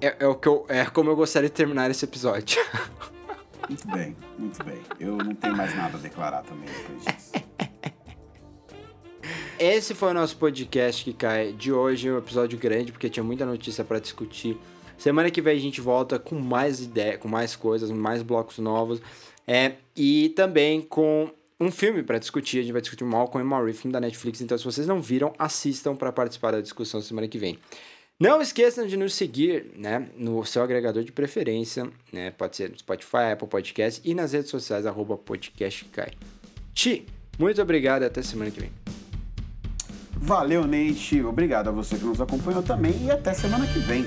é, 0.00 0.16
é, 0.20 0.26
o 0.26 0.34
que 0.34 0.48
eu, 0.48 0.64
é 0.68 0.84
como 0.86 1.10
eu 1.10 1.16
gostaria 1.16 1.48
de 1.48 1.54
terminar 1.54 1.90
esse 1.90 2.04
episódio. 2.04 2.60
Muito 3.68 3.86
bem, 3.88 4.16
muito 4.38 4.64
bem. 4.64 4.80
Eu 4.98 5.18
não 5.18 5.34
tenho 5.34 5.54
mais 5.54 5.76
nada 5.76 5.98
a 5.98 6.00
declarar 6.00 6.42
também 6.42 6.64
depois 6.64 7.04
disso. 7.04 7.32
Esse 9.58 9.94
foi 9.94 10.12
o 10.12 10.14
nosso 10.14 10.38
podcast 10.38 11.04
que 11.04 11.12
cai 11.12 11.52
de 11.52 11.70
hoje, 11.70 12.10
um 12.10 12.16
episódio 12.16 12.58
grande, 12.58 12.92
porque 12.92 13.10
tinha 13.10 13.22
muita 13.22 13.44
notícia 13.44 13.84
para 13.84 13.98
discutir. 13.98 14.58
Semana 14.96 15.30
que 15.30 15.42
vem 15.42 15.54
a 15.54 15.60
gente 15.60 15.82
volta 15.82 16.18
com 16.18 16.36
mais 16.36 16.80
ideias, 16.80 17.18
com 17.18 17.28
mais 17.28 17.54
coisas, 17.56 17.90
mais 17.90 18.22
blocos 18.22 18.58
novos. 18.58 19.02
É, 19.46 19.74
e 19.94 20.30
também 20.30 20.80
com 20.80 21.30
um 21.60 21.70
filme 21.70 22.02
para 22.02 22.18
discutir. 22.18 22.58
A 22.58 22.62
gente 22.62 22.72
vai 22.72 22.80
discutir 22.80 23.04
Malcolm 23.04 23.44
e 23.44 23.48
Marie, 23.48 23.72
filme 23.72 23.92
da 23.92 24.00
Netflix. 24.00 24.40
Então, 24.40 24.56
se 24.56 24.64
vocês 24.64 24.86
não 24.86 25.00
viram, 25.00 25.32
assistam 25.38 25.96
para 25.96 26.12
participar 26.12 26.52
da 26.52 26.60
discussão 26.60 27.00
semana 27.00 27.26
que 27.28 27.38
vem. 27.38 27.58
Não 28.20 28.42
esqueçam 28.42 28.84
de 28.84 28.96
nos 28.96 29.14
seguir 29.14 29.66
né, 29.76 30.08
no 30.16 30.44
seu 30.44 30.62
agregador 30.62 31.04
de 31.04 31.12
preferência, 31.12 31.88
né, 32.12 32.32
pode 32.32 32.56
ser 32.56 32.68
no 32.68 32.76
Spotify, 32.76 33.32
Apple 33.32 33.46
Podcast 33.46 34.00
e 34.04 34.12
nas 34.12 34.32
redes 34.32 34.50
sociais, 34.50 34.86
arroba 34.86 35.16
podcastcai. 35.16 36.10
Ti, 36.74 37.06
muito 37.38 37.62
obrigado 37.62 38.02
e 38.02 38.06
até 38.06 38.20
semana 38.20 38.50
que 38.50 38.60
vem. 38.60 38.72
Valeu, 40.16 40.66
Nate. 40.66 41.22
Obrigado 41.22 41.68
a 41.68 41.70
você 41.70 41.96
que 41.96 42.04
nos 42.04 42.20
acompanhou 42.20 42.60
também 42.60 42.92
e 43.04 43.10
até 43.10 43.32
semana 43.32 43.64
que 43.68 43.78
vem. 43.78 44.04